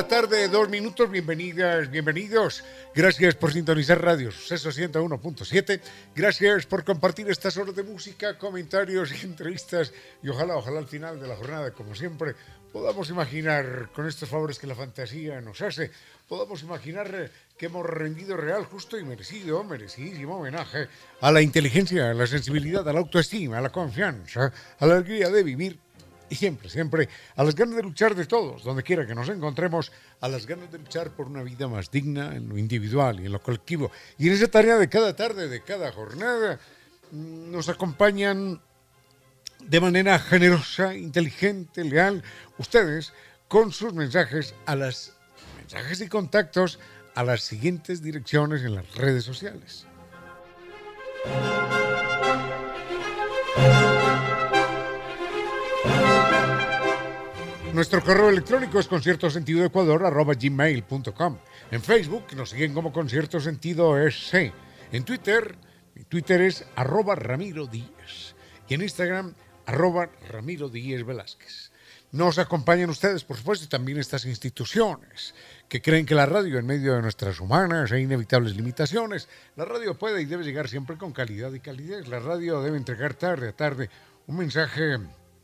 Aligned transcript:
La 0.00 0.08
tarde, 0.08 0.48
dos 0.48 0.70
minutos. 0.70 1.10
Bienvenidas, 1.10 1.90
bienvenidos. 1.90 2.64
Gracias 2.94 3.34
por 3.34 3.52
sintonizar 3.52 4.02
Radio 4.02 4.32
Suceso 4.32 4.70
101.7. 4.70 5.78
Gracias 6.14 6.64
por 6.64 6.84
compartir 6.84 7.28
estas 7.28 7.58
horas 7.58 7.76
de 7.76 7.82
música, 7.82 8.38
comentarios 8.38 9.12
y 9.12 9.26
entrevistas. 9.26 9.92
Y 10.22 10.30
ojalá, 10.30 10.56
ojalá 10.56 10.78
al 10.78 10.88
final 10.88 11.20
de 11.20 11.28
la 11.28 11.36
jornada, 11.36 11.72
como 11.72 11.94
siempre, 11.94 12.34
podamos 12.72 13.10
imaginar 13.10 13.90
con 13.92 14.08
estos 14.08 14.26
favores 14.26 14.58
que 14.58 14.66
la 14.66 14.74
fantasía 14.74 15.38
nos 15.42 15.60
hace, 15.60 15.90
podamos 16.26 16.62
imaginar 16.62 17.30
que 17.58 17.66
hemos 17.66 17.84
rendido 17.84 18.38
real, 18.38 18.64
justo 18.64 18.98
y 18.98 19.04
merecido, 19.04 19.62
merecidísimo 19.64 20.38
homenaje 20.38 20.88
a 21.20 21.30
la 21.30 21.42
inteligencia, 21.42 22.10
a 22.10 22.14
la 22.14 22.26
sensibilidad, 22.26 22.88
a 22.88 22.92
la 22.94 23.00
autoestima, 23.00 23.58
a 23.58 23.60
la 23.60 23.70
confianza, 23.70 24.50
a 24.78 24.86
la 24.86 24.94
alegría 24.94 25.28
de 25.28 25.42
vivir 25.42 25.78
y 26.30 26.36
siempre, 26.36 26.70
siempre 26.70 27.08
a 27.36 27.44
las 27.44 27.54
ganas 27.54 27.76
de 27.76 27.82
luchar 27.82 28.14
de 28.14 28.24
todos, 28.24 28.62
donde 28.62 28.82
quiera 28.82 29.06
que 29.06 29.14
nos 29.14 29.28
encontremos, 29.28 29.92
a 30.20 30.28
las 30.28 30.46
ganas 30.46 30.70
de 30.70 30.78
luchar 30.78 31.10
por 31.10 31.26
una 31.26 31.42
vida 31.42 31.66
más 31.68 31.90
digna 31.90 32.34
en 32.34 32.48
lo 32.48 32.56
individual 32.56 33.20
y 33.20 33.26
en 33.26 33.32
lo 33.32 33.42
colectivo. 33.42 33.90
Y 34.16 34.28
en 34.28 34.34
esa 34.34 34.48
tarea 34.48 34.76
de 34.76 34.88
cada 34.88 35.14
tarde, 35.14 35.48
de 35.48 35.62
cada 35.62 35.92
jornada, 35.92 36.60
mm, 37.10 37.50
nos 37.50 37.68
acompañan 37.68 38.62
de 39.58 39.80
manera 39.80 40.18
generosa, 40.18 40.94
inteligente, 40.94 41.84
leal, 41.84 42.22
ustedes 42.58 43.12
con 43.48 43.72
sus 43.72 43.92
mensajes 43.92 44.54
a 44.64 44.76
las 44.76 45.14
mensajes 45.58 46.00
y 46.00 46.08
contactos 46.08 46.78
a 47.14 47.24
las 47.24 47.42
siguientes 47.42 48.02
direcciones 48.02 48.62
en 48.62 48.76
las 48.76 48.94
redes 48.94 49.24
sociales. 49.24 49.86
Nuestro 57.72 58.02
correo 58.02 58.30
electrónico 58.30 58.80
es 58.80 58.88
conciertosentidoecuador.gmail.com 58.88 61.38
En 61.70 61.82
Facebook 61.82 62.24
nos 62.34 62.50
siguen 62.50 62.74
como 62.74 62.92
Concierto 62.92 63.38
Sentido 63.38 63.96
SC. 64.10 64.52
En 64.90 65.04
Twitter, 65.04 65.54
mi 65.94 66.02
Twitter 66.02 66.40
es 66.40 66.64
arroba 66.74 67.14
Ramiro 67.14 67.68
Díaz. 67.68 68.34
Y 68.68 68.74
en 68.74 68.82
Instagram, 68.82 69.34
arroba 69.66 70.10
Ramiro 70.28 70.68
Díaz 70.68 71.06
Velázquez. 71.06 71.70
Nos 72.10 72.40
acompañan 72.40 72.90
ustedes, 72.90 73.22
por 73.22 73.36
supuesto, 73.36 73.68
también 73.68 73.98
estas 73.98 74.24
instituciones 74.24 75.32
que 75.68 75.80
creen 75.80 76.06
que 76.06 76.16
la 76.16 76.26
radio, 76.26 76.58
en 76.58 76.66
medio 76.66 76.96
de 76.96 77.02
nuestras 77.02 77.38
humanas 77.38 77.92
e 77.92 78.00
inevitables 78.00 78.56
limitaciones, 78.56 79.28
la 79.54 79.64
radio 79.64 79.96
puede 79.96 80.20
y 80.20 80.24
debe 80.24 80.42
llegar 80.42 80.68
siempre 80.68 80.98
con 80.98 81.12
calidad 81.12 81.52
y 81.52 81.60
calidez. 81.60 82.08
La 82.08 82.18
radio 82.18 82.62
debe 82.62 82.78
entregar 82.78 83.14
tarde 83.14 83.50
a 83.50 83.56
tarde 83.56 83.90
un 84.26 84.38
mensaje 84.38 84.98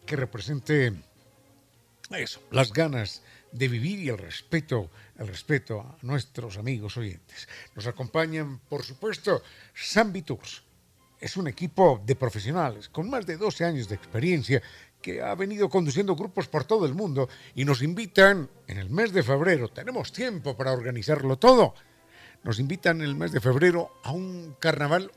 que 0.05 0.17
represente 0.17 0.93
eso, 2.15 2.41
las 2.51 2.73
ganas 2.73 3.23
de 3.53 3.69
vivir 3.69 3.99
y 4.01 4.09
el 4.09 4.19
respeto, 4.19 4.91
el 5.19 5.29
respeto 5.29 5.81
a 5.81 5.97
nuestros 6.03 6.57
amigos 6.59 6.97
oyentes. 6.97 7.49
Nos 7.75 7.87
acompañan, 7.87 8.61
por 8.69 8.85
supuesto, 8.85 9.43
Zambi 9.75 10.23
Tours. 10.23 10.63
Es 11.19 11.37
un 11.37 11.49
equipo 11.49 12.03
de 12.05 12.15
profesionales 12.15 12.89
con 12.89 13.09
más 13.09 13.27
de 13.27 13.37
12 13.37 13.65
años 13.65 13.89
de 13.89 13.95
experiencia 13.95 14.63
que 15.01 15.23
ha 15.23 15.35
venido 15.35 15.69
conduciendo 15.69 16.15
grupos 16.15 16.49
por 16.49 16.65
todo 16.65 16.85
el 16.87 16.95
mundo 16.95 17.29
y 17.55 17.65
nos 17.65 17.83
invitan 17.83 18.51
en 18.67 18.79
el 18.79 18.91
mes 18.91 19.13
de 19.13 19.23
febrero, 19.23 19.69
tenemos 19.69 20.13
tiempo 20.13 20.57
para 20.57 20.73
organizarlo 20.73 21.39
todo, 21.39 21.75
nos 22.43 22.59
invitan 22.59 23.01
en 23.01 23.09
el 23.09 23.15
mes 23.15 23.33
de 23.33 23.41
febrero 23.41 24.01
a 24.03 24.13
un 24.13 24.57
carnaval 24.59 25.11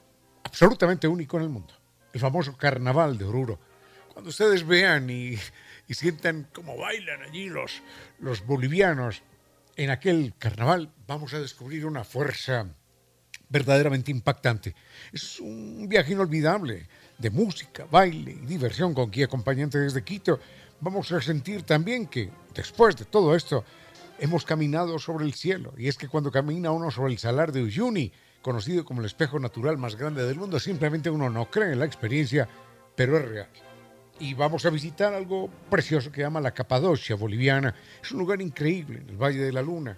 absolutamente 0.44 1.08
único 1.08 1.38
en 1.38 1.44
el 1.44 1.50
mundo, 1.50 1.74
el 2.14 2.20
famoso 2.20 2.56
Carnaval 2.56 3.18
de 3.18 3.26
Oruro. 3.26 3.60
Cuando 4.14 4.30
ustedes 4.30 4.66
vean 4.66 5.10
y 5.10 5.38
y 5.90 5.96
sientan 5.96 6.48
cómo 6.54 6.78
bailan 6.78 7.24
allí 7.24 7.50
los, 7.50 7.82
los 8.20 8.46
bolivianos 8.46 9.24
en 9.76 9.90
aquel 9.90 10.36
carnaval, 10.38 10.94
vamos 11.08 11.34
a 11.34 11.40
descubrir 11.40 11.86
una 11.86 12.04
fuerza 12.04 12.68
verdaderamente 13.50 14.12
impactante. 14.12 14.76
Es 15.12 15.40
un 15.40 15.90
viaje 15.90 16.14
inolvidable 16.14 16.88
de 17.18 17.32
música, 17.32 17.88
baile 17.90 18.32
y 18.32 18.46
diversión 18.46 18.94
con 18.94 19.10
guía 19.10 19.26
acompañante 19.26 19.80
desde 19.80 20.04
Quito. 20.04 20.40
Vamos 20.80 21.12
a 21.12 21.22
sentir 21.22 21.64
también 21.64 22.06
que 22.06 22.30
después 22.54 22.96
de 22.96 23.06
todo 23.06 23.36
esto 23.36 23.66
hemos 24.20 24.46
caminado 24.46 25.00
sobre 25.00 25.26
el 25.26 25.34
cielo. 25.34 25.74
Y 25.76 25.88
es 25.88 25.98
que 25.98 26.08
cuando 26.08 26.32
camina 26.32 26.72
uno 26.72 26.92
sobre 26.92 27.14
el 27.14 27.18
salar 27.18 27.52
de 27.52 27.64
Uyuni, 27.64 28.12
conocido 28.44 28.86
como 28.86 29.00
el 29.00 29.08
espejo 29.08 29.40
natural 29.40 29.80
más 29.80 29.96
grande 29.96 30.24
del 30.24 30.38
mundo, 30.38 30.60
simplemente 30.60 31.10
uno 31.10 31.32
no 31.32 31.50
cree 31.50 31.74
en 31.74 31.80
la 31.80 31.86
experiencia, 31.86 32.48
pero 32.96 33.18
es 33.18 33.26
real 33.26 33.50
y 34.20 34.34
vamos 34.34 34.66
a 34.66 34.70
visitar 34.70 35.14
algo 35.14 35.50
precioso 35.70 36.12
que 36.12 36.22
llama 36.22 36.42
la 36.42 36.54
Capadocia 36.54 37.16
boliviana. 37.16 37.74
Es 38.02 38.12
un 38.12 38.20
lugar 38.20 38.42
increíble 38.42 39.00
en 39.00 39.10
el 39.10 39.18
Valle 39.18 39.40
de 39.40 39.54
la 39.54 39.62
Luna. 39.62 39.98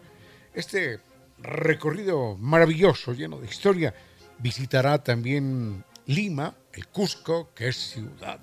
Este 0.53 0.99
recorrido 1.39 2.37
maravilloso, 2.37 3.13
lleno 3.13 3.39
de 3.39 3.47
historia, 3.47 3.93
visitará 4.37 5.03
también 5.03 5.83
Lima, 6.05 6.55
el 6.73 6.87
Cusco, 6.87 7.51
que 7.53 7.69
es 7.69 7.77
ciudad, 7.77 8.39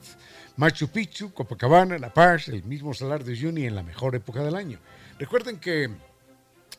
Machu 0.56 0.88
Picchu, 0.88 1.32
Copacabana, 1.32 1.98
La 1.98 2.12
Paz, 2.12 2.48
el 2.48 2.64
mismo 2.64 2.92
Salar 2.92 3.24
de 3.24 3.32
Uyuni 3.32 3.66
en 3.66 3.74
la 3.74 3.82
mejor 3.82 4.14
época 4.14 4.42
del 4.42 4.56
año. 4.56 4.78
Recuerden 5.18 5.58
que 5.58 5.90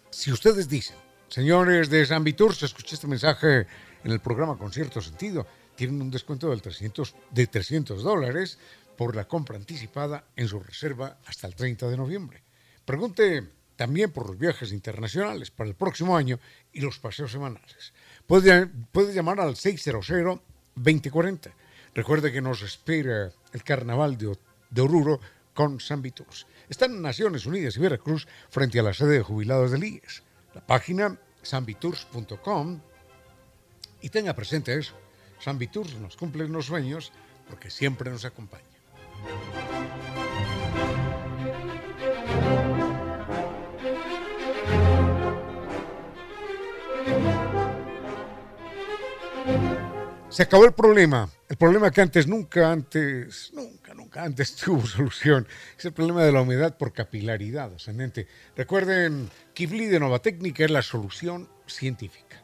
si 0.10 0.32
ustedes 0.32 0.68
dicen, 0.68 0.98
señores 1.30 1.90
de 1.90 2.06
San 2.06 2.24
Vitur, 2.24 2.54
se 2.56 2.66
escuché 2.66 2.96
este 2.96 3.08
mensaje 3.08 3.68
en 4.04 4.12
el 4.12 4.20
programa 4.20 4.58
con 4.58 4.72
cierto 4.72 5.02
sentido, 5.02 5.46
tienen 5.76 6.02
un 6.02 6.12
descuento 6.12 6.50
del 6.50 6.62
300, 6.62 7.16
de 7.32 7.48
300 7.48 8.04
dólares 8.04 8.58
por 9.00 9.16
la 9.16 9.30
compra 9.30 9.56
anticipada 9.56 10.26
en 10.36 10.50
su 10.50 10.60
reserva 10.60 11.20
hasta 11.26 11.48
el 11.48 11.56
30 11.56 11.88
de 11.88 11.96
noviembre. 11.96 12.44
Pregunte 12.84 13.48
también 13.78 14.12
por 14.12 14.28
los 14.28 14.38
viajes 14.38 14.74
internacionales 14.74 15.52
para 15.52 15.70
el 15.70 15.76
próximo 15.78 16.18
año 16.18 16.38
y 16.74 16.82
los 16.82 17.00
paseos 17.00 17.32
semanales. 17.32 17.94
Puede, 18.28 18.68
puede 18.68 19.14
llamar 19.14 19.40
al 19.40 19.56
600-2040. 19.56 21.54
Recuerde 21.96 22.34
que 22.34 22.42
nos 22.42 22.62
espera 22.62 23.32
el 23.54 23.64
carnaval 23.64 24.18
de, 24.18 24.82
Oruro 24.82 25.22
con 25.54 25.80
San 25.80 26.02
Viturs. 26.02 26.46
Están 26.68 27.02
Naciones 27.02 27.46
Unidas 27.46 27.78
y 27.78 27.80
Veracruz 27.80 28.28
frente 28.50 28.82
a 28.82 28.84
la 28.84 28.94
sede 28.94 29.14
de 29.14 29.24
jubilados 29.24 29.72
del 29.72 29.86
IES. 29.86 30.24
La 30.54 30.68
página 30.68 31.18
sanviturs.com 31.42 32.82
y 34.02 34.10
tenga 34.10 34.34
presente 34.34 34.78
eso. 34.78 34.96
San 35.40 35.58
Viturs 35.58 35.96
nos 35.96 36.18
cumple 36.18 36.50
los 36.50 36.66
sueños 36.66 37.14
porque 37.48 37.70
siempre 37.70 38.12
nos 38.12 38.26
acompaña. 38.26 38.69
Se 50.40 50.44
acabó 50.44 50.64
el 50.64 50.72
problema. 50.72 51.30
El 51.50 51.58
problema 51.58 51.92
que 51.92 52.00
antes, 52.00 52.26
nunca 52.26 52.72
antes, 52.72 53.52
nunca, 53.54 53.94
nunca 53.94 54.24
antes 54.24 54.56
tuvo 54.64 54.88
solución. 54.88 55.46
Es 55.78 55.84
el 55.84 55.92
problema 55.92 56.24
de 56.24 56.32
la 56.32 56.42
humedad 56.42 56.78
por 56.78 56.94
capilaridad 56.94 57.74
ascendente. 57.74 58.26
Recuerden, 58.56 59.30
Kivli 59.54 59.88
de 59.88 60.00
Nova 60.00 60.20
Técnica 60.20 60.64
es 60.64 60.72
la 60.72 60.82
solución 60.82 61.50
científica. 61.68 62.42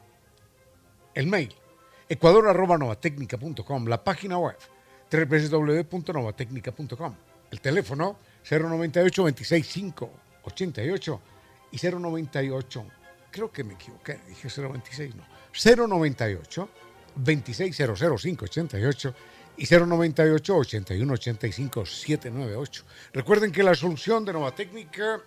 El 1.14 1.28
mail, 1.28 1.56
ecuador.novatecnica.com, 2.10 3.88
la 3.88 4.04
página 4.04 4.40
web, 4.40 4.58
www.novatecnica.com. 5.16 7.16
El 7.52 7.62
teléfono 7.62 8.18
098 8.50 9.22
265 9.22 10.12
88 10.44 11.22
y 11.72 11.78
098. 11.78 12.86
Creo 13.32 13.52
que 13.52 13.64
me 13.64 13.74
equivoqué, 13.74 14.20
dije 14.28 14.48
026, 14.48 15.16
no. 15.16 15.24
098 15.88 16.70
2600588 17.16 19.14
y 19.58 19.66
098 19.66 20.56
8185 20.56 21.86
798. 21.86 22.84
Recuerden 23.14 23.52
que 23.52 23.64
la 23.64 23.76
solución 23.76 24.26
de 24.26 24.34
Nova 24.34 24.54
Técnica 24.54 25.22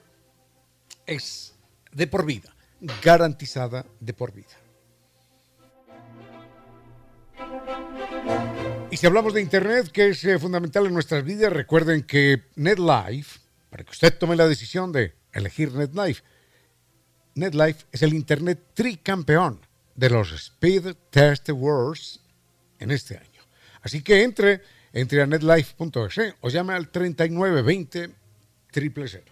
es 1.06 1.55
de 1.93 2.06
por 2.06 2.26
vida, 2.26 2.55
garantizada 3.02 3.87
de 4.00 4.12
por 4.12 4.32
vida. 4.32 4.55
Si 8.98 9.06
hablamos 9.06 9.32
de 9.32 9.40
Internet, 9.40 9.92
que 9.92 10.08
es 10.08 10.24
eh, 10.24 10.40
fundamental 10.40 10.84
en 10.84 10.92
nuestras 10.92 11.22
vidas, 11.22 11.52
recuerden 11.52 12.02
que 12.02 12.42
NetLife, 12.56 13.38
para 13.70 13.84
que 13.84 13.92
usted 13.92 14.18
tome 14.18 14.34
la 14.34 14.48
decisión 14.48 14.90
de 14.90 15.14
elegir 15.32 15.72
NetLife, 15.72 16.24
NetLife 17.36 17.84
es 17.92 18.02
el 18.02 18.12
Internet 18.12 18.58
tricampeón 18.74 19.60
de 19.94 20.10
los 20.10 20.32
Speed 20.32 20.96
Test 21.10 21.48
Awards 21.48 22.18
en 22.80 22.90
este 22.90 23.16
año. 23.16 23.40
Así 23.82 24.02
que 24.02 24.24
entre, 24.24 24.62
entre 24.92 25.22
a 25.22 25.26
netlife.es 25.26 26.34
o 26.40 26.48
llame 26.48 26.74
al 26.74 26.88
3920 26.88 28.10
000. 28.72 29.22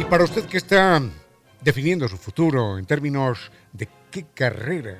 Y 0.00 0.04
para 0.04 0.24
usted 0.24 0.46
que 0.46 0.56
está 0.56 1.02
definiendo 1.60 2.08
su 2.08 2.16
futuro 2.16 2.78
en 2.78 2.86
términos 2.86 3.50
qué 4.10 4.26
carrera 4.34 4.98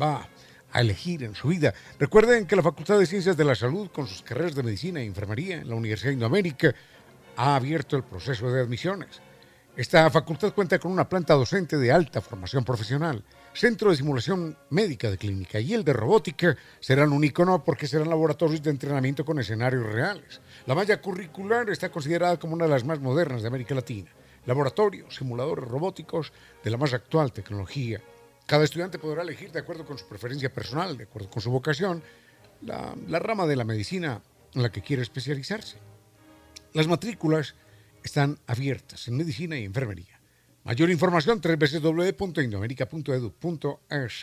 va 0.00 0.28
a 0.72 0.80
elegir 0.80 1.22
en 1.22 1.34
su 1.34 1.48
vida. 1.48 1.74
Recuerden 1.98 2.46
que 2.46 2.56
la 2.56 2.62
Facultad 2.62 2.98
de 2.98 3.06
Ciencias 3.06 3.36
de 3.36 3.44
la 3.44 3.54
Salud, 3.54 3.90
con 3.90 4.06
sus 4.06 4.22
carreras 4.22 4.54
de 4.54 4.62
medicina 4.62 5.00
e 5.00 5.04
enfermería 5.04 5.56
en 5.56 5.68
la 5.68 5.74
Universidad 5.74 6.10
de 6.10 6.14
Indoamérica, 6.14 6.74
ha 7.36 7.56
abierto 7.56 7.96
el 7.96 8.04
proceso 8.04 8.50
de 8.50 8.60
admisiones. 8.60 9.20
Esta 9.74 10.10
facultad 10.10 10.52
cuenta 10.52 10.78
con 10.78 10.92
una 10.92 11.08
planta 11.08 11.32
docente 11.32 11.78
de 11.78 11.90
alta 11.90 12.20
formación 12.20 12.62
profesional, 12.62 13.24
centro 13.54 13.90
de 13.90 13.96
simulación 13.96 14.56
médica 14.68 15.10
de 15.10 15.16
clínica 15.16 15.60
y 15.60 15.72
el 15.72 15.82
de 15.82 15.94
robótica 15.94 16.56
serán 16.78 17.12
un 17.12 17.24
icono 17.24 17.64
porque 17.64 17.86
serán 17.86 18.10
laboratorios 18.10 18.62
de 18.62 18.70
entrenamiento 18.70 19.24
con 19.24 19.38
escenarios 19.38 19.90
reales. 19.90 20.42
La 20.66 20.74
malla 20.74 21.00
curricular 21.00 21.70
está 21.70 21.90
considerada 21.90 22.38
como 22.38 22.52
una 22.52 22.66
de 22.66 22.70
las 22.70 22.84
más 22.84 23.00
modernas 23.00 23.40
de 23.40 23.48
América 23.48 23.74
Latina 23.74 24.10
laboratorios, 24.46 25.14
simuladores 25.14 25.68
robóticos 25.68 26.32
de 26.62 26.70
la 26.70 26.76
más 26.76 26.92
actual 26.92 27.32
tecnología. 27.32 28.00
Cada 28.52 28.64
estudiante 28.64 28.98
podrá 28.98 29.22
elegir 29.22 29.50
de 29.50 29.60
acuerdo 29.60 29.86
con 29.86 29.96
su 29.96 30.06
preferencia 30.06 30.52
personal, 30.52 30.98
de 30.98 31.04
acuerdo 31.04 31.30
con 31.30 31.40
su 31.40 31.50
vocación, 31.50 32.02
la, 32.60 33.18
rama 33.18 33.46
de 33.46 33.56
la 33.56 33.64
medicina 33.64 34.20
en 34.52 34.62
la 34.62 34.70
que 34.70 34.82
quiere 34.82 35.00
especializarse. 35.00 35.78
Las 36.74 36.86
matrículas 36.86 37.54
están 38.04 38.38
abiertas 38.46 39.08
en 39.08 39.16
medicina 39.16 39.58
y 39.58 39.64
enfermería. 39.64 40.20
Mayor 40.64 40.90
información 40.90 41.40
www.indoamerica.edu.es. 41.40 44.22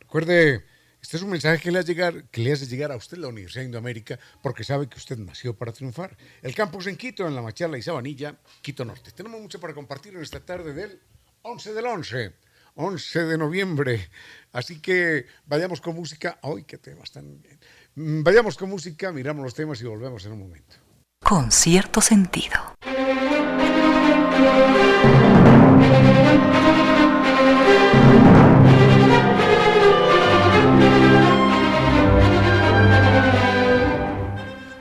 Recuerde 0.00 0.64
este 1.00 1.18
es 1.18 1.22
un 1.22 1.30
mensaje 1.30 1.62
que 1.62 1.70
le, 1.70 1.78
hace 1.78 1.94
llegar, 1.94 2.24
que 2.30 2.40
le 2.40 2.50
hace 2.50 2.66
llegar 2.66 2.90
a 2.90 2.96
usted 2.96 3.18
la 3.18 3.28
Universidad 3.28 3.62
de 3.62 3.66
Indoamérica 3.66 4.18
porque 4.42 4.64
sabe 4.64 4.88
que 4.88 4.98
usted 4.98 5.18
nació 5.18 5.54
para 5.54 5.70
triunfar. 5.70 6.16
El 6.42 6.56
campus 6.56 6.88
en 6.88 6.96
Quito, 6.96 7.28
en 7.28 7.36
La 7.36 7.42
Machala 7.42 7.78
y 7.78 7.82
Sabanilla, 7.82 8.34
Quito 8.60 8.84
Norte. 8.84 9.12
Tenemos 9.12 9.40
mucho 9.40 9.60
para 9.60 9.72
compartir 9.72 10.16
en 10.16 10.22
esta 10.22 10.40
tarde 10.40 10.74
del 10.74 11.00
11 11.42 11.74
del 11.74 11.86
11, 11.86 12.32
11 12.74 13.24
de 13.24 13.38
noviembre. 13.38 14.08
Así 14.52 14.80
que 14.80 15.26
vayamos 15.46 15.80
con 15.80 15.94
música. 15.94 16.38
¡Ay, 16.42 16.64
qué 16.64 16.78
temas 16.78 17.10
tan 17.10 17.40
bien! 17.40 17.58
Mm, 17.94 18.22
vayamos 18.22 18.56
con 18.56 18.70
música, 18.70 19.12
miramos 19.12 19.44
los 19.44 19.54
temas 19.54 19.80
y 19.80 19.84
volvemos 19.84 20.24
en 20.26 20.32
un 20.32 20.40
momento. 20.40 20.76
Con 21.22 21.52
cierto 21.52 22.00
sentido. 22.00 22.76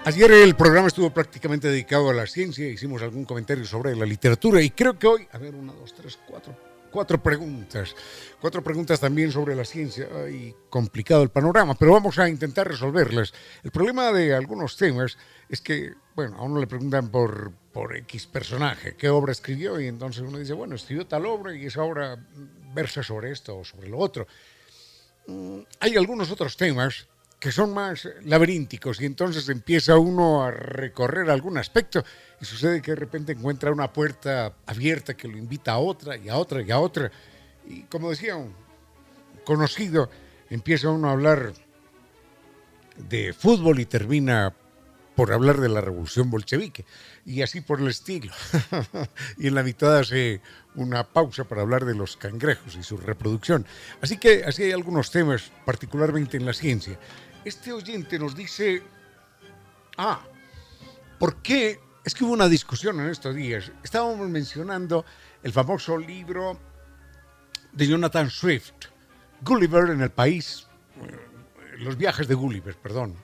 Ayer 0.04 0.32
el 0.32 0.56
programa 0.56 0.88
estuvo 0.88 1.14
prácticamente 1.14 1.68
dedicado 1.68 2.10
a 2.10 2.14
la 2.14 2.26
ciencia, 2.26 2.68
hicimos 2.68 3.02
algún 3.02 3.24
comentario 3.24 3.64
sobre 3.66 3.96
la 3.96 4.06
literatura 4.06 4.62
y 4.62 4.72
creo 4.72 4.98
que 4.98 5.08
hoy, 5.08 5.28
a 5.32 5.38
ver, 5.38 5.54
una, 5.54 5.74
dos, 5.74 5.94
tres, 5.94 6.18
cuatro, 6.28 6.58
cuatro 6.92 7.24
preguntas, 7.24 7.96
cuatro 8.40 8.62
preguntas 8.62 9.00
también 9.00 9.32
sobre 9.32 9.56
la 9.56 9.66
ciencia 9.66 10.08
y 10.30 10.54
complicado 10.70 11.24
el 11.24 11.30
panorama, 11.30 11.76
pero 11.76 11.94
vamos 11.94 12.20
a 12.20 12.30
intentar 12.30 12.68
resolverlas. 12.68 13.34
El 13.64 13.72
problema 13.72 14.12
de 14.12 14.36
algunos 14.36 14.78
temas 14.78 15.18
es 15.50 15.62
que, 15.62 15.94
bueno, 16.16 16.38
a 16.38 16.44
uno 16.44 16.60
le 16.60 16.68
preguntan 16.68 17.10
por, 17.10 17.52
por 17.72 17.96
X 17.96 18.28
personaje, 18.28 18.96
qué 18.96 19.10
obra 19.10 19.32
escribió 19.32 19.80
y 19.80 19.88
entonces 19.88 20.22
uno 20.22 20.38
dice, 20.38 20.54
bueno, 20.54 20.76
escribió 20.76 21.08
tal 21.08 21.26
obra 21.26 21.56
y 21.56 21.66
esa 21.66 21.84
obra 21.84 22.18
versa 22.74 23.02
sobre 23.02 23.32
esto 23.32 23.58
o 23.58 23.64
sobre 23.64 23.90
lo 23.90 23.98
otro. 23.98 24.28
Mm, 25.28 25.60
hay 25.80 25.96
algunos 25.96 26.30
otros 26.32 26.58
temas 26.58 27.08
que 27.42 27.52
son 27.52 27.74
más 27.74 28.08
laberínticos 28.24 29.02
y 29.02 29.06
entonces 29.06 29.50
empieza 29.50 29.98
uno 29.98 30.44
a 30.44 30.52
recorrer 30.52 31.28
algún 31.32 31.58
aspecto 31.58 32.04
y 32.40 32.46
sucede 32.46 32.84
que 32.84 32.92
de 32.92 32.98
repente 32.98 33.32
encuentra 33.32 33.72
una 33.72 33.92
puerta 33.92 34.54
abierta 34.68 35.16
que 35.16 35.28
lo 35.28 35.40
invita 35.40 35.72
a 35.72 35.80
otra 35.80 36.16
y 36.16 36.30
a 36.30 36.38
otra 36.38 36.62
y 36.62 36.70
a 36.70 36.78
otra. 36.78 37.12
Y 37.68 37.82
como 37.86 38.12
decía 38.12 38.36
un 38.36 38.54
conocido, 39.44 40.08
empieza 40.52 40.92
uno 40.92 41.10
a 41.10 41.14
hablar 41.14 41.54
de 43.10 43.34
fútbol 43.34 43.80
y 43.80 43.86
termina 43.88 44.54
por 45.16 45.34
hablar 45.34 45.60
de 45.60 45.70
la 45.70 45.82
revolución 45.82 46.30
bolchevique 46.30 46.86
y 47.26 47.42
así 47.42 47.62
por 47.62 47.82
el 47.82 47.88
estilo. 47.88 48.32
y 49.40 49.48
en 49.48 49.56
la 49.56 49.64
mitad 49.64 49.98
hace 49.98 50.42
una 50.76 51.08
pausa 51.08 51.46
para 51.46 51.64
hablar 51.64 51.86
de 51.86 51.96
los 51.96 52.18
cangrejos 52.18 52.76
y 52.76 52.84
su 52.84 52.98
reproducción. 52.98 53.66
Así 54.00 54.18
que 54.18 54.44
así 54.44 54.62
hay 54.62 54.74
algunos 54.74 55.10
temas, 55.10 55.52
particularmente 55.66 56.38
en 56.38 56.46
la 56.46 56.54
ciencia. 56.54 57.00
Este 57.44 57.74
oyente 57.74 58.20
nos 58.20 58.36
dice, 58.36 58.84
ah, 59.98 60.22
¿por 61.18 61.42
qué? 61.42 61.80
Es 62.04 62.14
que 62.14 62.24
hubo 62.24 62.34
una 62.34 62.48
discusión 62.48 63.00
en 63.00 63.10
estos 63.10 63.36
días. 63.36 63.72
Estábamos 63.84 64.30
mencionando 64.30 65.06
el 65.42 65.52
famoso 65.52 65.98
libro 65.98 66.60
de 67.72 67.88
Jonathan 67.88 68.30
Swift, 68.30 68.74
Gulliver 69.42 69.90
en 69.90 70.02
el 70.02 70.12
país, 70.12 70.68
eh, 70.98 71.78
los 71.80 71.98
viajes 71.98 72.28
de 72.28 72.36
Gulliver, 72.36 72.76
perdón, 72.78 73.16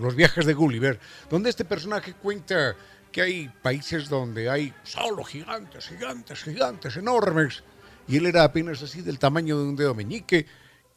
los 0.00 0.16
viajes 0.16 0.44
de 0.44 0.54
Gulliver, 0.54 0.98
donde 1.30 1.50
este 1.50 1.64
personaje 1.64 2.14
cuenta 2.14 2.74
que 3.12 3.22
hay 3.22 3.48
países 3.62 4.08
donde 4.08 4.50
hay 4.50 4.74
solo 4.82 5.22
gigantes, 5.22 5.88
gigantes, 5.88 6.42
gigantes, 6.42 6.96
enormes, 6.96 7.62
y 8.08 8.16
él 8.16 8.26
era 8.26 8.42
apenas 8.42 8.82
así 8.82 9.02
del 9.02 9.18
tamaño 9.18 9.58
de 9.58 9.68
un 9.68 9.76
dedo 9.76 9.94
meñique, 9.94 10.46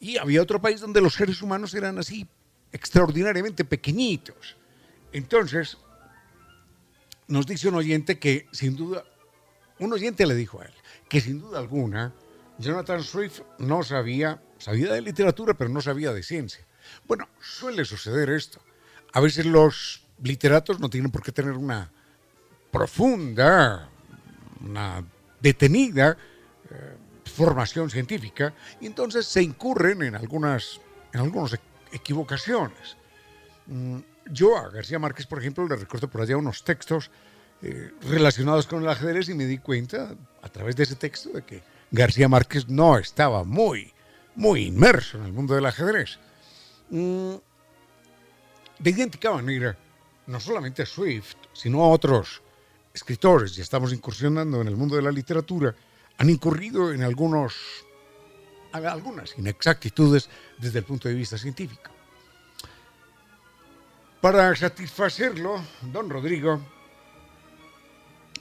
y 0.02 0.18
había 0.18 0.42
otro 0.42 0.60
país 0.60 0.80
donde 0.80 1.00
los 1.00 1.14
seres 1.14 1.40
humanos 1.42 1.72
eran 1.74 1.96
así 1.96 2.26
extraordinariamente 2.72 3.64
pequeñitos. 3.64 4.56
Entonces, 5.12 5.78
nos 7.28 7.46
dice 7.46 7.68
un 7.68 7.76
oyente 7.76 8.18
que 8.18 8.48
sin 8.50 8.74
duda, 8.74 9.04
un 9.78 9.92
oyente 9.92 10.26
le 10.26 10.34
dijo 10.34 10.60
a 10.60 10.64
él, 10.64 10.72
que 11.08 11.20
sin 11.20 11.38
duda 11.38 11.60
alguna, 11.60 12.12
Jonathan 12.58 13.00
Swift 13.00 13.42
no 13.60 13.84
sabía, 13.84 14.42
sabía 14.58 14.92
de 14.92 15.02
literatura, 15.02 15.54
pero 15.54 15.70
no 15.70 15.80
sabía 15.80 16.12
de 16.12 16.24
ciencia. 16.24 16.66
Bueno, 17.06 17.28
suele 17.40 17.84
suceder 17.84 18.28
esto. 18.30 18.60
A 19.12 19.20
veces 19.20 19.46
los 19.46 20.04
literatos 20.20 20.80
no 20.80 20.90
tienen 20.90 21.12
por 21.12 21.22
qué 21.22 21.30
tener 21.30 21.52
una 21.52 21.92
profunda, 22.72 23.88
una 24.60 25.04
detenida 25.40 26.16
eh, 26.70 26.96
formación 27.32 27.90
científica 27.90 28.52
y 28.80 28.86
entonces 28.86 29.26
se 29.26 29.42
incurren 29.42 30.02
en 30.02 30.14
algunas, 30.14 30.80
en 31.12 31.20
algunas 31.20 31.58
equivocaciones. 31.90 32.96
Mm, 33.66 33.98
yo 34.30 34.56
a 34.56 34.70
García 34.70 34.98
Márquez, 34.98 35.26
por 35.26 35.38
ejemplo, 35.38 35.66
le 35.66 35.76
recuerdo 35.76 36.08
por 36.08 36.20
allá 36.20 36.36
unos 36.36 36.62
textos 36.64 37.10
eh, 37.62 37.92
relacionados 38.02 38.66
con 38.66 38.82
el 38.82 38.88
ajedrez 38.88 39.28
y 39.28 39.34
me 39.34 39.46
di 39.46 39.58
cuenta 39.58 40.14
a 40.42 40.48
través 40.48 40.76
de 40.76 40.82
ese 40.84 40.96
texto 40.96 41.30
de 41.30 41.42
que 41.42 41.62
García 41.90 42.28
Márquez 42.28 42.68
no 42.68 42.98
estaba 42.98 43.44
muy, 43.44 43.92
muy 44.34 44.66
inmerso 44.66 45.18
en 45.18 45.24
el 45.24 45.32
mundo 45.32 45.54
del 45.54 45.66
ajedrez. 45.66 46.18
Mm, 46.90 47.34
de 48.78 48.90
idéntica 48.90 49.30
manera, 49.30 49.76
no 50.26 50.40
solamente 50.40 50.82
a 50.82 50.86
Swift, 50.86 51.36
sino 51.52 51.82
a 51.82 51.88
otros 51.88 52.42
escritores, 52.92 53.56
y 53.56 53.60
estamos 53.60 53.92
incursionando 53.92 54.60
en 54.60 54.68
el 54.68 54.76
mundo 54.76 54.96
de 54.96 55.02
la 55.02 55.12
literatura, 55.12 55.74
han 56.22 56.30
incurrido 56.30 56.92
en 56.92 57.02
algunos, 57.02 57.52
algunas 58.72 59.36
inexactitudes 59.36 60.30
desde 60.56 60.78
el 60.78 60.84
punto 60.84 61.08
de 61.08 61.14
vista 61.14 61.36
científico. 61.36 61.90
Para 64.20 64.54
satisfacerlo, 64.54 65.60
don 65.92 66.08
Rodrigo, 66.08 66.60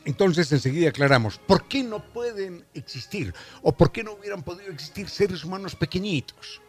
entonces 0.06 0.52
enseguida 0.52 0.90
aclaramos, 0.90 1.40
¿por 1.40 1.68
qué 1.68 1.82
no 1.82 2.04
pueden 2.14 2.64
existir 2.76 3.34
o 3.64 3.72
por 3.76 3.92
qué 3.92 4.04
no 4.04 4.12
hubieran 4.12 4.44
podido 4.44 4.72
existir 4.72 5.10
seres 5.10 5.44
humanos 5.44 5.76
pequeñitos? 5.76 6.62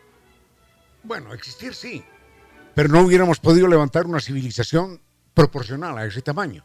Bueno, 1.03 1.35
existir 1.35 1.75
sí, 1.75 2.03
pero 2.75 2.89
no 2.89 3.03
hubiéramos 3.03 3.39
podido 3.39 3.69
levantar 3.69 4.07
una 4.07 4.21
civilización 4.21 4.99
proporcional 5.35 5.99
a 5.99 6.07
ese 6.07 6.23
tamaño. 6.23 6.65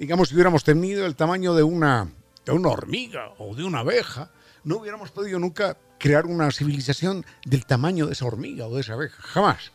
Digamos, 0.00 0.30
si 0.30 0.34
hubiéramos 0.34 0.64
tenido 0.64 1.06
el 1.06 1.14
tamaño 1.14 1.54
de 1.54 1.62
una 1.62 2.08
de 2.52 2.58
una 2.58 2.70
hormiga 2.70 3.34
o 3.38 3.54
de 3.54 3.64
una 3.64 3.80
abeja, 3.80 4.30
no 4.64 4.78
hubiéramos 4.78 5.10
podido 5.10 5.38
nunca 5.38 5.76
crear 5.98 6.24
una 6.26 6.50
civilización 6.50 7.26
del 7.44 7.66
tamaño 7.66 8.06
de 8.06 8.12
esa 8.12 8.24
hormiga 8.24 8.66
o 8.66 8.74
de 8.74 8.80
esa 8.80 8.94
abeja, 8.94 9.20
jamás. 9.22 9.72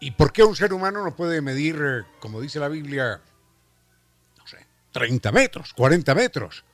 ¿Y 0.00 0.10
por 0.12 0.32
qué 0.32 0.42
un 0.42 0.56
ser 0.56 0.72
humano 0.72 1.04
no 1.04 1.14
puede 1.14 1.40
medir, 1.40 1.76
eh, 1.80 2.02
como 2.18 2.40
dice 2.40 2.58
la 2.58 2.68
Biblia, 2.68 3.20
no 4.38 4.46
sé, 4.46 4.66
30 4.90 5.30
metros, 5.30 5.72
40 5.74 6.14
metros? 6.14 6.64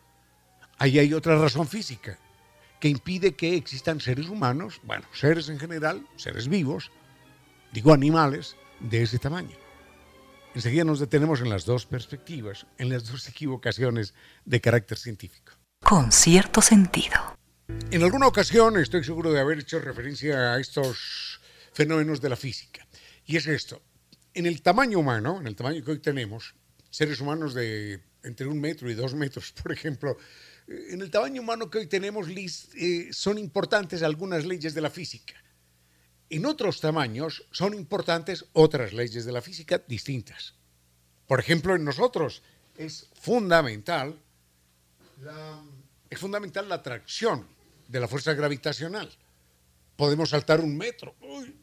Ahí 0.78 0.99
hay 0.99 1.12
otra 1.12 1.38
razón 1.38 1.68
física. 1.68 2.18
que 2.80 2.88
impide 2.88 3.35
que 3.35 3.56
existan 3.56 4.00
seres 4.00 4.30
humanos, 4.30 4.80
bueno, 4.85 5.04
seres 5.12 5.50
en 5.50 5.59
general, 5.59 6.06
seres 6.16 6.49
vivos, 6.49 6.90
digo 7.73 7.92
animales, 7.92 8.56
de 8.80 9.02
ese 9.02 9.18
tamaño. 9.18 9.54
Enseguida 10.54 10.85
nos 10.85 10.99
detenemos 10.99 11.40
en 11.40 11.49
las 11.49 11.64
dos 11.64 11.87
perspectivas, 11.87 12.66
en 12.78 12.88
las 12.88 13.09
dos 13.09 13.28
equivocaciones 13.28 14.14
de 14.45 14.61
carácter 14.61 14.99
científico. 14.99 15.52
Con 15.80 16.11
cierto 16.11 16.61
sentido. 16.61 17.37
En 17.90 18.02
alguna 18.02 18.26
ocasión 18.26 18.76
estoy 18.76 19.04
seguro 19.04 19.33
de 19.33 19.40
haber 19.40 19.61
hecho 19.61 19.78
referencia 19.78 20.54
a 20.54 20.61
estos 20.61 21.40
fenómenos 21.73 22.21
de 22.21 22.28
la 22.28 22.37
física. 22.37 22.87
Y 23.25 23.37
es 23.37 23.47
esto. 23.47 23.80
En 24.35 24.47
el 24.47 24.61
tamaño 24.61 24.99
humano, 24.99 25.38
en 25.40 25.47
el 25.47 25.54
tamaño 25.54 25.85
que 25.85 25.92
hoy 25.92 26.00
tenemos, 26.00 26.54
seres 26.90 27.21
humanos 27.21 27.54
de 27.54 28.00
entre 28.25 28.49
un 28.49 28.61
metro 28.61 28.90
y 28.90 28.95
dos 28.95 29.14
metros, 29.14 29.52
por 29.62 29.71
ejemplo, 29.71 30.16
en 30.66 31.00
el 31.00 31.11
tamaño 31.11 31.42
humano 31.42 31.71
que 31.71 31.78
hoy 31.78 31.87
tenemos 31.87 32.26
eh, 32.28 33.09
son 33.12 33.38
importantes 33.38 34.02
algunas 34.02 34.45
leyes 34.45 34.75
de 34.75 34.80
la 34.80 34.90
física. 34.90 35.35
En 36.30 36.46
otros 36.46 36.80
tamaños 36.80 37.44
son 37.50 37.75
importantes 37.75 38.44
otras 38.52 38.92
leyes 38.92 39.25
de 39.25 39.32
la 39.32 39.42
física 39.42 39.82
distintas. 39.87 40.54
Por 41.26 41.40
ejemplo, 41.40 41.75
en 41.75 41.84
nosotros 41.84 42.42
es 42.78 43.08
fundamental 43.20 44.16
la, 45.22 45.60
es 46.08 46.18
fundamental 46.18 46.68
la 46.68 46.76
atracción 46.76 47.46
de 47.88 48.00
la 48.00 48.06
fuerza 48.06 48.32
gravitacional. 48.34 49.10
Podemos 49.96 50.30
saltar 50.30 50.60
un 50.60 50.76
metro, 50.76 51.16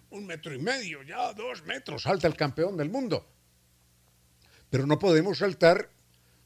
un 0.10 0.26
metro 0.26 0.54
y 0.54 0.60
medio, 0.60 1.02
ya 1.02 1.34
dos 1.34 1.64
metros, 1.64 2.04
salta 2.04 2.28
el 2.28 2.36
campeón 2.36 2.76
del 2.76 2.90
mundo. 2.90 3.26
Pero 4.70 4.86
no 4.86 5.00
podemos 5.00 5.38
saltar 5.38 5.90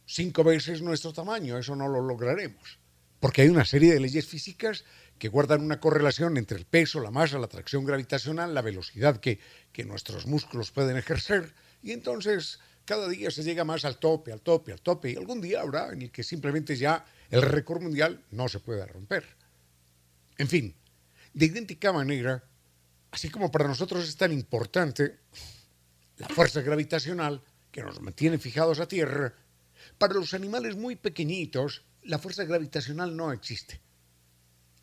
cinco 0.05 0.43
veces 0.43 0.81
nuestro 0.81 1.11
tamaño, 1.11 1.57
eso 1.57 1.75
no 1.75 1.87
lo 1.87 2.01
lograremos, 2.01 2.77
porque 3.19 3.41
hay 3.41 3.49
una 3.49 3.65
serie 3.65 3.93
de 3.93 3.99
leyes 3.99 4.27
físicas 4.27 4.85
que 5.21 5.29
guardan 5.29 5.61
una 5.61 5.79
correlación 5.79 6.35
entre 6.37 6.57
el 6.57 6.65
peso, 6.65 6.99
la 6.99 7.11
masa, 7.11 7.37
la 7.37 7.45
atracción 7.45 7.85
gravitacional, 7.85 8.55
la 8.55 8.63
velocidad 8.63 9.19
que, 9.19 9.37
nuestros 9.85 10.25
músculos 10.25 10.71
pueden 10.71 10.97
ejercer, 10.97 11.53
y 11.83 11.91
entonces 11.91 12.59
cada 12.85 13.07
día 13.07 13.29
se 13.29 13.43
llega 13.43 13.63
más 13.63 13.85
al 13.85 13.99
tope, 13.99 14.31
al 14.31 14.41
tope, 14.41 14.71
al 14.71 14.81
tope, 14.81 15.11
y 15.11 15.15
algún 15.15 15.39
día 15.39 15.61
habrá 15.61 15.93
en 15.93 16.01
el 16.01 16.11
que 16.11 16.23
simplemente 16.23 16.75
ya 16.75 17.05
el 17.29 17.43
récord 17.43 17.83
mundial 17.83 18.23
no 18.31 18.49
se 18.49 18.61
pueda 18.61 18.87
romper. 18.87 19.23
En 20.39 20.47
fin, 20.47 20.73
de 21.35 21.45
idéntica 21.45 21.93
manera, 21.93 22.43
así 23.11 23.29
como 23.29 23.51
para 23.51 23.67
nosotros 23.67 24.09
es 24.09 24.17
tan 24.17 24.31
importante 24.31 25.19
la 26.17 26.29
fuerza 26.29 26.61
gravitacional 26.61 27.43
que 27.71 27.83
nos 27.83 28.01
mantiene 28.01 28.39
fijados 28.39 28.79
a 28.79 28.87
tierra, 28.87 29.35
para 29.99 30.15
los 30.15 30.33
animales 30.33 30.75
muy 30.75 30.95
pequeñitos, 30.95 31.83
la 32.01 32.17
fuerza 32.17 32.43
gravitacional 32.43 33.15
no 33.15 33.31
existe. 33.31 33.81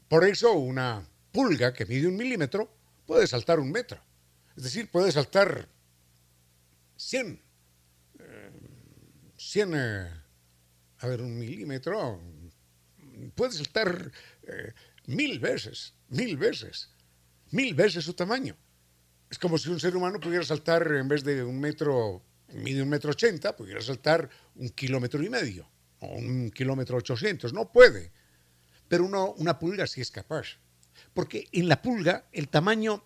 Por 0.09 0.25
eso 0.25 0.53
una 0.53 1.07
pulga 1.33 1.73
que 1.73 1.87
mide 1.87 2.09
un 2.09 2.17
milímetro 2.17 2.73
puede 3.07 3.27
saltar 3.27 3.61
un 3.61 3.71
metro. 3.71 4.00
Es 4.57 4.65
decir, 4.65 4.91
puede 4.91 5.12
saltar 5.12 5.69
100. 6.97 7.41
100, 9.37 9.73
eh, 9.75 10.11
a 10.99 11.07
ver, 11.07 11.23
un 11.23 11.38
milímetro. 11.38 12.21
Puede 13.35 13.53
saltar 13.53 14.11
eh, 14.43 14.73
mil 15.07 15.38
veces, 15.38 15.95
mil 16.09 16.37
veces, 16.37 16.91
mil 17.50 17.75
veces 17.75 18.05
su 18.05 18.15
tamaño. 18.15 18.57
Es 19.31 19.38
como 19.38 19.59
si 19.59 19.69
un 19.69 19.79
ser 19.79 19.97
humano 19.97 20.19
pudiera 20.19 20.45
saltar 20.45 20.91
en 20.93 21.07
vez 21.07 21.23
de 21.23 21.45
un 21.45 21.61
metro 21.61 22.23
mide 22.55 22.83
un 22.83 22.88
metro 22.88 23.11
ochenta, 23.11 23.55
pudiera 23.55 23.81
saltar 23.81 24.29
un 24.57 24.71
kilómetro 24.71 25.23
y 25.23 25.29
medio 25.29 25.69
o 26.00 26.07
un 26.07 26.50
kilómetro 26.50 26.97
ochocientos. 26.97 27.53
No 27.53 27.71
puede. 27.71 28.12
Pero 28.88 29.04
una 29.04 29.59
pulga 29.59 29.87
sí 29.87 30.00
es 30.00 30.11
capaz. 30.11 30.59
Porque 31.14 31.49
en 31.52 31.68
la 31.68 31.80
pulga 31.80 32.26
el 32.33 32.49
tamaño 32.49 33.04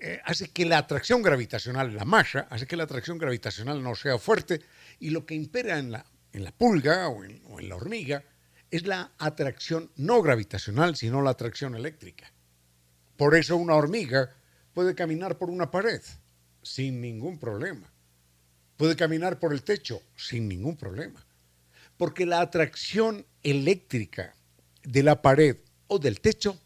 eh, 0.00 0.20
hace 0.24 0.48
que 0.48 0.64
la 0.64 0.78
atracción 0.78 1.22
gravitacional, 1.22 1.94
la 1.94 2.04
masa, 2.04 2.46
hace 2.50 2.66
que 2.66 2.76
la 2.76 2.84
atracción 2.84 3.18
gravitacional 3.18 3.82
no 3.82 3.94
sea 3.94 4.18
fuerte 4.18 4.60
y 4.98 5.10
lo 5.10 5.26
que 5.26 5.34
impera 5.34 5.78
en 5.78 5.92
la, 5.92 6.04
en 6.32 6.44
la 6.44 6.52
pulga 6.52 7.08
o 7.08 7.24
en, 7.24 7.42
o 7.48 7.60
en 7.60 7.68
la 7.68 7.76
hormiga 7.76 8.22
es 8.70 8.86
la 8.86 9.12
atracción 9.18 9.90
no 9.96 10.22
gravitacional, 10.22 10.96
sino 10.96 11.22
la 11.22 11.30
atracción 11.30 11.74
eléctrica. 11.74 12.32
Por 13.16 13.34
eso 13.34 13.56
una 13.56 13.74
hormiga 13.74 14.30
puede 14.72 14.94
caminar 14.94 15.38
por 15.38 15.50
una 15.50 15.70
pared 15.70 16.00
sin 16.62 17.00
ningún 17.00 17.38
problema 17.38 17.90
puede 18.80 18.96
caminar 18.96 19.38
por 19.38 19.52
el 19.52 19.62
techo 19.62 20.00
sin 20.16 20.48
ningún 20.48 20.74
problema. 20.74 21.22
Porque 21.98 22.24
la 22.24 22.40
atracción 22.40 23.26
eléctrica 23.42 24.34
de 24.82 25.02
la 25.02 25.22
pared 25.22 25.56
o 25.86 25.98
del 25.98 26.20
techo 26.20 26.58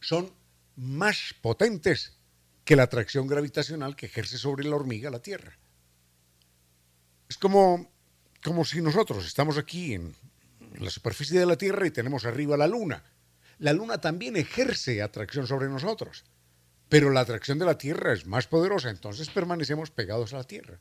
son 0.00 0.32
más 0.76 1.34
potentes 1.40 2.16
que 2.64 2.76
la 2.76 2.84
atracción 2.84 3.26
gravitacional 3.26 3.96
que 3.96 4.06
ejerce 4.06 4.38
sobre 4.38 4.64
la 4.64 4.76
hormiga 4.76 5.10
la 5.10 5.22
Tierra. 5.22 5.58
Es 7.28 7.36
como, 7.36 7.90
como 8.42 8.64
si 8.64 8.80
nosotros 8.80 9.26
estamos 9.26 9.58
aquí 9.58 9.94
en, 9.94 10.14
en 10.74 10.84
la 10.84 10.90
superficie 10.90 11.38
de 11.38 11.46
la 11.46 11.56
Tierra 11.56 11.86
y 11.86 11.90
tenemos 11.90 12.24
arriba 12.24 12.56
la 12.56 12.66
Luna. 12.66 13.02
La 13.58 13.72
Luna 13.72 14.00
también 14.00 14.36
ejerce 14.36 15.02
atracción 15.02 15.46
sobre 15.46 15.68
nosotros, 15.68 16.24
pero 16.88 17.10
la 17.10 17.20
atracción 17.20 17.58
de 17.58 17.66
la 17.66 17.78
Tierra 17.78 18.12
es 18.12 18.26
más 18.26 18.46
poderosa, 18.46 18.90
entonces 18.90 19.30
permanecemos 19.30 19.90
pegados 19.90 20.32
a 20.32 20.38
la 20.38 20.44
Tierra. 20.44 20.80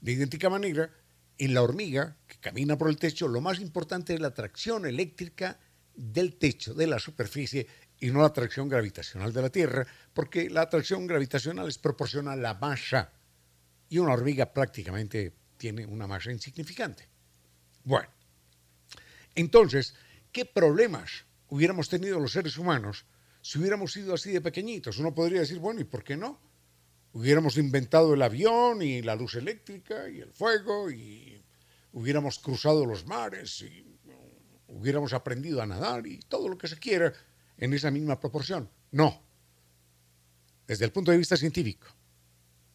De 0.00 0.12
idéntica 0.12 0.50
manera, 0.50 0.90
en 1.38 1.54
la 1.54 1.62
hormiga 1.62 2.16
que 2.26 2.38
camina 2.38 2.76
por 2.76 2.88
el 2.88 2.96
techo, 2.96 3.28
lo 3.28 3.40
más 3.40 3.60
importante 3.60 4.14
es 4.14 4.20
la 4.20 4.28
atracción 4.28 4.86
eléctrica 4.86 5.58
del 5.94 6.36
techo, 6.36 6.74
de 6.74 6.86
la 6.86 6.98
superficie, 6.98 7.66
y 8.00 8.10
no 8.10 8.20
la 8.20 8.26
atracción 8.26 8.68
gravitacional 8.68 9.32
de 9.32 9.42
la 9.42 9.50
Tierra, 9.50 9.86
porque 10.12 10.50
la 10.50 10.62
atracción 10.62 11.06
gravitacional 11.06 11.68
es 11.68 11.78
proporcional 11.78 12.38
a 12.38 12.42
la 12.42 12.54
masa, 12.54 13.12
y 13.88 13.98
una 13.98 14.12
hormiga 14.12 14.52
prácticamente 14.52 15.32
tiene 15.56 15.86
una 15.86 16.06
masa 16.06 16.30
insignificante. 16.30 17.08
Bueno, 17.84 18.08
entonces, 19.34 19.94
¿qué 20.30 20.44
problemas 20.44 21.24
hubiéramos 21.48 21.88
tenido 21.88 22.20
los 22.20 22.32
seres 22.32 22.58
humanos 22.58 23.06
si 23.40 23.58
hubiéramos 23.58 23.92
sido 23.92 24.14
así 24.14 24.30
de 24.30 24.40
pequeñitos? 24.40 24.98
Uno 24.98 25.14
podría 25.14 25.40
decir, 25.40 25.58
bueno, 25.58 25.80
¿y 25.80 25.84
por 25.84 26.04
qué 26.04 26.16
no? 26.16 26.40
Hubiéramos 27.12 27.56
inventado 27.56 28.14
el 28.14 28.22
avión 28.22 28.82
y 28.82 29.02
la 29.02 29.16
luz 29.16 29.34
eléctrica 29.34 30.08
y 30.08 30.20
el 30.20 30.32
fuego 30.32 30.90
y 30.90 31.42
hubiéramos 31.92 32.38
cruzado 32.38 32.84
los 32.86 33.06
mares 33.06 33.62
y 33.62 33.98
hubiéramos 34.68 35.12
aprendido 35.12 35.62
a 35.62 35.66
nadar 35.66 36.06
y 36.06 36.18
todo 36.20 36.48
lo 36.48 36.58
que 36.58 36.68
se 36.68 36.78
quiera 36.78 37.12
en 37.56 37.72
esa 37.72 37.90
misma 37.90 38.20
proporción. 38.20 38.70
No. 38.90 39.22
Desde 40.66 40.84
el 40.84 40.92
punto 40.92 41.10
de 41.10 41.18
vista 41.18 41.36
científico, 41.36 41.88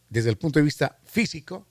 desde 0.09 0.29
el 0.29 0.37
punto 0.37 0.59
de 0.59 0.65
vista 0.65 0.99
físico, 1.05 1.67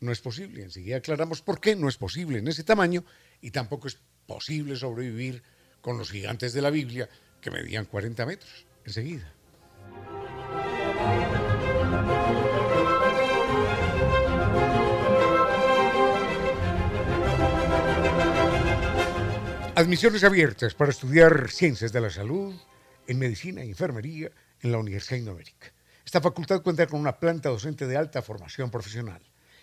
no 0.00 0.12
es 0.12 0.20
posible. 0.20 0.62
Enseguida 0.62 0.96
aclaramos 0.96 1.42
por 1.42 1.60
qué 1.60 1.76
no 1.76 1.88
es 1.88 1.96
posible 1.96 2.38
en 2.38 2.48
ese 2.48 2.64
tamaño 2.64 3.04
y 3.40 3.50
tampoco 3.50 3.88
es 3.88 3.98
posible 4.26 4.76
sobrevivir 4.76 5.42
con 5.80 5.96
los 5.96 6.10
gigantes 6.10 6.52
de 6.52 6.62
la 6.62 6.70
Biblia 6.70 7.08
que 7.40 7.50
medían 7.50 7.84
40 7.84 8.26
metros. 8.26 8.66
Enseguida. 8.84 9.32
Admisiones 19.80 20.24
abiertas 20.24 20.74
para 20.74 20.90
estudiar 20.90 21.50
ciencias 21.50 21.90
de 21.90 22.02
la 22.02 22.10
salud 22.10 22.54
en 23.06 23.18
medicina 23.18 23.62
e 23.62 23.64
enfermería 23.64 24.30
en 24.60 24.72
la 24.72 24.76
Universidad 24.76 25.16
Indoamérica. 25.16 25.72
Esta 26.04 26.20
facultad 26.20 26.60
cuenta 26.60 26.86
con 26.86 27.00
una 27.00 27.18
planta 27.18 27.48
docente 27.48 27.86
de 27.86 27.96
alta 27.96 28.20
formación 28.20 28.70
profesional. 28.70 29.22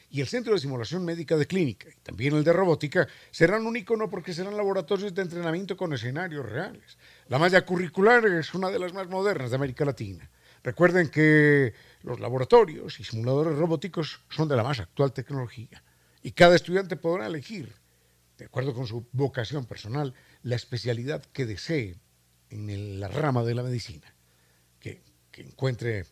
Y 0.09 0.19
el 0.19 0.27
Centro 0.27 0.53
de 0.53 0.59
Simulación 0.59 1.05
Médica 1.05 1.37
de 1.37 1.45
Clínica 1.45 1.87
y 1.89 2.01
también 2.01 2.35
el 2.35 2.43
de 2.43 2.51
Robótica 2.51 3.07
serán 3.29 3.67
un 3.67 3.77
icono 3.77 4.09
porque 4.09 4.33
serán 4.33 4.57
laboratorios 4.57 5.13
de 5.13 5.21
entrenamiento 5.21 5.77
con 5.77 5.93
escenarios 5.93 6.49
reales. 6.49 6.97
La 7.27 7.37
malla 7.37 7.63
curricular 7.63 8.25
es 8.25 8.55
una 8.55 8.71
de 8.71 8.79
las 8.79 8.93
más 8.93 9.07
modernas 9.07 9.51
de 9.51 9.57
América 9.57 9.85
Latina. 9.85 10.27
Recuerden 10.63 11.09
que 11.09 11.75
los 12.01 12.19
laboratorios 12.19 12.99
y 12.99 13.03
simuladores 13.03 13.55
robóticos 13.55 14.21
son 14.29 14.47
de 14.47 14.55
la 14.55 14.63
más 14.63 14.79
actual 14.79 15.13
tecnología 15.13 15.83
y 16.23 16.31
cada 16.31 16.55
estudiante 16.55 16.95
podrá 16.95 17.27
elegir 17.27 17.71
de 18.37 18.45
acuerdo 18.45 18.73
con 18.73 18.87
su 18.87 19.07
vocación 19.11 19.65
personal, 19.65 20.13
la 20.43 20.55
especialidad 20.55 21.23
que 21.25 21.45
desee 21.45 21.95
en 22.49 22.99
la 22.99 23.07
rama 23.07 23.43
de 23.43 23.55
la 23.55 23.63
medicina, 23.63 24.13
que, 24.79 25.01
encuentre 25.37 26.05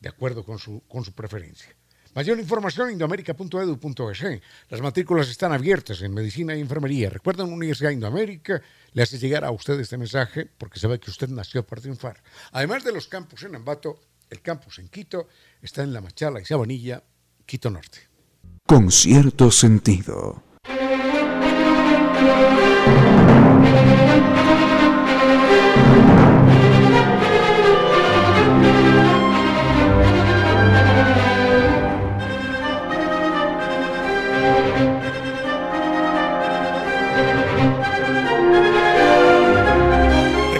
de 0.00 0.08
acuerdo 0.08 0.44
con 0.44 0.58
su, 0.58 0.82
con 0.86 1.04
su 1.04 1.12
preferencia. 1.12 1.74
Mayor 2.14 2.38
información 2.38 2.88
en 2.88 2.92
indoamerica.edu.es. 2.94 4.42
Las 4.68 4.80
matrículas 4.80 5.28
están 5.28 5.52
abiertas 5.52 6.00
en 6.02 6.14
medicina 6.14 6.54
y 6.54 6.60
enfermería. 6.60 7.10
Recuerden, 7.10 7.52
Universidad 7.52 7.90
Indoamérica 7.90 8.60
le 8.92 9.02
hace 9.02 9.18
llegar 9.18 9.44
a 9.44 9.50
usted 9.50 9.78
este 9.78 9.98
mensaje 9.98 10.46
porque 10.46 10.80
sabe 10.80 10.98
que 10.98 11.10
usted 11.10 11.28
nació 11.28 11.66
para 11.66 11.82
triunfar. 11.82 12.22
Además 12.52 12.84
de 12.84 12.92
los 12.92 13.08
campus 13.08 13.42
en 13.42 13.54
Ambato, 13.56 14.00
el 14.30 14.40
campus 14.40 14.78
en 14.78 14.88
Quito 14.88 15.28
está 15.60 15.82
en 15.82 15.92
La 15.92 16.00
Machala 16.00 16.40
y 16.40 16.44
Sabanilla, 16.44 17.02
Quito 17.46 17.70
Norte. 17.70 17.98
Con 18.66 18.90
cierto 18.90 19.50
sentido. 19.50 20.47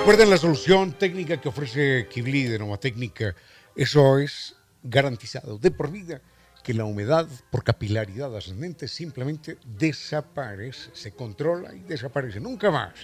Recuerden 0.09 0.31
la 0.31 0.38
solución 0.38 0.93
técnica 0.95 1.38
que 1.38 1.50
ofrece 1.50 2.09
Kibli 2.09 2.45
de 2.45 2.59
Nova 2.59 2.79
Técnica. 2.79 3.37
Eso 3.77 4.17
es 4.17 4.57
garantizado 4.83 5.59
de 5.59 5.71
por 5.71 5.91
vida 5.91 6.23
que 6.65 6.73
la 6.73 6.87
humedad 6.87 7.29
por 7.50 7.62
capilaridad 7.62 8.35
ascendente 8.35 8.88
simplemente 8.88 9.59
desaparece, 9.67 10.88
se 10.95 11.12
controla 11.12 11.75
y 11.75 11.81
desaparece. 11.81 12.41
Nunca 12.41 12.71
más. 12.71 12.95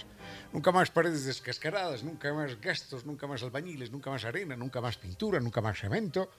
Nunca 0.51 0.71
más 0.71 0.89
paredes 0.89 1.25
descascaradas, 1.25 2.03
nunca 2.03 2.33
más 2.33 2.59
gastos, 2.59 3.05
nunca 3.05 3.27
más 3.27 3.43
albañiles, 3.43 3.91
nunca 3.91 4.09
más 4.09 4.25
arena, 4.25 4.55
nunca 4.55 4.81
más 4.81 4.97
pintura, 4.97 5.39
nunca 5.39 5.61
más 5.61 5.77
cemento. 5.77 6.31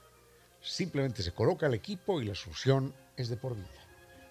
Simplemente 0.61 1.23
se 1.23 1.31
coloca 1.31 1.69
el 1.69 1.75
equipo 1.75 2.21
y 2.21 2.25
la 2.25 2.35
solución 2.35 2.93
es 3.17 3.29
de 3.29 3.37
por 3.37 3.55
vida. 3.55 3.69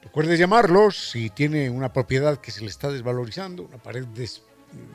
Recuerde 0.03 0.37
llamarlos 0.37 1.11
si 1.11 1.29
tiene 1.29 1.69
una 1.69 1.93
propiedad 1.93 2.41
que 2.41 2.51
se 2.51 2.59
le 2.59 2.67
está 2.67 2.91
desvalorizando, 2.91 3.63
una 3.63 3.81
pared 3.81 4.03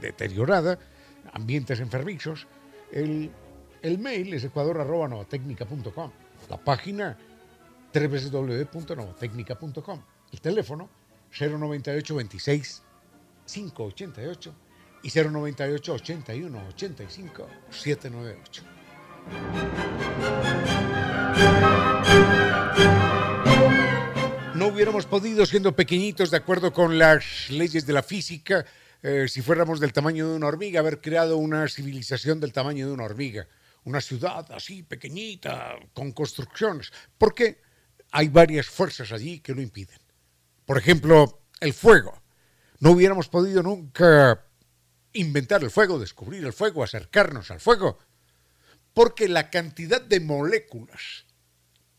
deteriorada 0.03 0.79
ambientes 1.33 1.81
enfermizos. 1.81 2.47
El, 2.93 3.33
mail 3.99 4.35
es 4.35 4.45
ecuador.novatecnica.com. 4.45 6.11
La 6.49 6.59
página 6.59 7.19
www.novatecnica.com. 7.93 10.01
El 10.33 10.41
teléfono 10.41 10.89
098 11.39 12.15
26 12.15 12.83
588 13.47 14.55
y 15.03 15.11
098 15.11 15.95
81 15.95 16.63
85 16.69 17.47
798. 17.71 18.63
No 24.55 24.67
hubiéramos 24.67 25.07
podido, 25.07 25.47
siendo 25.47 25.75
pequeñitos, 25.75 26.31
de 26.31 26.37
acuerdo 26.37 26.73
con 26.73 26.99
las 26.99 27.49
leyes 27.49 27.87
de 27.87 27.95
la 27.95 28.03
física, 28.03 28.67
eh, 29.03 29.27
si 29.29 29.43
fuéramos 29.43 29.81
del 29.81 29.93
tamaño 29.93 30.29
de 30.29 30.37
una 30.37 30.47
hormiga, 30.47 30.81
haber 30.81 31.01
creado 31.01 31.37
una 31.37 31.67
civilización 31.69 32.41
del 32.41 32.53
tamaño 32.53 32.87
de 32.87 32.93
una 32.93 33.05
hormiga, 33.05 33.49
una 33.85 34.01
ciudad 34.01 34.51
así 34.53 34.83
pequeñita, 34.83 35.77
con 35.95 36.13
construcciones, 36.13 36.93
porque 37.17 37.61
hay 38.11 38.29
varias 38.29 38.67
fuerzas 38.67 39.13
allí 39.13 39.41
que 39.41 39.55
lo 39.55 39.63
impiden. 39.63 39.99
Por 40.67 40.79
ejemplo, 40.79 41.43
el 41.61 41.73
fuego. 41.73 42.23
No 42.79 42.93
hubiéramos 42.93 43.29
podido 43.29 43.63
nunca 43.63 44.47
inventar 45.13 45.63
el 45.63 45.71
fuego, 45.71 45.99
descubrir 45.99 46.45
el 46.45 46.53
fuego, 46.53 46.83
acercarnos 46.83 47.51
al 47.51 47.61
fuego, 47.61 47.99
porque 48.93 49.29
la 49.29 49.51
cantidad 49.51 50.01
de 50.01 50.21
moléculas 50.21 51.27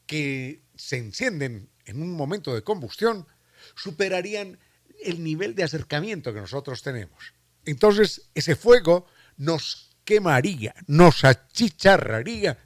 que 0.06 0.64
se 0.76 0.98
encienden 0.98 1.70
en 1.86 2.02
un 2.02 2.14
momento 2.14 2.54
de 2.54 2.64
combustión 2.64 3.28
superarían 3.76 4.60
el 5.04 5.24
nivel 5.24 5.56
de 5.56 5.64
acercamiento 5.64 6.34
que 6.34 6.42
nosotros 6.42 6.82
tenemos. 6.82 7.34
Entonces, 7.66 8.30
ese 8.34 8.56
fuego 8.56 9.06
nos 9.38 9.92
quemaría, 10.04 10.74
nos 10.88 11.24
achicharraría, 11.24 12.58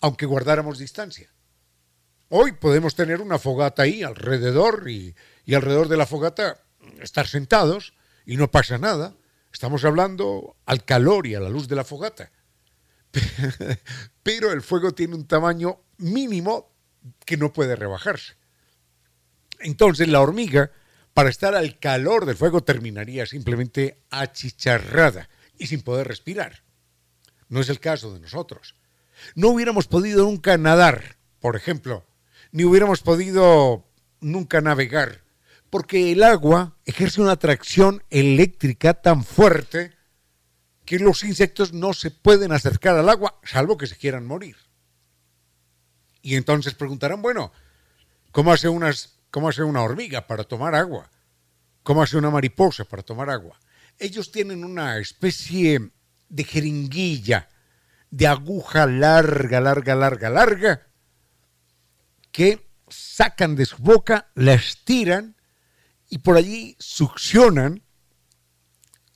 aunque 0.00 0.26
guardáramos 0.26 0.78
distancia. 0.78 1.34
Hoy 2.28 2.52
podemos 2.52 2.94
tener 2.94 3.20
una 3.20 3.38
fogata 3.38 3.82
ahí 3.82 4.02
alrededor 4.02 4.88
y, 4.88 5.14
alrededor 5.52 5.88
de 5.88 5.96
la 5.96 6.06
fogata 6.06 6.60
estar 7.00 7.26
sentados 7.26 7.94
y 8.26 8.36
no 8.36 8.50
pasa 8.50 8.78
nada. 8.78 9.14
Estamos 9.52 9.84
hablando 9.84 10.56
al 10.66 10.84
calor 10.84 11.26
y 11.26 11.34
a 11.34 11.40
la 11.40 11.48
luz 11.48 11.68
de 11.68 11.76
la 11.76 11.84
fogata. 11.84 12.32
Pero 14.22 14.50
el 14.50 14.62
fuego 14.62 14.92
tiene 14.92 15.14
un 15.14 15.26
tamaño 15.26 15.80
mínimo 15.98 16.74
que 17.24 17.36
no 17.36 17.52
puede 17.52 17.76
rebajarse. 17.76 18.34
Entonces 19.60 20.08
la 20.08 20.20
hormiga 20.20 20.72
para 21.14 21.30
estar 21.30 21.54
al 21.54 21.78
calor 21.78 22.26
del 22.26 22.36
fuego 22.36 22.62
terminaría 22.62 23.24
simplemente 23.24 24.02
achicharrada 24.10 25.28
y 25.56 25.68
sin 25.68 25.82
poder 25.82 26.08
respirar. 26.08 26.64
No 27.48 27.60
es 27.60 27.68
el 27.68 27.78
caso 27.78 28.12
de 28.12 28.20
nosotros. 28.20 28.74
No 29.36 29.48
hubiéramos 29.48 29.86
podido 29.86 30.24
nunca 30.24 30.58
nadar, 30.58 31.16
por 31.38 31.54
ejemplo, 31.54 32.04
ni 32.50 32.64
hubiéramos 32.64 33.00
podido 33.00 33.88
nunca 34.20 34.60
navegar, 34.60 35.22
porque 35.70 36.10
el 36.10 36.24
agua 36.24 36.76
ejerce 36.84 37.20
una 37.20 37.32
atracción 37.32 38.02
eléctrica 38.10 38.94
tan 38.94 39.24
fuerte 39.24 39.92
que 40.84 40.98
los 40.98 41.22
insectos 41.22 41.72
no 41.72 41.94
se 41.94 42.10
pueden 42.10 42.52
acercar 42.52 42.96
al 42.96 43.08
agua, 43.08 43.40
salvo 43.44 43.78
que 43.78 43.86
se 43.86 43.96
quieran 43.96 44.26
morir. 44.26 44.56
Y 46.22 46.34
entonces 46.36 46.74
preguntarán, 46.74 47.22
bueno, 47.22 47.52
¿cómo 48.32 48.52
hace 48.52 48.68
unas 48.68 49.13
¿Cómo 49.34 49.48
hace 49.48 49.64
una 49.64 49.82
hormiga 49.82 50.28
para 50.28 50.44
tomar 50.44 50.76
agua? 50.76 51.10
¿Cómo 51.82 52.04
hace 52.04 52.16
una 52.16 52.30
mariposa 52.30 52.84
para 52.84 53.02
tomar 53.02 53.30
agua? 53.30 53.58
Ellos 53.98 54.30
tienen 54.30 54.62
una 54.62 54.98
especie 54.98 55.90
de 56.28 56.44
jeringuilla, 56.44 57.48
de 58.12 58.28
aguja 58.28 58.86
larga, 58.86 59.60
larga, 59.60 59.96
larga, 59.96 60.30
larga, 60.30 60.86
que 62.30 62.64
sacan 62.88 63.56
de 63.56 63.66
su 63.66 63.78
boca, 63.78 64.30
la 64.36 64.54
estiran 64.54 65.34
y 66.08 66.18
por 66.18 66.36
allí 66.36 66.76
succionan 66.78 67.82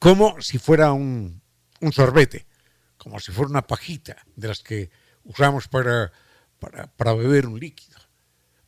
como 0.01 0.41
si 0.41 0.59
fuera 0.59 0.91
un, 0.95 1.45
sorbete, 1.93 2.49
como 2.97 3.21
si 3.21 3.31
fuera 3.31 3.51
una 3.51 3.69
pajita 3.69 4.17
de 4.35 4.49
las 4.49 4.65
que 4.65 4.91
usamos 5.23 5.69
para, 5.69 6.11
para 6.97 7.13
beber 7.13 7.47
un 7.47 7.61
líquido 7.61 7.98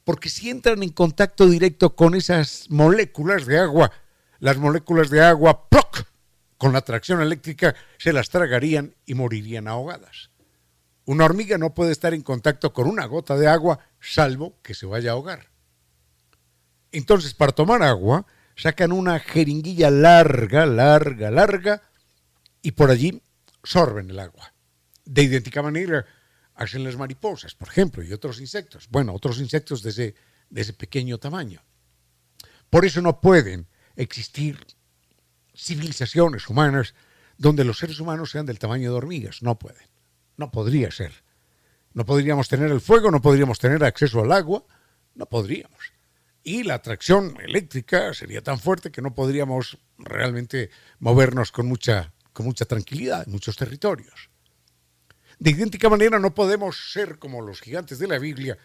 porque 0.05 0.29
si 0.29 0.51
entran 0.51 0.83
en 0.83 0.91
contacto 0.91 1.47
directo 1.47 1.95
con 1.95 2.15
esas 2.15 2.67
moléculas 2.71 3.47
de 3.47 3.59
agua, 3.59 3.93
las 4.39 4.57
moléculas 4.57 5.11
de 5.11 5.23
agua, 5.23 5.69
con 6.59 6.73
la 6.73 6.83
tracción 6.83 7.23
eléctrica, 7.23 7.75
se 7.99 8.13
las 8.13 8.29
tragarían 8.29 8.95
y 9.07 9.15
morirían 9.15 9.67
ahogadas. 9.67 10.31
Una 11.07 11.25
hormiga 11.25 11.59
no 11.59 11.75
puede 11.75 11.93
estar 11.93 12.13
en 12.13 12.23
contacto 12.23 12.73
con 12.73 12.87
una 12.87 13.07
gota 13.07 13.37
de 13.37 13.49
agua, 13.49 13.81
salvo 13.99 14.61
que 14.63 14.75
se 14.75 14.87
vaya 14.87 15.11
a 15.11 15.15
ahogar. 15.15 15.49
Entonces, 16.93 17.35
para 17.35 17.53
tomar 17.53 17.83
agua, 17.83 18.27
sacan 18.57 18.93
una 18.93 19.19
jeringuilla 19.21 19.91
larga, 19.91 20.67
larga, 20.67 21.31
larga, 21.31 21.83
y 22.63 22.73
por 22.73 22.91
allí 22.91 23.23
sorben 23.63 24.11
el 24.11 24.19
agua. 24.19 24.53
De 25.05 25.23
idéntica 25.23 25.63
manera, 25.63 26.05
hacen 26.61 26.85
las 26.85 26.97
mariposas, 26.97 27.55
por 27.55 27.69
ejemplo, 27.69 28.03
y 28.03 28.13
otros 28.13 28.39
insectos. 28.39 28.87
Bueno, 28.91 29.15
otros 29.15 29.41
insectos 29.41 29.83
de 29.83 29.91
ese, 29.91 30.15
de 30.51 30.61
ese 30.61 30.75
pequeño 30.75 31.17
tamaño. 31.17 31.63
Por 32.69 32.85
eso 32.85 33.01
no 33.01 33.21
pueden 33.21 33.67
existir 33.97 34.59
civilizaciones 35.57 36.49
humanas 36.49 36.95
donde 37.39 37.65
los 37.65 37.79
seres 37.79 37.99
humanos 37.99 38.31
sean 38.31 38.45
del 38.45 38.59
tamaño 38.59 38.91
de 38.91 38.97
hormigas. 38.99 39.43
No 39.43 39.59
pueden. 39.59 39.89
No 40.37 40.51
podría 40.51 40.91
ser. 40.91 41.25
No 41.95 42.05
podríamos 42.05 42.49
tener 42.49 42.71
el 42.71 42.83
fuego, 42.83 43.11
no 43.11 43.23
podríamos 43.23 43.59
tener 43.59 43.83
acceso 43.83 44.21
al 44.21 44.31
agua, 44.31 44.63
no 45.15 45.27
podríamos. 45.27 45.93
Y 46.43 46.63
la 46.63 46.75
atracción 46.75 47.39
eléctrica 47.41 48.13
sería 48.13 48.43
tan 48.43 48.59
fuerte 48.59 48.93
que 48.93 49.01
no 49.01 49.15
podríamos 49.15 49.79
realmente 49.97 50.71
movernos 50.99 51.53
con 51.53 51.67
mucha, 51.67 52.13
con 52.35 52.45
mucha 52.45 52.67
tranquilidad 52.67 53.25
en 53.25 53.33
muchos 53.33 53.57
territorios. 53.57 54.30
De 55.41 55.53
idéntica 55.53 55.89
manera 55.89 56.19
no 56.19 56.35
podemos 56.35 56.93
ser 56.93 57.19
como 57.19 57.41
los 57.41 57.63
gigantes 57.63 57.99
de 57.99 58.07
la 58.07 58.19
Biblia, 58.19 58.59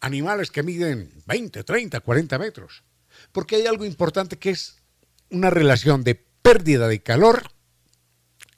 animales 0.00 0.50
que 0.50 0.64
miden 0.64 1.22
20, 1.24 1.62
30, 1.62 2.00
40 2.00 2.38
metros, 2.40 2.82
porque 3.30 3.54
hay 3.54 3.66
algo 3.66 3.84
importante 3.84 4.36
que 4.36 4.50
es 4.50 4.82
una 5.30 5.50
relación 5.50 6.02
de 6.02 6.16
pérdida 6.16 6.88
de 6.88 7.00
calor 7.00 7.52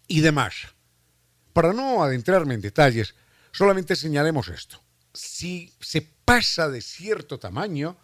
y 0.06 0.22
de 0.22 0.32
masa. 0.32 0.74
Para 1.52 1.74
no 1.74 2.02
adentrarme 2.02 2.54
en 2.54 2.62
detalles, 2.62 3.14
solamente 3.52 3.96
señalemos 3.96 4.48
esto. 4.48 4.82
Si 5.12 5.74
se 5.78 6.00
pasa 6.00 6.70
de 6.70 6.80
cierto 6.80 7.38
tamaño, 7.38 7.98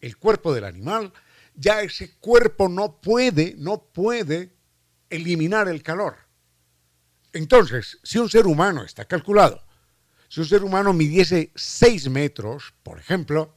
el 0.00 0.16
cuerpo 0.16 0.52
del 0.52 0.64
animal, 0.64 1.12
ya 1.54 1.82
ese 1.82 2.16
cuerpo 2.16 2.68
no 2.68 3.00
puede, 3.00 3.54
no 3.58 3.84
puede 3.92 4.50
eliminar 5.08 5.68
el 5.68 5.84
calor. 5.84 6.25
Entonces, 7.36 7.98
si 8.02 8.18
un 8.18 8.30
ser 8.30 8.46
humano, 8.46 8.82
está 8.82 9.04
calculado, 9.04 9.62
si 10.28 10.40
un 10.40 10.46
ser 10.46 10.64
humano 10.64 10.94
midiese 10.94 11.52
6 11.54 12.08
metros, 12.08 12.72
por 12.82 12.98
ejemplo, 12.98 13.54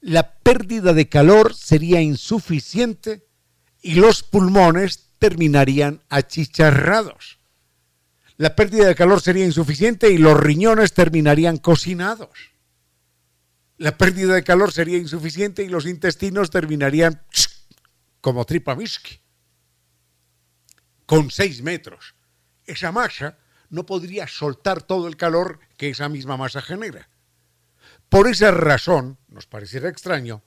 la 0.00 0.34
pérdida 0.38 0.92
de 0.92 1.08
calor 1.08 1.56
sería 1.56 2.00
insuficiente 2.00 3.26
y 3.82 3.94
los 3.94 4.22
pulmones 4.22 5.10
terminarían 5.18 6.02
achicharrados. 6.08 7.40
La 8.36 8.54
pérdida 8.54 8.86
de 8.86 8.94
calor 8.94 9.20
sería 9.20 9.44
insuficiente 9.44 10.10
y 10.10 10.18
los 10.18 10.38
riñones 10.38 10.92
terminarían 10.92 11.56
cocinados. 11.56 12.30
La 13.76 13.98
pérdida 13.98 14.34
de 14.34 14.44
calor 14.44 14.70
sería 14.70 14.98
insuficiente 14.98 15.64
y 15.64 15.68
los 15.68 15.84
intestinos 15.84 16.50
terminarían 16.50 17.20
como 18.20 18.44
tripa 18.44 18.76
con 21.06 21.30
6 21.32 21.62
metros 21.62 22.14
esa 22.68 22.92
masa 22.92 23.38
no 23.70 23.84
podría 23.84 24.26
soltar 24.28 24.82
todo 24.82 25.08
el 25.08 25.16
calor 25.16 25.60
que 25.76 25.90
esa 25.90 26.08
misma 26.08 26.36
masa 26.36 26.62
genera. 26.62 27.08
Por 28.08 28.28
esa 28.28 28.50
razón, 28.50 29.18
nos 29.28 29.46
pareciera 29.46 29.88
extraño, 29.88 30.42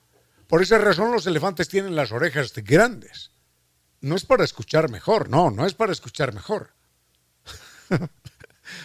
por 0.46 0.62
esa 0.62 0.78
razón 0.78 1.12
los 1.12 1.26
elefantes 1.26 1.68
tienen 1.68 1.96
las 1.96 2.12
orejas 2.12 2.52
grandes. 2.54 3.30
no 4.00 4.16
es 4.16 4.24
para 4.24 4.44
escuchar 4.44 4.90
mejor, 4.90 5.30
no, 5.30 5.50
no 5.50 5.64
es 5.64 5.74
para 5.74 5.92
escuchar 5.92 6.34
mejor. 6.34 6.74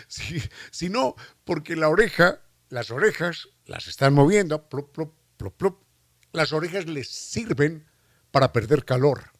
sí, 0.08 0.42
sino 0.72 1.16
porque 1.44 1.76
la 1.76 1.90
oreja, 1.90 2.42
las 2.70 2.92
orejas 2.92 3.50
las 3.66 3.88
están 3.88 4.14
moviendo, 4.14 4.70
plop, 4.70 4.94
plop, 4.94 5.58
plop. 5.58 5.84
Las 6.32 6.54
orejas 6.54 6.86
les 6.86 7.10
sirven 7.10 7.88
para 8.32 8.54
perder 8.54 8.86
calor. 8.86 9.32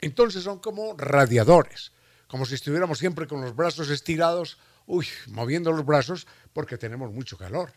Entonces 0.00 0.42
son 0.44 0.58
como 0.58 0.96
radiadores, 0.96 1.92
como 2.30 2.46
si 2.46 2.54
estuviéramos 2.54 3.00
siempre 3.00 3.26
con 3.26 3.40
los 3.40 3.56
brazos 3.56 3.90
estirados, 3.90 4.56
uy, 4.86 5.04
moviendo 5.26 5.72
los 5.72 5.84
brazos 5.84 6.28
porque 6.52 6.78
tenemos 6.78 7.12
mucho 7.12 7.36
calor. 7.36 7.72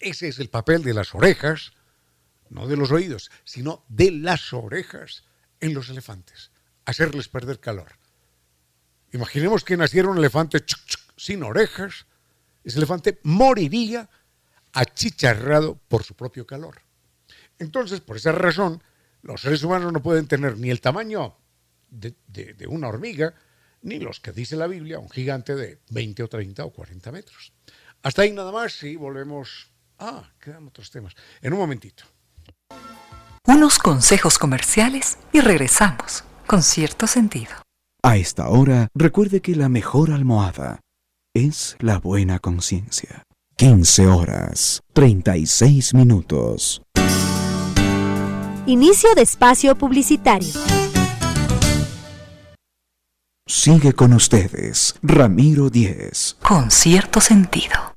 Ese 0.00 0.28
es 0.28 0.38
el 0.38 0.48
papel 0.48 0.82
de 0.82 0.94
las 0.94 1.14
orejas, 1.14 1.74
no 2.48 2.66
de 2.66 2.78
los 2.78 2.90
oídos, 2.90 3.30
sino 3.44 3.84
de 3.88 4.10
las 4.10 4.54
orejas 4.54 5.24
en 5.60 5.74
los 5.74 5.90
elefantes, 5.90 6.50
hacerles 6.86 7.28
perder 7.28 7.60
calor. 7.60 7.92
Imaginemos 9.12 9.64
que 9.64 9.76
naciera 9.76 10.08
un 10.08 10.16
elefante 10.16 10.64
sin 11.18 11.42
orejas, 11.42 12.06
ese 12.64 12.78
elefante 12.78 13.20
moriría 13.22 14.08
achicharrado 14.72 15.78
por 15.88 16.04
su 16.04 16.14
propio 16.14 16.46
calor. 16.46 16.80
Entonces, 17.58 18.00
por 18.00 18.16
esa 18.16 18.32
razón, 18.32 18.82
los 19.20 19.42
seres 19.42 19.62
humanos 19.62 19.92
no 19.92 20.02
pueden 20.02 20.26
tener 20.26 20.56
ni 20.56 20.70
el 20.70 20.80
tamaño 20.80 21.36
de, 21.92 22.66
una 22.68 22.88
hormiga, 22.88 23.34
ni 23.82 23.98
los 23.98 24.20
que 24.20 24.32
dice 24.32 24.56
la 24.56 24.66
Biblia, 24.66 24.98
un 24.98 25.10
gigante 25.10 25.54
de 25.54 25.80
20 25.90 26.22
o 26.22 26.28
30 26.28 26.64
o 26.64 26.70
40 26.72 27.12
metros. 27.12 27.52
Hasta 28.02 28.22
ahí 28.22 28.32
nada 28.32 28.52
más 28.52 28.82
y 28.82 28.96
volvemos. 28.96 29.70
Ah, 29.98 30.32
quedan 30.40 30.66
otros 30.66 30.90
temas. 30.90 31.14
En 31.40 31.52
un 31.52 31.60
momentito. 31.60 32.04
Unos 33.46 33.78
consejos 33.78 34.38
comerciales 34.38 35.18
y 35.32 35.40
regresamos 35.40 36.24
con 36.46 36.62
cierto 36.62 37.06
sentido. 37.06 37.52
A 38.02 38.16
esta 38.16 38.48
hora, 38.48 38.88
recuerde 38.94 39.40
que 39.40 39.54
la 39.54 39.68
mejor 39.68 40.10
almohada 40.10 40.80
es 41.34 41.76
la 41.80 41.98
buena 41.98 42.40
conciencia. 42.40 43.24
15 43.56 44.06
horas, 44.08 44.82
36 44.92 45.94
minutos. 45.94 46.82
Inicio 48.66 49.14
de 49.14 49.22
espacio 49.22 49.76
publicitario. 49.76 50.81
Sigue 53.54 53.92
con 53.92 54.14
ustedes, 54.14 54.94
Ramiro 55.02 55.68
Díez. 55.68 56.36
Con 56.40 56.70
cierto 56.70 57.20
sentido. 57.20 57.92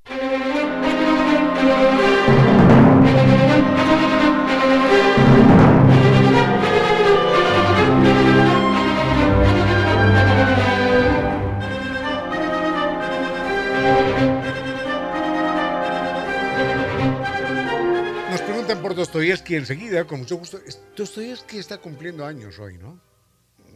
por 18.81 18.93
Dostoyevsky 18.93 19.55
enseguida, 19.55 20.05
con 20.05 20.19
mucho 20.19 20.35
gusto. 20.35 20.59
Dostoyevsky 20.97 21.57
está 21.57 21.77
cumpliendo 21.77 22.25
años 22.25 22.59
hoy, 22.59 22.77
¿no? 22.77 23.04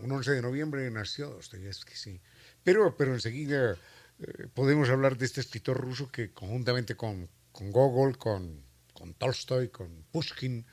Un 0.02 0.12
11 0.12 0.32
de 0.32 0.42
noviembre 0.42 0.90
nació 0.92 1.30
Dostoyevsky, 1.30 1.96
sí. 1.96 2.22
Pero, 2.64 2.96
pero 2.96 3.14
enseguida 3.14 3.78
eh, 4.20 4.48
podemos 4.54 4.90
hablar 4.90 5.18
de 5.18 5.26
este 5.26 5.42
escritor 5.42 5.78
ruso 5.78 6.12
que 6.12 6.32
conjuntamente 6.32 6.96
con, 6.96 7.30
con 7.52 7.72
Gogol, 7.72 8.18
con, 8.18 8.64
con 8.94 9.14
Tolstoy, 9.14 9.70
con 9.70 10.06
Pushkin, 10.12 10.66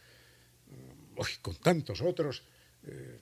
mm, 0.66 1.20
con 1.42 1.56
tantos 1.56 2.00
otros, 2.02 2.44
eh, 2.84 3.20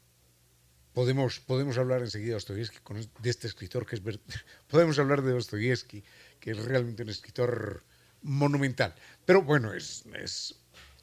podemos, 0.92 1.40
podemos 1.40 1.78
hablar 1.78 2.02
enseguida 2.02 2.28
de 2.28 2.34
Dostoyevsky, 2.34 2.78
de 3.20 3.30
este 3.30 3.46
escritor 3.46 3.86
que 3.86 3.96
es... 3.96 4.02
Podemos 4.68 4.98
hablar 4.98 5.22
de 5.22 5.32
Dostoyevsky, 5.32 6.04
que 6.40 6.50
es 6.50 6.64
realmente 6.64 7.02
un 7.02 7.08
escritor 7.08 7.82
monumental. 8.22 8.94
Pero 9.24 9.42
bueno, 9.42 9.72
es, 9.72 10.04
es 10.14 10.54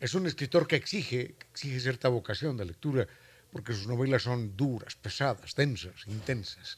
es 0.02 0.16
un 0.16 0.26
escritor 0.26 0.68
que 0.68 0.76
exige, 0.76 1.36
exige 1.52 1.80
cierta 1.80 2.10
vocación 2.10 2.58
de 2.58 2.66
lectura, 2.66 3.08
porque 3.52 3.74
sus 3.74 3.88
novelas 3.88 4.24
son 4.24 4.56
duras, 4.56 4.96
pesadas, 4.96 5.54
tensas, 5.54 6.08
intensas, 6.08 6.78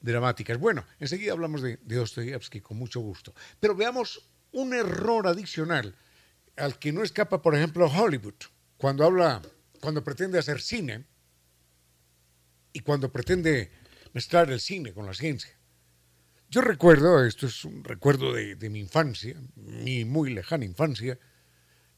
dramáticas. 0.00 0.58
Bueno, 0.58 0.84
enseguida 1.00 1.32
hablamos 1.32 1.62
de, 1.62 1.78
de 1.82 1.96
Dostoyevsky 1.96 2.60
con 2.60 2.78
mucho 2.78 3.00
gusto. 3.00 3.34
Pero 3.60 3.74
veamos 3.74 4.28
un 4.52 4.74
error 4.74 5.26
adicional 5.26 5.94
al 6.56 6.78
que 6.78 6.92
no 6.92 7.02
escapa, 7.02 7.40
por 7.42 7.54
ejemplo, 7.54 7.86
Hollywood, 7.86 8.34
cuando 8.76 9.04
habla, 9.04 9.42
cuando 9.80 10.04
pretende 10.04 10.38
hacer 10.38 10.60
cine 10.60 11.04
y 12.72 12.80
cuando 12.80 13.10
pretende 13.10 13.70
mezclar 14.12 14.50
el 14.50 14.60
cine 14.60 14.92
con 14.92 15.06
la 15.06 15.14
ciencia. 15.14 15.56
Yo 16.50 16.60
recuerdo, 16.60 17.24
esto 17.24 17.46
es 17.46 17.64
un 17.64 17.82
recuerdo 17.82 18.34
de, 18.34 18.56
de 18.56 18.68
mi 18.68 18.80
infancia, 18.80 19.40
mi 19.56 20.04
muy 20.04 20.34
lejana 20.34 20.66
infancia, 20.66 21.18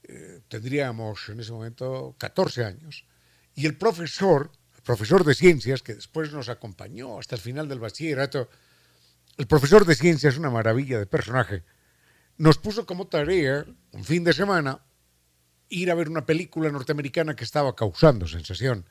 eh, 0.04 0.42
tendríamos 0.48 1.28
en 1.30 1.40
ese 1.40 1.50
momento 1.50 2.14
14 2.18 2.64
años, 2.64 3.06
y 3.54 3.66
el 3.66 3.76
profesor, 3.76 4.50
el 4.76 4.82
profesor 4.82 5.24
de 5.24 5.34
ciencias, 5.34 5.82
que 5.82 5.94
después 5.94 6.32
nos 6.32 6.48
acompañó 6.48 7.18
hasta 7.18 7.36
el 7.36 7.40
final 7.40 7.68
del 7.68 7.80
bachillerato, 7.80 8.48
el 9.36 9.46
profesor 9.46 9.84
de 9.84 9.94
ciencias, 9.94 10.36
una 10.38 10.50
maravilla 10.50 10.98
de 10.98 11.06
personaje, 11.06 11.64
nos 12.36 12.58
puso 12.58 12.84
como 12.86 13.06
tarea, 13.06 13.64
un 13.92 14.04
fin 14.04 14.24
de 14.24 14.32
semana, 14.32 14.80
ir 15.68 15.90
a 15.90 15.94
ver 15.94 16.08
una 16.08 16.26
película 16.26 16.70
norteamericana 16.70 17.36
que 17.36 17.44
estaba 17.44 17.74
causando 17.74 18.26
sensación. 18.26 18.86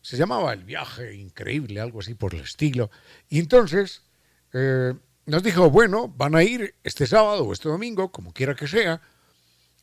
Se 0.00 0.16
llamaba 0.16 0.52
El 0.52 0.64
viaje 0.64 1.14
increíble, 1.14 1.80
algo 1.80 2.00
así 2.00 2.14
por 2.14 2.34
el 2.34 2.40
estilo. 2.40 2.90
Y 3.28 3.38
entonces 3.38 4.02
eh, 4.52 4.94
nos 5.26 5.42
dijo, 5.42 5.70
bueno, 5.70 6.08
van 6.08 6.34
a 6.34 6.42
ir 6.42 6.74
este 6.82 7.06
sábado 7.06 7.44
o 7.44 7.52
este 7.52 7.68
domingo, 7.68 8.10
como 8.10 8.32
quiera 8.32 8.54
que 8.54 8.66
sea, 8.66 9.00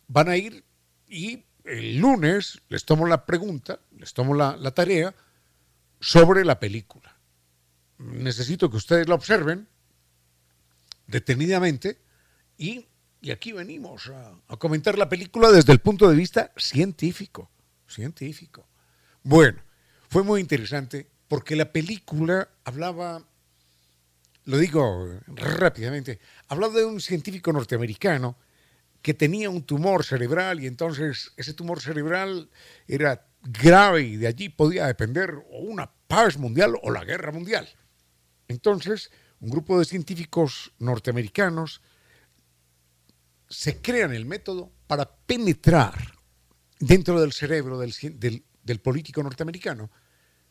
van 0.07 0.29
a 0.29 0.37
ir 0.37 0.63
y 1.07 1.45
el 1.69 1.97
lunes 1.97 2.61
les 2.69 2.83
tomo 2.83 3.05
la 3.07 3.25
pregunta, 3.25 3.79
les 3.97 4.13
tomo 4.13 4.33
la, 4.33 4.71
tarea 4.71 5.13
sobre 5.99 6.43
la 6.43 6.59
película. 6.59 7.15
Necesito 7.99 8.69
que 8.69 8.77
ustedes 8.77 9.07
la 9.07 9.15
observen 9.15 9.67
detenidamente 11.07 11.99
y, 12.57 12.87
aquí 13.31 13.51
venimos 13.51 14.07
a, 14.07 14.33
a, 14.47 14.57
comentar 14.57 14.97
la 14.97 15.09
película 15.09 15.51
desde 15.51 15.73
el 15.73 15.79
punto 15.79 16.09
de 16.09 16.15
vista 16.15 16.51
científico. 16.57 17.49
Científico. 17.87 18.67
Bueno, 19.23 19.61
fue 20.09 20.23
muy 20.23 20.41
interesante 20.41 21.07
porque 21.27 21.55
la 21.55 21.71
película 21.71 22.49
hablaba, 22.63 23.23
lo 24.45 24.57
digo 24.57 25.19
rápidamente, 25.27 26.19
hablaba 26.47 26.73
de 26.73 26.85
un 26.85 26.99
científico 26.99 27.53
norteamericano 27.53 28.35
que 29.01 29.13
tenía 29.13 29.49
un 29.49 29.63
tumor 29.63 30.03
cerebral 30.03 30.59
y 30.59 30.67
entonces 30.67 31.31
ese 31.37 31.53
tumor 31.53 31.81
cerebral 31.81 32.49
era 32.87 33.27
grave 33.41 34.01
y 34.01 34.17
de 34.17 34.27
allí 34.27 34.49
podía 34.49 34.87
depender 34.87 35.35
o 35.51 35.59
una 35.59 35.91
paz 36.07 36.37
mundial 36.37 36.73
o 36.81 36.91
la 36.91 37.05
guerra 37.05 37.31
mundial. 37.31 37.67
Entonces, 38.47 39.11
un 39.39 39.49
grupo 39.49 39.79
de 39.79 39.85
científicos 39.85 40.73
norteamericanos 40.79 41.81
se 43.47 43.81
crean 43.81 44.13
el 44.13 44.25
método 44.25 44.71
para 44.87 45.09
penetrar 45.25 45.95
dentro 46.79 47.21
del 47.21 47.31
cerebro 47.31 47.79
del, 47.79 48.43
del 48.63 48.79
político 48.79 49.23
norteamericano 49.23 49.89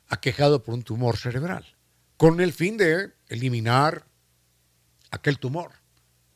aquejado 0.08 0.62
por 0.62 0.74
un 0.74 0.82
tumor 0.82 1.16
cerebral, 1.16 1.76
con 2.16 2.40
el 2.40 2.52
fin 2.52 2.76
de 2.78 3.12
eliminar 3.28 4.06
aquel 5.11 5.38
tumor 5.38 5.72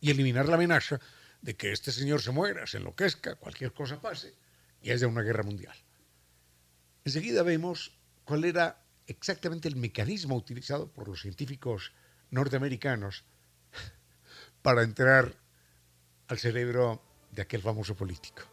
y 0.00 0.10
eliminar 0.10 0.46
la 0.46 0.56
amenaza 0.56 1.00
de 1.42 1.56
que 1.56 1.72
este 1.72 1.92
señor 1.92 2.22
se 2.22 2.30
muera, 2.30 2.66
se 2.66 2.78
enloquezca, 2.78 3.34
cualquier 3.34 3.72
cosa 3.72 4.00
pase 4.00 4.34
y 4.80 4.90
haya 4.90 5.08
una 5.08 5.22
guerra 5.22 5.42
mundial. 5.42 5.76
Enseguida 7.04 7.42
vemos 7.42 7.98
cuál 8.24 8.44
era 8.44 8.84
exactamente 9.06 9.68
el 9.68 9.76
mecanismo 9.76 10.36
utilizado 10.36 10.92
por 10.92 11.08
los 11.08 11.20
científicos 11.20 11.92
norteamericanos 12.30 13.24
para 14.62 14.82
entrar 14.82 15.34
al 16.28 16.38
cerebro 16.38 17.02
de 17.32 17.42
aquel 17.42 17.60
famoso 17.60 17.96
político. 17.96 18.51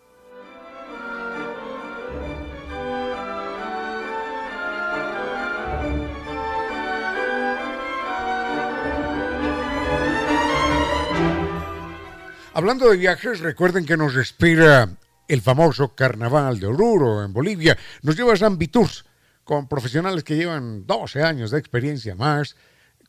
Hablando 12.60 12.90
de 12.90 12.98
viajes, 12.98 13.40
recuerden 13.40 13.86
que 13.86 13.96
nos 13.96 14.18
espera 14.18 14.90
el 15.30 15.42
famoso 15.42 15.96
Carnaval 15.96 16.60
de 16.60 16.68
Oruro 16.68 17.24
en 17.24 17.32
Bolivia. 17.32 17.78
Nos 18.02 18.18
lleva 18.18 18.34
a 18.34 18.36
San 18.36 18.58
Viturs 18.58 19.06
con 19.46 19.70
profesionales 19.70 20.26
que 20.26 20.36
llevan 20.36 20.86
12 20.86 21.24
años 21.24 21.52
de 21.52 21.58
experiencia 21.58 22.16
más, 22.16 22.58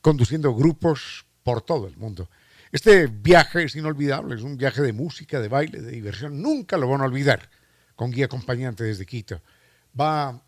conduciendo 0.03 0.55
grupos 0.55 1.27
por 1.43 1.63
todo 1.63 1.89
el 1.89 1.97
mundo. 1.97 2.31
Este 2.71 3.09
viaje 3.09 3.65
es 3.65 3.75
inolvidable, 3.75 4.37
es 4.37 4.43
un 4.43 4.57
viaje 4.57 4.83
de 4.83 4.93
música, 4.93 5.41
de 5.41 5.49
baile, 5.49 5.81
de 5.81 5.91
diversión. 5.91 6.41
Nunca 6.41 6.77
lo 6.77 6.89
van 6.89 7.01
a 7.01 7.07
olvidar 7.07 7.51
con 7.97 8.13
guía 8.13 8.27
acompañante 8.27 8.85
desde 8.85 9.05
Quito. 9.05 9.43
Va 10.01 10.41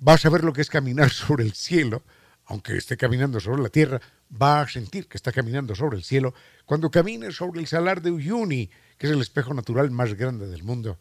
va 0.00 0.14
a 0.14 0.18
saber 0.18 0.42
lo 0.42 0.54
que 0.54 0.62
es 0.62 0.70
caminar 0.70 1.10
sobre 1.10 1.44
el 1.44 1.52
cielo, 1.52 2.02
aunque 2.46 2.78
esté 2.78 2.96
caminando 2.96 3.40
sobre 3.40 3.62
la 3.62 3.68
tierra, 3.68 4.00
va 4.30 4.60
a 4.60 4.68
sentir 4.68 5.08
que 5.08 5.16
está 5.16 5.32
caminando 5.32 5.74
sobre 5.74 5.96
el 5.96 6.04
cielo 6.04 6.34
cuando 6.64 6.90
camine 6.90 7.32
sobre 7.32 7.60
el 7.60 7.66
salar 7.66 8.02
de 8.02 8.10
Uyuni, 8.10 8.70
que 8.98 9.06
es 9.06 9.12
el 9.12 9.20
espejo 9.20 9.54
natural 9.54 9.90
más 9.90 10.14
grande 10.14 10.48
del 10.48 10.62
mundo. 10.62 10.98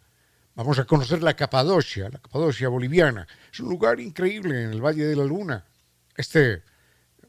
Vamos 0.55 0.79
a 0.79 0.85
conocer 0.85 1.21
la 1.21 1.35
Capadocia, 1.35 2.09
la 2.09 2.19
Capadocia 2.19 2.69
boliviana. 2.69 3.27
Es 3.51 3.59
un 3.59 3.69
lugar 3.69 3.99
increíble 3.99 4.63
en 4.63 4.71
el 4.71 4.81
Valle 4.81 5.05
de 5.05 5.15
la 5.15 5.25
Luna. 5.25 5.65
Este 6.15 6.63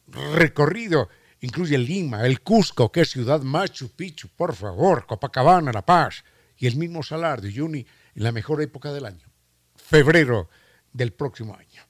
recorrido 0.07 1.09
incluye 1.41 1.77
Lima, 1.77 2.25
el 2.25 2.41
Cusco, 2.41 2.91
que 2.91 3.03
es 3.03 3.11
ciudad 3.11 3.43
Machu 3.43 3.91
Picchu, 3.91 4.29
por 4.29 4.55
favor, 4.55 5.07
Copacabana, 5.07 5.73
La 5.73 5.85
Paz, 5.85 6.25
y 6.57 6.67
el 6.67 6.77
mismo 6.77 7.03
Salar 7.03 7.41
de 7.41 7.49
Uyuni 7.49 7.87
en 8.15 8.23
la 8.23 8.33
mejor 8.33 8.63
época 8.63 8.93
del 8.93 9.05
año, 9.05 9.29
febrero 9.77 10.49
del 10.93 11.13
próximo 11.13 11.55
año. 11.55 11.83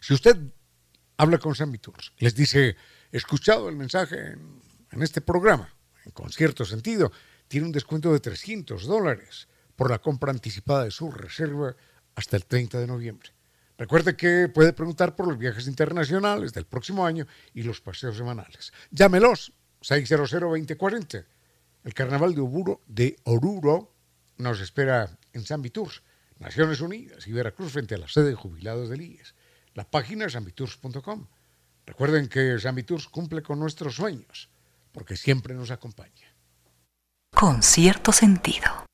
Si 0.00 0.14
usted 0.14 0.36
habla 1.16 1.38
con 1.38 1.54
Sammy 1.54 1.78
Tours, 1.78 2.12
les 2.18 2.34
dice, 2.34 2.76
escuchado 3.16 3.68
el 3.68 3.76
mensaje 3.76 4.36
en, 4.90 5.02
este 5.02 5.20
programa, 5.20 5.74
con 6.12 6.30
cierto 6.30 6.64
sentido, 6.64 7.12
tiene 7.48 7.66
un 7.66 7.72
descuento 7.72 8.12
de 8.12 8.20
300 8.20 8.84
dólares 8.86 9.48
por 9.76 9.90
la 9.90 9.98
compra 9.98 10.30
anticipada 10.30 10.84
de 10.84 10.90
su 10.90 11.10
reserva 11.10 11.74
hasta 12.14 12.36
el 12.36 12.46
30 12.46 12.78
de 12.78 12.86
noviembre. 12.86 13.30
Recuerde 13.78 14.14
que 14.14 14.48
puede 14.48 14.72
preguntar 14.72 15.16
por 15.16 15.26
los 15.26 15.38
viajes 15.38 15.66
internacionales 15.66 16.52
del 16.52 16.66
próximo 16.66 17.06
año 17.06 17.26
y 17.54 17.62
los 17.62 17.80
paseos 17.80 18.16
semanales. 18.16 18.72
Llámelos 18.90 19.52
600-2040. 19.82 21.24
El 21.84 21.94
carnaval 21.94 22.34
de, 22.34 22.42
Oburo, 22.42 22.82
de 22.86 23.16
Oruro 23.24 23.94
nos 24.36 24.60
espera 24.60 25.18
en 25.32 25.44
San 25.46 25.62
Viturs, 25.62 26.02
Naciones 26.38 26.80
Unidas 26.80 27.26
y 27.26 27.32
Veracruz 27.32 27.72
frente 27.72 27.94
a 27.94 27.98
la 27.98 28.08
sede 28.08 28.28
de 28.28 28.34
jubilados 28.34 28.90
del 28.90 29.00
IES. 29.00 29.34
La 29.74 29.90
página 29.90 30.26
es 30.26 30.32
sanviturs.com. 30.32 31.26
Recuerden 31.90 32.28
que 32.28 32.56
San 32.60 32.76
Viturs 32.76 33.08
cumple 33.08 33.42
con 33.42 33.58
nuestros 33.58 33.96
sueños 33.96 34.48
porque 34.92 35.16
siempre 35.16 35.54
nos 35.54 35.72
acompaña. 35.72 36.32
Con 37.34 37.64
cierto 37.64 38.12
sentido. 38.12 38.86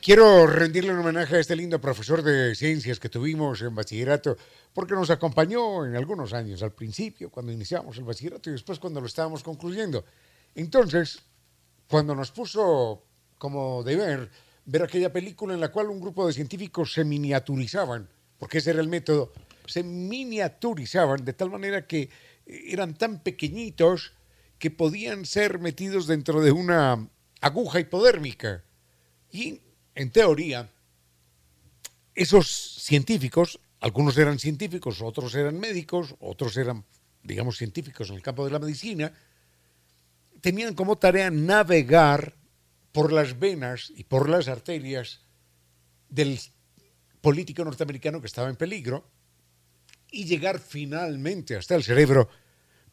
Quiero 0.00 0.46
rendirle 0.46 0.94
un 0.94 1.00
homenaje 1.00 1.36
a 1.36 1.40
este 1.40 1.54
lindo 1.54 1.78
profesor 1.78 2.22
de 2.22 2.54
ciencias 2.54 2.98
que 2.98 3.10
tuvimos 3.10 3.60
en 3.60 3.74
bachillerato, 3.74 4.38
porque 4.72 4.94
nos 4.94 5.10
acompañó 5.10 5.84
en 5.84 5.94
algunos 5.94 6.32
años, 6.32 6.62
al 6.62 6.72
principio, 6.72 7.28
cuando 7.28 7.52
iniciamos 7.52 7.98
el 7.98 8.04
bachillerato 8.04 8.48
y 8.48 8.54
después 8.54 8.78
cuando 8.78 9.02
lo 9.02 9.06
estábamos 9.08 9.42
concluyendo. 9.42 10.02
Entonces, 10.54 11.20
cuando 11.86 12.14
nos 12.14 12.32
puso 12.32 13.04
como 13.36 13.82
deber 13.82 14.30
ver 14.64 14.82
aquella 14.82 15.12
película 15.12 15.52
en 15.52 15.60
la 15.60 15.70
cual 15.70 15.90
un 15.90 16.00
grupo 16.00 16.26
de 16.26 16.32
científicos 16.32 16.94
se 16.94 17.04
miniaturizaban, 17.04 18.08
porque 18.38 18.58
ese 18.58 18.70
era 18.70 18.80
el 18.80 18.88
método, 18.88 19.34
se 19.66 19.82
miniaturizaban 19.82 21.24
de 21.24 21.32
tal 21.32 21.50
manera 21.50 21.86
que 21.86 22.10
eran 22.46 22.94
tan 22.94 23.22
pequeñitos 23.22 24.12
que 24.58 24.70
podían 24.70 25.26
ser 25.26 25.58
metidos 25.58 26.06
dentro 26.06 26.40
de 26.40 26.52
una 26.52 27.08
aguja 27.40 27.80
hipodérmica. 27.80 28.64
Y 29.30 29.60
en 29.94 30.10
teoría, 30.10 30.70
esos 32.14 32.48
científicos, 32.80 33.58
algunos 33.80 34.16
eran 34.18 34.38
científicos, 34.38 35.02
otros 35.02 35.34
eran 35.34 35.58
médicos, 35.58 36.14
otros 36.20 36.56
eran, 36.56 36.84
digamos, 37.22 37.56
científicos 37.56 38.10
en 38.10 38.16
el 38.16 38.22
campo 38.22 38.44
de 38.44 38.52
la 38.52 38.58
medicina, 38.58 39.12
tenían 40.40 40.74
como 40.74 40.96
tarea 40.96 41.30
navegar 41.30 42.36
por 42.92 43.12
las 43.12 43.38
venas 43.38 43.92
y 43.96 44.04
por 44.04 44.28
las 44.28 44.48
arterias 44.48 45.20
del 46.08 46.38
político 47.20 47.64
norteamericano 47.64 48.20
que 48.20 48.26
estaba 48.26 48.50
en 48.50 48.56
peligro 48.56 49.08
y 50.12 50.26
llegar 50.26 50.60
finalmente 50.60 51.56
hasta 51.56 51.74
el 51.74 51.82
cerebro 51.82 52.28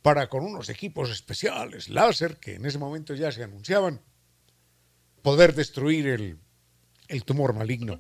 para 0.02 0.28
con 0.30 0.44
unos 0.44 0.70
equipos 0.70 1.12
especiales, 1.12 1.90
láser, 1.90 2.38
que 2.38 2.56
en 2.56 2.66
ese 2.66 2.80
momento 2.80 3.14
ya 3.14 3.32
se 3.32 3.44
anunciaban, 3.44 4.02
poder 5.22 5.54
destruir 5.54 6.08
el 6.08 6.40
el 7.10 7.26
tumor 7.26 7.54
maligno. 7.54 8.00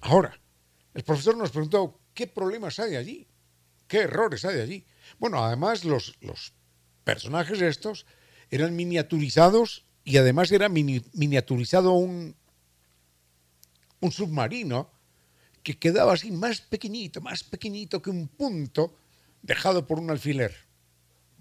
Ahora, 0.00 0.40
el 0.94 1.02
profesor 1.02 1.36
nos 1.36 1.50
preguntó, 1.50 2.00
¿qué 2.14 2.26
problemas 2.26 2.78
hay 2.78 2.96
allí? 2.96 3.28
¿Qué 3.86 3.98
errores 3.98 4.44
hay 4.44 4.60
allí? 4.60 4.86
Bueno, 5.18 5.44
además 5.44 5.84
los, 5.84 6.16
los 6.20 6.54
personajes 7.04 7.60
estos 7.60 8.06
eran 8.50 8.74
miniaturizados 8.76 9.84
y 10.04 10.16
además 10.16 10.50
era 10.52 10.68
miniaturizado 10.68 11.92
un, 11.92 12.36
un 14.00 14.12
submarino 14.12 14.90
que 15.68 15.78
quedaba 15.78 16.14
así 16.14 16.30
más 16.30 16.62
pequeñito, 16.62 17.20
más 17.20 17.44
pequeñito 17.44 18.00
que 18.00 18.08
un 18.08 18.26
punto 18.26 18.94
dejado 19.42 19.86
por 19.86 19.98
un 19.98 20.10
alfiler, 20.10 20.56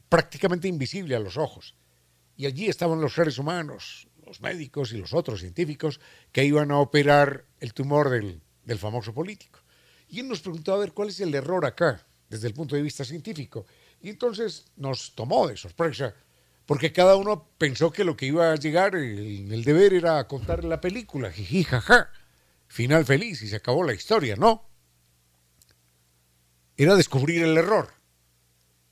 prácticamente 0.10 0.68
invisible 0.68 1.16
a 1.16 1.20
los 1.22 1.38
ojos. 1.38 1.76
Y 2.36 2.46
allí 2.46 2.68
estaban 2.68 3.00
los 3.00 3.14
seres 3.14 3.38
humanos, 3.38 4.10
los 4.26 4.42
médicos 4.42 4.92
y 4.92 4.98
los 4.98 5.14
otros 5.14 5.40
científicos 5.40 6.02
que 6.34 6.44
iban 6.44 6.72
a 6.72 6.80
operar 6.80 7.46
el 7.62 7.74
tumor 7.74 8.10
del, 8.10 8.42
del 8.66 8.78
famoso 8.78 9.14
político. 9.14 9.60
Y 10.10 10.20
él 10.20 10.28
nos 10.28 10.42
preguntó 10.42 10.74
a 10.74 10.80
ver 10.80 10.92
cuál 10.92 11.08
es 11.08 11.22
el 11.22 11.34
error 11.34 11.66
acá, 11.66 12.06
desde 12.30 12.50
el 12.50 12.54
punto 12.54 12.76
de 12.76 12.82
vista 12.82 13.06
científico. 13.06 13.66
Y 14.02 14.10
entonces 14.10 14.66
nos 14.76 15.16
tomó 15.16 15.48
de 15.48 15.56
sorpresa, 15.56 16.14
porque 16.66 16.92
cada 16.92 17.16
uno 17.16 17.48
pensó 17.58 17.94
que 17.94 18.04
lo 18.04 18.18
que 18.18 18.26
iba 18.26 18.52
a 18.52 18.56
llegar, 18.58 18.94
el, 18.94 19.54
el 19.54 19.64
deber 19.64 19.94
era 19.94 20.28
contar 20.28 20.66
la 20.66 20.82
película, 20.82 21.32
jiji, 21.32 21.64
jaja, 21.64 22.12
final 22.68 23.06
feliz 23.06 23.42
y 23.42 23.48
se 23.48 23.56
acabó 23.56 23.84
la 23.84 23.94
historia, 23.94 24.36
¿no? 24.36 24.70
Era 26.76 26.96
descubrir 26.96 27.44
el 27.44 27.58
error. 27.58 27.94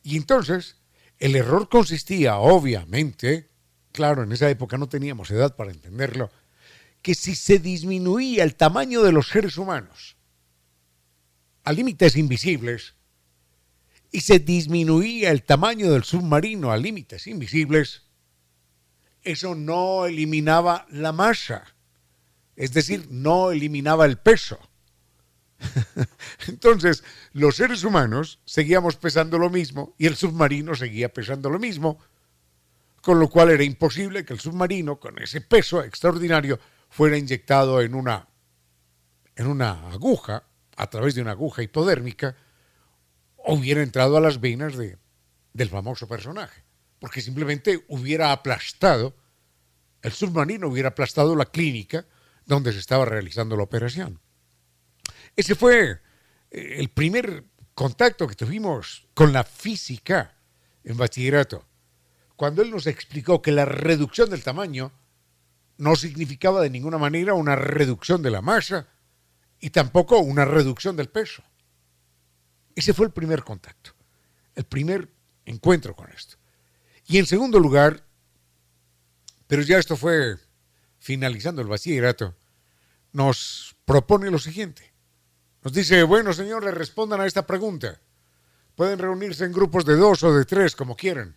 Y 0.01 0.17
entonces, 0.17 0.77
el 1.19 1.35
error 1.35 1.69
consistía, 1.69 2.38
obviamente, 2.38 3.49
claro, 3.91 4.23
en 4.23 4.31
esa 4.31 4.49
época 4.49 4.77
no 4.77 4.89
teníamos 4.89 5.31
edad 5.31 5.55
para 5.55 5.71
entenderlo, 5.71 6.31
que 7.01 7.15
si 7.15 7.35
se 7.35 7.59
disminuía 7.59 8.43
el 8.43 8.55
tamaño 8.55 9.03
de 9.03 9.11
los 9.11 9.29
seres 9.29 9.57
humanos 9.57 10.17
a 11.63 11.71
límites 11.71 12.15
invisibles 12.15 12.95
y 14.11 14.21
se 14.21 14.39
disminuía 14.39 15.31
el 15.31 15.43
tamaño 15.43 15.91
del 15.91 16.03
submarino 16.03 16.71
a 16.71 16.77
límites 16.77 17.27
invisibles, 17.27 18.03
eso 19.23 19.55
no 19.55 20.05
eliminaba 20.05 20.85
la 20.89 21.11
masa, 21.11 21.74
es 22.56 22.74
decir, 22.74 23.08
no 23.10 23.52
eliminaba 23.52 24.06
el 24.06 24.18
peso. 24.18 24.60
Entonces, 26.48 27.04
los 27.34 27.56
seres 27.56 27.84
humanos 27.84 28.39
seguíamos 28.46 28.96
pesando 28.98 29.38
lo 29.38 29.50
mismo 29.50 29.96
y 29.98 30.06
el 30.08 30.15
submarino 30.15 30.76
seguía 30.76 31.13
pesando 31.13 31.50
lo 31.50 31.60
mismo, 31.60 32.00
con 33.02 33.20
lo 33.20 33.30
cual 33.30 33.52
era 33.52 33.63
imposible 33.63 34.26
que 34.26 34.34
el 34.34 34.39
submarino, 34.39 35.00
con 35.00 35.22
ese 35.22 35.41
peso 35.41 35.84
extraordinario, 35.84 36.60
fuera 36.89 37.18
inyectado 37.18 37.82
en 37.82 37.94
una, 37.94 38.28
en 39.36 39.48
una 39.48 39.89
aguja, 39.91 40.44
a 40.78 40.89
través 40.89 41.15
de 41.15 41.22
una 41.22 41.32
aguja 41.32 41.62
hipodérmica, 41.62 42.36
o 43.38 43.54
hubiera 43.54 43.84
entrado 43.84 44.18
a 44.18 44.22
las 44.22 44.39
venas 44.41 44.76
de, 44.76 44.98
del 45.54 45.70
famoso 45.70 46.08
personaje, 46.08 46.63
porque 47.00 47.22
simplemente 47.22 47.86
hubiera 47.88 48.32
aplastado, 48.32 49.15
el 50.02 50.12
submarino 50.12 50.68
hubiera 50.68 50.89
aplastado 50.89 51.36
la 51.36 51.46
clínica 51.46 52.06
donde 52.45 52.73
se 52.73 52.79
estaba 52.79 53.05
realizando 53.05 53.55
la 53.58 53.63
operación. 53.63 54.19
Ese 55.36 55.55
fue 55.55 56.01
eh, 56.51 56.75
el 56.77 56.89
primer 56.89 57.45
contacto 57.73 58.27
que 58.27 58.36
tuvimos 58.36 59.08
con 59.13 59.34
la 59.34 59.43
física 59.43 60.38
en 60.84 60.97
bachillerato 60.97 61.65
cuando 62.36 62.62
él 62.62 62.71
nos 62.71 62.88
explicó 62.88 63.41
que 63.41 63.51
la 63.51 63.65
reducción 63.65 64.29
del 64.29 64.43
tamaño 64.43 64.91
no 65.77 65.95
significaba 65.95 66.62
de 66.62 66.69
ninguna 66.69 66.97
manera 66.97 67.34
una 67.34 67.55
reducción 67.55 68.21
de 68.21 68.31
la 68.31 68.41
masa 68.41 68.88
y 69.60 69.69
tampoco 69.69 70.19
una 70.19 70.45
reducción 70.45 70.95
del 70.95 71.10
peso. 71.10 71.43
Ese 72.75 72.93
fue 72.93 73.05
el 73.05 73.12
primer 73.12 73.43
contacto, 73.43 73.91
el 74.53 74.65
primer 74.65 75.10
encuentro 75.45 75.95
con 75.95 76.10
esto. 76.10 76.38
Y 77.08 77.17
en 77.17 77.25
segundo 77.25 77.60
lugar, 77.60 78.03
pero 79.47 79.62
ya 79.62 79.77
esto 79.77 79.95
fue 79.95 80.36
finalizando 81.06 81.62
el 81.62 81.68
bachillerato, 81.68 82.34
nos 83.12 83.76
propone 83.86 84.32
lo 84.32 84.39
siguiente. 84.39 84.91
Nos 85.62 85.72
dice, 85.72 86.02
bueno 86.02 86.34
señores, 86.34 86.74
respondan 86.74 87.22
a 87.22 87.28
esta 87.28 87.46
pregunta. 87.46 88.02
Pueden 88.74 88.98
reunirse 88.98 89.46
en 89.46 89.54
grupos 89.54 89.86
de 89.86 89.98
dos 89.98 90.24
o 90.24 90.34
de 90.34 90.46
tres, 90.46 90.76
como 90.76 90.96
quieran. 90.98 91.36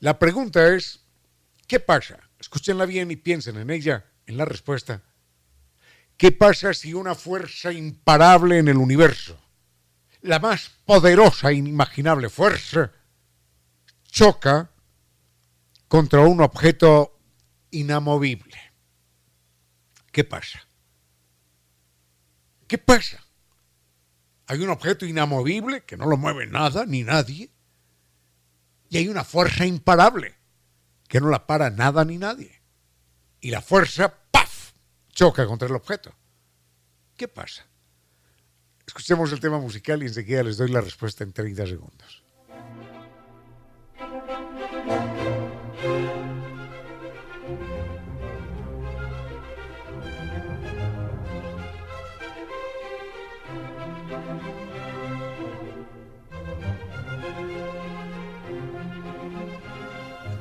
La 0.00 0.18
pregunta 0.18 0.74
es, 0.74 1.00
¿qué 1.66 1.80
pasa? 1.80 2.28
Escúchenla 2.38 2.84
bien 2.84 3.10
y 3.10 3.16
piensen 3.16 3.56
en 3.56 3.70
ella, 3.70 4.04
en 4.26 4.36
la 4.36 4.44
respuesta. 4.44 5.00
¿Qué 6.18 6.30
pasa 6.30 6.74
si 6.74 6.92
una 6.92 7.14
fuerza 7.14 7.72
imparable 7.72 8.58
en 8.58 8.68
el 8.68 8.76
universo, 8.76 9.40
la 10.20 10.40
más 10.40 10.70
poderosa 10.84 11.48
e 11.48 11.54
inimaginable 11.54 12.28
fuerza, 12.28 12.92
choca 14.04 14.70
contra 15.88 16.20
un 16.20 16.42
objeto 16.42 17.18
inamovible? 17.70 18.73
¿Qué 20.14 20.22
pasa? 20.22 20.64
¿Qué 22.68 22.78
pasa? 22.78 23.26
Hay 24.46 24.62
un 24.62 24.70
objeto 24.70 25.06
inamovible 25.06 25.82
que 25.82 25.96
no 25.96 26.06
lo 26.06 26.16
mueve 26.16 26.46
nada 26.46 26.86
ni 26.86 27.02
nadie. 27.02 27.50
Y 28.90 28.98
hay 28.98 29.08
una 29.08 29.24
fuerza 29.24 29.66
imparable 29.66 30.36
que 31.08 31.20
no 31.20 31.30
la 31.30 31.48
para 31.48 31.70
nada 31.70 32.04
ni 32.04 32.16
nadie. 32.16 32.62
Y 33.40 33.50
la 33.50 33.60
fuerza, 33.60 34.14
¡paf!, 34.30 34.74
choca 35.08 35.46
contra 35.46 35.66
el 35.66 35.74
objeto. 35.74 36.14
¿Qué 37.16 37.26
pasa? 37.26 37.66
Escuchemos 38.86 39.32
el 39.32 39.40
tema 39.40 39.58
musical 39.58 40.00
y 40.04 40.06
enseguida 40.06 40.44
les 40.44 40.58
doy 40.58 40.70
la 40.70 40.80
respuesta 40.80 41.24
en 41.24 41.32
30 41.32 41.66
segundos. 41.66 42.23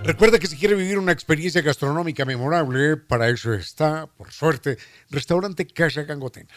Recuerda 0.04 0.38
que 0.38 0.48
si 0.48 0.58
quiere 0.58 0.76
vivir 0.76 1.00
una 1.00 1.13
experiencia 1.13 1.62
gastronómica 1.62 2.26
memorable, 2.26 2.98
para 2.98 3.30
eso 3.30 3.54
está, 3.54 4.06
por 4.06 4.34
suerte, 4.34 4.78
Restaurante 5.10 5.66
Casa 5.66 6.04
Gangotena. 6.04 6.54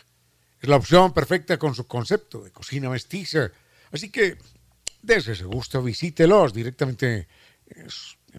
Es 0.61 0.69
la 0.69 0.75
opción 0.75 1.15
perfecta 1.15 1.57
con 1.57 1.73
su 1.73 1.87
concepto 1.87 2.43
de 2.43 2.51
cocina 2.51 2.91
mestiza. 2.91 3.53
Así 3.93 4.11
que, 4.11 4.37
desde 5.01 5.35
ese 5.35 5.45
gusto, 5.45 5.81
visítelos 5.81 6.53
directamente 6.53 7.29
en 7.69 7.89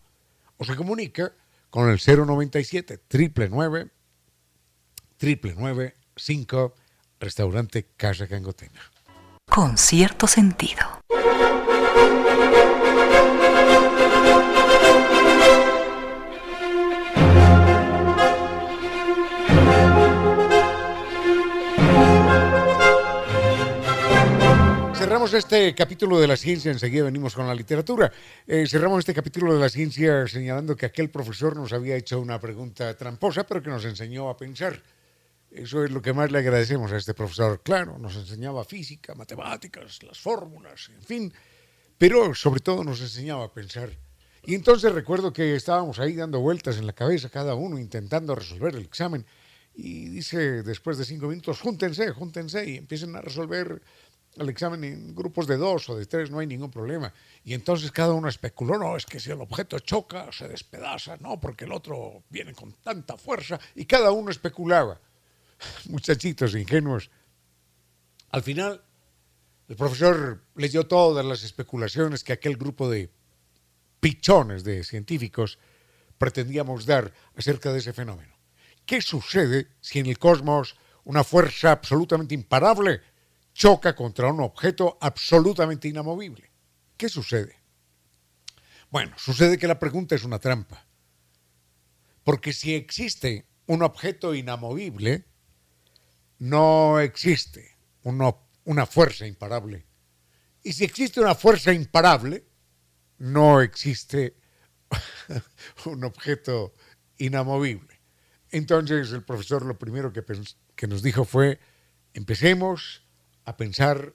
o 0.57 0.64
se 0.64 0.77
comunica 0.77 1.33
con 1.68 1.90
el 1.90 1.98
097 1.98 3.01
999 3.11 3.90
999 5.20 5.97
5, 6.18 6.74
restaurante 7.20 7.87
Casa 7.96 8.26
Cangotena. 8.26 8.81
Con 9.48 9.78
cierto 9.78 10.26
sentido. 10.26 11.00
Cerramos 24.94 25.33
este 25.33 25.74
capítulo 25.74 26.20
de 26.20 26.26
la 26.26 26.37
ciencia, 26.37 26.70
enseguida 26.70 27.04
venimos 27.04 27.35
con 27.35 27.46
la 27.46 27.54
literatura. 27.54 28.12
Eh, 28.46 28.66
cerramos 28.68 29.00
este 29.00 29.14
capítulo 29.14 29.54
de 29.54 29.61
la 29.61 29.68
ciencia 29.68 30.26
señalando 30.28 30.76
que 30.76 30.87
aquel 30.87 31.09
profesor 31.09 31.57
nos 31.57 31.72
había 31.72 31.96
hecho 31.96 32.20
una 32.20 32.38
pregunta 32.38 32.94
tramposa, 32.96 33.44
pero 33.44 33.62
que 33.62 33.70
nos 33.70 33.85
enseñó 33.85 34.28
a 34.28 34.37
pensar. 34.37 34.81
Eso 35.50 35.84
es 35.84 35.90
lo 35.90 36.02
que 36.02 36.12
más 36.12 36.30
le 36.30 36.38
agradecemos 36.38 36.92
a 36.92 36.96
este 36.96 37.14
profesor. 37.14 37.62
Claro, 37.62 37.98
nos 37.98 38.16
enseñaba 38.16 38.64
física, 38.64 39.14
matemáticas, 39.14 40.02
las 40.02 40.18
fórmulas, 40.20 40.90
en 40.90 41.02
fin, 41.02 41.34
pero 41.96 42.34
sobre 42.34 42.61
todo 42.61 42.84
nos 42.84 43.00
enseñaba 43.00 43.44
a 43.44 43.52
pensar. 43.52 43.90
Y 44.44 44.54
entonces 44.54 44.92
recuerdo 44.92 45.32
que 45.32 45.54
estábamos 45.54 45.98
ahí 45.98 46.14
dando 46.14 46.40
vueltas 46.40 46.76
en 46.76 46.87
la 46.87 46.92
cabeza 46.92 47.28
cada 47.28 47.54
uno 47.54 47.78
intentando 47.78 48.34
resolver 48.34 48.74
el 48.74 48.82
examen. 48.82 49.24
Y 49.74 50.08
dice 50.08 50.62
después 50.62 50.98
de 50.98 51.04
cinco 51.04 51.28
minutos, 51.28 51.61
júntense, 51.61 52.11
júntense 52.11 52.68
y 52.68 52.76
empiecen 52.76 53.14
a 53.16 53.20
resolver 53.20 53.80
el 54.37 54.48
examen 54.48 54.84
en 54.84 55.14
grupos 55.14 55.46
de 55.46 55.56
dos 55.56 55.88
o 55.88 55.96
de 55.96 56.06
tres, 56.06 56.30
no 56.30 56.38
hay 56.38 56.46
ningún 56.46 56.70
problema. 56.70 57.12
Y 57.44 57.54
entonces 57.54 57.90
cada 57.90 58.12
uno 58.12 58.28
especuló, 58.28 58.78
no, 58.78 58.96
es 58.96 59.06
que 59.06 59.18
si 59.18 59.30
el 59.30 59.40
objeto 59.40 59.78
choca, 59.80 60.30
se 60.32 60.48
despedaza, 60.48 61.16
no, 61.16 61.40
porque 61.40 61.64
el 61.64 61.72
otro 61.72 62.22
viene 62.28 62.52
con 62.54 62.72
tanta 62.74 63.16
fuerza, 63.16 63.58
y 63.74 63.84
cada 63.84 64.12
uno 64.12 64.30
especulaba. 64.30 65.00
muchachitos 65.88 66.55
ingenuos. 66.55 67.11
Al 68.31 68.42
final, 68.42 68.85
el 69.68 69.77
profesor 69.77 70.44
leyó 70.55 70.87
todas 70.87 71.25
las 71.25 71.42
especulaciones 71.42 72.25
que 72.25 72.33
aquel 72.33 72.57
grupo 72.57 72.88
de 72.88 73.11
pichones 74.01 74.64
de 74.64 74.85
científicos 74.85 75.59
pretendíamos 76.16 76.87
dar 76.87 77.12
acerca 77.37 77.73
de 77.73 77.79
ese 77.79 77.92
fenómeno. 77.92 78.35
¿Qué 78.87 79.03
sucede 79.03 79.68
si 79.81 79.99
en 79.99 80.07
el 80.07 80.18
cosmos 80.18 80.77
una 81.05 81.25
fuerza 81.25 81.73
absolutamente 81.73 82.35
imparable 82.35 83.01
choca 83.55 83.94
contra 83.94 84.33
un 84.33 84.40
objeto 84.40 84.99
absolutamente 85.01 85.88
inamovible? 85.88 86.51
¿Qué 86.97 87.09
sucede? 87.09 87.57
Bueno, 88.90 89.14
sucede 89.18 89.59
que 89.59 89.68
la 89.68 89.79
pregunta 89.79 90.14
es 90.14 90.25
una 90.25 90.38
trampa. 90.38 90.87
Porque 92.25 92.53
si 92.53 92.75
existe 92.75 93.47
un 93.66 93.83
objeto 93.83 94.35
inamovible, 94.35 95.27
no 96.38 97.01
existe 97.01 97.77
una 98.03 98.87
fuerza 98.87 99.27
imparable. 99.27 99.87
Y 100.62 100.72
si 100.72 100.85
existe 100.85 101.20
una 101.20 101.35
fuerza 101.35 101.72
imparable, 101.72 102.44
no 103.18 103.61
existe 103.61 104.37
un 105.87 106.05
objeto 106.05 106.74
inamovible. 107.18 108.01
Entonces 108.51 109.12
el 109.12 109.24
profesor 109.24 109.64
lo 109.64 109.79
primero 109.79 110.12
que, 110.12 110.24
que 110.74 110.87
nos 110.87 111.03
dijo 111.03 111.24
fue, 111.24 111.59
empecemos 112.14 113.07
a 113.44 113.57
pensar 113.57 114.14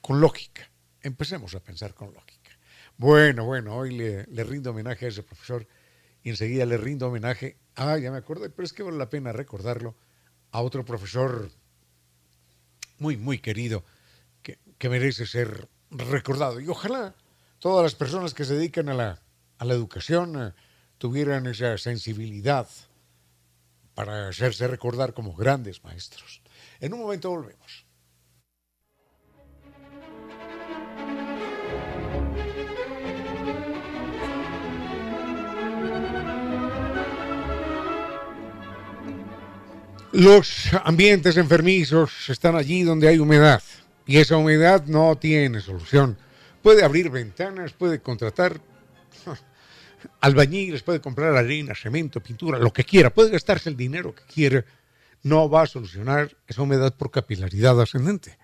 con 0.00 0.20
lógica. 0.20 0.70
Empecemos 1.00 1.54
a 1.54 1.60
pensar 1.60 1.94
con 1.94 2.12
lógica. 2.14 2.50
Bueno, 2.96 3.44
bueno, 3.44 3.76
hoy 3.76 3.94
le, 3.94 4.24
le, 4.26 4.44
rindo 4.44 4.70
homenaje 4.70 5.06
a 5.06 5.08
ese 5.08 5.22
profesor 5.22 5.66
y 6.22 6.30
enseguida 6.30 6.64
le 6.64 6.76
rindo 6.76 7.08
homenaje, 7.08 7.58
ah, 7.74 7.98
ya 7.98 8.10
me 8.10 8.18
acordé, 8.18 8.48
pero 8.48 8.64
es 8.64 8.72
que 8.72 8.82
vale 8.82 8.96
la 8.96 9.10
pena 9.10 9.32
recordarlo, 9.32 9.96
a 10.52 10.62
otro 10.62 10.84
profesor 10.84 11.50
muy, 12.98 13.16
muy 13.16 13.38
querido, 13.38 13.84
que, 14.42 14.88
merece 14.88 15.24
ser 15.24 15.68
recordado. 15.90 16.60
Y 16.60 16.68
ojalá 16.68 17.14
todas 17.58 17.82
las 17.82 17.94
personas 17.94 18.34
que 18.34 18.44
se 18.44 18.54
dedican 18.54 18.90
a 18.90 18.94
la, 18.94 19.22
a 19.58 19.64
la 19.64 19.72
educación 19.72 20.40
eh, 20.40 20.52
tuvieran 20.98 21.46
esa 21.46 21.78
sensibilidad 21.78 22.68
para 23.94 24.28
hacerse 24.28 24.68
recordar 24.68 25.14
como 25.14 25.34
grandes 25.34 25.82
maestros. 25.82 26.42
En 26.80 26.92
un 26.92 27.00
momento 27.00 27.30
volvemos. 27.30 27.83
Los 40.14 40.72
ambientes 40.84 41.36
enfermizos 41.36 42.30
están 42.30 42.54
allí 42.54 42.84
donde 42.84 43.08
hay 43.08 43.18
humedad 43.18 43.60
y 44.06 44.18
esa 44.18 44.36
humedad 44.36 44.86
no 44.86 45.16
tiene 45.16 45.60
solución. 45.60 46.16
Puede 46.62 46.84
abrir 46.84 47.10
ventanas, 47.10 47.72
puede 47.72 47.98
contratar 47.98 48.60
albañiles, 50.20 50.84
puede 50.84 51.00
comprar 51.00 51.34
arena, 51.34 51.74
cemento, 51.74 52.20
pintura, 52.20 52.60
lo 52.60 52.72
que 52.72 52.84
quiera, 52.84 53.12
puede 53.12 53.30
gastarse 53.30 53.68
el 53.68 53.76
dinero 53.76 54.14
que 54.14 54.22
quiera, 54.32 54.64
no 55.24 55.50
va 55.50 55.62
a 55.62 55.66
solucionar 55.66 56.36
esa 56.46 56.62
humedad 56.62 56.94
por 56.94 57.10
capilaridad 57.10 57.80
ascendente. 57.80 58.38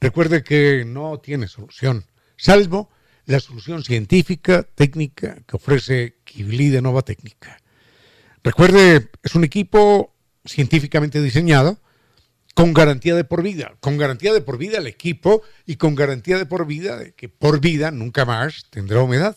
Recuerde 0.00 0.42
que 0.42 0.86
no 0.86 1.18
tiene 1.18 1.48
solución, 1.48 2.06
salvo 2.38 2.88
la 3.26 3.40
solución 3.40 3.84
científica, 3.84 4.62
técnica 4.62 5.36
que 5.46 5.56
ofrece 5.56 6.16
Kibli 6.24 6.70
de 6.70 6.80
Nova 6.80 7.02
Técnica. 7.02 7.58
Recuerde, 8.42 9.10
es 9.22 9.34
un 9.34 9.44
equipo 9.44 10.14
científicamente 10.44 11.20
diseñado 11.20 11.78
con 12.54 12.72
garantía 12.72 13.14
de 13.14 13.24
por 13.24 13.42
vida, 13.42 13.76
con 13.80 13.96
garantía 13.96 14.32
de 14.32 14.40
por 14.40 14.58
vida 14.58 14.78
el 14.78 14.86
equipo 14.86 15.42
y 15.66 15.76
con 15.76 15.94
garantía 15.94 16.38
de 16.38 16.46
por 16.46 16.66
vida 16.66 16.96
de 16.96 17.12
que 17.12 17.28
por 17.28 17.60
vida 17.60 17.90
nunca 17.90 18.24
más 18.24 18.66
tendrá 18.70 19.02
humedad. 19.02 19.36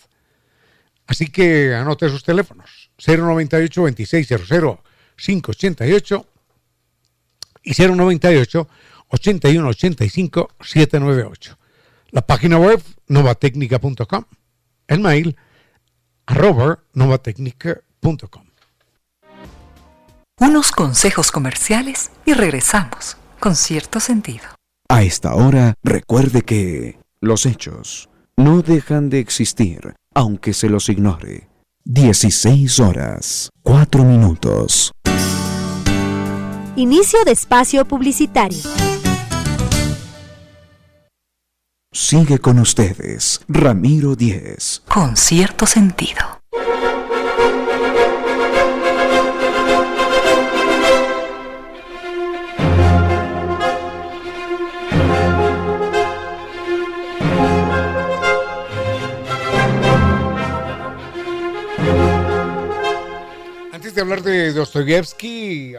Así 1.05 1.27
que 1.27 1.73
anote 1.75 2.09
sus 2.09 2.23
teléfonos 2.23 2.89
098 3.05 3.81
2600 3.81 4.79
588 5.15 6.27
y 7.63 7.73
098 7.73 8.67
81 9.09 9.67
85 9.67 10.49
798. 10.59 11.57
La 12.11 12.25
página 12.25 12.57
web 12.57 12.81
novatecnica.com. 13.07 14.25
El 14.87 14.99
mail 14.99 15.35
arroba 16.25 16.83
novatecnica.com 16.93 18.52
unos 20.39 20.71
consejos 20.71 21.31
comerciales 21.31 22.11
y 22.25 22.33
regresamos 22.33 23.17
con 23.39 23.55
cierto 23.55 23.99
sentido. 23.99 24.45
A 24.89 25.03
esta 25.03 25.35
hora, 25.35 25.75
recuerde 25.83 26.43
que 26.43 26.99
los 27.19 27.45
hechos 27.45 28.09
no 28.35 28.61
dejan 28.61 29.09
de 29.09 29.19
existir, 29.19 29.95
aunque 30.13 30.53
se 30.53 30.69
los 30.69 30.89
ignore. 30.89 31.47
16 31.85 32.79
horas, 32.79 33.49
4 33.63 34.03
minutos. 34.03 34.91
Inicio 36.75 37.23
de 37.25 37.31
espacio 37.31 37.85
publicitario. 37.85 38.63
Sigue 41.91 42.39
con 42.39 42.57
ustedes, 42.57 43.41
Ramiro 43.47 44.15
Díez. 44.15 44.81
Con 44.87 45.15
cierto 45.15 45.67
sentido. 45.67 46.32
Hablar 64.03 64.21
de 64.21 64.51
Dostoyevsky, 64.51 65.75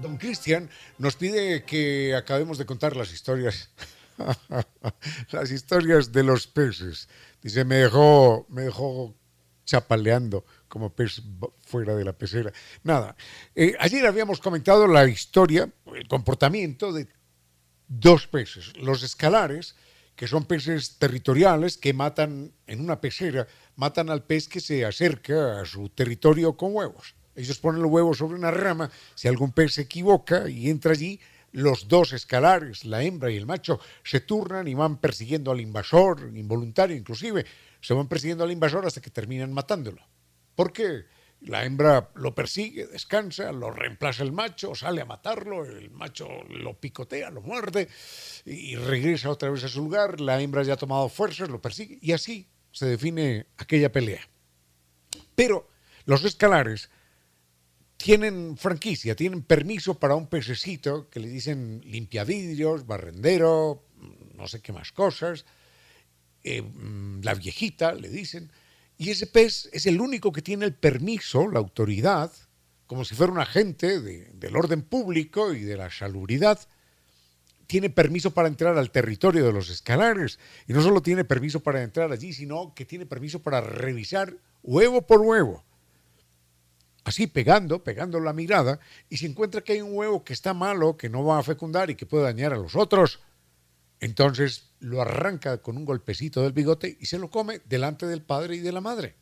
don 0.00 0.16
Cristian 0.16 0.70
nos 0.96 1.16
pide 1.16 1.64
que 1.64 2.14
acabemos 2.14 2.56
de 2.56 2.66
contar 2.66 2.94
las 2.94 3.12
historias, 3.12 3.68
las 5.32 5.50
historias 5.50 6.12
de 6.12 6.22
los 6.22 6.46
peces. 6.46 7.08
Dice, 7.42 7.64
me 7.64 7.76
dejó, 7.76 8.46
me 8.48 8.62
dejó 8.62 9.12
chapaleando 9.64 10.44
como 10.68 10.94
pez 10.94 11.20
fuera 11.66 11.96
de 11.96 12.04
la 12.04 12.12
pecera. 12.12 12.52
Nada, 12.84 13.16
eh, 13.56 13.74
ayer 13.80 14.06
habíamos 14.06 14.38
comentado 14.38 14.86
la 14.86 15.04
historia, 15.08 15.68
el 15.96 16.06
comportamiento 16.06 16.92
de 16.92 17.08
dos 17.88 18.28
peces, 18.28 18.72
los 18.76 19.02
escalares, 19.02 19.74
que 20.16 20.28
son 20.28 20.44
peces 20.44 20.98
territoriales 20.98 21.76
que 21.76 21.92
matan 21.92 22.52
en 22.66 22.80
una 22.80 23.00
pecera, 23.00 23.46
matan 23.76 24.10
al 24.10 24.24
pez 24.24 24.48
que 24.48 24.60
se 24.60 24.84
acerca 24.84 25.60
a 25.60 25.64
su 25.64 25.88
territorio 25.88 26.56
con 26.56 26.74
huevos. 26.74 27.14
Ellos 27.34 27.58
ponen 27.58 27.82
los 27.82 27.90
huevos 27.90 28.18
sobre 28.18 28.38
una 28.38 28.50
rama, 28.50 28.90
si 29.14 29.26
algún 29.26 29.52
pez 29.52 29.74
se 29.74 29.82
equivoca 29.82 30.48
y 30.48 30.70
entra 30.70 30.92
allí, 30.92 31.20
los 31.50 31.86
dos 31.86 32.12
escalares, 32.12 32.84
la 32.84 33.02
hembra 33.02 33.30
y 33.30 33.36
el 33.36 33.46
macho, 33.46 33.80
se 34.02 34.20
turnan 34.20 34.66
y 34.66 34.74
van 34.74 34.98
persiguiendo 34.98 35.52
al 35.52 35.60
invasor, 35.60 36.30
involuntario 36.34 36.96
inclusive, 36.96 37.46
se 37.80 37.94
van 37.94 38.08
persiguiendo 38.08 38.44
al 38.44 38.50
invasor 38.50 38.86
hasta 38.86 39.00
que 39.00 39.10
terminan 39.10 39.52
matándolo. 39.52 40.02
¿Por 40.54 40.72
qué? 40.72 41.04
La 41.44 41.64
hembra 41.64 42.10
lo 42.14 42.34
persigue, 42.34 42.86
descansa, 42.86 43.52
lo 43.52 43.70
reemplaza 43.70 44.22
el 44.22 44.32
macho, 44.32 44.74
sale 44.74 45.02
a 45.02 45.04
matarlo, 45.04 45.64
el 45.66 45.90
macho 45.90 46.26
lo 46.48 46.80
picotea, 46.80 47.30
lo 47.30 47.42
muerde 47.42 47.88
y 48.46 48.76
regresa 48.76 49.28
otra 49.28 49.50
vez 49.50 49.62
a 49.64 49.68
su 49.68 49.82
lugar, 49.82 50.22
la 50.22 50.40
hembra 50.40 50.62
ya 50.62 50.72
ha 50.72 50.78
tomado 50.78 51.08
fuerzas, 51.10 51.50
lo 51.50 51.60
persigue 51.60 51.98
y 52.00 52.12
así 52.12 52.48
se 52.72 52.86
define 52.86 53.46
aquella 53.58 53.92
pelea. 53.92 54.26
Pero 55.34 55.68
los 56.06 56.24
escalares 56.24 56.88
tienen 57.98 58.56
franquicia, 58.56 59.14
tienen 59.14 59.42
permiso 59.42 59.98
para 59.98 60.14
un 60.14 60.28
pececito 60.28 61.10
que 61.10 61.20
le 61.20 61.28
dicen 61.28 61.82
limpiavidrios, 61.84 62.86
barrendero, 62.86 63.84
no 64.34 64.48
sé 64.48 64.62
qué 64.62 64.72
más 64.72 64.92
cosas, 64.92 65.44
eh, 66.42 66.62
mm, 66.62 67.20
la 67.22 67.34
viejita, 67.34 67.94
le 67.94 68.08
dicen, 68.08 68.50
y 68.96 69.10
ese 69.10 69.26
pez 69.26 69.68
es 69.72 69.86
el 69.86 70.00
único 70.00 70.32
que 70.32 70.42
tiene 70.42 70.66
el 70.66 70.74
permiso, 70.74 71.48
la 71.48 71.58
autoridad, 71.58 72.30
como 72.86 73.04
si 73.04 73.14
fuera 73.14 73.32
un 73.32 73.40
agente 73.40 74.00
del 74.00 74.56
orden 74.56 74.82
público 74.82 75.52
y 75.52 75.62
de 75.62 75.76
la 75.76 75.90
salubridad, 75.90 76.60
tiene 77.66 77.90
permiso 77.90 78.32
para 78.32 78.48
entrar 78.48 78.76
al 78.76 78.90
territorio 78.90 79.44
de 79.44 79.52
los 79.52 79.70
escalares. 79.70 80.38
Y 80.68 80.72
no 80.74 80.82
solo 80.82 81.02
tiene 81.02 81.24
permiso 81.24 81.60
para 81.60 81.82
entrar 81.82 82.12
allí, 82.12 82.32
sino 82.32 82.74
que 82.74 82.84
tiene 82.84 83.06
permiso 83.06 83.40
para 83.40 83.60
revisar 83.60 84.34
huevo 84.62 85.02
por 85.02 85.22
huevo. 85.22 85.64
Así 87.04 87.26
pegando, 87.26 87.82
pegando 87.82 88.20
la 88.20 88.32
mirada, 88.32 88.80
y 89.10 89.16
si 89.18 89.26
encuentra 89.26 89.60
que 89.60 89.72
hay 89.72 89.80
un 89.80 89.96
huevo 89.96 90.24
que 90.24 90.32
está 90.32 90.54
malo, 90.54 90.96
que 90.96 91.10
no 91.10 91.24
va 91.24 91.38
a 91.38 91.42
fecundar 91.42 91.90
y 91.90 91.96
que 91.96 92.06
puede 92.06 92.24
dañar 92.24 92.52
a 92.52 92.56
los 92.56 92.76
otros, 92.76 93.20
entonces 94.04 94.74
lo 94.80 95.00
arranca 95.00 95.62
con 95.62 95.78
un 95.78 95.86
golpecito 95.86 96.42
del 96.42 96.52
bigote 96.52 96.94
y 97.00 97.06
se 97.06 97.18
lo 97.18 97.30
come 97.30 97.62
delante 97.64 98.04
del 98.06 98.20
padre 98.20 98.56
y 98.56 98.58
de 98.58 98.70
la 98.70 98.82
madre. 98.82 99.16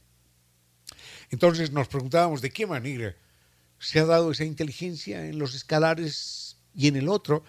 Entonces 1.30 1.70
nos 1.70 1.86
preguntábamos 1.86 2.42
de 2.42 2.50
qué 2.50 2.66
manera 2.66 3.14
se 3.78 4.00
ha 4.00 4.06
dado 4.06 4.32
esa 4.32 4.44
inteligencia 4.44 5.24
en 5.28 5.38
los 5.38 5.54
escalares 5.54 6.56
y 6.74 6.88
en 6.88 6.96
el 6.96 7.08
otro 7.08 7.44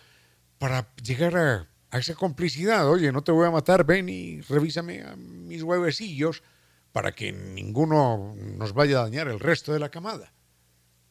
para 0.60 0.94
llegar 0.98 1.36
a, 1.36 1.98
esa 1.98 2.14
complicidad. 2.14 2.88
Oye, 2.88 3.12
no 3.12 3.24
te 3.24 3.32
voy 3.32 3.48
a 3.48 3.52
matar, 3.52 3.84
ven 3.84 4.10
y 4.10 4.42
revísame 4.42 5.02
a 5.02 5.16
mis 5.16 5.64
huevecillos 5.64 6.44
para 6.92 7.14
que 7.14 7.32
ninguno 7.32 8.36
nos 8.36 8.74
vaya 8.74 9.00
a 9.00 9.04
dañar 9.06 9.28
el 9.28 9.40
resto 9.40 9.74
de 9.74 9.80
la 9.80 9.90
camada. 9.90 10.34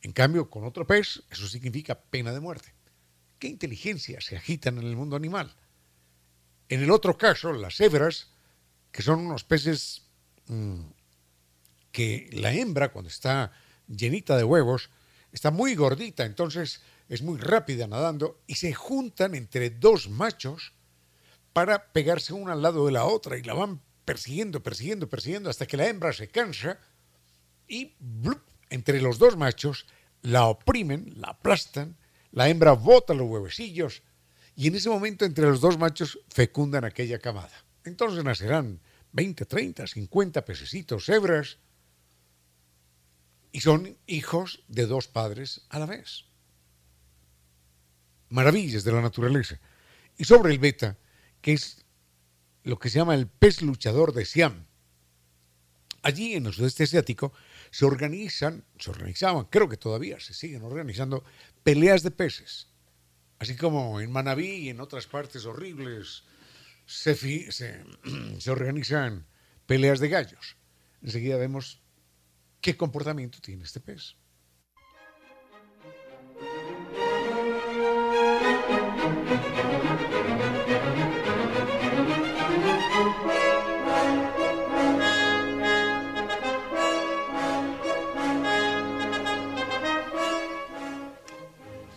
En 0.03 0.13
cambio, 0.13 0.49
con 0.49 0.63
otro 0.63 0.87
pez, 0.87 1.25
eso 1.31 1.49
significa 1.49 2.01
pena 2.01 2.31
de 2.31 2.39
muerte. 2.39 2.75
¿Qué 3.41 3.49
inteligencia 3.49 4.21
se 4.21 4.37
agitan 4.37 4.79
en 4.79 4.85
el 4.85 4.95
mundo 4.95 5.17
animal? 5.17 5.57
En 6.73 6.83
el 6.83 6.91
otro 6.91 7.19
caso, 7.19 7.53
las 7.53 7.79
hebras, 7.81 8.29
que 8.93 9.03
son 9.03 9.27
unos 9.27 9.45
peces 9.45 10.07
mm, 10.47 10.81
que 11.91 12.31
la 12.33 12.51
hembra, 12.55 12.93
cuando 12.93 13.11
está 13.11 13.53
llenita 13.87 14.39
de 14.39 14.45
huevos, 14.45 14.89
está 15.33 15.51
muy 15.51 15.75
gordita, 15.75 16.25
entonces 16.25 16.81
es 17.11 17.21
muy 17.21 17.37
rápida 17.39 17.87
nadando, 17.87 18.41
y 18.47 18.55
se 18.55 18.73
juntan 18.73 19.35
entre 19.35 19.69
dos 19.69 20.09
machos 20.09 20.73
para 21.53 21.93
pegarse 21.93 22.33
una 22.33 22.55
al 22.55 22.63
lado 22.63 22.87
de 22.87 22.93
la 22.93 23.05
otra 23.05 23.37
y 23.37 23.43
la 23.43 23.53
van 23.53 23.83
persiguiendo, 24.07 24.63
persiguiendo, 24.63 25.11
persiguiendo 25.11 25.51
hasta 25.51 25.67
que 25.67 25.77
la 25.77 25.89
hembra 25.89 26.15
se 26.15 26.29
cansa 26.29 26.79
y 27.69 27.93
entre 28.71 29.03
los 29.03 29.19
dos 29.19 29.37
machos 29.37 29.85
la 30.23 30.47
oprimen, 30.47 31.13
la 31.19 31.33
aplastan, 31.33 31.99
la 32.31 32.49
hembra 32.49 32.73
bota 32.73 33.13
los 33.13 33.29
huevecillos 33.29 34.03
y 34.63 34.69
en 34.69 34.77
ese 34.77 34.89
momento 34.89 35.25
entre 35.25 35.45
los 35.47 35.61
dos 35.61 35.77
machos 35.77 36.21
fecundan 36.29 36.85
aquella 36.85 37.19
camada. 37.19 37.65
Entonces 37.83 38.23
nacerán 38.23 38.79
20, 39.11 39.45
30, 39.45 39.89
50 39.89 40.45
pececitos, 40.45 41.09
hebras, 41.09 41.59
y 43.51 43.61
son 43.61 43.99
hijos 44.07 44.63
de 44.69 44.87
dos 44.87 45.09
padres 45.09 45.63
a 45.69 45.81
la 45.81 45.87
vez. 45.87 46.27
Maravillas 48.29 48.85
de 48.85 48.93
la 48.93 49.03
naturaleza. 49.03 49.59
Y 50.17 50.27
sobre 50.27 50.53
el 50.53 50.61
beta, 50.61 50.97
que 51.41 51.55
es 51.55 51.85
lo 52.63 52.79
que 52.79 52.89
se 52.89 53.01
llama 53.01 53.17
el 53.17 53.27
pez 53.27 53.63
luchador 53.63 54.13
de 54.13 54.25
Siam. 54.25 54.69
Allí 56.03 56.35
en 56.35 56.47
el 56.47 56.53
sudeste 56.53 56.85
asiático 56.85 57.33
se 57.73 57.85
organizan, 57.85 58.65
se 58.79 58.91
organizaban, 58.91 59.47
creo 59.47 59.69
que 59.69 59.77
todavía 59.77 60.21
se 60.21 60.35
siguen 60.35 60.63
organizando, 60.63 61.25
peleas 61.65 62.05
de 62.05 62.13
peces 62.13 62.69
así 63.43 63.57
como 63.57 64.01
en 64.01 64.13
Manabí 64.13 64.47
y 64.47 64.69
en 64.69 64.81
otras 64.81 65.09
partes 65.09 65.47
horribles 65.47 66.23
se, 66.87 67.17
se, 67.53 68.51
organizan 68.51 69.27
peleas 69.67 69.99
de 69.99 70.09
gallos. 70.09 70.57
Enseguida 71.03 71.37
vemos 71.37 71.83
qué 72.61 72.77
comportamiento 72.77 73.41
tiene 73.41 73.65
este 73.65 73.81
pez. 73.81 74.15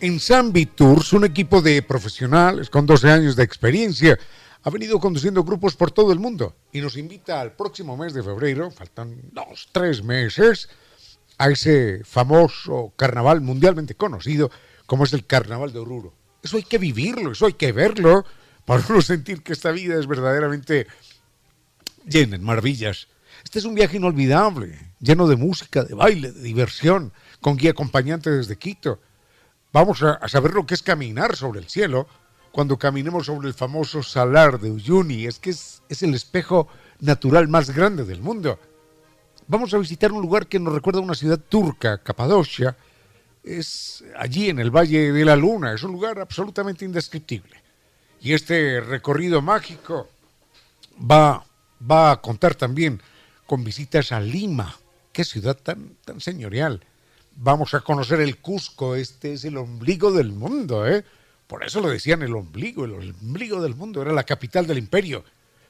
En 0.06 0.20
Zambi 0.20 0.66
Tours, 0.66 1.12
un 1.14 1.24
equipo 1.24 1.60
de 1.60 1.82
profesionales 1.82 2.70
con 2.70 2.86
12 2.86 3.10
años 3.10 3.34
de 3.34 3.42
experiencia, 3.42 4.16
ha 4.62 4.70
venido 4.70 5.00
conduciendo 5.00 5.42
grupos 5.42 5.74
por 5.74 5.90
todo 5.90 6.12
el 6.12 6.20
mundo 6.20 6.54
y 6.72 6.80
nos 6.80 6.96
invita 6.96 7.40
al 7.40 7.56
próximo 7.56 7.96
mes 7.96 8.14
de 8.14 8.22
febrero, 8.22 8.70
faltan 8.70 9.20
dos, 9.32 9.68
tres 9.72 10.04
meses, 10.04 10.68
a 11.38 11.50
ese 11.50 12.04
famoso 12.04 12.92
carnaval 12.94 13.40
mundialmente 13.40 13.96
conocido 13.96 14.48
como 14.86 15.02
es 15.02 15.12
el 15.12 15.26
Carnaval 15.26 15.72
de 15.72 15.80
Oruro. 15.80 16.14
Eso 16.40 16.56
hay 16.56 16.62
que 16.62 16.78
vivirlo, 16.78 17.32
eso 17.32 17.46
hay 17.46 17.54
que 17.54 17.72
verlo, 17.72 18.24
para 18.64 18.84
uno 18.88 19.02
sentir 19.02 19.42
que 19.42 19.54
esta 19.54 19.72
vida 19.72 19.98
es 19.98 20.06
verdaderamente 20.06 20.86
llena 22.08 22.38
de 22.38 22.44
maravillas. 22.44 23.08
Este 23.42 23.58
es 23.58 23.64
un 23.64 23.74
viaje 23.74 23.96
inolvidable, 23.96 24.92
lleno 25.00 25.26
de 25.26 25.34
música, 25.34 25.82
de 25.82 25.94
baile, 25.94 26.30
de 26.30 26.42
diversión, 26.42 27.12
con 27.40 27.56
guía 27.56 27.72
acompañante 27.72 28.30
desde 28.30 28.56
Quito 28.56 29.00
vamos 29.76 30.02
a, 30.02 30.26
saber 30.26 30.54
lo 30.54 30.64
que 30.64 30.72
es 30.72 30.82
caminar 30.82 31.36
sobre 31.36 31.60
el 31.60 31.68
cielo 31.68 32.08
cuando 32.50 32.78
caminemos 32.78 33.26
sobre 33.26 33.48
el 33.48 33.52
famoso 33.52 34.02
salar 34.02 34.58
de 34.58 34.70
Uyuni. 34.70 35.26
Es 35.26 35.38
que 35.38 35.50
es, 35.50 35.82
el 36.00 36.14
espejo 36.14 36.66
natural 37.00 37.46
más 37.46 37.68
grande 37.68 38.06
del 38.06 38.22
mundo. 38.22 38.58
Vamos 39.48 39.74
a 39.74 39.78
visitar 39.78 40.12
un 40.12 40.22
lugar 40.22 40.46
que 40.46 40.58
nos 40.58 40.72
recuerda 40.72 41.00
a 41.00 41.02
una 41.02 41.14
ciudad 41.14 41.38
turca, 41.38 41.98
Capadocia. 41.98 42.74
Es 43.44 44.02
allí 44.16 44.48
en 44.48 44.60
el 44.60 44.70
Valle 44.70 45.12
de 45.12 45.24
la 45.26 45.36
Luna. 45.36 45.74
Es 45.74 45.82
un 45.82 45.92
lugar 45.92 46.20
absolutamente 46.20 46.86
indescriptible. 46.86 47.62
Y 48.22 48.32
este 48.32 48.80
recorrido 48.80 49.42
mágico 49.42 50.08
va, 50.98 51.44
va 51.78 52.12
a 52.12 52.22
contar 52.22 52.54
también 52.54 53.02
con 53.46 53.62
visitas 53.62 54.10
a 54.10 54.20
Lima. 54.20 54.74
Qué 55.12 55.22
ciudad 55.22 55.54
tan, 55.54 55.96
tan 56.02 56.18
señorial 56.22 56.80
vamos 57.36 57.74
a 57.74 57.80
conocer 57.80 58.20
el 58.20 58.38
Cusco, 58.38 58.94
este 58.94 59.34
es 59.34 59.44
el 59.44 59.56
ombligo 59.56 60.10
del 60.12 60.32
mundo, 60.32 60.86
¿eh? 60.86 61.04
Por 61.46 61.62
eso 61.62 61.80
lo 61.80 61.88
decían 61.88 62.22
el 62.22 62.34
ombligo, 62.34 62.84
el 62.84 62.94
ombligo 62.94 63.62
del 63.62 63.76
mundo, 63.76 64.02
era 64.02 64.12
la 64.12 64.24
capital 64.24 64.66
del 64.66 64.78
imperio. 64.78 65.24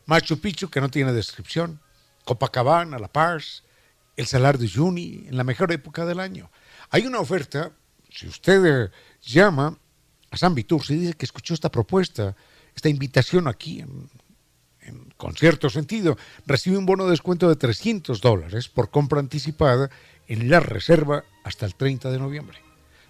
Machu 0.06 0.40
Picchu, 0.40 0.70
que 0.70 0.80
no 0.80 0.88
tiene 0.88 1.12
descripción, 1.12 1.80
Copacabana, 2.24 2.98
La 2.98 3.08
Paz, 3.08 3.64
el 4.16 4.26
Salar 4.26 4.56
de 4.56 4.64
Uyuni, 4.64 5.26
en 5.28 5.36
la 5.36 5.44
mejor 5.44 5.72
época 5.72 6.06
del 6.06 6.20
año. 6.20 6.50
Hay 6.90 7.06
una 7.06 7.20
oferta, 7.20 7.72
si 8.08 8.26
usted 8.26 8.64
eh, 8.64 8.90
llama 9.20 9.76
a 10.30 10.36
San 10.36 10.54
Vitur, 10.54 10.82
se 10.84 10.94
dice 10.94 11.12
que 11.14 11.26
escuchó 11.26 11.52
esta 11.52 11.70
propuesta, 11.70 12.34
esta 12.74 12.88
invitación 12.88 13.48
aquí 13.48 13.80
en, 13.80 14.08
con 15.16 15.34
cierto 15.34 15.68
sentido, 15.68 16.16
recibe 16.46 16.78
un 16.78 16.86
bono 16.86 17.04
de 17.04 17.10
descuento 17.10 17.48
de 17.48 17.56
300 17.56 18.20
dólares 18.20 18.68
por 18.68 18.90
compra 18.90 19.20
anticipada 19.20 19.90
en 20.28 20.50
la 20.50 20.60
reserva 20.60 21.24
hasta 21.44 21.66
el 21.66 21.74
30 21.74 22.10
de 22.10 22.18
noviembre. 22.18 22.58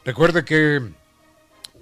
Recuerde 0.05 0.45
que, 0.45 0.93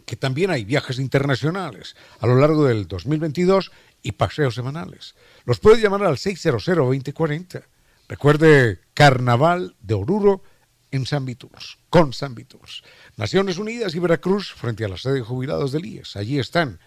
que 0.07 0.17
también 0.17 0.51
hay 0.51 0.65
viajes 0.65 0.99
internacionales 0.99 1.97
a 2.21 2.27
lo 2.27 2.37
largo 2.37 2.65
del 2.65 2.87
2022 2.87 3.71
y 4.03 4.13
paseos 4.13 4.55
semanales. 4.55 5.15
Los 5.45 5.61
puede 5.61 5.83
llamar 5.83 6.05
al 6.05 6.17
600-2040. 6.17 7.65
Recuerde 8.09 8.81
Carnaval 8.93 9.77
de 9.81 9.95
Oruro 9.95 10.43
en 10.91 11.07
San 11.07 11.25
Viturs, 11.25 11.79
con 11.91 12.13
San 12.13 12.37
Viturs. 12.37 12.85
Naciones 13.17 13.59
Unidas 13.59 13.97
y 13.97 13.99
Veracruz 13.99 14.53
frente 14.53 14.85
a 14.85 14.89
la 14.89 14.97
sede 14.97 15.15
de 15.15 15.21
jubilados 15.23 15.73
del 15.73 15.87
IES. 15.87 16.15
Allí 16.15 16.39
están 16.39 16.79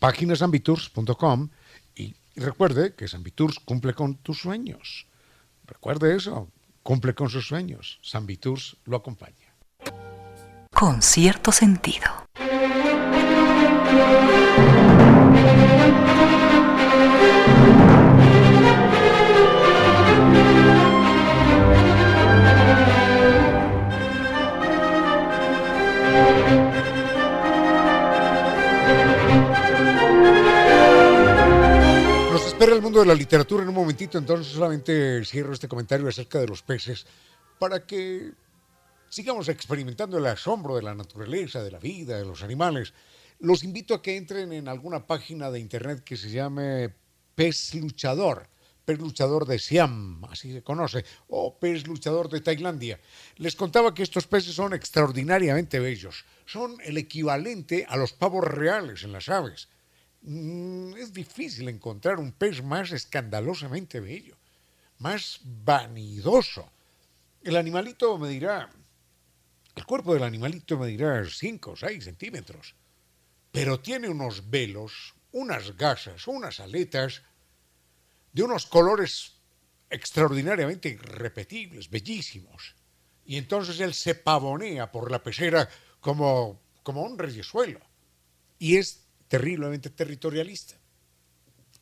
páginasanviturs.com 0.00 1.48
y, 1.94 2.14
recuerde 2.36 2.94
que 2.94 3.08
San 3.08 3.22
Viturs 3.22 3.58
cumple 3.60 3.94
con 3.94 4.16
tus 4.16 4.40
sueños. 4.40 5.06
Recuerde 5.64 6.14
eso, 6.14 6.50
cumple 6.88 7.14
con 7.14 7.28
sus 7.28 7.46
sueños. 7.46 7.98
San 8.00 8.24
Viturs 8.24 8.78
lo 8.86 8.96
acompaña. 8.96 9.54
Con 10.72 11.02
cierto 11.02 11.52
sentido. 11.52 12.08
Espera 32.58 32.74
el 32.74 32.82
mundo 32.82 32.98
de 32.98 33.06
la 33.06 33.14
literatura 33.14 33.62
en 33.62 33.68
un 33.68 33.74
momentito, 33.76 34.18
entonces 34.18 34.52
solamente 34.52 35.24
cierro 35.24 35.52
este 35.52 35.68
comentario 35.68 36.08
acerca 36.08 36.40
de 36.40 36.48
los 36.48 36.60
peces 36.60 37.06
para 37.56 37.86
que 37.86 38.32
sigamos 39.08 39.48
experimentando 39.48 40.18
el 40.18 40.26
asombro 40.26 40.74
de 40.74 40.82
la 40.82 40.92
naturaleza, 40.92 41.62
de 41.62 41.70
la 41.70 41.78
vida, 41.78 42.18
de 42.18 42.24
los 42.24 42.42
animales. 42.42 42.92
Los 43.38 43.62
invito 43.62 43.94
a 43.94 44.02
que 44.02 44.16
entren 44.16 44.52
en 44.52 44.66
alguna 44.66 45.06
página 45.06 45.52
de 45.52 45.60
internet 45.60 46.02
que 46.02 46.16
se 46.16 46.30
llame 46.30 46.92
Pez 47.36 47.76
Luchador, 47.76 48.48
Pez 48.84 48.98
Luchador 48.98 49.46
de 49.46 49.60
Siam, 49.60 50.24
así 50.24 50.52
se 50.52 50.64
conoce, 50.64 51.04
o 51.28 51.60
Pez 51.60 51.86
Luchador 51.86 52.28
de 52.28 52.40
Tailandia. 52.40 52.98
Les 53.36 53.54
contaba 53.54 53.94
que 53.94 54.02
estos 54.02 54.26
peces 54.26 54.56
son 54.56 54.74
extraordinariamente 54.74 55.78
bellos, 55.78 56.24
son 56.44 56.76
el 56.82 56.98
equivalente 56.98 57.86
a 57.88 57.96
los 57.96 58.14
pavos 58.14 58.42
reales 58.42 59.04
en 59.04 59.12
las 59.12 59.28
aves. 59.28 59.68
Mm, 60.22 60.96
Es 60.96 61.12
difícil 61.12 61.68
encontrar 61.68 62.18
un 62.18 62.32
pez 62.32 62.62
más 62.62 62.92
escandalosamente 62.92 64.00
bello, 64.00 64.36
más 64.98 65.40
vanidoso. 65.44 66.70
El 67.42 67.56
animalito 67.56 68.18
me 68.18 68.28
dirá, 68.28 68.68
el 69.74 69.84
cuerpo 69.86 70.14
del 70.14 70.24
animalito 70.24 70.76
me 70.76 70.88
dirá 70.88 71.24
5 71.24 71.72
o 71.72 71.76
6 71.76 72.04
centímetros, 72.04 72.74
pero 73.52 73.80
tiene 73.80 74.08
unos 74.08 74.50
velos, 74.50 75.14
unas 75.32 75.76
gasas, 75.76 76.26
unas 76.26 76.60
aletas 76.60 77.22
de 78.32 78.42
unos 78.42 78.66
colores 78.66 79.36
extraordinariamente 79.90 80.88
irrepetibles, 80.90 81.88
bellísimos. 81.88 82.74
Y 83.24 83.36
entonces 83.36 83.80
él 83.80 83.94
se 83.94 84.14
pavonea 84.14 84.90
por 84.90 85.10
la 85.10 85.22
pecera 85.22 85.68
como, 86.00 86.60
como 86.82 87.02
un 87.02 87.18
reyesuelo. 87.18 87.80
Y 88.58 88.76
es 88.76 89.07
terriblemente 89.28 89.90
territorialista. 89.90 90.74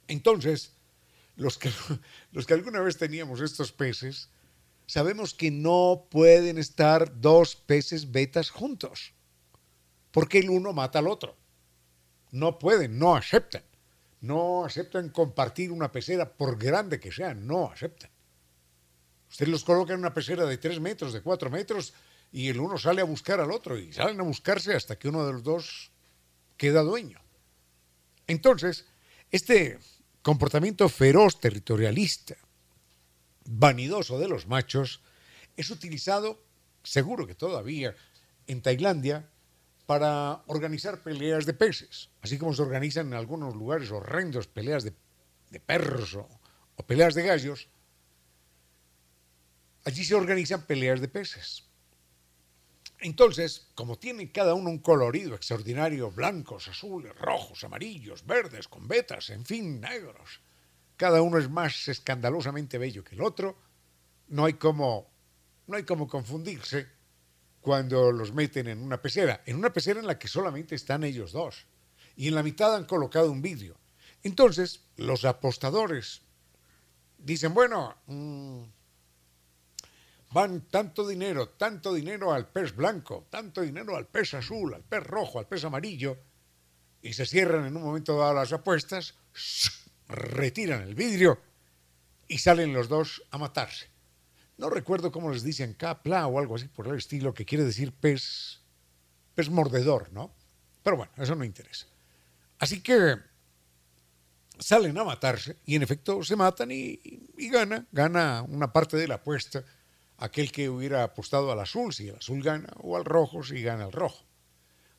Entonces, 0.08 0.72
los 1.36 1.58
que, 1.58 1.70
los 2.32 2.46
que 2.46 2.54
alguna 2.54 2.80
vez 2.80 2.98
teníamos 2.98 3.40
estos 3.40 3.72
peces, 3.72 4.30
sabemos 4.86 5.34
que 5.34 5.50
no 5.50 6.06
pueden 6.10 6.58
estar 6.58 7.20
dos 7.20 7.56
peces 7.56 8.10
betas 8.10 8.50
juntos, 8.50 9.12
porque 10.10 10.38
el 10.38 10.50
uno 10.50 10.72
mata 10.72 10.98
al 10.98 11.08
otro. 11.08 11.36
No 12.30 12.58
pueden, 12.58 12.98
no 12.98 13.16
aceptan. 13.16 13.62
No 14.20 14.64
aceptan 14.64 15.10
compartir 15.10 15.70
una 15.70 15.92
pecera, 15.92 16.36
por 16.36 16.58
grande 16.58 16.98
que 16.98 17.12
sea, 17.12 17.34
no 17.34 17.70
aceptan. 17.70 18.10
Usted 19.30 19.48
los 19.48 19.64
coloca 19.64 19.92
en 19.92 20.00
una 20.00 20.14
pecera 20.14 20.46
de 20.46 20.58
tres 20.58 20.80
metros, 20.80 21.12
de 21.12 21.20
cuatro 21.20 21.50
metros, 21.50 21.92
y 22.32 22.48
el 22.48 22.58
uno 22.58 22.78
sale 22.78 23.02
a 23.02 23.04
buscar 23.04 23.40
al 23.40 23.52
otro, 23.52 23.78
y 23.78 23.92
salen 23.92 24.20
a 24.20 24.24
buscarse 24.24 24.74
hasta 24.74 24.98
que 24.98 25.08
uno 25.08 25.26
de 25.26 25.32
los 25.32 25.42
dos 25.42 25.92
queda 26.56 26.82
dueño. 26.82 27.20
Entonces, 28.26 28.84
este 29.30 29.78
comportamiento 30.22 30.88
feroz, 30.88 31.40
territorialista, 31.40 32.36
vanidoso 33.44 34.18
de 34.18 34.28
los 34.28 34.46
machos, 34.46 35.00
es 35.56 35.70
utilizado, 35.70 36.42
seguro 36.82 37.26
que 37.26 37.34
todavía, 37.34 37.94
en 38.46 38.62
Tailandia, 38.62 39.28
para 39.86 40.42
organizar 40.46 41.02
peleas 41.02 41.46
de 41.46 41.54
peces, 41.54 42.10
así 42.20 42.38
como 42.38 42.52
se 42.52 42.62
organizan 42.62 43.06
en 43.08 43.14
algunos 43.14 43.54
lugares 43.54 43.90
horrendos 43.92 44.48
peleas 44.48 44.82
de, 44.82 44.92
perros 45.60 46.14
o 46.14 46.86
peleas 46.86 47.14
de 47.14 47.22
gallos, 47.22 47.68
allí 49.84 50.04
se 50.04 50.14
organizan 50.14 50.66
peleas 50.66 51.00
de 51.00 51.08
peces. 51.08 51.65
Entonces, 53.06 53.68
como 53.76 54.00
tienen 54.00 54.32
cada 54.32 54.54
uno 54.54 54.68
un 54.68 54.80
colorido 54.80 55.36
extraordinario, 55.36 56.10
blancos, 56.10 56.66
azules, 56.66 57.16
rojos, 57.16 57.62
amarillos, 57.62 58.26
verdes, 58.26 58.66
con 58.66 58.88
vetas, 58.88 59.30
en 59.30 59.44
fin, 59.44 59.80
negros, 59.80 60.40
cada 60.96 61.22
uno 61.22 61.38
es 61.38 61.48
más 61.48 61.86
escandalosamente 61.86 62.78
bello 62.78 63.04
que 63.04 63.14
el 63.14 63.22
otro, 63.22 63.56
no 64.26 64.44
hay 64.44 64.54
como, 64.54 65.08
no 65.68 65.76
hay 65.76 65.84
como 65.84 66.08
confundirse 66.08 66.88
cuando 67.60 68.10
los 68.10 68.32
meten 68.32 68.66
en 68.66 68.82
una 68.82 69.00
pecera, 69.00 69.40
en 69.46 69.54
una 69.54 69.72
pecera 69.72 70.00
en 70.00 70.08
la 70.08 70.18
que 70.18 70.26
solamente 70.26 70.74
están 70.74 71.04
ellos 71.04 71.30
dos, 71.30 71.68
y 72.16 72.26
en 72.26 72.34
la 72.34 72.42
mitad 72.42 72.74
han 72.74 72.86
colocado 72.86 73.30
un 73.30 73.40
vidrio. 73.40 73.78
Entonces, 74.24 74.80
los 74.96 75.24
apostadores 75.24 76.22
dicen, 77.18 77.54
bueno, 77.54 77.94
mmm, 78.06 78.64
van 80.36 80.68
tanto 80.68 81.08
dinero, 81.08 81.48
tanto 81.56 81.94
dinero 81.94 82.30
al 82.30 82.52
pez 82.52 82.76
blanco, 82.76 83.26
tanto 83.30 83.62
dinero 83.62 83.96
al 83.96 84.06
pez 84.06 84.34
azul, 84.34 84.74
al 84.74 84.84
pez 84.84 85.02
rojo, 85.02 85.38
al 85.38 85.48
pez 85.48 85.64
amarillo, 85.64 86.18
y 87.00 87.14
se 87.14 87.24
cierran 87.24 87.64
en 87.64 87.74
un 87.74 87.82
momento 87.82 88.18
dado 88.18 88.34
las 88.34 88.52
apuestas, 88.52 89.14
retiran 90.08 90.82
el 90.82 90.94
vidrio 90.94 91.40
y 92.28 92.36
salen 92.36 92.74
los 92.74 92.86
dos 92.90 93.22
a 93.30 93.38
matarse. 93.38 93.88
No 94.58 94.68
recuerdo 94.68 95.10
cómo 95.10 95.32
les 95.32 95.42
dicen 95.42 95.72
capla 95.72 96.26
o 96.26 96.38
algo 96.38 96.56
así 96.56 96.68
por 96.68 96.86
el 96.86 96.96
estilo, 96.96 97.32
que 97.32 97.46
quiere 97.46 97.64
decir 97.64 97.94
pez, 97.94 98.60
pez 99.34 99.48
mordedor, 99.48 100.12
¿no? 100.12 100.36
Pero 100.82 100.98
bueno, 100.98 101.12
eso 101.16 101.34
no 101.34 101.44
interesa. 101.44 101.86
Así 102.58 102.82
que 102.82 103.16
salen 104.58 104.98
a 104.98 105.04
matarse 105.04 105.56
y 105.64 105.76
en 105.76 105.82
efecto 105.82 106.22
se 106.22 106.36
matan 106.36 106.70
y, 106.72 107.00
y 107.38 107.48
gana, 107.48 107.86
gana 107.90 108.42
una 108.42 108.70
parte 108.70 108.98
de 108.98 109.08
la 109.08 109.14
apuesta 109.14 109.64
aquel 110.18 110.50
que 110.50 110.68
hubiera 110.68 111.02
apostado 111.02 111.52
al 111.52 111.60
azul 111.60 111.92
si 111.92 112.08
el 112.08 112.16
azul 112.16 112.42
gana, 112.42 112.72
o 112.76 112.96
al 112.96 113.04
rojo 113.04 113.42
si 113.42 113.62
gana 113.62 113.86
el 113.86 113.92
rojo. 113.92 114.24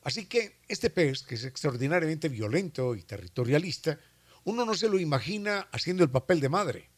Así 0.02 0.26
que 0.26 0.60
este 0.68 0.90
pez, 0.90 1.22
que 1.22 1.34
es 1.34 1.44
extraordinariamente 1.44 2.28
violento 2.28 2.94
y 2.94 3.02
territorialista, 3.02 3.98
uno 4.44 4.64
no 4.64 4.74
se 4.74 4.88
lo 4.88 4.98
imagina 4.98 5.68
haciendo 5.72 6.04
el 6.04 6.10
papel 6.10 6.40
de 6.40 6.48
madre. 6.48 6.90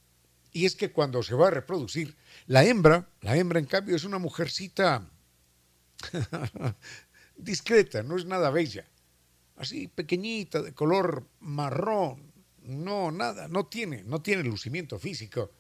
Y 0.53 0.67
es 0.67 0.77
que 0.77 0.93
cuando 0.93 1.23
se 1.23 1.35
va 1.35 1.49
a 1.49 1.53
reproducir, 1.53 2.17
la 2.47 2.65
hembra, 2.65 3.09
la 3.21 3.37
hembra 3.37 3.59
en 3.59 3.67
cambio 3.67 3.97
es 3.97 4.05
una 4.05 4.19
mujercita 4.19 5.09
discreta, 7.37 8.03
no 8.03 8.17
es 8.17 8.25
nada 8.27 8.51
bella, 8.51 8.87
así 9.57 9.89
pequeñita, 9.89 10.63
de 10.63 10.75
color 10.75 11.27
marrón, 11.41 12.33
no, 12.63 13.11
nada, 13.11 13.49
no 13.49 13.67
tiene, 13.67 14.03
no 14.05 14.23
tiene 14.23 14.43
lucimiento 14.43 14.99
físico, 14.99 15.51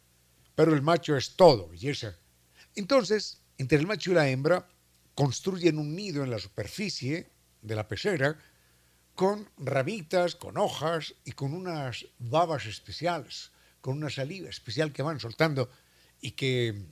pero 0.55 0.75
el 0.75 0.83
macho 0.83 1.17
es 1.17 1.37
todo 1.37 1.69
belleza. 1.69 2.17
Entonces, 2.81 3.43
entre 3.59 3.77
el 3.77 3.87
macho 3.87 4.11
y 4.11 4.15
la 4.15 4.31
hembra 4.31 4.67
construyen 5.15 5.77
un 5.77 5.95
nido 5.95 6.25
en 6.25 6.31
la 6.31 6.39
superficie 6.39 7.31
de 7.61 7.75
la 7.75 7.87
pecera 7.87 8.39
con 9.15 9.51
ramitas, 9.59 10.35
con 10.35 10.57
hojas 10.57 11.15
y 11.27 11.33
con 11.33 11.53
unas 11.53 12.07
babas 12.19 12.65
especiales, 12.65 13.53
con 13.83 13.99
una 13.99 14.09
saliva 14.09 14.49
especial 14.49 14.95
que 14.95 15.03
van 15.03 15.21
soltando 15.21 15.69
y 16.23 16.31
que 16.31 16.87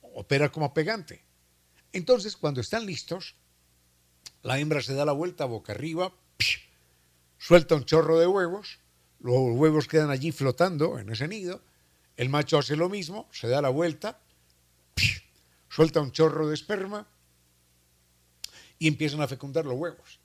opera 0.00 0.50
como 0.50 0.72
pegante. 0.72 1.22
Entonces, 1.92 2.34
cuando 2.34 2.62
están 2.62 2.86
listos, 2.86 3.34
la 4.40 4.58
hembra 4.58 4.80
se 4.80 4.94
da 4.94 5.04
la 5.04 5.12
vuelta 5.12 5.44
boca 5.44 5.74
arriba, 5.74 6.14
suelta 7.36 7.74
un 7.74 7.84
chorro 7.84 8.18
de 8.18 8.26
huevos, 8.26 8.78
los 9.18 9.34
huevos 9.54 9.86
quedan 9.86 10.08
allí 10.08 10.32
flotando 10.32 10.98
en 10.98 11.10
ese 11.10 11.28
nido, 11.28 11.62
el 12.16 12.30
macho 12.30 12.56
hace 12.56 12.74
lo 12.74 12.88
mismo, 12.88 13.28
se 13.32 13.48
da 13.48 13.60
la 13.60 13.68
vuelta, 13.68 14.22
suelta 15.76 16.00
un 16.00 16.10
chorro 16.10 16.48
de 16.48 16.54
esperma 16.54 17.06
y 18.78 18.88
empiezan 18.88 19.20
a 19.20 19.28
fecundar 19.28 19.66
los 19.66 19.78
huevos. 19.78 20.20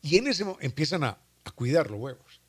Y 0.00 0.16
en 0.16 0.26
ese 0.26 0.42
empiezan 0.60 1.04
a, 1.04 1.18
a 1.44 1.50
cuidar 1.50 1.90
los 1.90 2.00
huevos. 2.00 2.40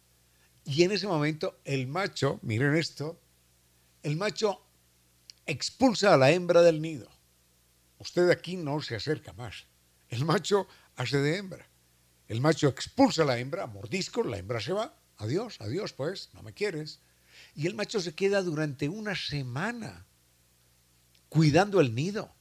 Y 0.64 0.84
en 0.84 0.94
ese 0.94 1.08
momento 1.08 1.60
el 1.66 1.88
macho, 1.88 2.40
miren 2.42 2.78
esto, 2.78 3.20
el 4.02 4.16
macho 4.16 4.66
expulsa 5.46 6.14
a 6.14 6.18
la 6.18 6.32
hembra 6.32 6.62
del 6.62 6.82
nido. 6.82 7.12
usted 8.00 8.30
aquí 8.30 8.56
no 8.56 8.82
se 8.82 8.96
acerca 8.96 9.34
más. 9.34 9.66
El 10.08 10.24
macho 10.24 10.70
hace 10.96 11.18
de 11.18 11.36
hembra. 11.36 11.68
El 12.30 12.40
macho 12.40 12.70
expulsa 12.70 13.24
a 13.24 13.26
la 13.26 13.40
hembra, 13.40 13.68
mordisco, 13.68 14.24
la 14.24 14.38
hembra 14.38 14.62
se 14.62 14.72
va. 14.72 14.98
Adiós, 15.18 15.58
adiós, 15.60 15.92
pues, 15.92 16.30
no 16.34 16.44
me 16.44 16.54
quieres. 16.54 17.02
Y 17.56 17.68
el 17.68 17.76
macho 17.76 18.00
se 18.00 18.16
queda 18.16 18.42
durante 18.42 18.88
una 18.88 19.16
semana 19.18 20.06
cuidando 21.36 21.82
el 21.82 21.94
nido. 21.94 22.34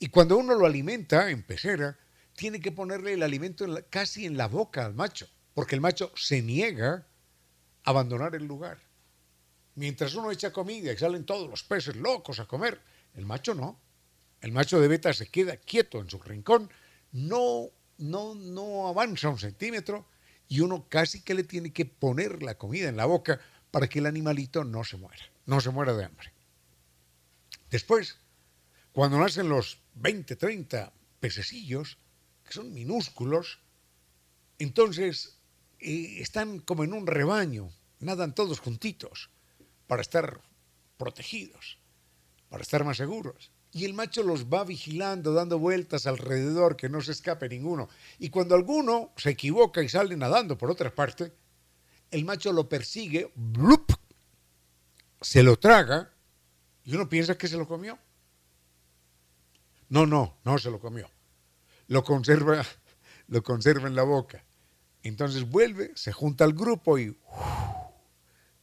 Y 0.00 0.08
cuando 0.08 0.36
uno 0.36 0.56
lo 0.56 0.66
alimenta 0.66 1.30
en 1.30 1.44
pecera, 1.44 1.96
tiene 2.34 2.60
que 2.60 2.72
ponerle 2.72 3.12
el 3.12 3.22
alimento 3.22 3.64
casi 3.90 4.26
en 4.26 4.36
la 4.36 4.48
boca 4.48 4.84
al 4.84 4.94
macho, 4.94 5.28
porque 5.54 5.76
el 5.76 5.80
macho 5.80 6.10
se 6.16 6.42
niega 6.42 7.06
a 7.84 7.90
abandonar 7.90 8.34
el 8.34 8.44
lugar. 8.44 8.80
Mientras 9.76 10.16
uno 10.16 10.32
echa 10.32 10.52
comida 10.52 10.92
y 10.92 10.96
salen 10.96 11.24
todos 11.24 11.48
los 11.48 11.62
peces 11.62 11.94
locos 11.94 12.40
a 12.40 12.46
comer, 12.46 12.80
el 13.14 13.24
macho 13.24 13.54
no. 13.54 13.80
El 14.40 14.50
macho 14.50 14.80
de 14.80 14.88
beta 14.88 15.14
se 15.14 15.28
queda 15.28 15.56
quieto 15.56 16.00
en 16.00 16.10
su 16.10 16.18
rincón, 16.18 16.68
no, 17.12 17.70
no, 17.98 18.34
no 18.34 18.88
avanza 18.88 19.28
un 19.28 19.38
centímetro 19.38 20.08
y 20.48 20.58
uno 20.58 20.88
casi 20.88 21.22
que 21.22 21.34
le 21.34 21.44
tiene 21.44 21.72
que 21.72 21.86
poner 21.86 22.42
la 22.42 22.58
comida 22.58 22.88
en 22.88 22.96
la 22.96 23.06
boca 23.06 23.40
para 23.70 23.88
que 23.88 24.00
el 24.00 24.06
animalito 24.06 24.64
no 24.64 24.82
se 24.82 24.96
muera, 24.96 25.22
no 25.46 25.60
se 25.60 25.70
muera 25.70 25.94
de 25.94 26.04
hambre. 26.04 26.33
Después, 27.74 28.20
cuando 28.92 29.18
nacen 29.18 29.48
los 29.48 29.80
20, 29.94 30.36
30 30.36 30.92
pececillos, 31.18 31.98
que 32.44 32.52
son 32.52 32.72
minúsculos, 32.72 33.58
entonces 34.60 35.40
eh, 35.80 36.18
están 36.20 36.60
como 36.60 36.84
en 36.84 36.92
un 36.92 37.04
rebaño, 37.04 37.72
nadan 37.98 38.32
todos 38.32 38.60
juntitos 38.60 39.28
para 39.88 40.02
estar 40.02 40.40
protegidos, 40.96 41.78
para 42.48 42.62
estar 42.62 42.84
más 42.84 42.98
seguros. 42.98 43.50
Y 43.72 43.86
el 43.86 43.92
macho 43.92 44.22
los 44.22 44.44
va 44.44 44.62
vigilando, 44.62 45.32
dando 45.32 45.58
vueltas 45.58 46.06
alrededor, 46.06 46.76
que 46.76 46.88
no 46.88 47.00
se 47.00 47.10
escape 47.10 47.48
ninguno. 47.48 47.88
Y 48.20 48.30
cuando 48.30 48.54
alguno 48.54 49.12
se 49.16 49.30
equivoca 49.30 49.82
y 49.82 49.88
sale 49.88 50.16
nadando 50.16 50.56
por 50.56 50.70
otra 50.70 50.94
parte, 50.94 51.32
el 52.12 52.24
macho 52.24 52.52
lo 52.52 52.68
persigue, 52.68 53.32
¡blup! 53.34 53.94
se 55.20 55.42
lo 55.42 55.56
traga, 55.56 56.13
y 56.84 56.94
uno 56.94 57.08
piensa 57.08 57.36
que 57.36 57.48
se 57.48 57.56
lo 57.56 57.66
comió. 57.66 57.98
No, 59.88 60.06
no, 60.06 60.38
no 60.44 60.58
se 60.58 60.70
lo 60.70 60.80
comió. 60.80 61.10
Lo 61.88 62.04
conserva, 62.04 62.64
lo 63.28 63.42
conserva 63.42 63.88
en 63.88 63.94
la 63.94 64.02
boca. 64.02 64.44
Entonces 65.02 65.48
vuelve, 65.48 65.92
se 65.94 66.12
junta 66.12 66.44
al 66.44 66.54
grupo 66.54 66.98
y 66.98 67.16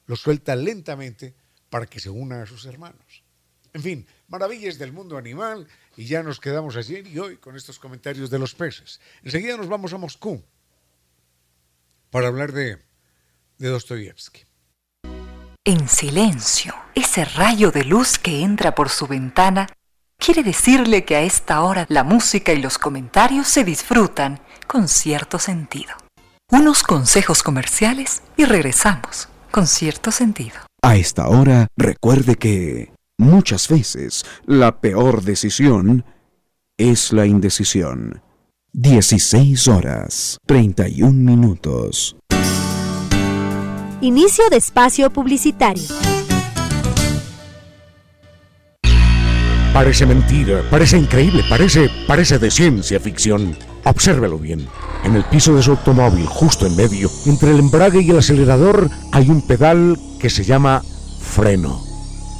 lo 0.08 0.16
suelta 0.16 0.56
lentamente 0.56 1.36
para 1.70 1.86
que 1.86 2.00
se 2.00 2.10
una 2.10 2.42
a 2.44 2.46
sus 2.46 2.66
hermanos. 2.66 3.24
En 3.74 3.82
fin, 3.82 4.08
maravillas 4.28 4.78
del 4.78 4.92
mundo 4.92 5.18
animal 5.18 5.68
y 5.96 6.06
ya 6.06 6.24
nos 6.24 6.40
quedamos 6.40 6.76
ayer 6.76 7.08
y 7.08 7.18
hoy 7.20 7.38
con 7.38 7.56
estos 7.56 7.80
comentarios 7.80 8.30
de 8.30 8.40
los 8.40 8.54
peces. 8.54 9.00
Enseguida 9.24 9.56
nos 9.56 9.70
vamos 9.70 9.94
a 9.94 9.98
Moscú 9.98 10.44
para 12.10 12.28
hablar 12.28 12.52
de, 12.52 12.78
de 13.58 13.68
Dostoyevsky. 13.70 14.51
En 15.64 15.88
silencio, 15.88 16.74
ese 16.96 17.24
rayo 17.24 17.70
de 17.70 17.84
luz 17.84 18.18
que 18.18 18.42
entra 18.42 18.74
por 18.74 18.90
su 18.90 19.06
ventana 19.06 19.68
quiere 20.18 20.42
decirle 20.42 21.06
que 21.06 21.16
a 21.16 21.22
esta 21.22 21.62
hora 21.62 21.86
la 21.88 22.04
música 22.04 22.52
y 22.52 22.60
los 22.60 22.80
comentarios 22.80 23.48
se 23.48 23.64
disfrutan 23.64 24.40
con 24.66 24.88
cierto 24.88 25.38
sentido. 25.38 25.94
Unos 26.50 26.82
consejos 26.82 27.44
comerciales 27.44 28.24
y 28.38 28.46
regresamos 28.46 29.30
con 29.52 29.68
cierto 29.68 30.10
sentido. 30.10 30.56
A 30.82 30.96
esta 30.96 31.28
hora, 31.28 31.68
recuerde 31.78 32.38
que 32.38 32.92
muchas 33.20 33.68
veces 33.68 34.26
la 34.48 34.82
peor 34.82 35.22
decisión 35.22 36.06
es 36.76 37.14
la 37.14 37.28
indecisión. 37.28 38.24
16 38.74 39.68
horas 39.68 40.40
31 40.48 41.12
minutos. 41.12 42.16
Inicio 44.04 44.44
de 44.50 44.58
espacio 44.58 45.12
publicitario. 45.12 45.84
Parece 49.72 50.08
mentira, 50.08 50.64
parece 50.72 50.98
increíble, 50.98 51.44
parece, 51.48 51.88
parece 52.08 52.40
de 52.40 52.50
ciencia 52.50 53.00
ficción. 53.00 53.56
Obsérvelo 53.84 54.40
bien. 54.40 54.68
En 55.04 55.16
el 55.16 55.24
piso 55.26 55.56
de 55.56 55.62
su 55.62 55.72
automóvil, 55.72 56.26
justo 56.26 56.66
en 56.66 56.76
medio, 56.76 57.12
entre 57.28 57.52
el 57.52 57.60
embrague 57.60 58.02
y 58.02 58.10
el 58.10 58.18
acelerador, 58.18 58.90
hay 59.12 59.30
un 59.30 59.46
pedal 59.46 60.00
que 60.20 60.32
se 60.32 60.44
llama 60.44 60.82
freno. 61.20 61.80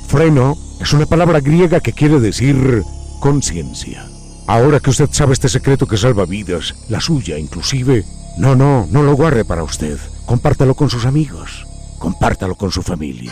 Freno 0.08 0.58
es 0.80 0.94
una 0.94 1.06
palabra 1.06 1.42
griega 1.42 1.80
que 1.80 1.94
quiere 1.94 2.20
decir 2.20 2.82
conciencia. 3.20 4.04
Ahora 4.48 4.80
que 4.80 4.90
usted 4.90 5.10
sabe 5.12 5.34
este 5.34 5.48
secreto 5.48 5.88
que 5.88 5.98
salva 5.98 6.26
vidas, 6.26 6.74
la 6.90 7.00
suya 7.00 7.38
inclusive, 7.38 8.04
no, 8.38 8.56
no, 8.56 8.88
no 8.92 9.04
lo 9.04 9.14
guarde 9.16 9.46
para 9.46 9.64
usted. 9.64 10.00
Compártalo 10.26 10.76
con 10.76 10.90
sus 10.90 11.06
amigos. 11.06 11.66
Compártalo 12.00 12.56
con 12.56 12.72
su 12.72 12.82
familia. 12.82 13.32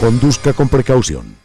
Conduzca 0.00 0.52
con 0.52 0.68
precaución. 0.68 1.36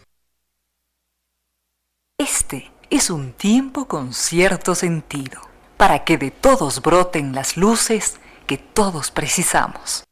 Este 2.18 2.72
es 2.90 3.10
un 3.10 3.32
tiempo 3.34 3.88
con 3.88 4.14
cierto 4.14 4.76
sentido, 4.76 5.42
para 5.78 6.04
que 6.04 6.18
de 6.18 6.32
todos 6.32 6.82
broten 6.82 7.34
las 7.34 7.56
luces 7.56 8.20
que 8.48 8.58
todos 8.58 9.12
precisamos. 9.12 10.04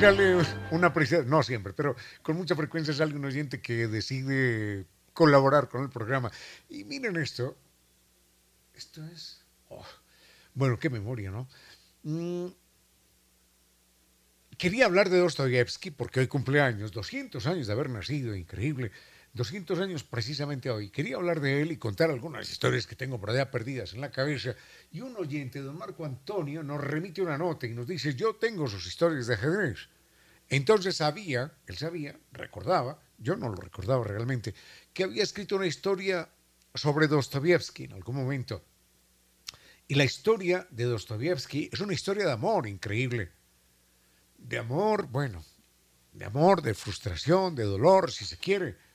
Sale 0.00 0.36
una 0.72 0.92
presencia, 0.92 1.28
no 1.28 1.42
siempre, 1.42 1.72
pero 1.72 1.96
con 2.20 2.36
mucha 2.36 2.54
frecuencia 2.54 2.92
sale 2.92 3.14
un 3.14 3.24
oyente 3.24 3.62
que 3.62 3.88
decide 3.88 4.84
colaborar 5.14 5.70
con 5.70 5.82
el 5.82 5.88
programa. 5.88 6.30
Y 6.68 6.84
miren 6.84 7.16
esto, 7.16 7.56
esto 8.74 9.02
es, 9.06 9.42
oh, 9.70 9.86
bueno, 10.52 10.78
qué 10.78 10.90
memoria, 10.90 11.30
¿no? 11.30 11.48
Mm, 12.02 12.48
quería 14.58 14.84
hablar 14.84 15.08
de 15.08 15.18
Dostoyevsky 15.18 15.90
porque 15.90 16.20
hoy 16.20 16.26
cumpleaños, 16.26 16.92
200 16.92 17.46
años 17.46 17.66
de 17.66 17.72
haber 17.72 17.88
nacido, 17.88 18.36
increíble. 18.36 18.92
200 19.36 19.78
años 19.80 20.02
precisamente 20.02 20.70
hoy. 20.70 20.88
Quería 20.88 21.16
hablar 21.16 21.40
de 21.40 21.60
él 21.60 21.70
y 21.70 21.76
contar 21.76 22.10
algunas 22.10 22.50
historias 22.50 22.86
que 22.86 22.96
tengo 22.96 23.20
por 23.20 23.30
allá 23.30 23.50
perdidas 23.50 23.92
en 23.92 24.00
la 24.00 24.10
cabeza. 24.10 24.56
Y 24.90 25.02
un 25.02 25.14
oyente, 25.14 25.60
don 25.60 25.76
Marco 25.76 26.06
Antonio, 26.06 26.62
nos 26.62 26.80
remite 26.80 27.20
una 27.20 27.36
nota 27.36 27.66
y 27.66 27.74
nos 27.74 27.86
dice, 27.86 28.14
yo 28.14 28.36
tengo 28.36 28.66
sus 28.66 28.86
historias 28.86 29.26
de 29.26 29.34
ajedrez. 29.34 29.88
Entonces 30.48 30.96
sabía, 30.96 31.52
él 31.66 31.76
sabía, 31.76 32.18
recordaba, 32.32 32.98
yo 33.18 33.36
no 33.36 33.50
lo 33.50 33.56
recordaba 33.56 34.04
realmente, 34.04 34.54
que 34.94 35.04
había 35.04 35.22
escrito 35.22 35.56
una 35.56 35.66
historia 35.66 36.30
sobre 36.74 37.06
Dostoyevsky 37.06 37.84
en 37.84 37.92
algún 37.92 38.16
momento. 38.16 38.64
Y 39.86 39.96
la 39.96 40.04
historia 40.04 40.66
de 40.70 40.84
Dostoyevsky 40.84 41.68
es 41.70 41.80
una 41.80 41.92
historia 41.92 42.24
de 42.24 42.32
amor 42.32 42.66
increíble. 42.66 43.32
De 44.38 44.56
amor, 44.58 45.08
bueno, 45.08 45.44
de 46.14 46.24
amor, 46.24 46.62
de 46.62 46.72
frustración, 46.72 47.54
de 47.54 47.64
dolor, 47.64 48.10
si 48.10 48.24
se 48.24 48.38
quiere. 48.38 48.85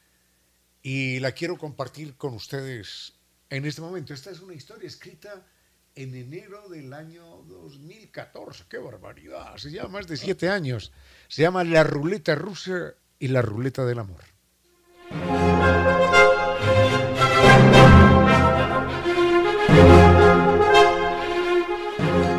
Y 0.83 1.19
la 1.19 1.31
quiero 1.31 1.57
compartir 1.57 2.15
con 2.15 2.33
ustedes 2.33 3.13
en 3.49 3.65
este 3.65 3.81
momento. 3.81 4.13
Esta 4.13 4.31
es 4.31 4.39
una 4.41 4.53
historia 4.53 4.87
escrita 4.87 5.45
en 5.93 6.15
enero 6.15 6.69
del 6.69 6.91
año 6.93 7.43
2014. 7.47 8.63
¡Qué 8.67 8.77
barbaridad! 8.79 9.57
Se 9.57 9.69
llama 9.69 9.89
más 9.89 10.07
de 10.07 10.17
siete 10.17 10.49
años. 10.49 10.91
Se 11.27 11.43
llama 11.43 11.63
La 11.63 11.83
ruleta 11.83 12.33
rusa 12.33 12.95
y 13.19 13.27
la 13.27 13.43
ruleta 13.43 13.85
del 13.85 13.99
amor. 13.99 14.21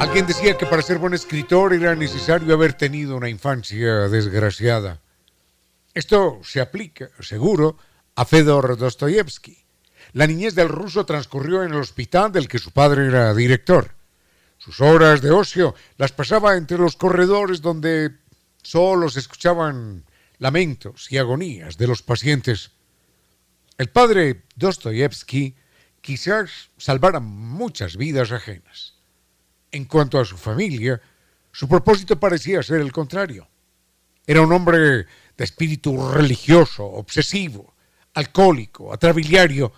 Alguien 0.01 0.27
decía 0.27 0.59
que 0.59 0.67
para 0.67 0.83
ser 0.83 0.99
buen 0.99 1.15
escritor 1.15 1.73
era 1.73 1.95
necesario 1.95 2.53
haber 2.55 2.75
tenido 2.75 3.17
una 3.17 3.29
infancia 3.29 4.09
desgraciada. 4.09 5.01
Esto 5.95 6.41
se 6.43 6.61
aplica, 6.61 7.09
seguro, 7.21 7.77
a 8.15 8.25
Fedor 8.25 8.77
Dostoyevsky. 8.77 9.65
La 10.13 10.27
niñez 10.27 10.55
del 10.55 10.69
ruso 10.69 11.07
transcurrió 11.07 11.63
en 11.63 11.73
el 11.73 11.81
hospital 11.81 12.33
del 12.33 12.49
que 12.49 12.59
su 12.59 12.71
padre 12.71 13.07
era 13.07 13.35
director. 13.35 13.95
Sus 14.59 14.81
horas 14.81 15.23
de 15.23 15.31
ocio 15.31 15.75
las 15.97 16.13
pasaba 16.13 16.57
entre 16.57 16.79
los 16.79 16.97
corredores 16.97 17.63
donde 17.63 18.17
solo 18.63 19.09
se 19.09 19.21
escuchaban 19.21 20.05
lamentos 20.39 21.11
y 21.11 21.19
agonías 21.19 21.79
de 21.79 21.87
los 21.87 22.03
pacientes. 22.03 22.71
El 23.79 23.89
padre 23.89 24.45
Dostoyevsky 24.57 25.57
quizás 26.01 26.71
salvara 26.77 27.21
muchas 27.21 27.97
vidas 27.97 28.33
ajenas. 28.33 28.95
En 29.71 29.87
cuanto 29.87 30.21
a 30.21 30.25
su 30.25 30.37
familia, 30.37 31.01
su 31.51 31.69
propósito 31.69 32.21
parecía 32.21 32.63
ser 32.63 32.81
el 32.81 32.93
contrario. 32.93 33.49
Era 34.27 34.43
un 34.43 34.53
hombre 34.53 35.07
de 35.37 35.45
espíritu 35.45 36.13
religioso, 36.13 36.85
obsesivo, 36.85 37.72
alcohólico, 38.15 38.93
atrabiliario, 38.93 39.73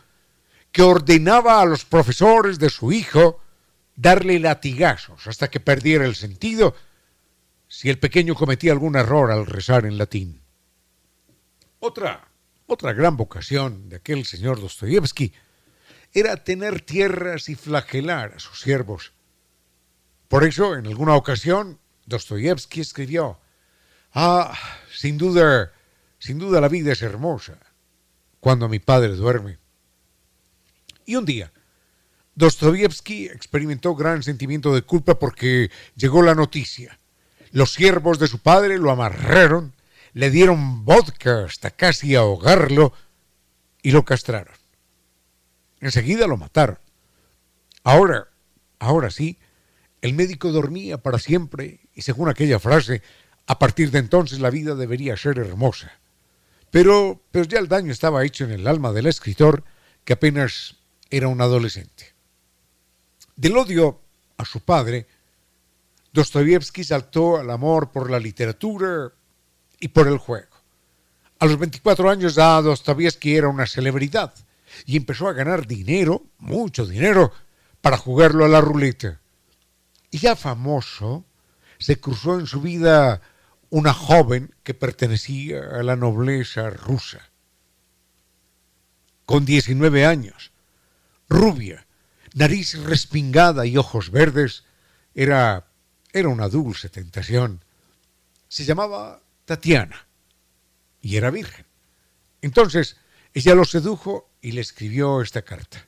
que 0.73 0.83
ordenaba 0.83 1.61
a 1.61 1.65
los 1.65 1.85
profesores 1.85 2.59
de 2.59 2.69
su 2.69 2.93
hijo 2.93 3.41
darle 3.95 4.41
latigazos 4.41 5.27
hasta 5.27 5.49
que 5.49 5.61
perdiera 5.61 6.05
el 6.05 6.17
sentido 6.17 6.75
si 7.69 7.91
el 7.91 7.99
pequeño 7.99 8.35
cometía 8.35 8.73
algún 8.73 8.97
error 8.97 9.31
al 9.31 9.47
rezar 9.47 9.87
en 9.87 9.99
latín. 9.99 10.43
Otra, 11.79 12.27
otra 12.67 12.93
gran 12.93 13.17
vocación 13.17 13.89
de 13.89 13.97
aquel 13.97 14.25
señor 14.27 14.61
Dostoyevsky 14.61 15.33
era 16.13 16.43
tener 16.43 16.81
tierras 16.81 17.49
y 17.49 17.55
flagelar 17.55 18.35
a 18.35 18.39
sus 18.41 18.61
siervos. 18.61 19.13
Por 20.29 20.45
eso, 20.45 20.75
en 20.75 20.87
alguna 20.87 21.15
ocasión, 21.15 21.79
Dostoyevsky 22.07 22.81
escribió, 22.81 23.39
Ah, 24.13 24.57
sin 24.93 25.19
duda, 25.19 25.73
sin 26.19 26.39
duda 26.39 26.61
la 26.61 26.69
vida 26.69 26.93
es 26.93 27.03
hermosa 27.03 27.59
cuando 28.45 28.69
mi 28.69 28.79
padre 28.79 29.17
duerme. 29.17 29.57
Y 31.07 31.17
un 31.17 31.25
día, 31.25 31.51
Dostoyevsky 32.35 33.29
experimentó 33.29 33.95
gran 33.95 34.23
sentimiento 34.23 34.75
de 34.75 34.83
culpa 34.83 35.19
porque 35.19 35.71
llegó 35.97 36.21
la 36.21 36.35
noticia. 36.35 37.01
Los 37.53 37.73
siervos 37.73 38.19
de 38.19 38.29
su 38.29 38.41
padre 38.41 38.77
lo 38.77 38.91
amarraron, 38.91 39.73
le 40.13 40.29
dieron 40.29 40.85
vodka 40.85 41.47
hasta 41.47 41.71
casi 41.71 42.17
ahogarlo 42.17 42.93
y 43.83 43.93
lo 43.93 44.05
castraron. 44.05 44.55
Enseguida 45.81 46.27
lo 46.27 46.37
mataron. 46.37 46.79
Ahora, 47.83 48.29
ahora 48.79 49.11
sí, 49.11 49.39
el 50.03 50.13
médico 50.13 50.53
dormía 50.53 50.99
para 50.99 51.19
siempre 51.19 51.81
y 51.95 52.03
según 52.03 52.29
aquella 52.29 52.59
frase, 52.59 53.01
a 53.47 53.59
partir 53.59 53.91
de 53.91 54.01
entonces 54.01 54.39
la 54.41 54.51
vida 54.51 54.75
debería 54.75 55.17
ser 55.17 55.39
hermosa. 55.39 55.99
Pero, 56.75 57.23
pero 57.31 57.45
ya 57.45 57.61
el 57.61 57.69
daño 57.69 57.93
estaba 57.93 58.25
hecho 58.25 58.43
en 58.43 58.51
el 58.51 58.67
alma 58.67 58.91
del 58.91 59.07
escritor 59.07 59.63
que 60.05 60.15
apenas 60.15 60.75
era 61.09 61.29
un 61.29 61.41
adolescente. 61.41 62.17
Del 63.37 63.57
odio 63.57 64.01
a 64.39 64.45
su 64.45 64.59
padre, 64.59 65.07
Dostoyevsky 66.13 66.83
saltó 66.83 67.37
al 67.37 67.53
amor 67.53 67.93
por 67.93 68.11
la 68.11 68.19
literatura 68.19 69.13
y 69.79 69.87
por 69.87 70.09
el 70.09 70.19
juego. 70.19 70.49
A 71.39 71.47
los 71.47 71.61
24 71.61 72.11
años 72.11 72.35
ya 72.35 72.61
Dostoyevsky 72.61 73.37
era 73.37 73.47
una 73.47 73.69
celebridad 73.69 74.35
y 74.85 74.97
empezó 74.97 75.29
a 75.29 75.33
ganar 75.33 75.69
dinero, 75.69 76.25
mucho 76.39 76.87
dinero, 76.87 77.31
para 77.83 77.99
jugarlo 77.99 78.45
a 78.45 78.49
la 78.49 78.61
ruleta. 78.61 79.21
Y 80.11 80.19
ya 80.19 80.35
famoso, 80.35 81.25
se 81.79 82.01
cruzó 82.01 82.41
en 82.41 82.49
su 82.49 82.61
vida 82.61 83.21
una 83.75 83.93
joven 83.93 84.55
que 84.63 84.73
pertenecía 84.73 85.59
a 85.59 85.83
la 85.83 85.97
nobleza 85.97 86.71
rusa. 86.71 87.33
Con 89.27 89.45
19 89.45 90.07
años, 90.07 90.53
rubia, 91.29 91.85
nariz 92.35 92.79
respingada 92.85 93.67
y 93.67 93.77
ojos 93.77 94.13
verdes, 94.13 94.63
era, 95.13 95.67
era 96.13 96.29
una 96.29 96.49
dulce 96.49 96.89
tentación. 96.89 97.65
Se 98.47 98.65
llamaba 98.65 99.25
Tatiana 99.45 100.07
y 101.01 101.17
era 101.17 101.31
virgen. 101.31 101.67
Entonces 102.43 102.97
ella 103.33 103.57
lo 103.57 103.65
sedujo 103.65 104.31
y 104.41 104.53
le 104.53 104.61
escribió 104.61 105.21
esta 105.21 105.43
carta. 105.43 105.85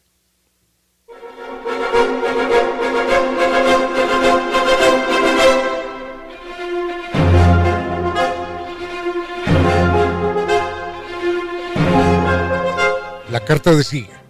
Carta 13.46 13.76
decía, 13.76 14.24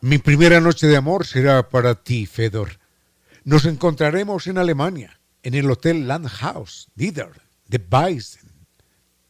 mi 0.00 0.16
primera 0.16 0.58
noche 0.58 0.86
de 0.86 0.96
amor 0.96 1.26
será 1.26 1.68
para 1.68 1.94
ti, 1.94 2.24
Fedor. 2.24 2.80
Nos 3.44 3.66
encontraremos 3.66 4.46
en 4.46 4.56
Alemania, 4.56 5.20
en 5.42 5.52
el 5.52 5.70
Hotel 5.70 6.08
Landhaus, 6.08 6.88
Dider, 6.94 7.42
de 7.68 7.78
Weisen, 7.90 8.50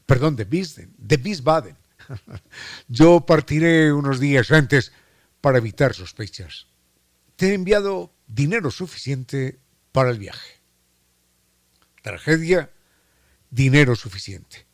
perdón, 0.07 0.37
de 0.37 0.45
Wiesden, 0.45 0.95
de 0.97 1.17
Wiesbaden. 1.17 1.77
Yo 2.89 3.27
partiré 3.27 3.93
unos 3.93 4.21
días 4.21 4.53
antes 4.53 4.93
para 5.41 5.59
evitar 5.59 5.93
sospechas. 5.93 6.69
Te 7.35 7.51
he 7.51 7.55
enviado 7.55 8.15
dinero 8.29 8.71
suficiente 8.71 9.59
para 9.91 10.11
el 10.11 10.21
viaje. 10.21 10.61
Tragedia, 12.01 12.71
dinero 13.51 13.97
suficiente. 13.97 14.67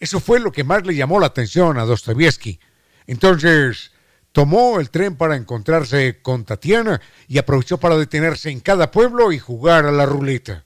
Eso 0.00 0.20
fue 0.20 0.40
lo 0.40 0.52
que 0.52 0.64
más 0.64 0.86
le 0.86 0.94
llamó 0.94 1.20
la 1.20 1.26
atención 1.26 1.76
a 1.76 1.84
Dostoevsky. 1.84 2.58
Entonces, 3.06 3.92
Tomó 4.32 4.80
el 4.80 4.88
tren 4.88 5.16
para 5.16 5.36
encontrarse 5.36 6.22
con 6.22 6.44
Tatiana 6.44 7.00
y 7.28 7.36
aprovechó 7.36 7.78
para 7.78 7.98
detenerse 7.98 8.50
en 8.50 8.60
cada 8.60 8.90
pueblo 8.90 9.30
y 9.30 9.38
jugar 9.38 9.84
a 9.84 9.92
la 9.92 10.06
ruleta. 10.06 10.64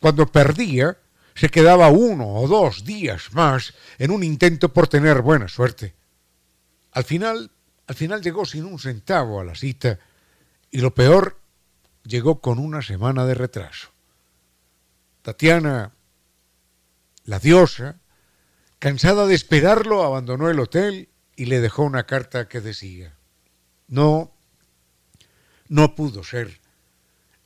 Cuando 0.00 0.26
perdía, 0.26 0.96
se 1.34 1.50
quedaba 1.50 1.88
uno 1.88 2.26
o 2.26 2.48
dos 2.48 2.84
días 2.84 3.32
más 3.34 3.74
en 3.98 4.10
un 4.10 4.24
intento 4.24 4.72
por 4.72 4.88
tener 4.88 5.20
buena 5.20 5.46
suerte. 5.46 5.94
Al 6.92 7.04
final, 7.04 7.50
al 7.86 7.94
final 7.94 8.22
llegó 8.22 8.46
sin 8.46 8.64
un 8.64 8.78
centavo 8.78 9.40
a 9.40 9.44
la 9.44 9.54
cita 9.54 9.98
y 10.70 10.80
lo 10.80 10.94
peor, 10.94 11.38
llegó 12.02 12.40
con 12.40 12.58
una 12.58 12.80
semana 12.80 13.26
de 13.26 13.34
retraso. 13.34 13.90
Tatiana, 15.20 15.92
la 17.24 17.38
diosa, 17.38 17.96
cansada 18.78 19.26
de 19.26 19.34
esperarlo, 19.34 20.02
abandonó 20.02 20.50
el 20.50 20.60
hotel 20.60 21.08
y 21.36 21.46
le 21.46 21.60
dejó 21.60 21.82
una 21.82 22.04
carta 22.04 22.48
que 22.48 22.60
decía, 22.60 23.16
no, 23.86 24.32
no 25.68 25.94
pudo 25.94 26.24
ser. 26.24 26.60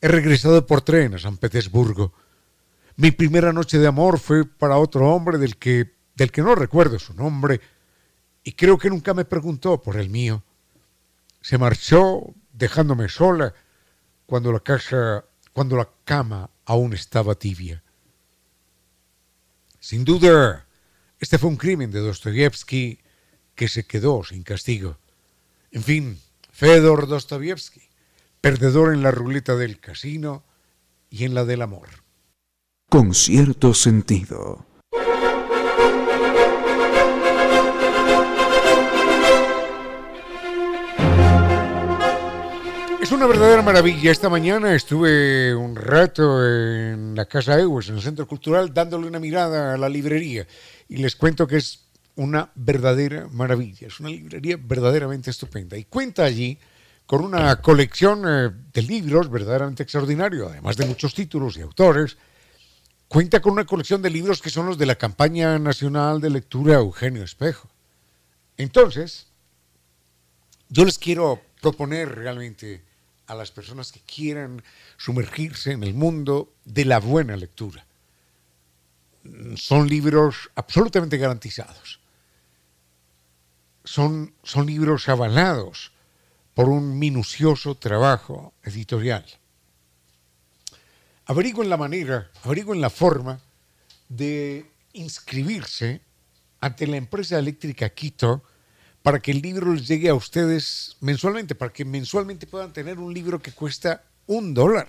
He 0.01 0.09
regresado 0.09 0.67
por 0.67 0.83
tren 0.83 1.15
a 1.15 1.19
San 1.19 1.37
Petersburgo. 1.37 2.13
Mi 2.97 3.11
primera 3.11 3.53
noche 3.53 3.79
de 3.79 3.87
amor 3.87 4.19
fue 4.19 4.45
para 4.45 4.79
otro 4.79 5.09
hombre 5.09 5.39
del 5.39 5.57
que, 5.57 5.95
del 6.15 6.31
que 6.33 6.43
no 6.43 6.55
recuerdo 6.55 6.99
su 6.99 7.15
nombre 7.15 7.61
y 8.45 8.53
creo 8.53 8.79
que 8.79 8.91
nunca 8.91 9.15
me 9.15 9.25
preguntó 9.25 9.81
por 9.81 9.97
el 9.97 10.11
mío. 10.11 10.43
Se 11.41 11.59
marchó 11.59 12.35
dejándome 12.53 13.09
sola 13.09 13.55
cuando 14.27 14.53
la 14.53 14.61
casa, 14.61 15.25
cuando 15.53 15.77
la 15.77 15.89
cama 16.05 16.51
aún 16.65 16.93
estaba 16.93 17.35
tibia. 17.35 17.83
Sin 19.79 20.05
duda, 20.05 20.62
este 21.23 21.39
fue 21.39 21.51
un 21.51 21.57
crimen 21.57 21.93
de 21.93 22.01
Dostoyevsky 22.01 22.99
que 23.55 23.69
se 23.69 23.85
quedó 23.85 24.25
sin 24.25 24.43
castigo. 24.43 24.99
En 25.71 25.85
fin, 25.85 26.19
Fedor 26.51 27.07
Dostoyevsky, 27.07 27.83
perdedor 28.41 28.93
en 28.93 29.05
la 29.05 29.13
ruleta 29.13 29.55
del 29.55 29.79
casino 29.79 30.43
y 31.11 31.23
en 31.23 31.35
la 31.35 31.45
del 31.45 31.63
amor. 31.63 31.89
Con 32.91 33.15
cierto 33.15 33.73
sentido. 33.73 34.67
Es 43.01 43.13
una 43.13 43.27
verdadera 43.27 43.63
maravilla. 43.63 44.11
Esta 44.11 44.29
mañana 44.29 44.75
estuve 44.75 45.55
un 45.55 45.77
rato 45.77 46.45
en 46.45 47.15
la 47.15 47.27
Casa 47.27 47.61
Ewes, 47.61 47.89
en 47.89 47.97
el 47.97 48.03
Centro 48.03 48.27
Cultural, 48.27 48.75
dándole 48.75 49.07
una 49.07 49.21
mirada 49.21 49.75
a 49.75 49.77
la 49.77 49.89
librería. 49.89 50.47
Y 50.93 50.99
les 50.99 51.17
cuento 51.17 51.47
que 51.47 51.57
es 51.57 51.87
una 52.17 52.51
verdadera 52.55 53.27
maravilla, 53.29 53.87
es 53.87 53.99
una 53.99 54.11
librería 54.11 54.59
verdaderamente 54.63 55.31
estupenda 55.31 55.79
y 55.79 55.85
cuenta 55.85 56.23
allí 56.23 56.59
con 57.07 57.25
una 57.25 57.63
colección 57.63 58.25
eh, 58.27 58.51
de 58.75 58.83
libros 58.83 59.31
verdaderamente 59.31 59.85
extraordinario, 59.85 60.51
además 60.51 60.77
de 60.77 60.85
muchos 60.85 61.15
títulos 61.15 61.57
y 61.57 61.63
autores. 61.63 62.19
Cuenta 63.09 63.41
con 63.41 63.55
una 63.55 63.65
colección 63.65 64.03
de 64.03 64.11
libros 64.11 64.43
que 64.43 64.51
son 64.51 64.67
los 64.67 64.77
de 64.77 64.85
la 64.85 64.97
campaña 64.97 65.59
nacional 65.59 66.21
de 66.21 66.29
lectura 66.29 66.75
Eugenio 66.75 67.23
Espejo. 67.23 67.71
Entonces, 68.59 69.29
yo 70.69 70.85
les 70.85 70.99
quiero 70.99 71.41
proponer 71.63 72.17
realmente 72.17 72.85
a 73.29 73.35
las 73.35 73.51
personas 73.51 73.93
que 73.93 74.01
quieran 74.01 74.63
sumergirse 74.99 75.73
en 75.73 75.85
el 75.85 75.95
mundo 75.95 76.53
de 76.67 76.85
la 76.85 76.99
buena 76.99 77.35
lectura. 77.39 77.87
Son 79.57 79.89
libros 79.89 80.51
absolutamente 80.55 81.17
garantizados 81.17 82.03
son, 83.85 84.35
son 84.43 84.67
libros 84.67 85.09
avalados 85.09 85.93
por 86.55 86.69
un 86.69 86.99
minucioso 86.99 87.75
trabajo 87.75 88.53
editorial. 88.63 89.25
Averigüen 91.27 91.71
la 91.71 91.77
manera, 91.77 92.31
averigüen 92.45 92.81
la 92.81 92.91
forma 92.91 93.41
de 94.09 94.67
inscribirse 94.93 96.01
ante 96.61 96.87
la 96.87 96.97
empresa 96.97 97.39
eléctrica 97.39 97.89
Quito 97.89 98.43
para 99.03 99.21
que 99.21 99.33
el 99.33 99.41
libro 99.41 99.73
les 99.73 99.89
llegue 99.89 100.09
a 100.09 100.15
ustedes 100.15 100.97
mensualmente, 101.01 101.55
para 101.55 101.73
que 101.73 101.85
mensualmente 101.85 102.47
puedan 102.47 102.73
tener 102.73 102.99
un 102.99 103.13
libro 103.13 103.41
que 103.41 103.53
cuesta 103.53 104.05
un 104.27 104.55
dólar. 104.55 104.89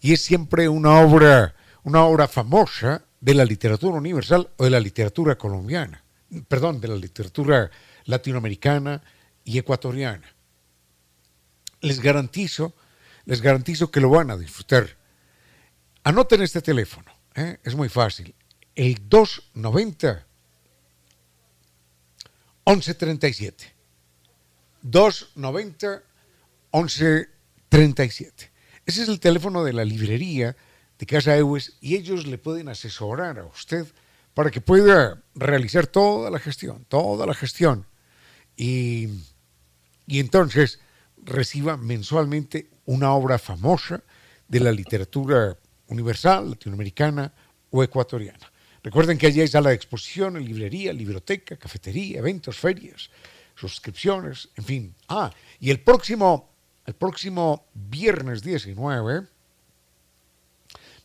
Y 0.00 0.12
es 0.12 0.22
siempre 0.22 0.68
una 0.68 1.00
obra, 1.00 1.54
una 1.82 2.04
obra 2.04 2.28
famosa 2.28 3.04
de 3.22 3.34
la 3.34 3.46
literatura 3.46 3.96
universal 3.96 4.50
o 4.58 4.64
de 4.64 4.70
la 4.70 4.80
literatura 4.80 5.38
colombiana, 5.38 6.04
perdón, 6.46 6.80
de 6.80 6.88
la 6.88 6.96
literatura 6.96 7.70
latinoamericana 8.04 9.02
y 9.44 9.56
ecuatoriana. 9.56 10.28
Les 11.80 12.00
garantizo 12.00 12.74
les 13.24 13.40
garantizo 13.40 13.90
que 13.90 14.00
lo 14.00 14.10
van 14.10 14.30
a 14.30 14.36
disfrutar. 14.36 14.96
Anoten 16.04 16.42
este 16.42 16.60
teléfono, 16.60 17.12
¿eh? 17.34 17.58
es 17.62 17.74
muy 17.74 17.88
fácil. 17.88 18.34
El 18.74 19.08
290 19.08 20.26
1137. 22.66 23.72
290 24.82 26.02
1137. 26.72 28.52
Ese 28.84 29.02
es 29.02 29.08
el 29.08 29.20
teléfono 29.20 29.62
de 29.62 29.72
la 29.72 29.84
librería 29.84 30.56
de 31.02 31.06
Casa 31.06 31.36
Ewes 31.36 31.72
y 31.80 31.96
ellos 31.96 32.28
le 32.28 32.38
pueden 32.38 32.68
asesorar 32.68 33.36
a 33.40 33.44
usted 33.44 33.88
para 34.34 34.52
que 34.52 34.60
pueda 34.60 35.20
realizar 35.34 35.88
toda 35.88 36.30
la 36.30 36.38
gestión, 36.38 36.84
toda 36.84 37.26
la 37.26 37.34
gestión. 37.34 37.86
Y, 38.56 39.08
y 40.06 40.20
entonces 40.20 40.78
reciba 41.16 41.76
mensualmente 41.76 42.70
una 42.84 43.14
obra 43.14 43.40
famosa 43.40 44.04
de 44.46 44.60
la 44.60 44.70
literatura 44.70 45.58
universal, 45.88 46.50
latinoamericana 46.50 47.34
o 47.70 47.82
ecuatoriana. 47.82 48.52
Recuerden 48.84 49.18
que 49.18 49.26
allí 49.26 49.40
hay 49.40 49.48
sala 49.48 49.70
de 49.70 49.74
exposición, 49.74 50.34
librería, 50.34 50.92
libroteca, 50.92 51.56
cafetería, 51.56 52.20
eventos, 52.20 52.56
ferias, 52.56 53.10
suscripciones, 53.56 54.50
en 54.54 54.64
fin. 54.64 54.94
Ah, 55.08 55.32
y 55.58 55.72
el 55.72 55.80
próximo, 55.80 56.54
el 56.86 56.94
próximo 56.94 57.66
viernes 57.74 58.40
19, 58.44 59.31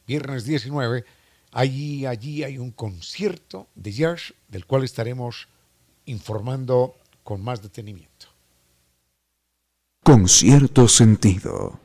viernes 0.08 0.46
19, 0.46 1.04
allí, 1.52 2.06
allí 2.06 2.44
hay 2.44 2.58
un 2.58 2.72
concierto 2.72 3.68
de 3.76 3.92
jazz 3.92 4.34
del 4.48 4.66
cual 4.66 4.84
estaremos 4.84 5.50
informando 6.06 6.96
con 7.24 7.44
más 7.44 7.62
detenimiento. 7.62 8.28
Con 10.04 10.30
cierto 10.30 10.88
sentido. 10.88 11.80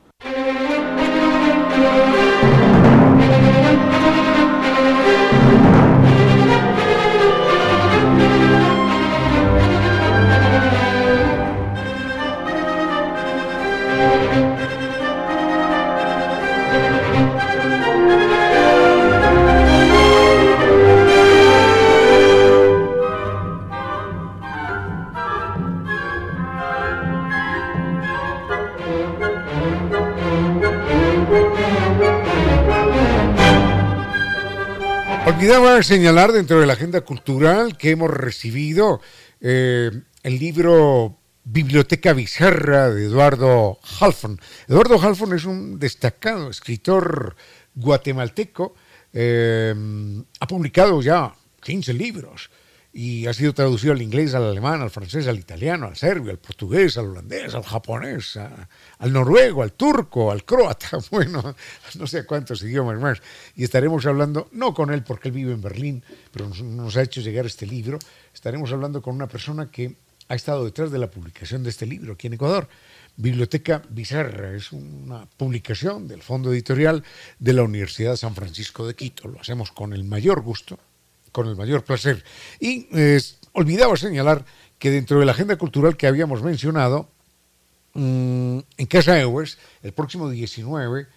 Olvidaba 35.43 35.83
señalar 35.83 36.31
dentro 36.31 36.61
de 36.61 36.65
la 36.65 36.71
agenda 36.71 37.01
cultural 37.01 37.77
que 37.77 37.89
hemos 37.89 38.09
recibido 38.09 39.01
eh, 39.41 39.91
el 40.23 40.39
libro 40.39 41.17
Biblioteca 41.43 42.13
Bizarra 42.13 42.89
de 42.89 43.07
Eduardo 43.07 43.77
Halfon. 43.99 44.39
Eduardo 44.69 44.97
Halfon 45.01 45.33
es 45.33 45.43
un 45.43 45.79
destacado 45.79 46.49
escritor 46.49 47.35
guatemalteco, 47.75 48.73
eh, 49.11 49.75
ha 50.39 50.47
publicado 50.47 51.01
ya 51.01 51.35
15 51.61 51.93
libros 51.93 52.49
y 52.95 53.25
ha 53.25 53.33
sido 53.33 53.55
traducido 53.55 53.91
al 53.91 54.03
inglés, 54.03 54.35
al 54.35 54.43
alemán, 54.43 54.79
al 54.83 54.91
francés, 54.91 55.27
al 55.27 55.39
italiano, 55.39 55.87
al 55.87 55.95
serbio, 55.95 56.29
al 56.29 56.37
portugués, 56.37 56.95
al 56.95 57.07
holandés, 57.07 57.55
al 57.55 57.63
japonés, 57.63 58.37
al 58.37 59.11
noruego, 59.11 59.63
al 59.63 59.73
turco, 59.73 60.31
al 60.31 60.45
croata, 60.45 60.99
bueno, 61.11 61.55
no 61.95 62.05
sé 62.05 62.23
cuántos 62.23 62.61
idiomas 62.61 62.99
más. 62.99 63.19
Y 63.55 63.63
estaremos 63.63 64.05
hablando, 64.05 64.47
no 64.51 64.75
con 64.75 64.93
él 64.93 65.03
porque 65.03 65.29
él 65.29 65.33
vive 65.33 65.53
en 65.53 65.61
Berlín, 65.61 66.03
pero 66.31 66.47
nos, 66.49 66.95
ha 66.95 67.01
hecho 67.01 67.21
llegar 67.21 67.47
este 67.47 67.65
libro, 67.65 67.97
estaremos 68.31 68.71
hablando 68.71 69.01
con 69.01 69.15
una 69.15 69.27
persona 69.27 69.71
que 69.71 69.95
ha 70.27 70.35
estado 70.35 70.63
detrás 70.63 70.91
de 70.91 70.99
la 70.99 71.09
publicación 71.09 71.63
de 71.63 71.71
este 71.71 71.87
libro 71.87 72.13
aquí 72.13 72.27
en 72.27 72.33
Ecuador. 72.33 72.69
Biblioteca 73.15 73.81
Bizarra 73.89 74.55
es 74.55 74.71
una 74.71 75.25
publicación 75.25 76.07
del 76.07 76.21
Fondo 76.21 76.53
Editorial 76.53 77.03
de 77.39 77.53
la 77.53 77.63
Universidad 77.63 78.15
San 78.17 78.35
Francisco 78.35 78.85
de 78.85 78.95
Quito. 78.95 79.27
Lo 79.27 79.41
hacemos 79.41 79.71
con 79.71 79.93
el 79.93 80.03
mayor 80.03 80.41
gusto 80.41 80.79
con 81.33 81.49
el 81.49 81.57
mayor 81.57 81.83
placer. 81.83 82.23
Y 82.61 82.87
eh, 82.93 83.19
olvidaba 83.51 83.97
señalar 83.97 84.45
que 84.79 84.89
dentro 84.89 85.19
de 85.19 85.25
la 85.25 85.33
agenda 85.33 85.57
cultural 85.57 85.97
que 85.97 86.07
habíamos 86.07 86.41
mencionado, 86.41 87.09
mm, 87.93 88.59
en 88.77 88.85
Casa 88.85 89.19
Ewes, 89.19 89.57
el 89.81 89.91
próximo 89.91 90.29
19, 90.29 91.07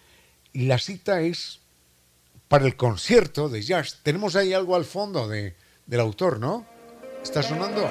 la 0.53 0.77
cita 0.77 1.21
es 1.21 1.61
para 2.49 2.65
el 2.65 2.75
concierto 2.75 3.47
de 3.47 3.61
jazz. 3.61 3.99
Tenemos 4.03 4.35
ahí 4.35 4.51
algo 4.53 4.75
al 4.75 4.85
fondo 4.85 5.27
de, 5.27 5.55
del 5.85 5.99
autor, 6.01 6.39
¿no? 6.39 6.65
¿Está 7.23 7.43
sonando? 7.43 7.87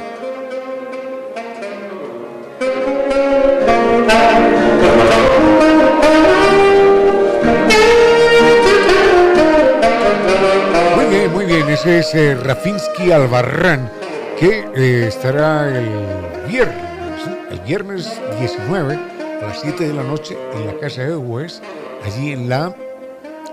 Ese 11.77 11.99
es 11.99 12.15
eh, 12.15 12.35
Rafinsky 12.35 13.13
Albarrán, 13.13 13.93
que 14.39 14.67
eh, 14.75 15.09
estará 15.09 15.69
el 15.69 16.49
viernes, 16.49 17.29
el 17.51 17.61
viernes 17.61 18.19
19 18.41 18.95
a 18.95 19.47
las 19.47 19.61
7 19.61 19.87
de 19.87 19.93
la 19.93 20.03
noche 20.03 20.39
en 20.55 20.67
la 20.67 20.79
Casa 20.79 21.03
de 21.03 21.15
Hues, 21.15 21.61
allí 22.03 22.33
en 22.33 22.49
la, 22.49 22.75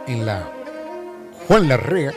en 0.07 0.25
la 0.25 0.49
Juan 1.49 1.67
Larrea, 1.67 2.13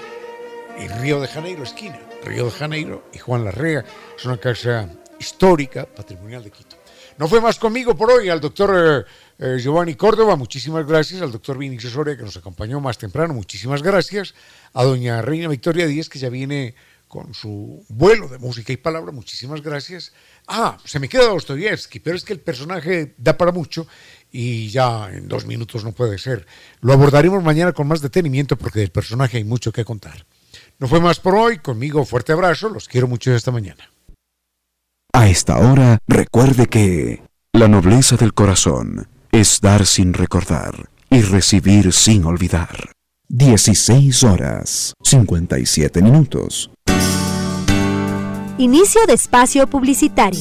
en 0.79 1.01
Río 1.01 1.21
de 1.21 1.27
Janeiro, 1.27 1.65
esquina, 1.65 1.99
Río 2.25 2.45
de 2.45 2.53
Janeiro 2.53 3.03
y 3.13 3.19
Juan 3.19 3.45
Larrea, 3.45 3.85
es 4.17 4.25
una 4.25 4.37
casa 4.37 4.89
histórica, 5.19 5.87
patrimonial 5.87 6.45
de 6.45 6.53
Quito. 6.53 6.77
No 7.19 7.27
fue 7.27 7.41
más 7.41 7.59
conmigo 7.59 7.97
por 7.97 8.13
hoy, 8.13 8.29
al 8.29 8.41
doctor 8.41 8.73
eh, 8.77 9.11
Giovanni 9.39 9.95
Córdoba, 9.95 10.37
muchísimas 10.37 10.87
gracias, 10.87 11.21
al 11.21 11.31
doctor 11.31 11.59
Vinicio 11.59 11.91
Soria 11.91 12.17
que 12.17 12.23
nos 12.23 12.37
acompañó 12.37 12.81
más 12.81 12.97
temprano, 12.97 13.35
muchísimas 13.35 13.83
gracias, 13.83 14.35
a 14.73 14.83
doña 14.83 15.21
Reina 15.21 15.49
Victoria 15.49 15.87
Díez, 15.87 16.09
que 16.09 16.19
ya 16.19 16.31
viene 16.31 16.75
con 17.09 17.35
su 17.35 17.85
vuelo 17.89 18.29
de 18.29 18.39
música 18.39 18.73
y 18.73 18.77
palabra. 18.77 19.13
Muchísimas 19.13 19.63
gracias. 19.63 20.13
Ah, 20.47 20.77
se 20.85 20.99
me 20.99 21.09
queda 21.09 21.29
Dostoyevsky, 21.29 22.01
pero 22.01 22.17
es 22.17 22.25
que 22.25 22.33
el 22.33 22.41
personaje 22.41 23.15
da 23.19 23.37
para 23.37 23.53
mucho 23.53 23.87
y 24.31 24.69
ya 24.69 25.11
en 25.13 25.29
dos 25.29 25.47
minutos 25.47 25.85
no 25.85 25.93
puede 25.93 26.19
ser. 26.19 26.47
Lo 26.81 26.93
abordaremos 26.93 27.43
mañana 27.43 27.73
con 27.73 27.87
más 27.87 28.01
detenimiento 28.01 28.57
porque 28.57 28.81
del 28.81 28.91
personaje 28.91 29.39
hay 29.39 29.45
mucho 29.45 29.73
que 29.73 29.85
contar. 29.85 30.27
No 30.79 30.89
fue 30.89 31.01
más 31.01 31.21
por 31.21 31.35
hoy. 31.35 31.59
Conmigo, 31.59 32.05
fuerte 32.05 32.33
abrazo. 32.33 32.69
Los 32.69 32.89
quiero 32.89 33.07
mucho 33.07 33.35
esta 33.35 33.51
mañana. 33.51 33.91
A 35.13 35.29
esta 35.29 35.59
hora, 35.59 35.99
recuerde 36.07 36.67
que 36.67 37.23
la 37.53 37.69
nobleza 37.69 38.17
del 38.17 38.35
corazón 38.35 39.09
es 39.41 39.61
dar 39.61 39.85
sin 39.85 40.15
recordar 40.15 40.89
y 41.11 41.21
recibir 41.21 41.93
sin 41.93 42.25
olvidar. 42.25 42.93
16 43.29 44.25
horas 44.25 44.95
57 45.03 46.01
minutos. 46.01 46.71
Inicio 48.57 49.03
de 49.07 49.13
espacio 49.13 49.67
publicitario. 49.67 50.41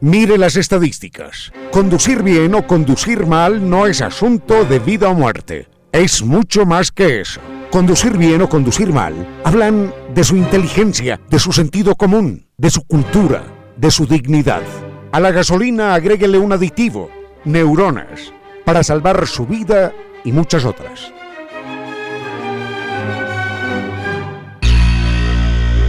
Mire 0.00 0.38
las 0.38 0.54
estadísticas. 0.54 1.52
Conducir 1.72 2.22
bien 2.22 2.54
o 2.54 2.64
conducir 2.64 3.26
mal 3.26 3.68
no 3.68 3.88
es 3.88 4.02
asunto 4.02 4.64
de 4.64 4.78
vida 4.78 5.08
o 5.08 5.14
muerte. 5.14 5.66
Es 5.90 6.22
mucho 6.22 6.64
más 6.64 6.92
que 6.92 7.22
eso. 7.22 7.40
Conducir 7.70 8.16
bien 8.16 8.40
o 8.40 8.48
conducir 8.48 8.92
mal 8.94 9.14
hablan 9.44 9.92
de 10.14 10.24
su 10.24 10.36
inteligencia, 10.36 11.20
de 11.28 11.38
su 11.38 11.52
sentido 11.52 11.96
común, 11.96 12.46
de 12.56 12.70
su 12.70 12.82
cultura, 12.82 13.44
de 13.76 13.90
su 13.90 14.06
dignidad. 14.06 14.62
A 15.12 15.20
la 15.20 15.32
gasolina 15.32 15.94
agréguele 15.94 16.38
un 16.38 16.52
aditivo, 16.52 17.10
neuronas, 17.44 18.32
para 18.64 18.82
salvar 18.82 19.26
su 19.26 19.46
vida 19.46 19.92
y 20.24 20.32
muchas 20.32 20.64
otras. 20.64 21.12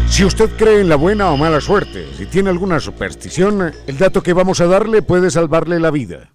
Si 0.09 0.25
usted 0.25 0.49
cree 0.57 0.81
en 0.81 0.89
la 0.89 0.97
buena 0.97 1.31
o 1.31 1.37
mala 1.37 1.61
suerte, 1.61 2.07
si 2.17 2.25
tiene 2.25 2.49
alguna 2.49 2.81
superstición, 2.81 3.71
el 3.87 3.97
dato 3.97 4.21
que 4.21 4.33
vamos 4.33 4.59
a 4.59 4.67
darle 4.67 5.01
puede 5.01 5.31
salvarle 5.31 5.79
la 5.79 5.91
vida. 5.91 6.33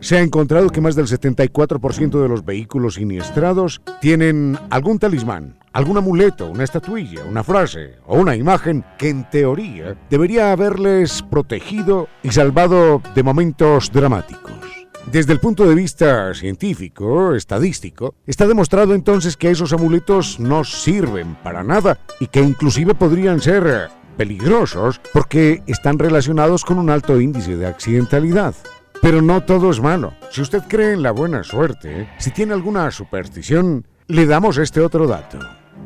Se 0.00 0.16
ha 0.16 0.20
encontrado 0.20 0.70
que 0.70 0.80
más 0.80 0.94
del 0.94 1.06
74% 1.06 2.22
de 2.22 2.28
los 2.28 2.44
vehículos 2.44 2.94
siniestrados 2.94 3.80
tienen 4.00 4.56
algún 4.70 5.00
talismán, 5.00 5.58
algún 5.72 5.98
amuleto, 5.98 6.48
una 6.48 6.62
estatuilla, 6.62 7.24
una 7.24 7.42
frase 7.42 7.96
o 8.06 8.16
una 8.16 8.36
imagen 8.36 8.84
que 8.96 9.08
en 9.08 9.28
teoría 9.28 9.96
debería 10.08 10.52
haberles 10.52 11.22
protegido 11.22 12.08
y 12.22 12.30
salvado 12.30 13.02
de 13.14 13.22
momentos 13.24 13.90
dramáticos. 13.92 14.52
Desde 15.10 15.32
el 15.32 15.40
punto 15.40 15.66
de 15.66 15.74
vista 15.74 16.32
científico, 16.32 17.34
estadístico, 17.34 18.14
está 18.26 18.46
demostrado 18.46 18.94
entonces 18.94 19.36
que 19.36 19.50
esos 19.50 19.72
amuletos 19.72 20.38
no 20.38 20.62
sirven 20.62 21.34
para 21.42 21.64
nada 21.64 21.98
y 22.20 22.28
que 22.28 22.40
inclusive 22.40 22.94
podrían 22.94 23.40
ser 23.40 23.90
peligrosos 24.16 25.00
porque 25.12 25.62
están 25.66 25.98
relacionados 25.98 26.64
con 26.64 26.78
un 26.78 26.90
alto 26.90 27.20
índice 27.20 27.56
de 27.56 27.66
accidentalidad. 27.66 28.54
Pero 29.00 29.22
no 29.22 29.44
todo 29.44 29.70
es 29.70 29.80
malo. 29.80 30.12
Si 30.30 30.42
usted 30.42 30.62
cree 30.68 30.92
en 30.92 31.02
la 31.02 31.12
buena 31.12 31.42
suerte, 31.44 32.10
si 32.18 32.30
tiene 32.30 32.52
alguna 32.52 32.90
superstición, 32.90 33.86
le 34.08 34.26
damos 34.26 34.58
este 34.58 34.80
otro 34.80 35.06
dato. 35.06 35.38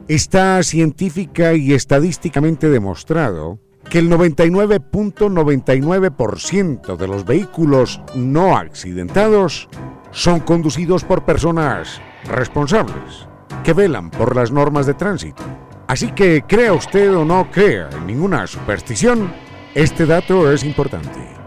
Está 0.08 0.62
científica 0.62 1.52
y 1.54 1.74
estadísticamente 1.74 2.70
demostrado 2.70 3.58
que 3.88 3.98
el 3.98 4.08
99.99% 4.10 6.96
de 6.96 7.08
los 7.08 7.24
vehículos 7.24 8.00
no 8.14 8.56
accidentados 8.56 9.68
son 10.12 10.38
conducidos 10.40 11.04
por 11.04 11.24
personas 11.24 12.00
responsables, 12.24 13.26
que 13.64 13.72
velan 13.72 14.10
por 14.10 14.36
las 14.36 14.52
normas 14.52 14.86
de 14.86 14.94
tránsito. 14.94 15.42
Así 15.88 16.12
que 16.12 16.44
crea 16.46 16.72
usted 16.72 17.12
o 17.14 17.24
no 17.24 17.50
crea 17.50 17.90
en 17.90 18.06
ninguna 18.06 18.46
superstición, 18.46 19.32
este 19.74 20.06
dato 20.06 20.48
es 20.50 20.64
importante. 20.64 21.41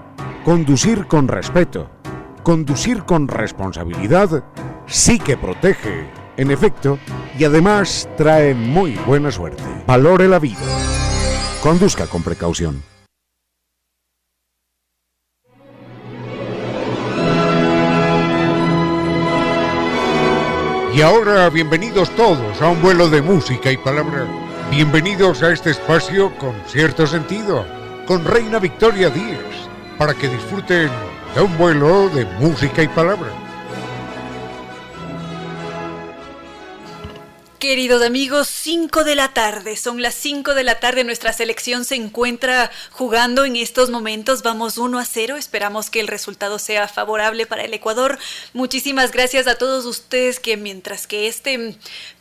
Conducir 0.46 1.08
con 1.08 1.28
respeto, 1.28 1.90
conducir 2.44 3.04
con 3.04 3.28
responsabilidad, 3.28 4.44
sí 4.86 5.18
que 5.18 5.38
protege, 5.38 6.08
en 6.38 6.52
efecto, 6.52 7.00
y 7.36 7.46
además 7.46 8.08
trae 8.16 8.54
muy 8.54 8.92
buena 9.08 9.32
suerte. 9.32 9.64
Valore 9.88 10.28
la 10.28 10.38
vida. 10.38 10.60
Conduzca 11.64 12.06
con 12.06 12.22
precaución. 12.22 12.84
Y 20.94 21.02
ahora 21.02 21.50
bienvenidos 21.50 22.12
todos 22.12 22.62
a 22.62 22.70
un 22.70 22.84
vuelo 22.84 23.10
de 23.10 23.24
música 23.24 23.72
y 23.72 23.78
palabra. 23.78 24.28
Bienvenidos 24.70 25.42
a 25.42 25.52
este 25.52 25.72
espacio 25.72 26.38
con 26.38 26.54
cierto 26.68 27.08
sentido, 27.08 27.66
con 28.06 28.24
Reina 28.24 28.60
Victoria 28.60 29.10
Díez, 29.10 29.65
para 29.98 30.14
que 30.14 30.28
disfruten 30.28 30.90
de 31.34 31.42
un 31.42 31.58
vuelo 31.58 32.10
de 32.10 32.26
música 32.40 32.84
y 32.84 32.88
palabra. 32.88 33.46
Queridos 37.66 38.04
amigos, 38.04 38.48
5 38.48 39.04
de 39.04 39.16
la 39.16 39.30
tarde, 39.30 39.76
son 39.76 40.00
las 40.02 40.14
5 40.14 40.54
de 40.54 40.64
la 40.64 40.80
tarde, 40.80 41.04
nuestra 41.04 41.34
selección 41.34 41.84
se 41.84 41.96
encuentra 41.96 42.70
jugando 42.92 43.44
en 43.44 43.56
estos 43.56 43.90
momentos, 43.90 44.44
vamos 44.44 44.78
1 44.78 45.00
a 45.00 45.04
0, 45.04 45.36
esperamos 45.36 45.90
que 45.90 46.00
el 46.00 46.08
resultado 46.08 46.60
sea 46.60 46.88
favorable 46.88 47.48
para 47.48 47.64
el 47.64 47.74
Ecuador. 47.74 48.20
Muchísimas 48.54 49.12
gracias 49.12 49.48
a 49.48 49.58
todos 49.58 49.86
ustedes 49.86 50.40
que 50.40 50.58
mientras 50.58 51.08
que 51.08 51.28
este 51.28 51.76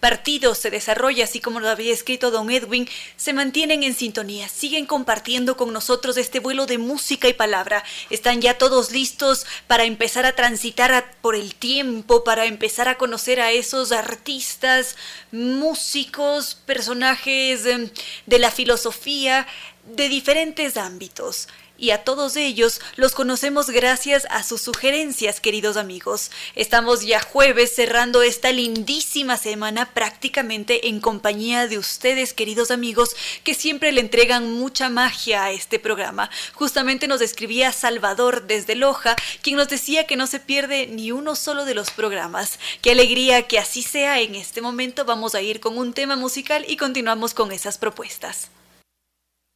partido 0.04 0.54
se 0.54 0.68
desarrolla, 0.68 1.24
así 1.24 1.40
como 1.40 1.60
lo 1.60 1.70
había 1.70 1.90
escrito 1.90 2.30
don 2.30 2.50
Edwin, 2.50 2.86
se 3.16 3.32
mantienen 3.32 3.82
en 3.82 3.94
sintonía, 3.94 4.50
siguen 4.50 4.84
compartiendo 4.84 5.56
con 5.56 5.72
nosotros 5.72 6.18
este 6.18 6.40
vuelo 6.40 6.66
de 6.66 6.76
música 6.76 7.26
y 7.26 7.32
palabra. 7.32 7.82
Están 8.10 8.42
ya 8.42 8.58
todos 8.58 8.92
listos 8.92 9.46
para 9.66 9.84
empezar 9.84 10.26
a 10.26 10.36
transitar 10.36 11.16
por 11.22 11.34
el 11.34 11.54
tiempo, 11.54 12.22
para 12.22 12.44
empezar 12.44 12.86
a 12.86 12.98
conocer 12.98 13.40
a 13.40 13.52
esos 13.52 13.92
artistas, 13.92 14.94
músicos, 15.32 16.54
personajes 16.54 17.64
em, 17.64 17.88
de 18.26 18.38
la 18.38 18.50
filosofía 18.50 19.46
de 19.86 20.10
diferentes 20.10 20.76
ámbitos 20.76 21.48
y 21.76 21.90
a 21.90 22.04
todos 22.04 22.36
ellos 22.36 22.80
los 22.96 23.14
conocemos 23.14 23.70
gracias 23.70 24.26
a 24.30 24.42
sus 24.42 24.62
sugerencias, 24.62 25.40
queridos 25.40 25.76
amigos. 25.76 26.30
Estamos 26.54 27.02
ya 27.02 27.20
jueves 27.20 27.74
cerrando 27.74 28.22
esta 28.22 28.52
lindísima 28.52 29.36
semana 29.36 29.92
prácticamente 29.92 30.88
en 30.88 31.00
compañía 31.00 31.66
de 31.66 31.78
ustedes, 31.78 32.32
queridos 32.32 32.70
amigos, 32.70 33.10
que 33.42 33.54
siempre 33.54 33.92
le 33.92 34.00
entregan 34.00 34.52
mucha 34.52 34.88
magia 34.88 35.44
a 35.44 35.50
este 35.50 35.78
programa. 35.78 36.30
Justamente 36.54 37.08
nos 37.08 37.20
escribía 37.20 37.72
Salvador 37.72 38.46
desde 38.46 38.74
Loja, 38.74 39.16
quien 39.42 39.56
nos 39.56 39.68
decía 39.68 40.06
que 40.06 40.16
no 40.16 40.26
se 40.26 40.40
pierde 40.40 40.86
ni 40.86 41.12
uno 41.12 41.34
solo 41.34 41.64
de 41.64 41.74
los 41.74 41.90
programas. 41.90 42.58
Qué 42.82 42.92
alegría 42.92 43.46
que 43.46 43.58
así 43.58 43.82
sea 43.82 44.20
en 44.20 44.34
este 44.34 44.60
momento. 44.60 45.04
Vamos 45.04 45.34
a 45.34 45.42
ir 45.42 45.60
con 45.60 45.76
un 45.76 45.92
tema 45.92 46.16
musical 46.16 46.64
y 46.68 46.76
continuamos 46.76 47.34
con 47.34 47.52
esas 47.52 47.78
propuestas. 47.78 48.48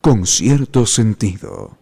Con 0.01 0.27
cierto 0.27 0.87
sentido. 0.87 1.77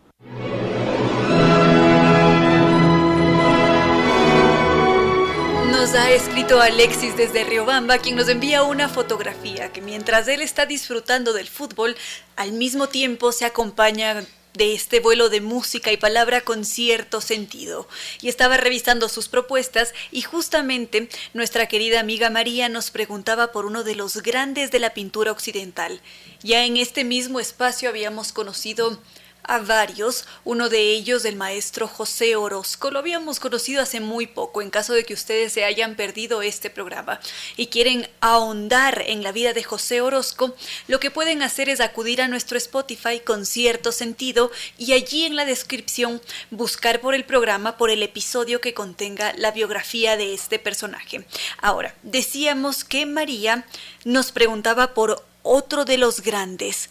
Nos 5.70 5.94
ha 5.94 6.10
escrito 6.10 6.60
Alexis 6.60 7.16
desde 7.16 7.44
Riobamba, 7.44 7.98
quien 7.98 8.16
nos 8.16 8.28
envía 8.28 8.62
una 8.62 8.88
fotografía 8.88 9.72
que 9.72 9.80
mientras 9.80 10.26
él 10.26 10.42
está 10.42 10.66
disfrutando 10.66 11.32
del 11.32 11.48
fútbol, 11.48 11.96
al 12.34 12.52
mismo 12.52 12.88
tiempo 12.88 13.30
se 13.30 13.44
acompaña 13.44 14.24
de 14.56 14.74
este 14.74 15.00
vuelo 15.00 15.28
de 15.28 15.40
música 15.40 15.92
y 15.92 15.96
palabra 15.96 16.40
con 16.40 16.64
cierto 16.64 17.20
sentido. 17.20 17.86
Y 18.20 18.28
estaba 18.28 18.56
revisando 18.56 19.08
sus 19.08 19.28
propuestas 19.28 19.92
y 20.10 20.22
justamente 20.22 21.08
nuestra 21.34 21.66
querida 21.66 22.00
amiga 22.00 22.30
María 22.30 22.68
nos 22.68 22.90
preguntaba 22.90 23.52
por 23.52 23.66
uno 23.66 23.84
de 23.84 23.94
los 23.94 24.22
grandes 24.22 24.70
de 24.70 24.78
la 24.78 24.94
pintura 24.94 25.30
occidental. 25.30 26.00
Ya 26.42 26.64
en 26.64 26.76
este 26.76 27.04
mismo 27.04 27.38
espacio 27.38 27.88
habíamos 27.88 28.32
conocido 28.32 28.98
a 29.46 29.58
varios, 29.58 30.24
uno 30.44 30.68
de 30.68 30.90
ellos 30.90 31.24
el 31.24 31.36
maestro 31.36 31.88
José 31.88 32.36
Orozco. 32.36 32.90
Lo 32.90 32.98
habíamos 32.98 33.40
conocido 33.40 33.82
hace 33.82 34.00
muy 34.00 34.26
poco, 34.26 34.62
en 34.62 34.70
caso 34.70 34.92
de 34.92 35.04
que 35.04 35.14
ustedes 35.14 35.52
se 35.52 35.64
hayan 35.64 35.94
perdido 35.94 36.42
este 36.42 36.70
programa 36.70 37.20
y 37.56 37.68
quieren 37.68 38.08
ahondar 38.20 39.04
en 39.06 39.22
la 39.22 39.32
vida 39.32 39.52
de 39.52 39.62
José 39.62 40.00
Orozco, 40.00 40.54
lo 40.88 41.00
que 41.00 41.10
pueden 41.10 41.42
hacer 41.42 41.68
es 41.68 41.80
acudir 41.80 42.20
a 42.20 42.28
nuestro 42.28 42.58
Spotify 42.58 43.20
con 43.20 43.46
cierto 43.46 43.92
sentido 43.92 44.50
y 44.78 44.92
allí 44.92 45.24
en 45.24 45.36
la 45.36 45.44
descripción 45.44 46.20
buscar 46.50 47.00
por 47.00 47.14
el 47.14 47.24
programa, 47.24 47.76
por 47.76 47.90
el 47.90 48.02
episodio 48.02 48.60
que 48.60 48.74
contenga 48.74 49.32
la 49.36 49.52
biografía 49.52 50.16
de 50.16 50.34
este 50.34 50.58
personaje. 50.58 51.24
Ahora, 51.58 51.94
decíamos 52.02 52.84
que 52.84 53.06
María 53.06 53.66
nos 54.04 54.32
preguntaba 54.32 54.94
por 54.94 55.24
otro 55.42 55.84
de 55.84 55.98
los 55.98 56.20
grandes, 56.22 56.90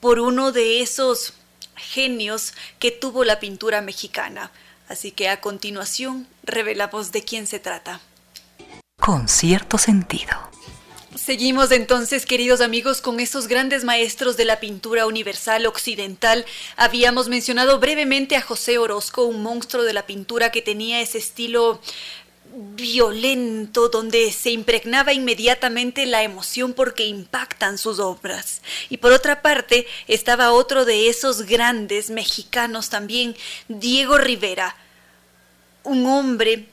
por 0.00 0.20
uno 0.20 0.52
de 0.52 0.80
esos 0.80 1.34
genios 1.76 2.54
que 2.78 2.90
tuvo 2.90 3.24
la 3.24 3.40
pintura 3.40 3.80
mexicana. 3.80 4.50
Así 4.88 5.10
que 5.10 5.28
a 5.28 5.40
continuación 5.40 6.26
revelamos 6.44 7.12
de 7.12 7.24
quién 7.24 7.46
se 7.46 7.58
trata. 7.58 8.00
Con 9.00 9.28
cierto 9.28 9.78
sentido. 9.78 10.32
Seguimos 11.16 11.72
entonces, 11.72 12.26
queridos 12.26 12.60
amigos, 12.60 13.00
con 13.00 13.20
esos 13.20 13.48
grandes 13.48 13.84
maestros 13.84 14.36
de 14.36 14.44
la 14.44 14.60
pintura 14.60 15.06
universal 15.06 15.66
occidental. 15.66 16.44
Habíamos 16.76 17.28
mencionado 17.28 17.80
brevemente 17.80 18.36
a 18.36 18.42
José 18.42 18.78
Orozco, 18.78 19.24
un 19.24 19.42
monstruo 19.42 19.82
de 19.82 19.94
la 19.94 20.06
pintura 20.06 20.52
que 20.52 20.62
tenía 20.62 21.00
ese 21.00 21.18
estilo 21.18 21.80
violento 22.56 23.88
donde 23.88 24.32
se 24.32 24.50
impregnaba 24.50 25.12
inmediatamente 25.12 26.06
la 26.06 26.22
emoción 26.22 26.72
porque 26.72 27.06
impactan 27.06 27.76
sus 27.76 27.98
obras. 27.98 28.62
Y 28.88 28.96
por 28.96 29.12
otra 29.12 29.42
parte 29.42 29.86
estaba 30.08 30.52
otro 30.52 30.84
de 30.84 31.08
esos 31.08 31.42
grandes 31.42 32.10
mexicanos 32.10 32.88
también, 32.88 33.36
Diego 33.68 34.16
Rivera, 34.18 34.76
un 35.84 36.06
hombre 36.06 36.66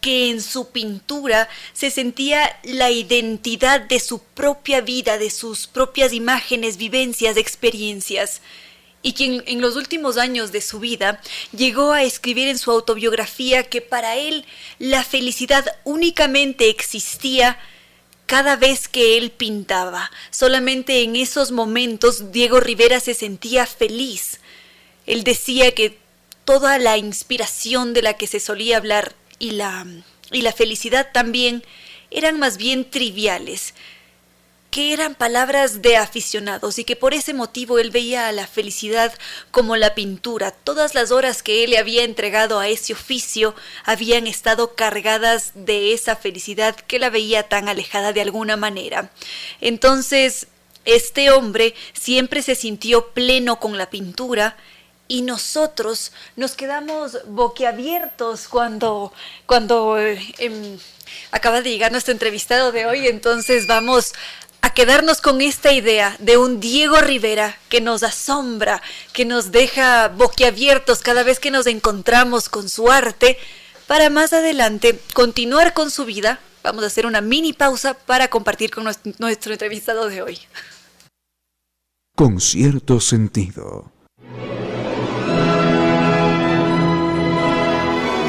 que 0.00 0.30
en 0.30 0.42
su 0.42 0.68
pintura 0.70 1.48
se 1.72 1.90
sentía 1.90 2.58
la 2.62 2.90
identidad 2.90 3.80
de 3.80 4.00
su 4.00 4.20
propia 4.20 4.82
vida, 4.82 5.18
de 5.18 5.30
sus 5.30 5.66
propias 5.66 6.12
imágenes, 6.12 6.76
vivencias, 6.76 7.36
experiencias 7.36 8.40
y 9.04 9.12
quien 9.12 9.44
en 9.46 9.60
los 9.60 9.76
últimos 9.76 10.16
años 10.16 10.50
de 10.50 10.62
su 10.62 10.80
vida 10.80 11.20
llegó 11.56 11.92
a 11.92 12.02
escribir 12.02 12.48
en 12.48 12.58
su 12.58 12.70
autobiografía 12.70 13.62
que 13.62 13.82
para 13.82 14.16
él 14.16 14.46
la 14.78 15.04
felicidad 15.04 15.76
únicamente 15.84 16.70
existía 16.70 17.58
cada 18.24 18.56
vez 18.56 18.88
que 18.88 19.18
él 19.18 19.30
pintaba. 19.30 20.10
Solamente 20.30 21.02
en 21.02 21.16
esos 21.16 21.52
momentos 21.52 22.32
Diego 22.32 22.60
Rivera 22.60 22.98
se 22.98 23.12
sentía 23.12 23.66
feliz. 23.66 24.40
Él 25.06 25.22
decía 25.22 25.72
que 25.72 25.98
toda 26.46 26.78
la 26.78 26.96
inspiración 26.96 27.92
de 27.92 28.00
la 28.00 28.14
que 28.14 28.26
se 28.26 28.40
solía 28.40 28.78
hablar 28.78 29.14
y 29.38 29.50
la, 29.50 29.86
y 30.32 30.40
la 30.40 30.54
felicidad 30.54 31.10
también 31.12 31.62
eran 32.10 32.38
más 32.38 32.56
bien 32.56 32.90
triviales, 32.90 33.74
que 34.74 34.92
eran 34.92 35.14
palabras 35.14 35.82
de 35.82 35.96
aficionados 35.96 36.80
y 36.80 36.84
que 36.84 36.96
por 36.96 37.14
ese 37.14 37.32
motivo 37.32 37.78
él 37.78 37.92
veía 37.92 38.26
a 38.26 38.32
la 38.32 38.48
felicidad 38.48 39.14
como 39.52 39.76
la 39.76 39.94
pintura. 39.94 40.50
Todas 40.50 40.96
las 40.96 41.12
horas 41.12 41.44
que 41.44 41.62
él 41.62 41.70
le 41.70 41.78
había 41.78 42.02
entregado 42.02 42.58
a 42.58 42.66
ese 42.66 42.92
oficio 42.92 43.54
habían 43.84 44.26
estado 44.26 44.74
cargadas 44.74 45.52
de 45.54 45.92
esa 45.92 46.16
felicidad 46.16 46.74
que 46.74 46.98
la 46.98 47.08
veía 47.08 47.44
tan 47.44 47.68
alejada 47.68 48.12
de 48.12 48.22
alguna 48.22 48.56
manera. 48.56 49.12
Entonces, 49.60 50.48
este 50.84 51.30
hombre 51.30 51.76
siempre 51.92 52.42
se 52.42 52.56
sintió 52.56 53.10
pleno 53.10 53.60
con 53.60 53.78
la 53.78 53.90
pintura 53.90 54.56
y 55.06 55.22
nosotros 55.22 56.10
nos 56.34 56.56
quedamos 56.56 57.18
boquiabiertos 57.26 58.48
cuando, 58.48 59.12
cuando 59.46 60.00
eh, 60.00 60.20
em, 60.38 60.78
acaba 61.30 61.60
de 61.60 61.70
llegar 61.70 61.92
nuestro 61.92 62.12
entrevistado 62.12 62.72
de 62.72 62.86
hoy, 62.86 63.06
entonces 63.06 63.66
vamos 63.66 64.14
a 64.64 64.70
quedarnos 64.70 65.20
con 65.20 65.42
esta 65.42 65.74
idea 65.74 66.16
de 66.20 66.38
un 66.38 66.58
Diego 66.58 66.98
Rivera 67.02 67.58
que 67.68 67.82
nos 67.82 68.02
asombra, 68.02 68.80
que 69.12 69.26
nos 69.26 69.52
deja 69.52 70.08
boquiabiertos 70.08 71.00
cada 71.00 71.22
vez 71.22 71.38
que 71.38 71.50
nos 71.50 71.66
encontramos 71.66 72.48
con 72.48 72.70
su 72.70 72.90
arte, 72.90 73.36
para 73.86 74.08
más 74.08 74.32
adelante 74.32 74.98
continuar 75.12 75.74
con 75.74 75.90
su 75.90 76.06
vida. 76.06 76.40
Vamos 76.62 76.82
a 76.82 76.86
hacer 76.86 77.04
una 77.04 77.20
mini 77.20 77.52
pausa 77.52 77.92
para 77.92 78.28
compartir 78.28 78.70
con 78.70 78.84
nuestro 79.18 79.52
entrevistado 79.52 80.08
de 80.08 80.22
hoy. 80.22 80.38
Con 82.16 82.40
cierto 82.40 83.00
sentido. 83.00 83.92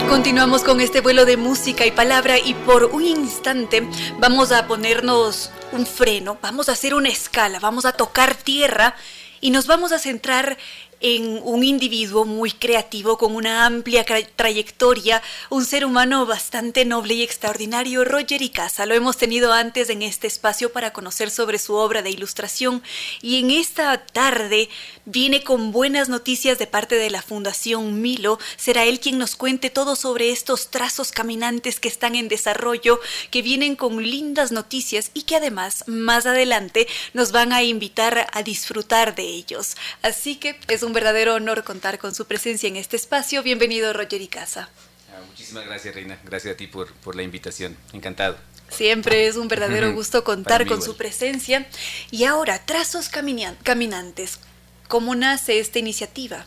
Continuamos 0.09 0.63
con 0.63 0.81
este 0.81 1.01
vuelo 1.01 1.25
de 1.25 1.35
música 1.35 1.85
y 1.85 1.91
palabra 1.91 2.37
y 2.37 2.53
por 2.53 2.85
un 2.85 3.03
instante 3.03 3.87
vamos 4.19 4.51
a 4.51 4.67
ponernos 4.67 5.51
un 5.71 5.85
freno, 5.85 6.37
vamos 6.41 6.69
a 6.69 6.73
hacer 6.73 6.93
una 6.93 7.09
escala, 7.09 7.59
vamos 7.59 7.85
a 7.85 7.91
tocar 7.91 8.35
tierra 8.35 8.95
y 9.41 9.49
nos 9.49 9.67
vamos 9.67 9.91
a 9.91 9.99
centrar 9.99 10.57
en 11.01 11.39
un 11.43 11.63
individuo 11.63 12.25
muy 12.25 12.51
creativo 12.51 13.17
con 13.17 13.35
una 13.35 13.65
amplia 13.65 14.05
trayectoria, 14.35 15.21
un 15.49 15.65
ser 15.65 15.85
humano 15.85 16.25
bastante 16.25 16.85
noble 16.85 17.15
y 17.15 17.23
extraordinario, 17.23 18.03
Roger 18.05 18.41
Icaza. 18.41 18.85
Lo 18.85 18.95
hemos 18.95 19.17
tenido 19.17 19.53
antes 19.53 19.89
en 19.89 20.01
este 20.01 20.27
espacio 20.27 20.71
para 20.71 20.93
conocer 20.93 21.29
sobre 21.29 21.59
su 21.59 21.75
obra 21.75 22.01
de 22.01 22.11
ilustración 22.11 22.81
y 23.21 23.39
en 23.39 23.51
esta 23.51 23.97
tarde 24.05 24.69
viene 25.05 25.43
con 25.43 25.71
buenas 25.71 26.09
noticias 26.09 26.57
de 26.57 26.67
parte 26.67 26.95
de 26.95 27.09
la 27.09 27.21
Fundación 27.21 28.01
Milo. 28.01 28.39
Será 28.57 28.83
él 28.83 28.99
quien 28.99 29.17
nos 29.17 29.35
cuente 29.35 29.69
todo 29.69 29.95
sobre 29.95 30.31
estos 30.31 30.69
trazos 30.69 31.11
caminantes 31.11 31.79
que 31.79 31.87
están 31.87 32.15
en 32.15 32.27
desarrollo, 32.27 32.99
que 33.31 33.41
vienen 33.41 33.75
con 33.75 34.01
lindas 34.01 34.51
noticias 34.51 35.11
y 35.13 35.23
que 35.23 35.35
además 35.35 35.83
más 35.87 36.25
adelante 36.25 36.87
nos 37.13 37.31
van 37.31 37.53
a 37.53 37.63
invitar 37.63 38.27
a 38.31 38.43
disfrutar 38.43 39.15
de 39.15 39.23
ellos. 39.23 39.75
Así 40.01 40.35
que 40.35 40.59
es 40.67 40.83
un 40.83 40.93
verdadero 40.93 41.35
honor 41.35 41.63
contar 41.63 41.99
con 41.99 42.13
su 42.13 42.25
presencia 42.25 42.67
en 42.67 42.75
este 42.75 42.95
espacio. 42.95 43.43
Bienvenido, 43.43 43.93
Roger 43.93 44.21
y 44.21 44.27
Casa. 44.27 44.69
Ah, 45.11 45.21
muchísimas 45.27 45.65
gracias, 45.65 45.93
Reina. 45.93 46.19
Gracias 46.23 46.53
a 46.53 46.57
ti 46.57 46.67
por, 46.67 46.91
por 46.93 47.15
la 47.15 47.23
invitación. 47.23 47.77
Encantado. 47.93 48.37
Siempre 48.69 49.27
es 49.27 49.35
un 49.35 49.47
verdadero 49.47 49.93
gusto 49.93 50.23
contar 50.23 50.65
con 50.65 50.81
su 50.81 50.97
presencia. 50.97 51.67
Y 52.11 52.23
ahora, 52.25 52.65
Trazos 52.65 53.09
Caminantes. 53.09 54.39
¿Cómo 54.87 55.15
nace 55.15 55.59
esta 55.59 55.79
iniciativa? 55.79 56.45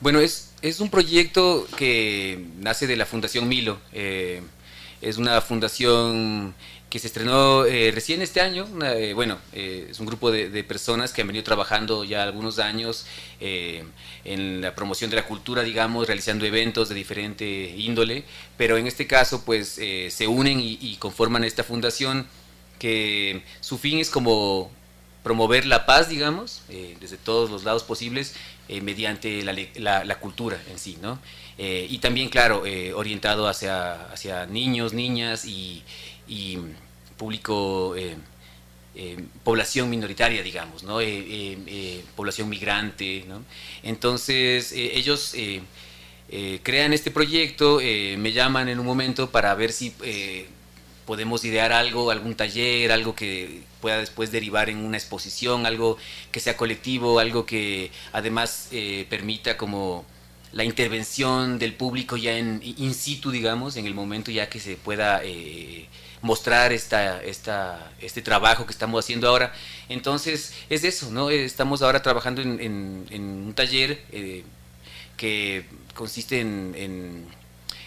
Bueno, 0.00 0.20
es, 0.20 0.52
es 0.60 0.80
un 0.80 0.90
proyecto 0.90 1.66
que 1.76 2.44
nace 2.58 2.86
de 2.86 2.96
la 2.96 3.06
Fundación 3.06 3.48
Milo. 3.48 3.78
Eh, 3.92 4.42
es 5.00 5.16
una 5.18 5.40
fundación 5.40 6.54
que 6.90 6.98
se 6.98 7.06
estrenó 7.06 7.64
eh, 7.64 7.92
recién 7.92 8.22
este 8.22 8.40
año. 8.40 8.66
Eh, 8.84 9.12
bueno, 9.14 9.38
es 9.52 10.00
un 10.00 10.06
grupo 10.06 10.30
de, 10.30 10.64
personas 10.64 11.12
que 11.12 11.20
han 11.20 11.28
venido 11.28 11.44
trabajando 11.44 12.04
ya 12.04 12.24
algunos 12.24 12.58
años 12.58 13.06
en 13.40 14.60
la 14.60 14.74
promoción 14.74 15.10
de 15.10 15.16
la 15.16 15.26
cultura, 15.26 15.62
digamos, 15.62 16.06
realizando 16.06 16.44
eventos 16.44 16.88
de 16.88 16.94
diferente 16.94 17.74
índole, 17.76 18.24
pero 18.56 18.76
en 18.76 18.86
este 18.86 19.06
caso 19.06 19.44
pues 19.44 19.68
se 20.08 20.26
unen 20.26 20.60
y, 20.60 20.96
conforman 20.98 21.44
esta 21.44 21.62
fundación 21.62 22.26
que 22.78 23.42
su 23.60 23.78
fin 23.78 23.98
es 23.98 24.10
como 24.10 24.70
promover 25.26 25.66
la 25.66 25.86
paz, 25.86 26.08
digamos, 26.08 26.62
desde 27.00 27.16
todos 27.16 27.50
los 27.50 27.64
lados 27.64 27.82
posibles, 27.82 28.34
mediante 28.68 29.42
la, 29.42 30.18
cultura 30.20 30.56
en 30.70 30.78
sí, 30.78 30.98
¿no? 31.02 31.18
y 31.58 31.98
también, 31.98 32.28
claro, 32.28 32.62
orientado 32.94 33.48
hacia, 33.48 34.06
hacia 34.12 34.46
niños, 34.46 34.92
niñas 34.92 35.44
y 35.44 35.82
y 36.28 36.58
público, 37.16 37.94
eh, 37.96 38.16
eh, 38.94 39.24
población 39.44 39.90
minoritaria, 39.90 40.42
digamos, 40.42 40.82
¿no? 40.82 41.00
Eh, 41.00 42.04
población 42.14 42.48
migrante. 42.48 43.24
¿no? 43.28 43.42
Entonces, 43.82 44.72
ellos 44.72 45.34
crean 46.62 46.92
este 46.92 47.10
proyecto, 47.10 47.78
me 47.78 48.32
llaman 48.32 48.68
en 48.68 48.80
un 48.80 48.86
momento 48.86 49.30
para 49.30 49.54
ver 49.54 49.72
si 49.72 49.92
podemos 51.06 51.44
idear 51.44 51.72
algo, 51.72 52.10
algún 52.10 52.34
taller, 52.34 52.92
algo 52.92 53.14
que 53.14 53.62
pueda 53.80 53.98
después 53.98 54.32
derivar 54.32 54.68
en 54.68 54.78
una 54.78 54.96
exposición, 54.96 55.66
algo 55.66 55.96
que 56.32 56.40
sea 56.40 56.56
colectivo, 56.56 57.18
algo 57.18 57.46
que 57.46 57.90
además 58.12 58.68
permita 59.08 59.56
como 59.56 60.04
la 60.52 60.64
intervención 60.64 61.58
del 61.58 61.74
público 61.74 62.16
ya 62.16 62.36
en 62.38 62.60
in 62.62 62.94
situ, 62.94 63.30
digamos, 63.30 63.76
en 63.76 63.86
el 63.86 63.94
momento 63.94 64.30
ya 64.30 64.48
que 64.48 64.60
se 64.60 64.76
pueda 64.76 65.22
mostrar 66.22 66.72
esta, 66.72 67.22
este 67.22 68.22
trabajo 68.22 68.66
que 68.66 68.72
estamos 68.72 69.04
haciendo 69.04 69.28
ahora. 69.28 69.52
Entonces, 69.88 70.54
es 70.68 70.84
eso, 70.84 71.10
¿no? 71.10 71.30
Estamos 71.30 71.82
ahora 71.82 72.02
trabajando 72.02 72.42
en, 72.42 73.06
un 73.10 73.52
taller 73.54 74.02
eh, 74.12 74.44
que 75.16 75.66
consiste 75.94 76.40
en, 76.40 77.26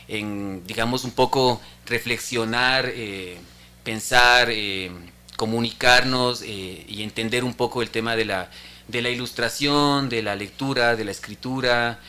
digamos, 0.09 1.03
un 1.03 1.11
poco 1.11 1.61
reflexionar, 1.85 2.91
eh, 2.93 3.37
pensar, 3.83 4.49
eh, 4.49 4.91
comunicarnos 5.37 6.43
y 6.43 7.01
entender 7.01 7.43
un 7.43 7.53
poco 7.53 7.81
el 7.81 7.89
tema 7.89 8.15
de 8.15 8.25
la, 8.25 8.49
de 8.87 9.01
la 9.01 9.09
ilustración, 9.09 10.09
de 10.09 10.21
la 10.21 10.35
lectura, 10.35 10.95
de 10.95 11.05
la 11.05 11.11
escritura 11.11 11.99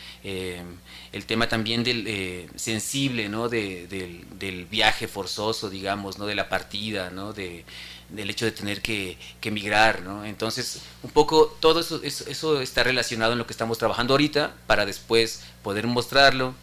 el 1.13 1.27
tema 1.27 1.49
también 1.49 1.83
del 1.83 2.05
eh, 2.07 2.49
sensible, 2.55 3.29
¿no? 3.29 3.49
del, 3.49 4.67
viaje 4.71 5.09
forzoso, 5.09 5.69
digamos, 5.69 6.19
¿no? 6.19 6.27
De 6.27 6.35
la 6.35 6.49
partida, 6.49 7.11
¿no? 7.11 7.33
De, 7.33 7.65
del 8.09 8.31
hecho 8.31 8.45
de 8.45 8.53
tener 8.53 8.81
que, 8.81 9.19
que 9.41 9.49
emigrar, 9.49 10.03
¿no? 10.03 10.25
Entonces, 10.25 10.81
un 11.03 11.11
poco 11.11 11.57
todo 11.61 11.81
eso, 11.81 12.01
eso, 12.03 12.61
está 12.61 12.85
relacionado 12.85 13.33
en 13.33 13.39
lo 13.39 13.47
que 13.47 13.53
estamos 13.53 13.79
trabajando 13.79 14.15
ahorita 14.15 14.55
para 14.67 14.87
después 14.87 15.43
poder 15.63 15.87
mostrarlo 15.87 16.55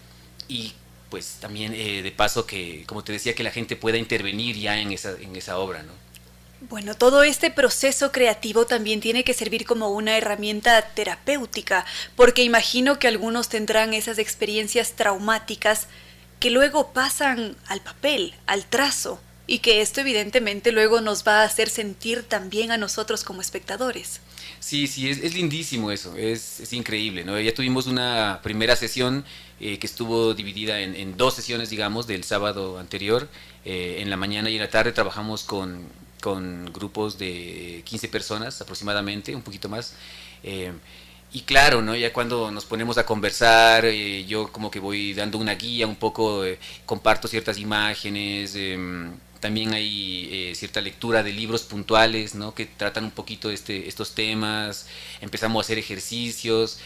y 0.47 0.73
pues 1.09 1.37
también 1.39 1.73
eh, 1.73 2.01
de 2.01 2.11
paso 2.11 2.45
que, 2.45 2.83
como 2.87 3.03
te 3.03 3.11
decía, 3.11 3.35
que 3.35 3.43
la 3.43 3.51
gente 3.51 3.75
pueda 3.75 3.97
intervenir 3.97 4.57
ya 4.57 4.79
en 4.79 4.91
esa, 4.91 5.11
en 5.19 5.35
esa 5.35 5.57
obra, 5.57 5.83
¿no? 5.83 5.91
Bueno, 6.69 6.95
todo 6.95 7.21
este 7.21 7.51
proceso 7.51 8.11
creativo 8.11 8.65
también 8.65 8.99
tiene 8.99 9.23
que 9.23 9.35
servir 9.35 9.65
como 9.65 9.89
una 9.89 10.17
herramienta 10.17 10.81
terapéutica, 10.81 11.85
porque 12.15 12.43
imagino 12.43 12.97
que 12.97 13.07
algunos 13.07 13.47
tendrán 13.47 13.93
esas 13.93 14.17
experiencias 14.17 14.93
traumáticas 14.93 15.87
que 16.39 16.49
luego 16.49 16.93
pasan 16.93 17.55
al 17.67 17.81
papel, 17.81 18.33
al 18.47 18.65
trazo, 18.65 19.19
y 19.47 19.59
que 19.59 19.81
esto 19.81 20.01
evidentemente 20.01 20.71
luego 20.71 20.99
nos 20.99 21.25
va 21.25 21.41
a 21.41 21.45
hacer 21.45 21.69
sentir 21.69 22.23
también 22.23 22.71
a 22.71 22.77
nosotros 22.77 23.23
como 23.23 23.41
espectadores. 23.41 24.19
Sí, 24.59 24.87
sí, 24.87 25.09
es, 25.09 25.33
lindísimo 25.33 25.91
eso, 25.91 26.15
es, 26.17 26.73
increíble, 26.73 27.23
¿no? 27.23 27.39
Ya 27.39 27.53
tuvimos 27.53 27.87
una 27.87 28.41
primera 28.43 28.75
sesión 28.75 29.23
eh, 29.59 29.79
que 29.79 29.87
estuvo 29.87 30.33
dividida 30.33 30.79
en, 30.79 31.17
dos 31.17 31.33
sesiones, 31.35 31.69
digamos, 31.69 32.07
del 32.07 32.23
sábado 32.23 32.79
anterior. 32.79 33.27
Eh, 33.65 33.97
en 33.99 34.09
la 34.09 34.17
mañana 34.17 34.49
y 34.49 34.55
en 34.55 34.61
la 34.61 34.69
tarde 34.69 34.91
trabajamos 34.91 35.43
con 35.43 35.87
con 36.21 36.71
grupos 36.73 37.17
de 37.17 37.81
15 37.85 38.07
personas 38.09 38.61
aproximadamente, 38.61 39.35
un 39.35 39.41
poquito 39.41 39.69
más. 39.69 39.93
Eh, 40.43 40.71
y 41.33 41.41
claro, 41.41 41.81
¿no? 41.81 41.95
ya 41.95 42.13
cuando 42.13 42.51
nos 42.51 42.65
ponemos 42.65 42.97
a 42.97 43.05
conversar, 43.05 43.85
eh, 43.85 44.25
yo 44.25 44.51
como 44.51 44.71
que 44.71 44.79
voy 44.79 45.13
dando 45.13 45.37
una 45.37 45.55
guía, 45.55 45.85
un 45.85 45.97
poco 45.97 46.45
eh, 46.45 46.57
comparto 46.85 47.27
ciertas 47.27 47.57
imágenes, 47.57 48.55
em, 48.55 49.11
también 49.39 49.73
hay 49.73 50.53
cierta 50.55 50.81
lectura 50.81 51.21
de 51.21 51.31
libros 51.31 51.61
puntuales 51.63 52.33
¿no? 52.33 52.55
que 52.55 52.65
tratan 52.65 53.03
un 53.05 53.11
poquito 53.11 53.51
este, 53.51 53.87
estos 53.87 54.15
temas, 54.15 54.87
empezamos 55.21 55.57
a 55.59 55.61
hacer 55.65 55.77
ejercicios. 55.77 56.79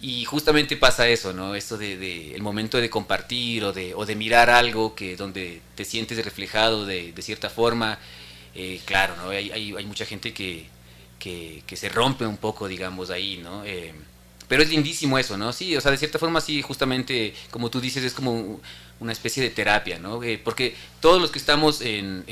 Y 0.00 0.24
justamente 0.26 0.76
pasa 0.76 1.08
eso, 1.08 1.32
¿no? 1.32 1.56
Esto 1.56 1.76
de, 1.76 2.34
el 2.34 2.42
momento 2.42 2.78
de 2.78 2.88
compartir 2.88 3.64
o 3.64 3.72
de, 3.72 3.94
o 3.94 4.06
de 4.06 4.14
mirar 4.14 4.48
algo 4.48 4.94
que 4.94 5.16
donde 5.16 5.60
te 5.74 5.84
sientes 5.84 6.24
reflejado 6.24 6.86
de, 6.86 7.12
de 7.12 7.22
cierta 7.22 7.50
forma, 7.50 7.98
eh, 8.54 8.80
claro, 8.84 9.16
¿no? 9.16 9.30
Hay, 9.30 9.50
hay, 9.50 9.86
mucha 9.86 10.06
gente 10.06 10.32
que, 10.32 10.66
que, 11.18 11.76
se 11.76 11.88
rompe 11.88 12.24
un 12.26 12.36
poco, 12.36 12.68
digamos, 12.68 13.10
ahí, 13.10 13.38
¿no? 13.42 13.64
Eh, 13.64 13.92
pero 14.46 14.62
es 14.62 14.70
lindísimo 14.70 15.18
eso, 15.18 15.36
¿no? 15.36 15.52
Sí, 15.52 15.76
o 15.76 15.80
sea, 15.80 15.90
de 15.90 15.98
cierta 15.98 16.20
forma 16.20 16.40
sí, 16.40 16.62
justamente, 16.62 17.34
como 17.50 17.68
tú 17.68 17.80
dices, 17.80 18.04
es 18.04 18.14
como 18.14 18.60
una 19.00 19.12
especie 19.12 19.42
de 19.42 19.50
terapia, 19.50 19.98
¿no? 19.98 20.22
Eh, 20.22 20.40
porque 20.42 20.76
todos 21.00 21.20
los 21.20 21.32
que 21.32 21.40
estamos 21.40 21.80
en, 21.80 22.24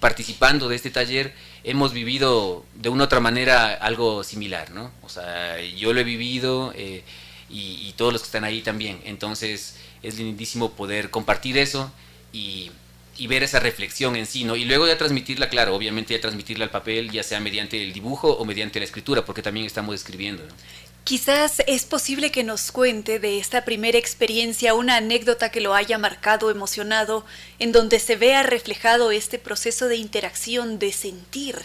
participando 0.00 0.68
de 0.68 0.74
este 0.76 0.90
taller 0.90 1.32
hemos 1.64 1.92
vivido 1.92 2.64
de 2.74 2.88
una 2.88 3.04
u 3.04 3.06
otra 3.06 3.20
manera 3.20 3.74
algo 3.74 4.24
similar, 4.24 4.70
¿no? 4.70 4.90
O 5.02 5.08
sea, 5.08 5.60
yo 5.60 5.92
lo 5.92 6.00
he 6.00 6.04
vivido 6.04 6.74
y, 6.76 7.02
y, 7.48 7.92
todos 7.96 8.12
los 8.12 8.22
que 8.22 8.26
están 8.26 8.44
ahí 8.44 8.62
también. 8.62 9.00
Entonces, 9.04 9.76
es 10.02 10.18
lindísimo 10.18 10.72
poder 10.72 11.10
compartir 11.10 11.58
eso 11.58 11.92
y 12.32 12.70
y 13.18 13.26
ver 13.26 13.42
esa 13.42 13.60
reflexión 13.60 14.16
en 14.16 14.26
sí, 14.26 14.44
¿no? 14.44 14.56
Y 14.56 14.64
luego 14.64 14.86
ya 14.86 14.96
transmitirla, 14.96 15.48
claro, 15.48 15.74
obviamente 15.74 16.14
ya 16.14 16.20
transmitirla 16.20 16.64
al 16.64 16.70
papel, 16.70 17.10
ya 17.10 17.22
sea 17.22 17.40
mediante 17.40 17.82
el 17.82 17.92
dibujo 17.92 18.32
o 18.32 18.44
mediante 18.44 18.78
la 18.78 18.84
escritura, 18.84 19.24
porque 19.24 19.42
también 19.42 19.66
estamos 19.66 19.94
escribiendo, 19.94 20.42
¿no? 20.44 20.54
Quizás 21.04 21.62
es 21.66 21.84
posible 21.84 22.30
que 22.30 22.44
nos 22.44 22.70
cuente 22.70 23.18
de 23.18 23.38
esta 23.38 23.64
primera 23.64 23.98
experiencia 23.98 24.74
una 24.74 24.96
anécdota 24.96 25.50
que 25.50 25.60
lo 25.60 25.74
haya 25.74 25.98
marcado, 25.98 26.48
emocionado, 26.48 27.24
en 27.58 27.72
donde 27.72 27.98
se 27.98 28.14
vea 28.14 28.44
reflejado 28.44 29.10
este 29.10 29.40
proceso 29.40 29.88
de 29.88 29.96
interacción, 29.96 30.78
de 30.78 30.92
sentir. 30.92 31.56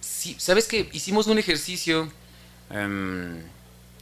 Sí, 0.00 0.36
sabes 0.38 0.66
que 0.66 0.88
hicimos 0.92 1.26
un 1.26 1.38
ejercicio 1.38 2.10
em, 2.70 3.42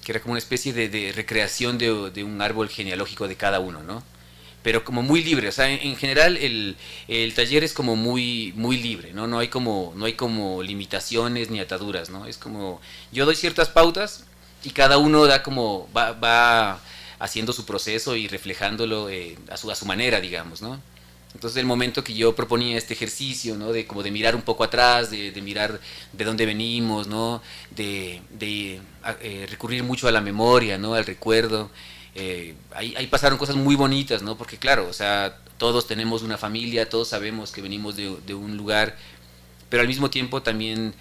que 0.05 0.13
era 0.13 0.21
como 0.21 0.33
una 0.33 0.39
especie 0.39 0.73
de, 0.73 1.13
recreación 1.13 1.77
de, 1.77 2.23
un 2.23 2.41
árbol 2.41 2.69
genealógico 2.69 3.27
de 3.27 3.37
cada 3.37 3.59
uno, 3.59 3.83
¿no? 3.83 4.05
Pero 4.63 4.85
como 4.85 5.03
muy 5.03 5.25
libre, 5.25 5.49
o 5.49 5.53
sea, 5.53 5.69
en, 5.69 5.97
general 5.97 6.37
el, 6.37 6.77
el, 7.09 7.35
taller 7.35 7.65
es 7.65 7.73
como 7.73 7.97
muy, 7.97 8.53
muy 8.55 8.77
libre, 8.77 9.13
¿no? 9.13 9.27
No 9.27 9.41
hay 9.41 9.49
como, 9.49 9.93
no 9.97 10.05
hay 10.05 10.13
como 10.13 10.63
limitaciones 10.63 11.51
ni 11.51 11.59
ataduras, 11.59 12.11
¿no? 12.11 12.27
Es 12.27 12.39
como, 12.39 12.81
yo 13.11 13.27
doy 13.27 13.35
ciertas 13.35 13.69
pautas 13.69 14.25
y 14.65 14.71
cada 14.71 14.99
uno 14.99 15.27
da 15.27 15.43
como, 15.43 15.89
va, 15.95 16.13
va 16.13 16.81
haciendo 17.23 17.53
su 17.53 17.65
proceso 17.65 18.17
y 18.17 18.27
reflejándolo 18.27 19.09
eh, 19.09 19.39
a, 19.49 19.57
su, 19.57 19.71
a 19.71 19.77
su 19.77 19.87
manera, 19.87 20.21
digamos, 20.21 20.61
¿no? 20.61 20.81
Entonces 21.35 21.59
el 21.59 21.67
momento 21.67 22.05
que 22.05 22.15
yo 22.15 22.35
proponía 22.35 22.77
este 22.77 22.95
ejercicio, 22.95 23.57
¿no? 23.57 23.73
De 23.73 23.87
como 23.87 24.03
de 24.03 24.11
mirar 24.11 24.35
un 24.35 24.43
poco 24.43 24.65
atrás, 24.65 25.11
de, 25.11 25.33
mirar 25.41 25.81
de 26.13 26.25
dónde 26.25 26.45
venimos, 26.47 27.07
¿no? 27.07 27.41
De, 27.71 28.21
eh, 29.21 29.47
recurrir 29.49 29.83
mucho 29.83 30.09
a 30.09 30.13
la 30.13 30.21
memoria, 30.21 30.79
¿no? 30.79 30.95
Al 30.95 31.07
recuerdo. 31.07 31.71
Eh, 32.15 32.55
ahí, 32.75 32.93
ahí, 32.99 33.07
pasaron 33.07 33.39
cosas 33.39 33.57
muy 33.57 33.77
bonitas, 33.77 34.23
¿no? 34.23 34.37
Porque 34.37 34.59
claro, 34.59 34.89
o 34.89 34.93
sea, 34.93 35.39
todos 35.59 35.87
tenemos 35.87 36.23
una 36.23 36.37
familia, 36.37 36.91
todos 36.91 37.09
sabemos 37.09 37.53
que 37.53 37.63
venimos 37.63 37.97
de, 37.97 38.17
de 38.27 38.35
un 38.35 38.57
lugar, 38.57 38.97
pero 39.71 39.81
al 39.81 39.89
mismo 39.89 40.11
tiempo 40.11 40.43
también 40.43 40.93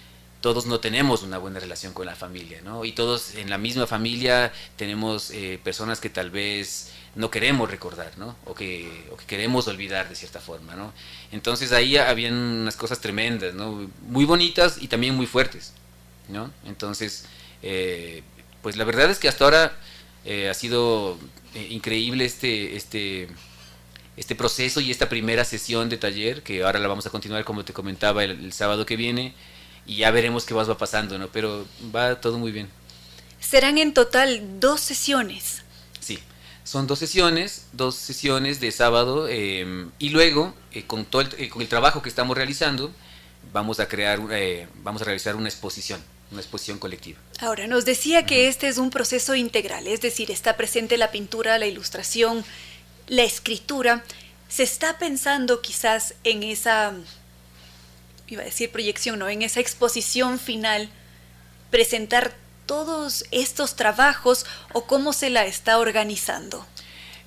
todos 0.42 0.66
no 0.66 0.80
tenemos 0.80 1.22
una 1.22 1.38
buena 1.38 1.60
relación 1.60 1.94
con 1.94 2.04
la 2.04 2.16
familia, 2.16 2.60
¿no? 2.62 2.84
Y 2.84 2.92
todos 2.92 3.36
en 3.36 3.48
la 3.48 3.58
misma 3.58 3.86
familia 3.86 4.52
tenemos 4.76 5.30
eh, 5.30 5.58
personas 5.62 6.00
que 6.00 6.10
tal 6.10 6.30
vez 6.30 6.90
no 7.14 7.30
queremos 7.30 7.70
recordar, 7.70 8.12
¿no? 8.18 8.36
O 8.44 8.54
que, 8.54 8.90
queremos 9.26 9.68
olvidar 9.68 10.08
de 10.08 10.16
cierta 10.16 10.40
forma, 10.40 10.74
¿no? 10.74 10.92
Entonces 11.30 11.70
ahí 11.72 11.96
habían 11.96 12.34
unas 12.34 12.76
cosas 12.76 13.00
tremendas, 13.00 13.54
¿no? 13.54 13.88
Muy 14.02 14.24
bonitas 14.24 14.78
y 14.80 14.88
también 14.88 15.14
muy 15.14 15.26
fuertes, 15.26 15.72
¿no? 16.28 16.50
Entonces, 16.66 17.24
eh, 17.62 18.22
pues 18.62 18.76
la 18.76 18.84
verdad 18.84 19.10
es 19.10 19.20
que 19.20 19.28
hasta 19.28 19.44
ahora 19.44 19.72
eh, 20.24 20.50
ha 20.50 20.54
sido 20.54 21.18
increíble 21.70 22.24
este, 22.24 22.76
este, 22.76 23.28
este 24.16 24.34
proceso 24.34 24.80
y 24.80 24.90
esta 24.90 25.08
primera 25.08 25.44
sesión 25.44 25.88
de 25.88 25.98
taller, 25.98 26.42
que 26.42 26.64
ahora 26.64 26.80
la 26.80 26.88
vamos 26.88 27.06
a 27.06 27.10
continuar, 27.10 27.44
como 27.44 27.64
te 27.64 27.72
comentaba, 27.72 28.24
el 28.24 28.52
sábado 28.52 28.84
que 28.86 28.96
viene 28.96 29.34
y 29.86 29.96
ya 29.96 30.10
veremos 30.10 30.44
qué 30.44 30.54
más 30.54 30.68
va 30.68 30.78
pasando, 30.78 31.18
¿no? 31.18 31.28
Pero 31.28 31.66
va 31.94 32.20
todo 32.20 32.38
muy 32.38 32.52
bien. 32.52 32.68
Serán 33.40 33.78
en 33.78 33.92
total 33.92 34.60
dos 34.60 34.80
sesiones. 34.80 35.62
Sí, 36.00 36.18
son 36.64 36.86
dos 36.86 36.98
sesiones, 36.98 37.66
dos 37.72 37.96
sesiones 37.96 38.60
de 38.60 38.70
sábado 38.70 39.28
em, 39.28 39.90
y 39.98 40.10
luego 40.10 40.54
eh, 40.72 40.84
con 40.86 41.04
todo 41.04 41.22
el, 41.22 41.28
eh, 41.38 41.48
con 41.48 41.62
el 41.62 41.68
trabajo 41.68 42.02
que 42.02 42.08
estamos 42.08 42.36
realizando 42.36 42.92
vamos 43.52 43.80
a 43.80 43.88
crear, 43.88 44.20
eh, 44.30 44.68
vamos 44.82 45.02
a 45.02 45.04
realizar 45.06 45.34
una 45.34 45.48
exposición, 45.48 46.00
una 46.30 46.40
exposición 46.40 46.78
colectiva. 46.78 47.18
Ahora 47.40 47.66
nos 47.66 47.84
decía 47.84 48.24
que 48.24 48.48
este 48.48 48.68
es 48.68 48.78
un 48.78 48.90
proceso 48.90 49.34
integral, 49.34 49.86
es 49.88 50.00
decir, 50.00 50.30
está 50.30 50.56
presente 50.56 50.96
la 50.96 51.10
pintura, 51.10 51.58
la 51.58 51.66
ilustración, 51.66 52.44
la 53.08 53.24
escritura. 53.24 54.04
Se 54.48 54.62
está 54.62 54.98
pensando 54.98 55.62
quizás 55.62 56.14
en 56.24 56.42
esa 56.42 56.92
iba 58.34 58.42
a 58.42 58.46
decir 58.46 58.70
proyección, 58.70 59.18
¿no? 59.18 59.28
En 59.28 59.42
esa 59.42 59.60
exposición 59.60 60.38
final, 60.38 60.90
presentar 61.70 62.34
todos 62.66 63.24
estos 63.30 63.76
trabajos 63.76 64.46
o 64.72 64.86
cómo 64.86 65.12
se 65.12 65.30
la 65.30 65.44
está 65.44 65.78
organizando? 65.78 66.66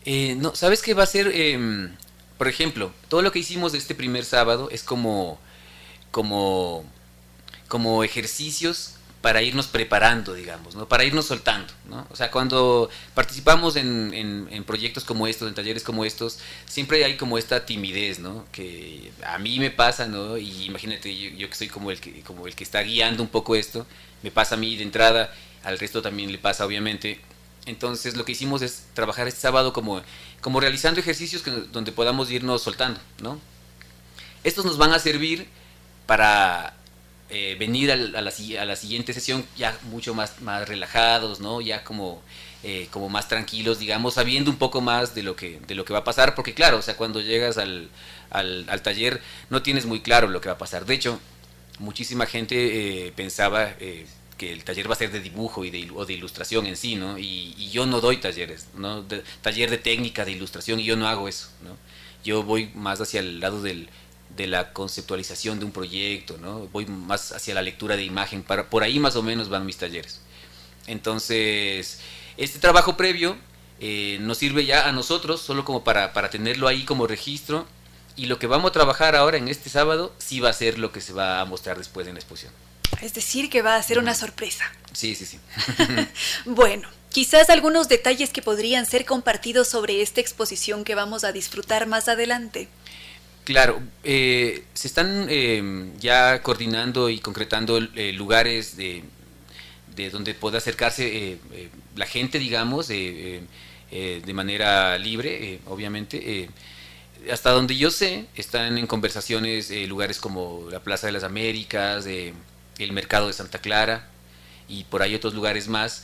Eh, 0.06 0.36
no, 0.36 0.56
¿sabes 0.56 0.82
qué 0.82 0.94
va 0.94 1.04
a 1.04 1.08
ser? 1.08 1.28
Em, 1.28 1.96
por 2.38 2.48
ejemplo, 2.48 2.94
todo 3.10 3.22
lo 3.22 3.32
que 3.32 3.40
hicimos 3.40 3.74
este 3.74 3.96
primer 3.96 4.26
sábado 4.26 4.70
es 4.72 4.84
como, 4.84 5.40
como, 6.12 6.84
como 7.68 8.04
ejercicios 8.04 8.95
para 9.26 9.42
irnos 9.42 9.66
preparando, 9.66 10.36
digamos, 10.36 10.76
¿no? 10.76 10.88
Para 10.88 11.04
irnos 11.04 11.26
soltando, 11.26 11.74
¿no? 11.90 12.06
O 12.12 12.16
sea, 12.16 12.30
cuando 12.30 12.92
participamos 13.16 13.76
en, 13.76 14.64
proyectos 14.68 15.04
como 15.04 15.26
estos, 15.26 15.48
en 15.48 15.56
talleres 15.56 15.82
como 15.82 16.06
estos, 16.06 16.38
siempre 16.68 17.04
hay 17.04 17.18
como 17.18 17.40
esta 17.40 17.66
timidez, 17.66 18.20
¿no? 18.20 18.46
Que 18.52 19.12
a 19.26 19.40
mí 19.40 19.58
me 19.58 19.72
pasa, 19.72 20.06
¿no? 20.06 20.38
Y 20.38 20.66
imagínate, 20.66 21.12
yo, 21.36 21.50
que 21.50 21.56
soy 21.56 21.70
como 21.70 21.90
el 21.90 22.00
que, 22.00 22.22
como 22.22 22.46
el 22.46 22.54
que 22.54 22.64
está 22.64 22.84
guiando 22.84 23.24
un 23.24 23.30
poco 23.30 23.56
esto, 23.56 23.88
me 24.22 24.30
pasa 24.30 24.54
a 24.54 24.58
mí 24.60 24.76
de 24.76 24.84
entrada, 24.84 25.34
al 25.64 25.80
resto 25.80 26.04
también 26.04 26.32
le 26.32 26.38
pasa, 26.38 26.64
obviamente. 26.64 27.20
Entonces, 27.66 28.16
lo 28.16 28.26
que 28.26 28.34
hicimos 28.34 28.62
es 28.62 28.90
trabajar 28.94 29.28
este 29.28 29.42
sábado 29.42 29.74
como, 29.74 30.04
como 30.40 30.60
realizando 30.60 31.00
ejercicios 31.00 31.44
donde 31.72 31.92
podamos 31.92 32.30
irnos 32.30 32.62
soltando, 32.62 33.00
¿no? 33.24 33.42
Estos 34.44 34.66
nos 34.66 34.78
van 34.78 34.94
a 34.94 35.00
servir 35.00 35.48
para 36.06 36.76
eh, 37.30 37.56
venir 37.58 37.92
a 37.92 37.96
la, 37.96 38.32
siguiente 38.76 39.12
sesión 39.12 39.46
ya 39.58 39.78
mucho 39.84 40.14
más, 40.14 40.40
relajados. 40.68 41.40
Ya 41.66 41.84
como, 41.84 42.22
eh, 42.64 42.88
como 42.92 43.10
más 43.10 43.28
tranquilos, 43.28 43.80
digamos, 43.80 44.14
sabiendo 44.16 44.52
un 44.52 44.58
poco 44.58 44.82
más 44.82 45.16
de 45.16 45.24
lo 45.24 45.36
que, 45.36 45.60
de 45.68 45.76
va 45.76 46.00
a 46.00 46.04
pasar, 46.04 46.36
porque 46.36 46.54
claro, 46.54 46.80
cuando 46.98 47.22
llegas 47.22 47.58
al, 47.58 47.90
al, 48.30 48.82
taller 48.84 49.22
no 49.50 49.64
tienes 49.64 49.86
muy 49.86 50.02
claro 50.02 50.28
lo 50.28 50.40
que 50.40 50.50
va 50.50 50.56
a 50.56 50.58
pasar. 50.60 50.86
De 50.86 50.94
hecho, 50.94 51.20
muchísima 51.80 52.28
gente 52.28 53.08
eh, 53.08 53.12
pensaba 53.16 53.74
que 54.38 54.52
el 54.52 54.64
taller 54.64 54.88
va 54.90 54.94
a 54.94 54.98
ser 54.98 55.12
de 55.12 55.22
dibujo 55.22 55.66
y 55.66 55.72
de, 55.72 55.90
o 55.96 56.06
de 56.06 56.14
ilustración 56.14 56.68
en 56.68 56.78
sí, 56.78 56.96
¿no? 56.96 57.18
Y, 57.18 57.56
y 57.58 57.70
yo 57.72 57.86
no 57.86 58.02
doy 58.02 58.18
talleres, 58.18 58.68
¿no? 58.76 59.06
taller 59.42 59.70
de 59.70 59.78
técnica 59.78 60.26
de 60.26 60.32
ilustración 60.32 60.80
y 60.80 60.84
yo 60.84 60.96
no 60.96 61.08
hago 61.08 61.28
eso, 61.28 61.50
¿no? 61.64 61.76
Yo 62.24 62.44
voy 62.44 62.72
más 62.74 63.00
hacia 63.02 63.20
el 63.20 63.40
lado 63.40 63.62
del 63.62 63.88
de 64.36 64.48
la 64.48 64.74
conceptualización 64.74 65.60
de 65.60 65.66
un 65.66 65.72
proyecto, 65.72 66.38
¿no? 66.38 66.68
Voy 66.68 66.86
más 66.86 67.32
hacia 67.32 67.54
la 67.54 67.62
lectura 67.62 67.96
de 67.96 68.04
imagen, 68.04 68.44
para, 68.44 68.70
por 68.70 68.84
ahí 68.84 69.00
más 69.00 69.16
o 69.16 69.24
menos 69.24 69.50
van 69.50 69.66
mis 69.66 69.78
talleres. 69.78 70.22
Entonces, 70.88 72.00
este 72.38 72.60
trabajo 72.60 72.98
previo 72.98 73.38
eh, 73.80 74.18
nos 74.22 74.38
sirve 74.38 74.66
ya 74.66 74.88
a 74.88 74.92
nosotros, 74.92 75.42
solo 75.42 75.66
como 75.66 75.84
para, 75.84 76.14
para 76.14 76.30
tenerlo 76.30 76.68
ahí 76.68 76.84
como 76.84 77.08
registro, 77.08 77.66
y 78.16 78.28
lo 78.28 78.40
que 78.40 78.48
vamos 78.48 78.70
a 78.70 78.74
trabajar 78.74 79.16
ahora 79.16 79.38
en 79.38 79.48
este 79.48 79.70
sábado 79.70 80.14
sí 80.18 80.40
va 80.40 80.50
a 80.50 80.54
ser 80.54 80.80
lo 80.80 80.92
que 80.92 81.02
se 81.02 81.14
va 81.14 81.42
a 81.42 81.46
mostrar 81.46 81.78
después 81.78 82.08
en 82.08 82.14
la 82.14 82.20
exposición. 82.20 82.54
Es 83.02 83.14
decir, 83.14 83.50
que 83.50 83.62
va 83.62 83.76
a 83.76 83.84
ser 83.84 84.00
una 84.00 84.16
sorpresa. 84.16 84.64
Sí, 84.94 85.16
sí, 85.16 85.26
sí. 85.26 85.40
bueno, 86.46 86.88
quizás 87.10 87.50
algunos 87.50 87.90
detalles 87.90 88.30
que 88.30 88.42
podrían 88.42 88.86
ser 88.86 89.06
compartidos 89.06 89.68
sobre 89.68 90.02
esta 90.02 90.22
exposición 90.22 90.86
que 90.86 90.96
vamos 90.96 91.24
a 91.24 91.34
disfrutar 91.34 91.88
más 91.88 92.08
adelante. 92.08 92.70
Claro, 93.46 93.80
eh, 94.04 94.64
se 94.74 94.88
están 94.88 95.28
eh, 95.30 95.92
ya 96.00 96.42
coordinando 96.42 97.12
y 97.12 97.20
concretando 97.20 97.78
eh, 97.78 98.12
lugares 98.12 98.76
de, 98.76 99.04
de, 99.96 100.10
donde 100.10 100.34
pueda 100.34 100.58
acercarse 100.58 101.38
la 101.96 102.08
gente, 102.08 102.40
digamos, 102.40 102.88
de 102.88 103.44
manera 104.34 104.98
libre, 104.98 105.60
obviamente. 105.68 106.50
hasta 107.32 107.52
donde 107.52 107.78
yo 107.78 107.92
sé, 107.92 108.26
están 108.36 108.80
en 108.80 108.88
conversaciones 108.88 109.70
lugares 109.88 110.20
como 110.20 110.68
la 110.72 110.80
Plaza 110.80 111.06
de 111.08 111.14
las 111.14 111.24
Américas, 111.24 112.08
el 112.08 112.92
Mercado 112.94 113.28
de 113.28 113.34
Santa 113.34 113.60
Clara 113.60 114.10
y 114.68 114.86
por 114.86 115.04
ahí 115.04 115.14
otros 115.16 115.36
lugares 115.36 115.68
más. 115.68 116.04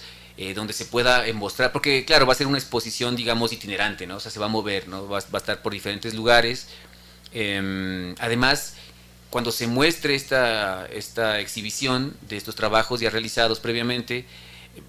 donde 0.55 0.73
se 0.73 0.85
pueda 0.85 1.25
mostrar, 1.33 1.71
porque 1.71 2.05
claro, 2.05 2.25
va 2.25 2.33
a 2.33 2.35
ser 2.35 2.47
una 2.47 2.57
exposición, 2.57 3.15
digamos, 3.15 3.51
itinerante, 3.51 4.07
¿no? 4.07 4.17
O 4.17 4.19
sea, 4.19 4.31
se 4.31 4.39
va 4.39 4.45
a 4.45 4.49
mover, 4.49 4.87
¿no? 4.87 5.07
Va, 5.09 5.19
va 5.19 5.37
a 5.37 5.43
estar 5.43 5.61
por 5.61 5.73
diferentes 5.73 6.13
lugares, 6.13 6.67
Em, 7.33 8.15
además, 8.19 8.75
cuando 9.29 9.51
se 9.51 9.67
muestre 9.67 10.15
esta, 10.15 10.85
esta 10.87 11.39
exhibición 11.39 12.15
de 12.27 12.37
estos 12.37 12.55
trabajos 12.55 12.99
ya 12.99 13.09
realizados 13.09 13.59
previamente, 13.59 14.25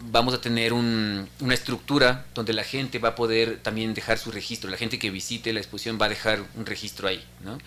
vamos 0.00 0.34
a 0.34 0.40
tener 0.40 0.72
una 0.72 1.26
estructura 1.50 2.26
donde 2.34 2.52
la 2.52 2.64
gente 2.64 2.98
va 2.98 3.10
a 3.10 3.14
poder 3.14 3.58
también 3.62 3.94
dejar 3.94 4.18
su 4.18 4.30
registro. 4.30 4.70
La 4.70 4.76
gente 4.76 4.98
que 4.98 5.10
visite 5.10 5.52
la 5.52 5.60
exposición 5.60 5.98
va 6.00 6.06
a 6.06 6.08
dejar 6.08 6.44
un 6.54 6.66
registro 6.66 7.08
ahí, 7.08 7.24
¿no? 7.40 7.58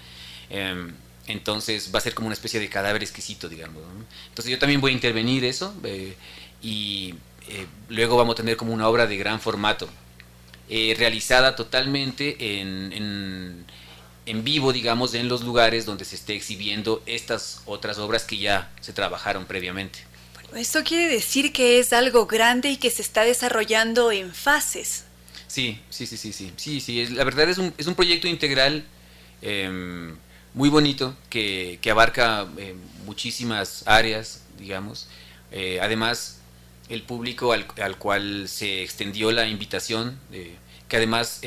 Em, 0.49 0.93
entonces 1.27 1.91
va 1.93 1.99
a 1.99 2.02
ser 2.02 2.14
como 2.14 2.27
una 2.27 2.34
especie 2.34 2.60
de 2.60 2.69
cadáver 2.69 3.02
exquisito, 3.02 3.49
digamos. 3.49 3.84
Entonces 4.30 4.52
yo 4.52 4.60
también 4.60 4.80
voy 4.80 4.91
a 4.91 4.93
intervenir 4.93 5.43
eso 5.43 5.73
eh, 5.84 6.15
y 6.61 7.15
eh, 7.49 7.65
luego 7.89 8.15
vamos 8.15 8.34
a 8.34 8.38
tener 8.38 8.57
como 8.57 8.73
una 8.73 8.88
obra 8.88 9.07
de 9.07 9.18
gran 9.18 9.39
formato, 9.39 9.89
eh, 10.69 10.95
realizada 10.97 11.56
totalmente 11.56 12.60
en 12.60 12.93
en 12.93 13.65
vivo, 14.26 14.73
digamos, 14.73 15.14
en 15.14 15.27
los 15.27 15.43
lugares 15.43 15.85
donde 15.85 16.06
se 16.06 16.15
esté 16.15 16.35
exhibiendo 16.35 17.02
estas 17.06 17.61
otras 17.65 17.97
obras 17.99 18.23
que 18.23 18.38
ya 18.38 18.72
se 18.81 18.93
trabajaron 18.93 19.45
previamente. 19.45 19.99
Bueno, 20.43 20.57
esto 20.57 20.84
quiere 20.84 21.07
decir 21.07 21.53
que 21.53 21.80
es 21.80 21.93
algo 21.93 22.26
grande 22.26 22.69
y 22.69 22.77
que 22.77 22.89
se 22.89 23.02
está 23.02 23.23
desarrollando 23.23 24.11
en 24.11 24.34
fases. 24.34 25.06
Sí, 25.47 25.80
sí, 25.89 26.06
sí, 26.06 26.18
sí, 26.18 26.34
sí, 26.34 26.52
sí, 26.57 26.81
sí. 26.81 27.06
la 27.07 27.23
verdad 27.23 27.49
es 27.49 27.57
un, 27.57 27.73
es 27.77 27.88
un 27.88 27.95
proyecto 27.95 28.27
integral 28.27 28.84
em, 29.41 30.15
muy 30.53 30.69
bonito 30.69 31.15
que, 31.30 31.80
que 31.81 31.91
abarca 31.91 32.47
em, 32.57 32.77
muchísimas 33.06 33.84
áreas, 33.85 34.41
digamos. 34.57 35.07
Eh, 35.52 35.80
además, 35.81 36.39
el 36.89 37.03
público 37.03 37.53
al, 37.53 37.97
cual 37.97 38.47
se 38.47 38.84
extendió 38.84 39.31
la 39.31 39.47
invitación, 39.47 40.19
que 40.88 40.97
además, 40.97 41.39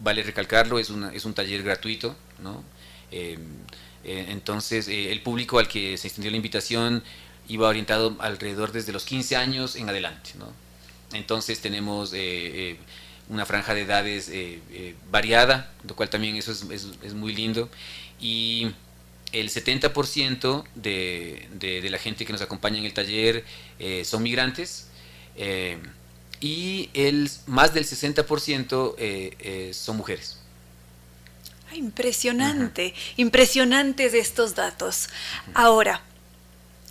vale 0.00 0.22
recalcarlo, 0.22 0.78
es, 0.78 0.90
una, 0.90 1.12
es 1.12 1.24
un 1.24 1.34
taller 1.34 1.62
gratuito, 1.62 2.16
¿no? 2.42 2.62
entonces, 4.02 4.88
el 4.88 5.22
público 5.22 5.60
al 5.60 5.68
que 5.68 5.96
se 5.96 6.08
extendió 6.08 6.32
la 6.32 6.36
invitación 6.36 7.04
iba 7.46 7.68
orientado 7.68 8.16
alrededor 8.18 8.72
desde 8.72 8.92
los 8.92 9.04
15 9.04 9.36
años 9.36 9.76
en 9.76 9.88
adelante, 9.88 10.30
¿no? 10.36 10.52
Entonces 11.12 11.60
tenemos 11.60 12.12
una 13.28 13.46
franja 13.46 13.74
de 13.74 13.82
edades 13.82 14.28
eh, 14.28 14.60
eh, 14.70 14.94
variada, 15.10 15.72
lo 15.86 15.96
cual 15.96 16.10
también 16.10 16.36
eso 16.36 16.52
es, 16.52 17.14
muy 17.14 17.34
lindo. 17.34 17.68
Y 18.20 18.70
el 19.32 19.50
70% 19.50 20.64
de, 20.74 21.48
de, 21.52 21.90
la 21.90 21.98
gente 21.98 22.24
que 22.24 22.32
nos 22.32 22.42
acompaña 22.42 22.78
en 22.78 22.84
el 22.84 22.92
taller 22.92 23.44
eh, 23.78 24.04
son 24.04 24.22
migrantes 24.22 24.88
y 26.40 26.90
el, 26.94 27.30
más 27.46 27.74
del 27.74 27.84
60% 27.84 29.74
son 29.74 29.96
mujeres. 29.96 30.38
impresionante, 31.72 32.94
impresionantes 33.16 34.14
estos 34.14 34.54
datos. 34.54 35.08
Ahora, 35.54 36.02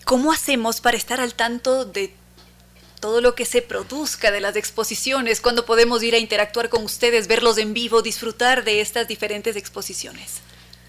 ¿cómo 0.06 0.32
hacemos 0.32 0.82
para 0.82 0.98
estar 0.98 1.20
al 1.20 1.34
tanto 1.34 1.86
de 1.86 2.14
todo 3.03 3.20
lo 3.20 3.36
que 3.36 3.44
se 3.44 3.61
produzca 3.61 4.32
de 4.32 4.40
las 4.40 4.56
exposiciones, 4.56 5.41
cuando 5.41 5.65
podemos 5.65 6.02
ir 6.03 6.15
a 6.15 6.20
interactuar 6.20 6.70
con 6.70 6.86
ustedes, 6.86 7.28
verlos 7.28 7.57
en 7.57 7.74
vivo, 7.74 8.02
disfrutar 8.02 8.64
de 8.64 8.80
estas 8.80 9.10
diferentes 9.10 9.57
exposiciones. 9.57 10.40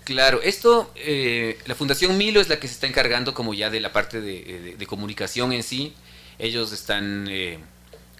Claro, 0.05 0.41
esto, 0.41 0.93
eh, 0.95 1.59
la 1.67 1.75
Fundación 1.75 2.17
Milo 2.17 2.41
es 2.41 2.49
la 2.49 2.61
que 2.61 2.69
se 2.69 2.75
está 2.75 2.87
encargando 2.87 3.35
como 3.35 3.53
ya 3.53 3.69
de 3.69 3.81
la 3.81 3.93
parte 3.93 4.21
de, 4.21 4.77
eh, 4.79 4.87
comunicación 4.87 5.53
en 5.53 5.65
sí. 5.65 5.93
Ellos 6.39 6.71
están, 6.71 7.27
eh, 7.29 7.59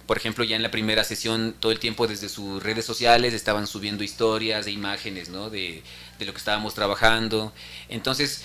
por 0.07 0.17
ejemplo, 0.17 0.43
ya 0.43 0.55
en 0.55 0.63
la 0.63 0.71
primera 0.71 1.03
sesión, 1.03 1.55
todo 1.59 1.71
el 1.71 1.79
tiempo 1.79 2.07
desde 2.07 2.29
sus 2.29 2.61
redes 2.61 2.85
sociales 2.85 3.33
estaban 3.33 3.67
subiendo 3.67 4.03
historias 4.03 4.67
e 4.67 4.71
imágenes 4.71 5.29
¿no? 5.29 5.49
de, 5.49 5.83
de 6.19 6.25
lo 6.25 6.31
que 6.31 6.39
estábamos 6.39 6.73
trabajando. 6.73 7.53
Entonces, 7.89 8.43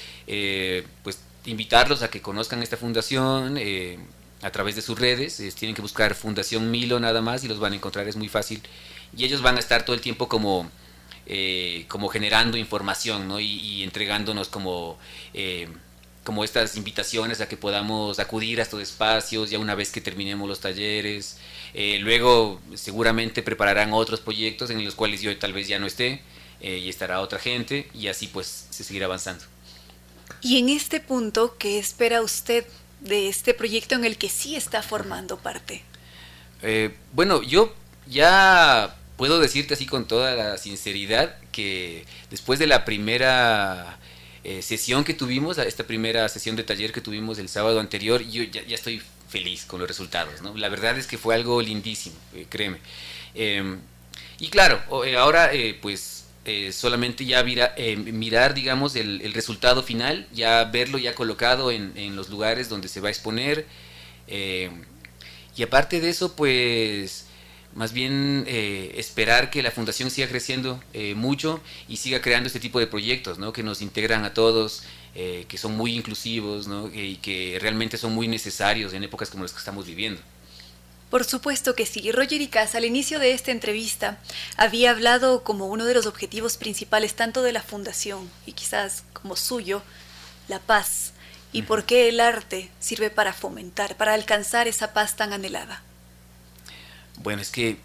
pues 1.03 1.19
invitarlos 1.45 2.03
a 2.03 2.11
que 2.11 2.21
conozcan 2.21 2.63
esta 2.63 2.77
fundación 2.77 3.59
a 4.43 4.51
través 4.51 4.77
de 4.77 4.83
sus 4.83 4.99
redes. 4.99 5.37
tienen 5.55 5.75
que 5.75 5.83
buscar 5.83 6.15
Fundación 6.15 6.71
Milo 6.71 7.01
nada 7.01 7.21
más 7.21 7.45
y 7.45 7.49
los 7.49 7.59
van 7.59 7.73
a 7.73 7.77
encontrar, 7.77 8.09
es 8.09 8.17
muy 8.17 8.29
fácil. 8.29 8.63
Y 9.17 9.25
ellos 9.25 9.43
van 9.43 9.57
a 9.57 9.61
estar 9.61 9.85
todo 9.85 9.95
el 9.95 10.01
tiempo 10.01 10.29
como, 10.29 10.71
eh, 11.27 11.85
como 11.89 12.09
generando 12.09 12.57
información 12.57 13.29
¿no? 13.29 13.41
y, 13.41 13.83
entregándonos 13.83 14.49
como, 14.49 14.99
eh, 15.35 15.69
como 16.31 16.45
estas 16.45 16.77
invitaciones 16.77 17.41
a 17.41 17.49
que 17.49 17.57
podamos 17.57 18.21
acudir 18.21 18.61
a 18.61 18.63
estos 18.63 18.81
espacios 18.81 19.51
ya 19.51 19.59
una 19.59 19.75
vez 19.75 19.91
que 19.91 20.01
terminemos 20.01 20.49
los 20.49 20.61
talleres. 20.61 21.39
Eh, 21.75 21.99
luego 22.01 22.61
seguramente 22.77 23.43
prepararán 23.43 23.93
otros 23.93 24.21
proyectos 24.21 24.71
en 24.71 24.85
los 24.85 24.95
cuales 24.95 25.23
yo 25.23 25.37
tal 25.39 25.53
vez 25.53 25.67
ya 25.67 25.81
no 25.81 25.89
esté 25.89 26.23
y 26.61 26.89
estará 26.89 27.21
otra 27.21 27.41
gente 27.41 27.89
y 27.95 28.07
así 28.07 28.29
pues 28.29 28.67
se 28.71 28.85
seguirá 28.85 29.07
avanzando. 29.07 29.45
Y 30.41 30.59
en 30.59 30.69
este 30.69 31.01
punto, 31.01 31.57
¿qué 31.59 31.81
espera 31.81 32.23
usted 32.23 32.65
de 33.01 33.29
este 33.29 33.53
proyecto 33.53 33.97
en 33.97 34.05
el 34.05 34.17
que 34.17 34.29
sí 34.29 34.55
está 34.55 34.85
formando 34.85 35.37
parte? 35.37 35.83
Eh, 36.63 36.95
bueno, 37.13 37.43
yo 37.43 37.75
ya 38.07 38.97
puedo 39.17 39.41
decirte 39.41 39.75
así 39.75 39.87
con 39.87 40.07
toda 40.07 40.37
la 40.37 40.59
sinceridad 40.59 41.35
que 41.51 42.05
después 42.31 42.61
de 42.61 42.69
la 42.69 42.85
primera 42.85 43.99
eh, 44.45 44.63
sesión 44.63 45.05
que 45.05 45.15
tuvimos, 45.15 45.59
esta 45.59 45.85
primera 45.85 46.29
sesión 46.29 46.57
de 46.57 46.65
taller 46.65 46.93
que 46.93 47.01
tuvimos 47.01 47.39
el 47.39 47.49
sábado 47.49 47.81
anterior, 47.81 48.23
yo 48.23 48.43
ya, 48.43 48.63
estoy 48.69 49.03
feliz 49.29 49.65
con 49.65 49.81
los 49.81 49.89
resultados. 49.89 50.43
¿no? 50.43 50.57
La 50.57 50.69
verdad 50.69 50.99
es 50.99 51.07
que 51.07 51.19
fue 51.19 51.35
algo 51.35 51.61
lindísimo, 51.63 52.17
eh, 52.35 52.47
créeme. 52.49 52.79
Em, 53.35 53.79
y 54.39 54.49
claro, 54.49 54.83
ahora 55.17 55.51
pues 55.81 56.21
eh, 56.47 56.73
solamente 56.73 57.27
ya 57.27 57.45
eh, 57.77 57.97
mirar, 57.97 58.55
digamos, 58.55 58.97
el, 58.97 59.33
resultado 59.35 59.83
final, 59.83 60.27
ya 60.33 60.65
verlo 60.65 60.97
ya 60.97 61.15
colocado 61.15 61.71
en, 61.71 62.17
los 62.17 62.31
lugares 62.31 62.69
donde 62.71 62.89
se 62.89 63.01
va 63.01 63.09
a 63.09 63.11
exponer. 63.11 63.67
Eh, 64.27 64.71
y 65.57 65.63
aparte 65.63 66.01
de 66.01 66.09
eso, 66.09 66.35
pues 66.37 67.27
más 67.75 67.93
bien 67.93 68.45
esperar 68.49 69.51
que 69.51 69.63
la 69.63 69.71
fundación 69.71 70.11
siga 70.11 70.29
creciendo 70.29 70.83
mucho 71.15 71.61
y 71.89 71.97
siga 71.99 72.21
creando 72.21 72.49
este 72.49 72.61
tipo 72.61 72.81
de 72.81 72.87
proyectos, 72.87 73.39
¿no? 73.39 73.53
Que 73.53 73.63
nos 73.63 73.83
integran 73.83 74.25
a 74.25 74.35
todos, 74.35 74.83
que 75.15 75.59
son 75.59 75.77
muy 75.77 75.95
inclusivos, 75.95 76.67
¿no? 76.69 76.91
Y 76.93 77.17
que 77.17 77.59
realmente 77.61 77.97
son 77.97 78.13
muy 78.13 78.29
necesarios 78.29 78.93
en 78.93 79.05
épocas 79.05 79.31
como 79.31 79.45
las 79.45 79.53
que 79.53 79.59
estamos 79.59 79.87
viviendo. 79.87 80.21
Por 81.11 81.25
supuesto 81.25 81.75
que 81.75 81.87
sí. 81.87 82.13
Roger 82.13 82.41
Icaza 82.41 82.79
al 82.79 82.85
inicio 82.85 83.19
de 83.19 83.33
esta 83.33 83.51
entrevista 83.51 84.19
había 84.57 84.93
hablado 84.93 85.43
como 85.43 85.67
uno 85.67 85.85
de 85.85 85.95
los 85.95 86.07
objetivos 86.07 86.57
principales 86.57 87.15
tanto 87.15 87.43
de 87.43 87.53
la 87.53 87.63
fundación 87.63 88.31
y 88.47 88.53
quizás 88.53 89.03
como 89.13 89.35
suyo, 89.35 89.83
la 90.47 90.61
paz 90.61 91.13
y 91.53 91.63
por 91.63 91.85
qué 91.85 92.09
el 92.09 92.21
arte 92.21 92.71
sirve 92.79 93.11
para 93.11 93.33
fomentar, 93.33 93.97
para 93.97 94.15
alcanzar 94.15 94.69
esa 94.69 94.93
paz 94.93 95.17
tan 95.17 95.33
anhelada. 95.33 95.83
Bueno, 97.23 97.43
es 97.43 97.51
que 97.51 97.77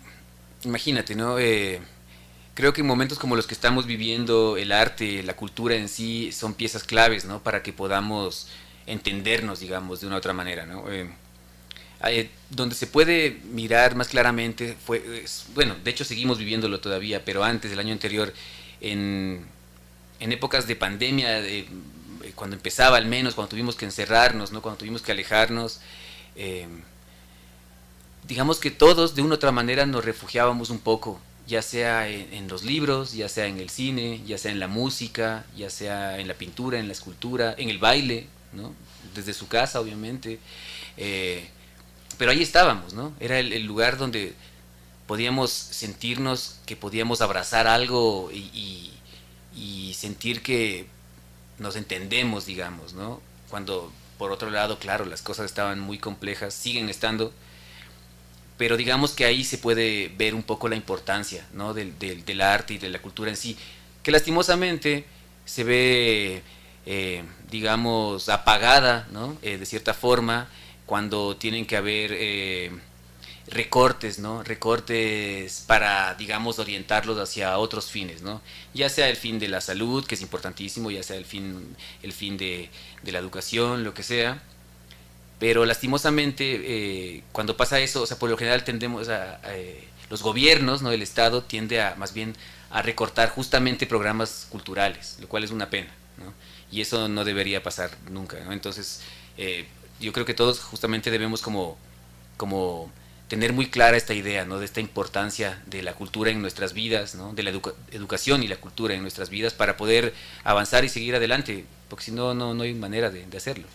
imagínate, 0.63 1.15
¿no? 1.15 1.39
Eh, 1.39 1.81
creo 2.53 2.73
que 2.73 2.81
en 2.81 2.87
momentos 2.87 3.19
como 3.19 3.35
los 3.35 3.47
que 3.47 3.53
estamos 3.53 3.85
viviendo, 3.85 4.55
el 4.57 4.71
arte, 4.71 5.23
la 5.23 5.35
cultura 5.35 5.75
en 5.75 5.89
sí 5.89 6.31
son 6.31 6.53
piezas 6.53 6.83
claves, 6.83 7.25
¿no? 7.25 7.43
Para 7.43 7.61
que 7.61 7.73
podamos 7.73 8.47
entendernos, 8.87 9.59
digamos, 9.59 9.99
de 9.99 10.07
una 10.07 10.15
u 10.15 10.19
otra 10.19 10.33
manera, 10.33 10.65
¿no? 10.65 10.89
Eh, 10.91 11.09
eh, 12.05 12.29
donde 12.49 12.75
se 12.75 12.87
puede 12.87 13.41
mirar 13.51 13.95
más 13.95 14.07
claramente 14.07 14.75
fue, 14.85 15.25
bueno, 15.53 15.75
de 15.83 15.91
hecho 15.91 16.05
seguimos 16.05 16.37
viviéndolo 16.37 16.79
todavía, 16.79 17.25
pero 17.25 17.43
antes 17.43 17.71
del 17.71 17.79
año 17.79 17.91
anterior, 17.93 18.33
en, 18.81 19.45
épocas 20.19 20.65
de 20.67 20.75
pandemia, 20.75 21.43
cuando 22.35 22.55
empezaba 22.55 22.97
al 22.97 23.05
menos, 23.05 23.35
cuando 23.35 23.49
tuvimos 23.49 23.75
que 23.75 23.85
encerrarnos, 23.85 24.51
¿no? 24.51 24.61
cuando 24.61 24.79
tuvimos 24.79 25.01
que 25.01 25.11
alejarnos, 25.11 25.81
digamos 28.27 28.59
que 28.59 28.71
todos 28.71 29.15
de 29.15 29.21
una 29.21 29.31
u 29.31 29.35
otra 29.35 29.51
manera 29.51 29.85
nos 29.85 30.03
refugiábamos 30.03 30.69
un 30.69 30.79
poco, 30.79 31.19
ya 31.47 31.61
sea 31.61 32.07
en, 32.07 32.47
los 32.47 32.63
libros, 32.63 33.13
ya 33.13 33.29
sea 33.29 33.45
en 33.45 33.59
el 33.59 33.69
cine, 33.69 34.21
ya 34.25 34.37
sea 34.37 34.51
en 34.51 34.59
la 34.59 34.67
música, 34.67 35.45
ya 35.55 35.69
sea 35.69 36.19
en 36.19 36.27
la 36.27 36.33
pintura, 36.33 36.79
en 36.79 36.87
la 36.87 36.93
escultura, 36.93 37.53
en 37.57 37.69
el 37.69 37.77
baile, 37.77 38.27
¿no? 38.53 38.73
desde 39.13 39.33
su 39.33 39.47
casa 39.47 39.79
obviamente. 39.79 40.39
Eh, 40.97 41.47
pero 42.17 42.31
ahí 42.31 42.41
estábamos, 42.41 42.93
¿no? 42.93 43.13
Era 43.19 43.39
el, 43.39 43.63
lugar 43.65 43.97
donde 43.97 44.33
podíamos 45.07 45.51
sentirnos 45.51 46.57
que 46.65 46.75
podíamos 46.75 47.21
abrazar 47.21 47.67
algo 47.67 48.29
y, 48.31 48.91
sentir 49.93 50.43
que 50.43 50.87
nos 51.57 51.77
entendemos, 51.77 52.45
digamos, 52.45 52.93
¿no? 52.93 53.21
Cuando 53.49 53.91
por 54.17 54.31
otro 54.31 54.49
lado, 54.49 54.77
claro, 54.77 55.05
las 55.05 55.21
cosas 55.21 55.45
estaban 55.45 55.79
muy 55.79 55.97
complejas, 55.97 56.53
siguen 56.53 56.89
estando, 56.89 57.33
pero 58.57 58.77
digamos 58.77 59.11
que 59.11 59.25
ahí 59.25 59.43
se 59.43 59.57
puede 59.57 60.11
ver 60.17 60.33
un 60.35 60.43
poco 60.43 60.69
la 60.69 60.75
importancia, 60.75 61.45
¿no? 61.53 61.73
Del, 61.73 61.97
del, 61.99 62.41
arte 62.41 62.75
y 62.75 62.77
de 62.77 62.89
la 62.89 62.99
cultura 63.01 63.29
en 63.29 63.37
sí, 63.37 63.57
que 64.03 64.11
lastimosamente 64.11 65.05
se 65.45 65.63
ve, 65.63 66.41
eh, 66.85 67.23
digamos, 67.49 68.29
apagada, 68.29 69.07
¿no? 69.11 69.37
Eh, 69.41 69.57
de 69.57 69.65
cierta 69.65 69.93
forma, 69.93 70.47
cuando 70.85 71.35
tienen 71.37 71.65
que 71.65 71.77
haber 71.77 72.11
eh, 72.13 72.71
recortes, 73.47 74.19
¿no? 74.19 74.43
Recortes 74.43 75.63
para, 75.67 76.15
digamos, 76.15 76.59
orientarlos 76.59 77.17
hacia 77.19 77.57
otros 77.57 77.89
fines, 77.91 78.21
¿no? 78.21 78.41
Ya 78.73 78.89
sea 78.89 79.09
el 79.09 79.17
fin 79.17 79.39
de 79.39 79.47
la 79.47 79.61
salud, 79.61 80.05
que 80.05 80.15
es 80.15 80.21
importantísimo, 80.21 80.91
ya 80.91 81.03
sea 81.03 81.17
el 81.17 81.25
fin, 81.25 81.75
el 82.03 82.13
fin 82.13 82.37
de, 82.37 82.69
la 83.03 83.19
educación, 83.19 83.83
lo 83.83 83.93
que 83.93 84.03
sea. 84.03 84.41
Pero 85.39 85.65
lastimosamente, 85.65 86.61
eh, 86.63 87.23
cuando 87.31 87.57
pasa 87.57 87.79
eso, 87.79 88.03
o 88.03 88.05
sea, 88.05 88.17
por 88.17 88.29
lo 88.29 88.37
general 88.37 88.63
tendemos 88.63 89.09
a, 89.09 89.39
eh, 89.53 89.87
los 90.09 90.21
gobiernos, 90.21 90.81
¿no? 90.81 90.91
El 90.91 91.01
Estado 91.01 91.43
tiende 91.43 91.81
a, 91.81 91.95
más 91.95 92.13
bien, 92.13 92.35
a 92.69 92.81
recortar 92.81 93.29
justamente 93.29 93.85
programas 93.85 94.47
culturales, 94.49 95.17
lo 95.19 95.27
cual 95.27 95.43
es 95.43 95.51
una 95.51 95.69
pena, 95.69 95.91
¿no? 96.17 96.33
Y 96.71 96.81
eso 96.81 97.09
no 97.09 97.25
debería 97.25 97.63
pasar 97.63 97.91
nunca, 98.09 98.39
¿no? 98.41 98.53
Entonces, 98.53 99.01
yo 99.99 100.13
creo 100.13 100.25
que 100.25 100.33
todos 100.33 100.59
justamente 100.59 101.11
debemos 101.11 101.41
como, 101.41 101.77
como 102.37 102.91
tener 103.27 103.53
muy 103.53 103.67
clara 103.69 103.97
esta 103.97 104.13
idea, 104.13 104.45
¿no? 104.45 104.59
De 104.59 104.65
esta 104.65 104.81
importancia 104.81 105.61
de 105.65 105.81
la 105.81 105.93
cultura 105.93 106.29
en 106.31 106.41
nuestras 106.41 106.73
vidas, 106.73 107.15
¿no? 107.15 107.33
De 107.33 107.43
la 107.43 107.51
educación 107.91 108.43
y 108.43 108.47
la 108.47 108.57
cultura 108.57 108.93
en 108.93 109.01
nuestras 109.01 109.29
vidas 109.29 109.53
para 109.53 109.77
poder 109.77 110.13
avanzar 110.43 110.85
y 110.85 110.89
seguir 110.89 111.15
adelante, 111.15 111.65
porque 111.89 112.05
si 112.05 112.11
no, 112.11 112.33
no, 112.33 112.61
hay 112.61 112.73
manera 112.73 113.09
de, 113.09 113.25
hacerlo. 113.35 113.65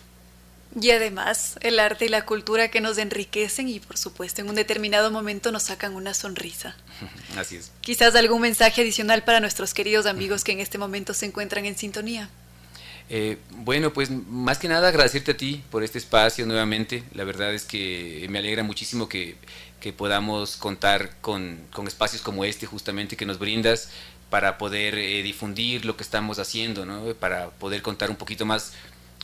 Y 0.79 0.91
además, 0.91 1.57
el 1.61 1.79
arte 1.79 2.05
y 2.05 2.09
la 2.09 2.25
cultura 2.25 2.71
que 2.71 2.79
nos 2.79 2.97
enriquecen 2.97 3.67
y 3.67 3.79
por 3.79 3.97
supuesto 3.97 4.41
en 4.41 4.49
un 4.49 4.55
determinado 4.55 5.11
momento 5.11 5.51
nos 5.51 5.63
sacan 5.63 5.95
una 5.95 6.13
sonrisa. 6.13 6.75
Así 7.37 7.57
es. 7.57 7.71
Quizás 7.81 8.15
algún 8.15 8.41
mensaje 8.41 8.81
adicional 8.81 9.23
para 9.23 9.41
nuestros 9.41 9.73
queridos 9.73 10.05
amigos 10.05 10.43
que 10.43 10.53
en 10.53 10.59
este 10.59 10.77
momento 10.77 11.13
se 11.13 11.25
encuentran 11.25 11.65
en 11.65 11.77
sintonía. 11.77 12.29
Eh, 13.09 13.39
bueno, 13.49 13.91
pues 13.91 14.09
más 14.09 14.57
que 14.57 14.69
nada 14.69 14.87
agradecerte 14.87 15.31
a 15.31 15.37
ti 15.37 15.61
por 15.69 15.83
este 15.83 15.97
espacio 15.97 16.45
nuevamente. 16.45 17.03
La 17.13 17.25
verdad 17.25 17.53
es 17.53 17.65
que 17.65 18.25
me 18.29 18.39
alegra 18.39 18.63
muchísimo 18.63 19.09
que, 19.09 19.35
podamos 19.97 20.55
contar 20.55 21.17
con, 21.19 21.67
espacios 21.85 22.21
como 22.21 22.45
este 22.45 22.65
justamente 22.65 23.17
que 23.17 23.25
nos 23.25 23.37
brindas 23.37 23.89
para 24.29 24.57
poder 24.57 24.95
eh, 24.97 25.23
difundir 25.23 25.83
lo 25.83 25.97
que 25.97 26.03
estamos 26.03 26.39
haciendo, 26.39 26.85
¿no? 26.85 27.13
para 27.15 27.49
poder 27.49 27.81
contar 27.81 28.09
un 28.09 28.15
poquito 28.15 28.45
más 28.45 28.71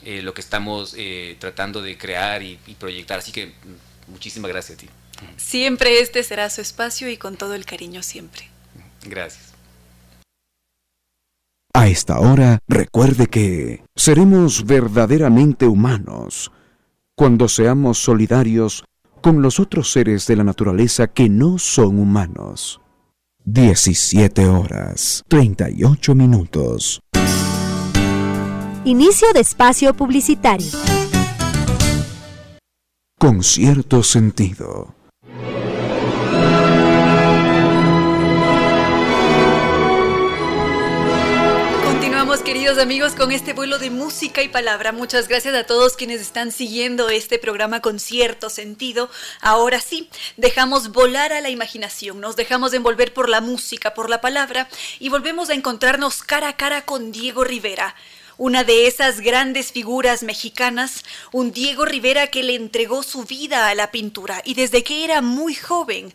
eh, 0.04 0.22
lo 0.22 0.34
que 0.34 0.42
estamos 0.42 0.96
tratando 1.40 1.82
de 1.82 1.98
crear 1.98 2.44
y, 2.44 2.60
y 2.68 2.76
proyectar. 2.76 3.20
Así 3.20 3.32
que 3.32 3.48
mm, 3.48 4.12
muchísimas 4.12 4.50
gracias 4.50 4.78
a 4.78 4.82
ti. 4.82 4.90
Siempre 5.38 6.00
este 6.00 6.24
será 6.24 6.50
su 6.50 6.62
espacio 6.62 7.10
y 7.10 7.18
con 7.18 7.38
todo 7.38 7.54
el 7.54 7.66
cariño 7.66 8.04
siempre. 8.04 8.50
Gracias. 9.04 9.54
A 11.74 11.88
esta 11.88 12.20
hora, 12.20 12.60
recuerde 12.68 13.28
que 13.28 13.84
seremos 13.96 14.66
verdaderamente 14.66 15.68
humanos 15.68 16.52
cuando 17.16 17.48
seamos 17.48 18.00
solidarios 18.00 18.84
con 19.22 19.42
los 19.42 19.60
otros 19.60 19.92
seres 19.92 20.26
de 20.28 20.36
la 20.36 20.44
naturaleza 20.44 21.08
que 21.08 21.30
no 21.30 21.60
son 21.60 22.00
humanos. 22.00 22.82
17 23.46 24.46
horas 24.48 25.24
38 25.28 26.16
minutos. 26.16 27.02
Inicio 28.88 29.28
de 29.34 29.42
espacio 29.42 29.94
publicitario. 29.94 30.72
Con 33.20 33.44
cierto 33.44 34.02
sentido. 34.02 34.96
queridos 42.48 42.78
amigos 42.78 43.14
con 43.14 43.34
este 43.34 43.52
vuelo 43.52 43.78
de 43.78 43.90
música 43.90 44.42
y 44.42 44.48
palabra. 44.48 44.94
Muchas 44.94 45.28
gracias 45.28 45.54
a 45.54 45.66
todos 45.66 45.98
quienes 45.98 46.22
están 46.22 46.54
siguiendo 46.54 47.10
este 47.10 47.40
programa 47.40 47.82
con 47.82 48.00
cierto 48.00 48.50
sentido. 48.50 49.10
Ahora 49.42 49.82
sí, 49.82 50.10
dejamos 50.38 50.94
volar 50.94 51.34
a 51.34 51.42
la 51.42 51.50
imaginación, 51.50 52.22
nos 52.22 52.38
dejamos 52.38 52.74
envolver 52.74 53.14
por 53.14 53.28
la 53.28 53.42
música, 53.42 53.94
por 53.94 54.10
la 54.10 54.22
palabra 54.22 54.70
y 55.00 55.10
volvemos 55.10 55.50
a 55.50 55.56
encontrarnos 55.56 56.24
cara 56.24 56.50
a 56.50 56.56
cara 56.56 56.86
con 56.86 57.12
Diego 57.12 57.44
Rivera 57.44 57.96
una 58.38 58.64
de 58.64 58.88
esas 58.88 59.22
grandes 59.22 59.72
figuras 59.72 60.24
mexicanas, 60.24 61.04
un 61.32 61.52
Diego 61.52 61.86
Rivera 61.86 62.28
que 62.28 62.44
le 62.44 62.56
entregó 62.56 63.04
su 63.04 63.24
vida 63.24 63.70
a 63.70 63.76
la 63.76 63.92
pintura 63.92 64.42
y 64.46 64.54
desde 64.54 64.84
que 64.84 65.04
era 65.04 65.22
muy 65.22 65.56
joven, 65.56 66.14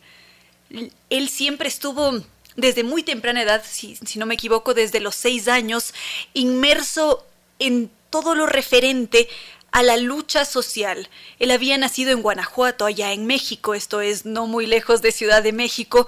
él 1.10 1.28
siempre 1.28 1.68
estuvo 1.68 2.22
desde 2.56 2.84
muy 2.84 3.02
temprana 3.02 3.42
edad, 3.42 3.62
si, 3.66 3.98
no 4.16 4.26
me 4.26 4.34
equivoco, 4.34 4.74
desde 4.74 5.00
los 5.00 5.14
seis 5.14 5.48
años, 5.48 5.94
inmerso 6.34 7.26
en 7.58 7.90
todo 8.10 8.34
lo 8.34 8.46
referente 8.46 9.28
a 9.70 9.82
la 9.82 9.96
lucha 9.96 10.44
social. 10.44 11.08
Él 11.38 11.50
había 11.50 11.78
nacido 11.78 12.12
en 12.12 12.22
Guanajuato, 12.22 12.84
allá 12.84 13.12
en 13.12 13.26
México, 13.26 13.74
esto 13.74 14.00
es 14.00 14.26
no 14.26 14.46
muy 14.46 14.66
lejos 14.66 15.00
de 15.00 15.12
Ciudad 15.12 15.42
de 15.42 15.52
México. 15.52 16.06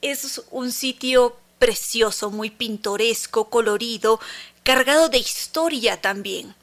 Es 0.00 0.42
un 0.50 0.72
sitio 0.72 1.36
precioso, 1.60 2.30
muy 2.32 2.50
pintoresco, 2.50 3.48
colorido, 3.48 4.18
cargado 4.62 5.08
de 5.08 5.18
historia 5.18 6.00
también. 6.00 6.54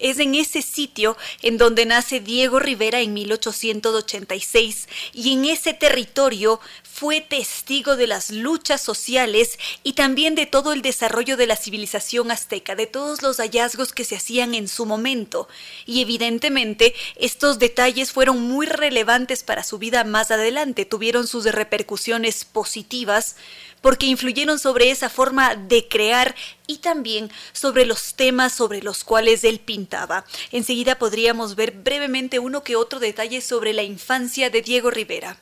Es 0.00 0.18
en 0.18 0.34
ese 0.34 0.60
sitio 0.60 1.16
en 1.40 1.56
donde 1.56 1.86
nace 1.86 2.18
Diego 2.18 2.58
Rivera 2.58 3.00
en 3.00 3.14
1886 3.14 4.88
y 5.12 5.32
en 5.32 5.44
ese 5.44 5.72
territorio 5.72 6.60
fue 6.82 7.20
testigo 7.20 7.96
de 7.96 8.08
las 8.08 8.30
luchas 8.30 8.80
sociales 8.80 9.58
y 9.84 9.92
también 9.92 10.34
de 10.34 10.46
todo 10.46 10.72
el 10.72 10.82
desarrollo 10.82 11.36
de 11.36 11.46
la 11.46 11.56
civilización 11.56 12.32
azteca, 12.32 12.74
de 12.74 12.86
todos 12.86 13.22
los 13.22 13.38
hallazgos 13.38 13.92
que 13.92 14.04
se 14.04 14.16
hacían 14.16 14.54
en 14.54 14.68
su 14.68 14.84
momento. 14.84 15.48
Y 15.86 16.02
evidentemente 16.02 16.94
estos 17.16 17.60
detalles 17.60 18.12
fueron 18.12 18.40
muy 18.40 18.66
relevantes 18.66 19.44
para 19.44 19.62
su 19.62 19.78
vida 19.78 20.02
más 20.02 20.32
adelante, 20.32 20.84
tuvieron 20.84 21.28
sus 21.28 21.44
repercusiones 21.46 22.44
positivas 22.44 23.36
porque 23.84 24.06
influyeron 24.06 24.58
sobre 24.58 24.90
esa 24.90 25.10
forma 25.10 25.56
de 25.56 25.86
crear 25.86 26.34
y 26.66 26.78
también 26.78 27.30
sobre 27.52 27.84
los 27.84 28.14
temas 28.14 28.54
sobre 28.54 28.80
los 28.80 29.04
cuales 29.04 29.44
él 29.44 29.60
pintaba. 29.60 30.24
Enseguida 30.52 30.98
podríamos 30.98 31.54
ver 31.54 31.72
brevemente 31.72 32.38
uno 32.38 32.64
que 32.64 32.76
otro 32.76 32.98
detalle 32.98 33.42
sobre 33.42 33.74
la 33.74 33.82
infancia 33.82 34.48
de 34.48 34.62
Diego 34.62 34.90
Rivera. 34.90 35.36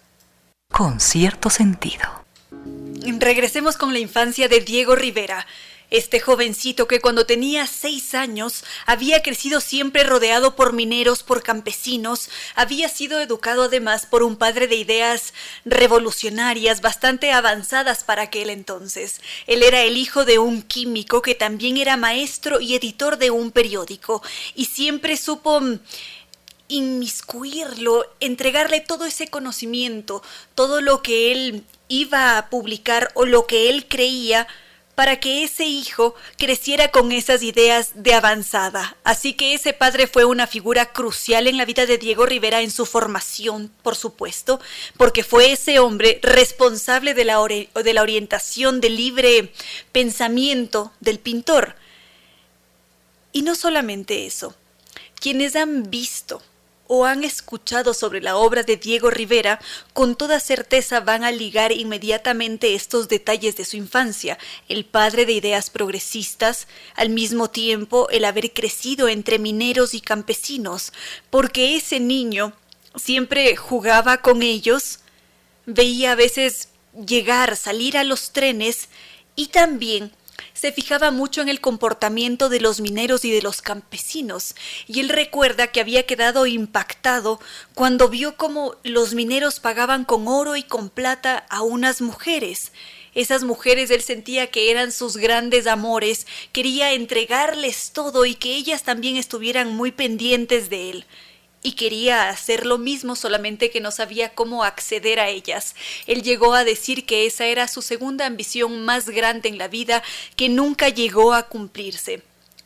Con 0.73 0.99
cierto 0.99 1.51
sentido. 1.51 2.25
Regresemos 3.21 3.77
con 3.77 3.93
la 3.93 4.01
infancia 4.01 4.49
de 4.49 4.59
Diego 4.59 4.97
Rivera. 4.97 5.47
Este 5.93 6.21
jovencito 6.21 6.89
que 6.89 7.03
cuando 7.03 7.27
tenía 7.27 7.67
seis 7.67 8.15
años 8.15 8.65
había 8.87 9.21
crecido 9.21 9.61
siempre 9.61 10.05
rodeado 10.05 10.57
por 10.57 10.73
mineros, 10.73 11.23
por 11.23 11.43
campesinos, 11.43 12.31
había 12.55 12.89
sido 12.89 13.21
educado 13.21 13.65
además 13.65 14.07
por 14.07 14.23
un 14.23 14.37
padre 14.37 14.69
de 14.69 14.77
ideas 14.77 15.35
revolucionarias 15.67 16.81
bastante 16.81 17.31
avanzadas 17.31 18.05
para 18.05 18.23
aquel 18.23 18.49
entonces. 18.49 19.21
Él 19.47 19.63
era 19.63 19.83
el 19.83 19.99
hijo 19.99 20.25
de 20.25 20.39
un 20.39 20.63
químico 20.63 21.21
que 21.21 21.35
también 21.35 21.77
era 21.77 21.99
maestro 21.99 22.59
y 22.59 22.75
editor 22.75 23.19
de 23.19 23.31
un 23.31 23.51
periódico 23.51 24.23
y 24.55 24.65
siempre 24.65 25.19
supo 25.19 25.61
mm, 25.61 25.79
inmiscuirlo, 26.69 28.07
entregarle 28.19 28.81
todo 28.81 29.05
ese 29.05 29.29
conocimiento, 29.29 30.23
todo 30.55 30.81
lo 30.81 31.03
que 31.03 31.33
él 31.33 31.65
iba 31.89 32.39
a 32.39 32.49
publicar 32.49 33.11
o 33.13 33.27
lo 33.27 33.47
que 33.47 33.69
él 33.69 33.87
creía 33.87 34.49
para 34.95 35.21
que 35.21 35.43
ese 35.43 35.65
hijo 35.65 36.15
creciera 36.37 36.91
con 36.91 37.13
esas 37.13 37.43
ideas 37.43 37.93
de 37.95 38.15
avanzada. 38.15 38.97
Así 39.05 39.33
que 39.33 39.55
ese 39.55 39.73
padre 39.73 40.07
fue 40.07 40.25
una 40.25 40.47
figura 40.47 40.93
crucial 40.93 41.47
en 41.47 41.57
la 41.57 41.65
vida 41.65 41.87
de 41.87 41.99
Diego 41.99 42.27
Rivera 42.27 42.61
en 42.61 42.71
su 42.71 42.85
formación, 42.85 43.73
por 43.83 43.97
supuesto, 43.97 44.61
porque 44.97 45.25
fue 45.25 45.53
ese 45.53 45.79
hombre 45.79 46.21
responsable 46.23 47.15
de 47.15 47.25
la, 47.25 47.39
de 47.47 47.95
la 47.95 48.03
orientación 48.03 48.81
del 48.81 48.97
libre 48.97 49.53
pensamiento 49.93 50.93
del 51.01 51.19
pintor. 51.19 51.75
Y 53.33 53.43
no 53.43 53.55
solamente 53.55 54.27
eso, 54.27 54.55
quienes 55.19 55.57
han 55.57 55.91
visto 55.91 56.43
o 56.95 57.07
han 57.07 57.25
escuchado 57.25 57.95
sobre 57.95 58.21
la 58.21 58.37
obra 58.37 58.65
de 58.65 58.77
Diego 58.77 59.09
Rivera, 59.09 59.59
con 59.95 60.15
toda 60.15 60.39
certeza 60.41 61.01
van 61.01 61.25
a 61.25 61.31
ligar 61.31 61.73
inmediatamente 61.73 62.75
estos 62.75 63.09
detalles 63.09 63.57
de 63.57 63.65
su 63.65 63.79
infancia, 63.79 64.37
el 64.69 64.85
padre 64.85 65.25
de 65.25 65.33
ideas 65.33 65.71
progresistas, 65.71 66.69
al 66.95 67.09
mismo 67.09 67.49
tiempo 67.49 68.11
el 68.11 68.27
haber 68.27 68.53
crecido 68.53 69.09
entre 69.09 69.39
mineros 69.39 69.95
y 69.95 70.03
campesinos, 70.03 70.93
porque 71.31 71.77
ese 71.77 71.99
niño 71.99 72.53
siempre 72.95 73.57
jugaba 73.57 74.19
con 74.19 74.43
ellos, 74.43 74.99
veía 75.65 76.13
a 76.13 76.17
veces 76.17 76.69
llegar, 77.07 77.57
salir 77.57 77.97
a 77.97 78.05
los 78.05 78.33
trenes 78.33 78.91
y 79.35 79.47
también 79.47 80.13
se 80.55 80.73
fijaba 80.73 81.11
mucho 81.11 81.41
en 81.41 81.49
el 81.49 81.61
comportamiento 81.61 82.49
de 82.49 82.61
los 82.61 82.81
mineros 82.81 83.25
y 83.25 83.31
de 83.31 83.43
los 83.43 83.63
campesinos, 83.63 84.55
y 84.87 85.01
él 85.01 85.09
recuerda 85.09 85.69
que 85.69 85.81
había 85.81 86.07
quedado 86.07 86.47
impactado 86.47 87.41
cuando 87.75 88.09
vio 88.09 88.37
cómo 88.37 88.77
los 88.83 89.15
mineros 89.15 89.61
pagaban 89.61 90.05
con 90.05 90.29
oro 90.29 90.57
y 90.57 90.63
con 90.63 90.91
plata 90.91 91.47
a 91.49 91.63
unas 91.63 92.01
mujeres. 92.01 92.73
Esas 93.15 93.45
mujeres 93.45 93.91
él 93.91 94.01
sentía 94.01 94.51
que 94.51 94.71
eran 94.71 94.91
sus 94.91 95.17
grandes 95.17 95.67
amores, 95.67 96.27
quería 96.53 96.93
entregarles 96.93 97.93
todo 97.93 98.25
y 98.25 98.35
que 98.35 98.55
ellas 98.55 98.85
también 98.85 99.17
estuvieran 99.17 99.75
muy 99.75 99.93
pendientes 99.93 100.71
de 100.71 100.91
él 100.91 101.07
y 101.63 101.73
quería 101.73 102.29
hacer 102.29 102.67
lo 102.67 102.79
mismo 102.79 103.15
solamente 103.15 103.71
que 103.71 103.81
no 103.81 103.91
sabía 103.91 104.35
cómo 104.35 104.65
acceder 104.65 105.21
a 105.21 105.29
ellas. 105.29 105.75
Él 106.07 106.23
llegó 106.23 106.55
a 106.55 106.65
decir 106.65 107.07
que 107.07 107.27
esa 107.27 107.47
era 107.47 107.69
su 107.69 107.83
segunda 107.83 108.27
ambición 108.27 108.85
más 108.85 109.09
grande 109.09 109.49
en 109.49 109.59
la 109.59 109.69
vida 109.69 110.03
que 110.37 110.49
nunca 110.49 110.89
llegó 110.89 111.35
a 111.35 111.45
cumplirse. 111.45 112.23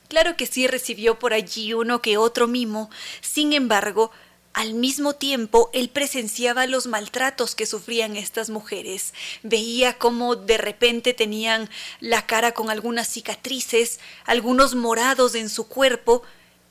Claro 0.09 0.37
que 0.37 0.47
sí 0.47 0.67
recibió 0.67 1.19
por 1.19 1.35
allí 1.35 1.75
uno 1.75 2.01
que 2.01 2.17
otro 2.17 2.47
mimo, 2.47 2.91
sin 3.21 3.53
embargo, 3.53 4.13
al 4.57 4.73
mismo 4.73 5.13
tiempo, 5.13 5.69
él 5.75 5.91
presenciaba 5.91 6.67
los 6.67 6.87
maltratos 6.87 7.55
que 7.55 7.67
sufrían 7.67 8.17
estas 8.17 8.49
mujeres. 8.49 9.13
Veía 9.43 9.99
cómo 9.99 10.35
de 10.35 10.57
repente 10.57 11.13
tenían 11.13 11.69
la 12.01 12.25
cara 12.25 12.53
con 12.53 12.71
algunas 12.71 13.07
cicatrices, 13.07 14.01
algunos 14.25 14.75
morados 14.75 15.35
en 15.35 15.51
su 15.51 15.69
cuerpo, 15.69 16.23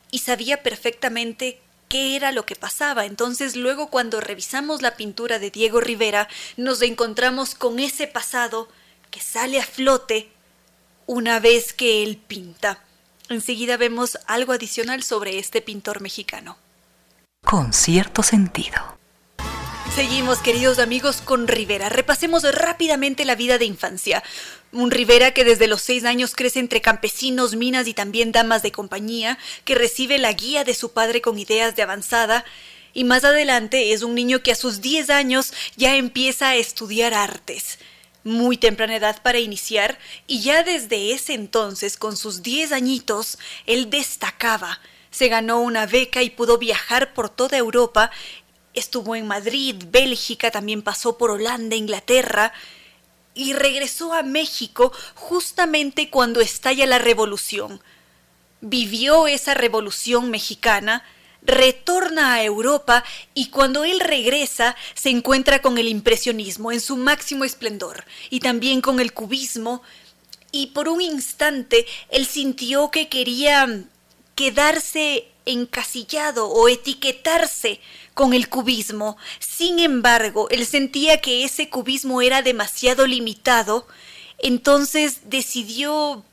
y 0.10 0.20
sabía 0.20 0.64
perfectamente 0.64 1.60
qué 1.96 2.18
era 2.18 2.34
lo 2.34 2.46
que 2.46 2.58
pasaba. 2.58 3.06
Entonces 3.06 3.56
luego 3.56 3.88
cuando 3.88 4.20
revisamos 4.20 4.82
la 4.82 4.98
pintura 4.98 5.40
de 5.40 5.50
Diego 5.50 5.80
Rivera 5.80 6.28
nos 6.58 6.82
encontramos 6.82 7.56
con 7.56 7.80
ese 7.80 8.06
pasado 8.06 8.68
que 9.12 9.22
sale 9.22 9.62
a 9.62 9.66
flote 9.66 10.30
una 11.06 11.40
vez 11.40 11.72
que 11.72 12.04
él 12.04 12.18
pinta. 12.18 12.84
Enseguida 13.30 13.78
vemos 13.78 14.18
algo 14.28 14.52
adicional 14.52 15.04
sobre 15.04 15.40
este 15.40 15.62
pintor 15.62 16.02
mexicano. 16.02 16.58
Con 17.46 17.72
cierto 17.72 18.24
sentido. 18.24 18.95
Seguimos, 19.96 20.40
queridos 20.40 20.80
amigos, 20.80 21.22
con 21.22 21.48
Rivera. 21.48 21.88
Repasemos 21.88 22.44
rápidamente 22.44 23.24
la 23.24 23.36
vida 23.36 23.58
de 23.58 23.64
infancia. 23.64 24.22
Un 24.74 24.92
Rivera 24.92 25.32
que 25.32 25.46
desde 25.46 25.68
los 25.68 25.82
seis 25.82 26.04
años 26.04 26.36
crece 26.36 26.60
entre 26.60 26.82
campesinos, 26.82 27.56
minas 27.56 27.88
y 27.88 27.94
también 27.94 28.34
damas 28.34 28.62
de 28.62 28.74
compañía, 28.74 29.40
que 29.64 29.74
recibe 29.74 30.18
la 30.18 30.34
guía 30.34 30.66
de 30.66 30.74
su 30.74 30.92
padre 30.92 31.22
con 31.22 31.40
ideas 31.40 31.78
de 31.78 31.84
avanzada. 31.84 32.44
Y 32.94 33.06
más 33.06 33.24
adelante 33.24 33.94
es 33.94 34.02
un 34.04 34.16
niño 34.16 34.44
que 34.44 34.52
a 34.52 34.56
sus 34.56 34.82
diez 34.82 35.10
años 35.10 35.54
ya 35.78 35.96
empieza 35.96 36.50
a 36.50 36.56
estudiar 36.58 37.14
artes. 37.14 37.80
Muy 38.26 38.58
temprana 38.58 38.98
edad 38.98 39.22
para 39.24 39.40
iniciar, 39.40 39.98
y 40.28 40.42
ya 40.42 40.64
desde 40.64 41.14
ese 41.14 41.36
entonces, 41.36 41.96
con 41.96 42.18
sus 42.18 42.44
diez 42.44 42.74
añitos, 42.74 43.38
él 43.66 43.90
destacaba. 43.90 44.82
Se 45.10 45.30
ganó 45.30 45.62
una 45.62 45.86
beca 45.86 46.22
y 46.22 46.32
pudo 46.32 46.58
viajar 46.58 47.14
por 47.14 47.30
toda 47.30 47.58
Europa 47.58 48.12
estuvo 48.76 49.16
en 49.16 49.28
Madrid, 49.28 49.76
Bélgica, 49.88 50.52
también 50.52 50.82
pasó 50.82 51.18
por 51.18 51.32
Holanda, 51.32 51.76
Inglaterra 51.76 52.54
y 53.34 53.54
regresó 53.54 54.14
a 54.14 54.24
México 54.24 54.92
justamente 55.16 56.10
cuando 56.10 56.42
estalla 56.42 56.86
la 56.86 57.00
revolución. 57.00 57.82
Vivió 58.62 59.28
esa 59.28 59.54
revolución 59.54 60.32
mexicana, 60.32 61.04
retorna 61.42 62.34
a 62.34 62.44
Europa 62.44 63.04
y 63.34 63.50
cuando 63.50 63.84
él 63.84 64.00
regresa 64.00 64.76
se 64.96 65.10
encuentra 65.10 65.62
con 65.62 65.78
el 65.78 65.88
impresionismo 65.88 66.72
en 66.72 66.82
su 66.82 66.98
máximo 66.98 67.44
esplendor 67.44 68.06
y 68.30 68.40
también 68.40 68.82
con 68.82 69.00
el 69.00 69.14
cubismo 69.14 69.84
y 70.52 70.68
por 70.68 70.88
un 70.88 71.02
instante 71.02 71.86
él 72.10 72.26
sintió 72.26 72.90
que 72.90 73.10
quería 73.10 73.84
quedarse 74.36 75.28
encasillado 75.46 76.50
o 76.50 76.68
etiquetarse 76.68 77.80
con 78.16 78.34
el 78.34 78.50
cubismo. 78.50 79.18
Sin 79.40 79.78
embargo, 79.78 80.50
él 80.50 80.66
sentía 80.66 81.22
que 81.22 81.44
ese 81.44 81.70
cubismo 81.70 82.24
era 82.24 82.42
demasiado 82.42 83.06
limitado, 83.06 83.86
entonces 84.40 85.30
decidió 85.30 86.24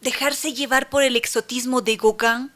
dejarse 0.00 0.54
llevar 0.54 0.88
por 0.88 1.02
el 1.02 1.16
exotismo 1.16 1.82
de 1.82 1.96
Gauguin, 1.96 2.50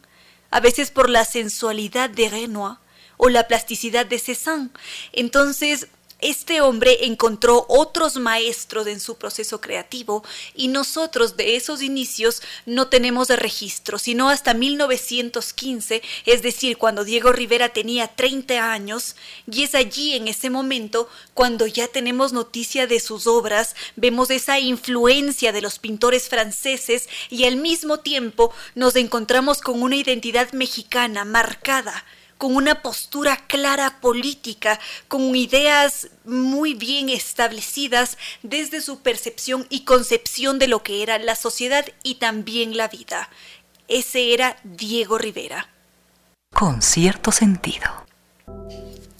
a 0.51 0.61
veces 0.61 0.91
por 0.91 1.11
la 1.11 1.25
sensualidad 1.25 2.09
de 2.09 2.31
Renoir 2.31 2.79
o 3.19 3.29
la 3.29 3.49
plasticidad 3.49 4.07
de 4.07 4.19
Cézanne. 4.19 4.71
Entonces 5.13 5.89
este 6.21 6.63
hombre 6.63 7.05
encontró 7.07 7.67
otros 7.69 8.17
maestros 8.17 8.87
en 8.87 9.01
su 9.01 9.17
proceso 9.17 9.61
creativo 9.61 10.25
y 10.55 10.69
nosotros 10.69 11.37
de 11.37 11.57
esos 11.57 11.83
inicios 11.83 12.43
no 12.65 12.89
tenemos 12.89 13.29
registro, 13.29 13.99
sino 13.99 14.31
hasta 14.31 14.55
1915, 14.55 16.03
es 16.25 16.43
decir, 16.43 16.79
cuando 16.79 17.05
Diego 17.05 17.33
Rivera 17.33 17.69
tenía 17.69 18.09
30 18.09 18.73
años, 18.73 19.15
y 19.51 19.63
es 19.63 19.75
allí 19.75 20.15
en 20.15 20.29
ese 20.29 20.49
momento 20.49 21.09
cuando 21.35 21.67
ya 21.67 21.87
tenemos 21.89 22.33
noticia 22.33 22.87
de 22.87 23.01
sus 23.01 23.27
obras, 23.27 23.77
vemos 23.97 24.31
esa 24.31 24.59
influencia 24.59 25.53
de 25.53 25.61
los 25.61 25.79
pintores 25.79 26.29
franceses 26.29 27.09
y 27.29 27.45
al 27.45 27.57
mismo 27.57 28.01
tiempo 28.01 28.53
nos 28.75 28.97
encontramos 28.97 29.61
con 29.61 29.83
una 29.83 29.97
identidad 29.97 30.53
mexicana 30.53 31.25
marcada 31.25 32.05
con 32.39 32.55
una 32.55 32.83
postura 32.83 33.37
clara 33.47 34.01
política, 34.01 34.79
con 35.09 35.35
ideas 35.35 36.09
muy 36.25 36.75
bien 36.75 37.09
establecidas 37.09 38.19
desde 38.43 38.81
su 38.81 39.01
percepción 39.01 39.67
y 39.71 39.85
concepción 39.85 40.59
de 40.59 40.69
lo 40.69 40.83
que 40.83 41.03
era 41.03 41.19
la 41.19 41.35
sociedad 41.35 41.87
y 42.03 42.17
también 42.17 42.77
la 42.77 42.89
vida. 42.89 43.31
Ese 43.89 44.35
era 44.35 44.57
Diego 44.65 45.19
Rivera. 45.19 45.69
Con 46.53 46.83
cierto 46.83 47.33
sentido. 47.33 48.07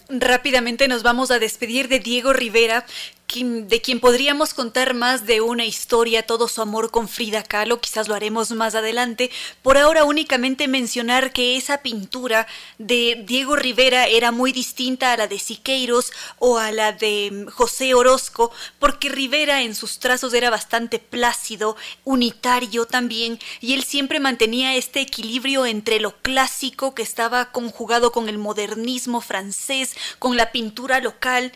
Rápidamente 0.09 0.87
nos 0.87 1.03
vamos 1.03 1.31
a 1.31 1.39
despedir 1.39 1.89
de 1.89 1.99
Diego 1.99 2.31
Rivera, 2.31 2.85
de 3.27 3.81
quien 3.81 3.99
podríamos 3.99 4.53
contar 4.53 4.93
más 4.93 5.25
de 5.25 5.41
una 5.41 5.65
historia, 5.65 6.25
todo 6.25 6.47
su 6.47 6.61
amor 6.61 6.91
con 6.91 7.09
Frida 7.09 7.43
Kahlo, 7.43 7.81
quizás 7.81 8.07
lo 8.07 8.15
haremos 8.15 8.51
más 8.51 8.73
adelante. 8.73 9.29
Por 9.61 9.77
ahora 9.77 10.05
únicamente 10.05 10.69
mencionar 10.69 11.33
que 11.33 11.57
esa 11.57 11.79
pintura 11.79 12.47
de 12.77 13.21
Diego 13.27 13.57
Rivera 13.57 14.07
era 14.07 14.31
muy 14.31 14.53
distinta 14.53 15.11
a 15.11 15.17
la 15.17 15.27
de 15.27 15.39
Siqueiros 15.39 16.13
o 16.39 16.57
a 16.57 16.71
la 16.71 16.93
de 16.93 17.45
José 17.51 17.93
Orozco, 17.93 18.51
porque 18.79 19.09
Rivera 19.09 19.61
en 19.61 19.75
sus 19.75 19.99
trazos 19.99 20.33
era 20.33 20.49
bastante 20.49 20.97
plácido, 20.97 21.75
unitario 22.05 22.85
también, 22.85 23.39
y 23.59 23.73
él 23.73 23.83
siempre 23.83 24.21
mantenía 24.21 24.75
este 24.75 25.01
equilibrio 25.01 25.65
entre 25.65 25.99
lo 25.99 26.15
clásico 26.21 26.95
que 26.95 27.03
estaba 27.03 27.51
conjugado 27.51 28.13
con 28.13 28.29
el 28.29 28.37
modernismo 28.37 29.19
francés, 29.19 29.97
con 30.17 30.37
la 30.37 30.53
pintura 30.53 31.01
local, 31.01 31.51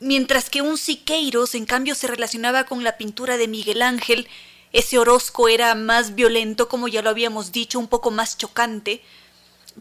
mientras 0.00 0.50
que 0.50 0.62
un 0.62 0.78
Siqueiros 0.78 1.54
en 1.54 1.66
cambio 1.66 1.94
se 1.94 2.06
relacionaba 2.06 2.64
con 2.64 2.82
la 2.82 2.96
pintura 2.96 3.36
de 3.36 3.48
Miguel 3.48 3.82
Ángel, 3.82 4.26
ese 4.72 4.98
Orozco 4.98 5.48
era 5.48 5.74
más 5.74 6.14
violento, 6.14 6.68
como 6.68 6.88
ya 6.88 7.02
lo 7.02 7.10
habíamos 7.10 7.52
dicho, 7.52 7.78
un 7.78 7.88
poco 7.88 8.10
más 8.10 8.38
chocante. 8.38 9.02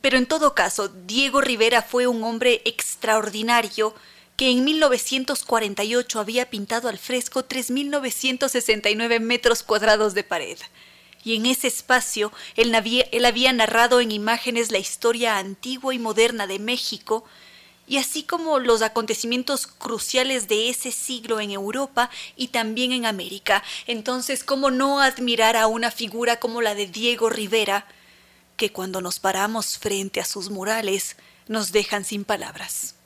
Pero 0.02 0.18
en 0.18 0.26
todo 0.26 0.56
caso, 0.56 0.88
Diego 0.88 1.42
Rivera 1.42 1.82
fue 1.82 2.08
un 2.08 2.24
hombre 2.24 2.62
extraordinario 2.66 3.94
que 4.36 4.50
en 4.50 4.64
1948 4.64 6.20
había 6.20 6.50
pintado 6.50 6.88
al 6.88 6.98
fresco 6.98 7.48
3.969 7.48 9.20
metros 9.20 9.64
cuadrados 9.64 10.14
de 10.14 10.24
pared. 10.24 10.58
Y 11.24 11.36
en 11.36 11.46
ese 11.46 11.68
espacio 11.68 12.32
él 12.56 12.74
él 13.12 13.26
había 13.26 13.54
narrado 13.54 14.00
en 14.00 14.12
imágenes 14.12 14.72
la 14.72 14.78
historia 14.78 15.38
antigua 15.38 15.94
y 15.94 16.00
moderna 16.00 16.48
de 16.48 16.60
México, 16.60 17.26
y 17.90 17.98
así 17.98 18.22
como 18.24 18.60
los 18.60 18.84
acontecimientos 18.84 19.66
cruciales 19.66 20.48
de 20.48 20.70
ese 20.70 20.92
siglo 20.92 21.42
en 21.42 21.50
Europa 21.50 22.12
y 22.38 22.50
también 22.50 22.92
en 22.92 23.08
América. 23.08 23.64
Entonces, 23.88 24.44
¿cómo 24.44 24.70
no 24.70 25.02
admirar 25.02 25.58
a 25.58 25.66
una 25.66 25.90
figura 25.90 26.40
como 26.40 26.62
la 26.62 26.76
de 26.76 26.86
Diego 26.86 27.30
Rivera, 27.30 27.88
que 28.58 28.72
cuando 28.72 29.02
nos 29.02 29.20
paramos 29.20 29.80
frente 29.80 30.22
a 30.22 30.26
sus 30.26 30.52
murales 30.52 31.18
nos 31.48 31.72
dejan 31.72 32.06
sin 32.06 32.26
palabras? 32.26 32.99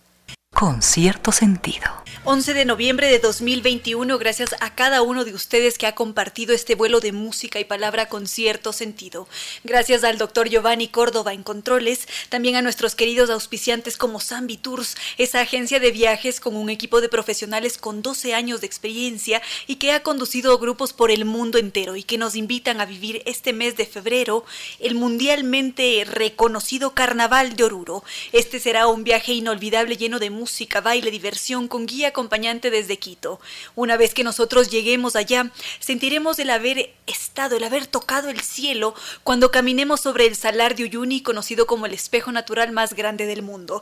Con 0.53 0.83
cierto 0.83 1.31
sentido. 1.31 2.03
11 2.25 2.53
de 2.53 2.63
noviembre 2.63 3.09
de 3.09 3.19
2021, 3.19 4.17
gracias 4.17 4.55
a 4.61 4.73
cada 4.73 5.01
uno 5.01 5.25
de 5.25 5.33
ustedes 5.33 5.77
que 5.77 5.87
ha 5.87 5.95
compartido 5.95 6.53
este 6.53 6.73
vuelo 6.73 7.01
de 7.01 7.11
música 7.11 7.59
y 7.59 7.65
palabra 7.65 8.07
con 8.07 8.27
cierto 8.27 8.71
sentido. 8.71 9.27
Gracias 9.65 10.05
al 10.05 10.17
doctor 10.17 10.47
Giovanni 10.47 10.87
Córdoba 10.87 11.33
en 11.33 11.43
Controles, 11.43 12.07
también 12.29 12.55
a 12.55 12.61
nuestros 12.61 12.95
queridos 12.95 13.29
auspiciantes 13.29 13.97
como 13.97 14.21
Zambi 14.21 14.55
Tours, 14.55 14.95
esa 15.17 15.41
agencia 15.41 15.81
de 15.81 15.91
viajes 15.91 16.39
con 16.39 16.55
un 16.55 16.69
equipo 16.69 17.01
de 17.01 17.09
profesionales 17.09 17.77
con 17.77 18.01
12 18.01 18.33
años 18.33 18.61
de 18.61 18.67
experiencia 18.67 19.41
y 19.67 19.75
que 19.75 19.91
ha 19.91 20.01
conducido 20.01 20.57
grupos 20.59 20.93
por 20.93 21.11
el 21.11 21.25
mundo 21.25 21.57
entero 21.57 21.97
y 21.97 22.03
que 22.03 22.17
nos 22.17 22.35
invitan 22.35 22.79
a 22.79 22.85
vivir 22.85 23.21
este 23.25 23.51
mes 23.51 23.75
de 23.75 23.85
febrero 23.85 24.45
el 24.79 24.95
mundialmente 24.95 26.05
reconocido 26.09 26.93
Carnaval 26.93 27.57
de 27.57 27.65
Oruro. 27.65 28.05
Este 28.31 28.61
será 28.61 28.87
un 28.87 29.03
viaje 29.03 29.33
inolvidable 29.33 29.97
lleno 29.97 30.19
de 30.19 30.29
música, 30.29 30.42
baile, 30.81 31.11
diversión 31.11 31.67
con 31.67 31.85
guía 31.85 32.09
acompañante 32.09 32.69
desde 32.69 32.97
Quito. 32.97 33.39
Una 33.75 33.97
vez 33.97 34.13
que 34.13 34.23
nosotros 34.23 34.69
lleguemos 34.69 35.15
allá, 35.15 35.51
sentiremos 35.79 36.39
el 36.39 36.49
haber 36.49 36.93
estado, 37.07 37.57
el 37.57 37.63
haber 37.63 37.87
tocado 37.87 38.29
el 38.29 38.41
cielo 38.41 38.93
cuando 39.23 39.51
caminemos 39.51 40.01
sobre 40.01 40.25
el 40.25 40.35
Salar 40.35 40.75
de 40.75 40.83
Uyuni, 40.83 41.21
conocido 41.21 41.67
como 41.67 41.85
el 41.85 41.93
espejo 41.93 42.31
natural 42.31 42.71
más 42.71 42.93
grande 42.93 43.25
del 43.25 43.41
mundo. 43.41 43.81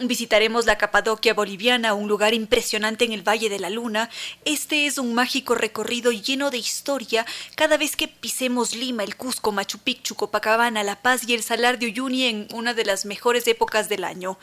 Visitaremos 0.00 0.64
la 0.64 0.78
Capadocia 0.78 1.34
boliviana, 1.34 1.92
un 1.92 2.08
lugar 2.08 2.32
impresionante 2.32 3.04
en 3.04 3.12
el 3.12 3.22
Valle 3.28 3.50
de 3.50 3.58
la 3.58 3.68
Luna. 3.68 4.08
Este 4.46 4.86
es 4.86 4.96
un 4.96 5.12
mágico 5.12 5.54
recorrido 5.54 6.12
lleno 6.12 6.50
de 6.50 6.56
historia 6.56 7.26
cada 7.56 7.76
vez 7.76 7.94
que 7.94 8.08
pisemos 8.08 8.74
Lima, 8.74 9.04
el 9.04 9.16
Cusco, 9.16 9.52
Machu 9.52 9.78
Picchu, 9.78 10.14
Copacabana, 10.14 10.82
La 10.82 11.02
Paz 11.02 11.28
y 11.28 11.34
el 11.34 11.42
Salar 11.42 11.78
de 11.78 11.86
Uyuni 11.86 12.24
en 12.24 12.48
una 12.54 12.72
de 12.72 12.86
las 12.86 13.04
mejores 13.04 13.46
épocas 13.46 13.90
del 13.90 14.04
año. 14.04 14.38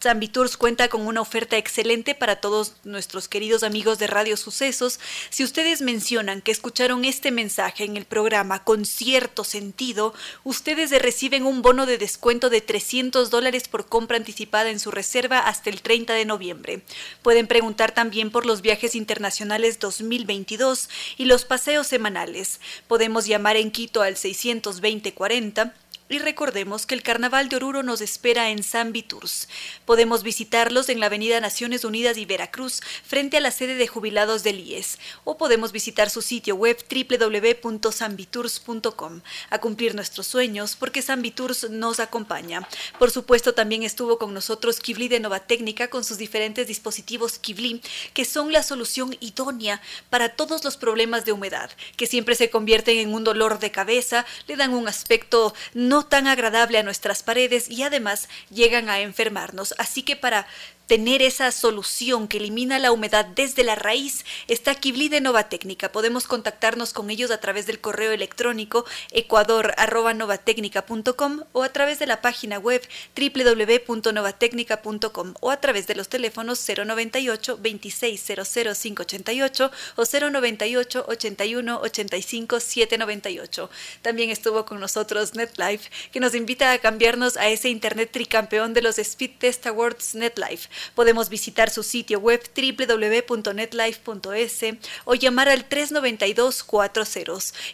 Tours 0.00 0.56
cuenta 0.56 0.88
con 0.88 1.02
una 1.02 1.20
oferta 1.20 1.58
excelente 1.58 2.14
para 2.14 2.36
todos 2.36 2.74
nuestros 2.84 3.28
queridos 3.28 3.62
amigos 3.62 3.98
de 3.98 4.06
Radio 4.06 4.38
Sucesos. 4.38 4.98
Si 5.28 5.44
ustedes 5.44 5.82
mencionan 5.82 6.40
que 6.40 6.52
escucharon 6.52 7.04
este 7.04 7.30
mensaje 7.30 7.84
en 7.84 7.98
el 7.98 8.06
programa 8.06 8.64
con 8.64 8.86
cierto 8.86 9.44
sentido, 9.44 10.14
ustedes 10.42 10.90
reciben 10.90 11.44
un 11.44 11.60
bono 11.60 11.84
de 11.84 11.98
descuento 11.98 12.48
de 12.48 12.62
300 12.62 13.28
dólares 13.28 13.68
por 13.68 13.86
compra 13.86 14.16
anticipada 14.16 14.70
en 14.70 14.80
su 14.80 14.90
reserva 14.90 15.40
hasta 15.40 15.68
el 15.68 15.82
30 15.82 16.14
de 16.14 16.24
noviembre. 16.24 16.82
Pueden 17.20 17.46
preguntar 17.46 17.92
también 17.92 18.30
por 18.30 18.46
los 18.46 18.62
viajes 18.62 18.94
internacionales 18.94 19.78
2022 19.80 20.88
y 21.18 21.26
los 21.26 21.44
paseos 21.44 21.86
semanales. 21.86 22.60
Podemos 22.88 23.26
llamar 23.26 23.56
en 23.56 23.70
Quito 23.70 24.00
al 24.00 24.16
620 24.16 25.12
40 25.12 25.74
y 26.10 26.18
recordemos 26.18 26.84
que 26.86 26.96
el 26.96 27.04
Carnaval 27.04 27.48
de 27.48 27.54
Oruro 27.56 27.84
nos 27.84 28.00
espera 28.00 28.50
en 28.50 28.64
San 28.64 28.92
Viturs. 28.92 29.46
Podemos 29.84 30.24
visitarlos 30.24 30.88
en 30.88 30.98
la 30.98 31.06
Avenida 31.06 31.38
Naciones 31.40 31.84
Unidas 31.84 32.16
y 32.16 32.24
Veracruz, 32.24 32.80
frente 33.06 33.36
a 33.36 33.40
la 33.40 33.52
sede 33.52 33.76
de 33.76 33.86
jubilados 33.86 34.42
del 34.42 34.58
IES, 34.58 34.98
o 35.22 35.38
podemos 35.38 35.70
visitar 35.70 36.10
su 36.10 36.20
sitio 36.20 36.56
web 36.56 36.76
www.sanviturs.com 36.90 39.20
a 39.50 39.58
cumplir 39.60 39.94
nuestros 39.94 40.26
sueños 40.26 40.74
porque 40.74 41.00
San 41.00 41.22
Viturs 41.22 41.70
nos 41.70 42.00
acompaña. 42.00 42.66
Por 42.98 43.12
supuesto, 43.12 43.54
también 43.54 43.84
estuvo 43.84 44.18
con 44.18 44.34
nosotros 44.34 44.80
Kibli 44.80 45.06
de 45.06 45.20
Nova 45.20 45.38
Técnica 45.38 45.90
con 45.90 46.02
sus 46.02 46.18
diferentes 46.18 46.66
dispositivos 46.66 47.38
Kibli, 47.38 47.82
que 48.14 48.24
son 48.24 48.50
la 48.50 48.64
solución 48.64 49.16
idónea 49.20 49.80
para 50.10 50.30
todos 50.30 50.64
los 50.64 50.76
problemas 50.76 51.24
de 51.24 51.30
humedad, 51.30 51.70
que 51.96 52.08
siempre 52.08 52.34
se 52.34 52.50
convierten 52.50 52.98
en 52.98 53.14
un 53.14 53.22
dolor 53.22 53.60
de 53.60 53.70
cabeza, 53.70 54.26
le 54.48 54.56
dan 54.56 54.74
un 54.74 54.88
aspecto 54.88 55.54
no 55.72 55.99
tan 56.04 56.26
agradable 56.26 56.78
a 56.78 56.82
nuestras 56.82 57.22
paredes 57.22 57.68
y 57.70 57.82
además 57.82 58.28
llegan 58.50 58.88
a 58.88 59.00
enfermarnos. 59.00 59.74
Así 59.78 60.02
que 60.02 60.16
para 60.16 60.46
tener 60.90 61.22
esa 61.22 61.52
solución 61.52 62.26
que 62.26 62.38
elimina 62.38 62.80
la 62.80 62.90
humedad 62.90 63.24
desde 63.24 63.62
la 63.62 63.76
raíz, 63.76 64.24
está 64.48 64.74
Kibli 64.74 65.08
de 65.08 65.20
Nova 65.20 65.48
Técnica. 65.48 65.92
Podemos 65.92 66.26
contactarnos 66.26 66.92
con 66.92 67.10
ellos 67.10 67.30
a 67.30 67.38
través 67.38 67.68
del 67.68 67.80
correo 67.80 68.10
electrónico 68.10 68.84
ecuador.novatecnica.com 69.12 71.42
o 71.52 71.62
a 71.62 71.68
través 71.68 72.00
de 72.00 72.08
la 72.08 72.20
página 72.20 72.58
web 72.58 72.82
www.novatecnica.com 73.16 75.34
o 75.38 75.52
a 75.52 75.60
través 75.60 75.86
de 75.86 75.94
los 75.94 76.08
teléfonos 76.08 76.68
098 76.68 77.60
2600588 77.62 79.70
o 79.94 80.02
098 80.02 81.04
81 81.06 81.80
85 81.82 82.58
798. 82.58 83.70
También 84.02 84.30
estuvo 84.30 84.66
con 84.66 84.80
nosotros 84.80 85.36
NetLife, 85.36 85.88
que 86.10 86.18
nos 86.18 86.34
invita 86.34 86.72
a 86.72 86.80
cambiarnos 86.80 87.36
a 87.36 87.48
ese 87.48 87.68
internet 87.68 88.10
tricampeón 88.10 88.74
de 88.74 88.82
los 88.82 88.98
Speed 88.98 89.38
Test 89.38 89.68
Awards 89.68 90.16
NetLife 90.16 90.68
Podemos 90.94 91.28
visitar 91.28 91.70
su 91.70 91.82
sitio 91.82 92.18
web 92.18 92.40
www.netlife.es 92.56 94.60
o 95.04 95.14
llamar 95.14 95.48
al 95.48 95.64
392 95.64 96.64
40 96.64 97.00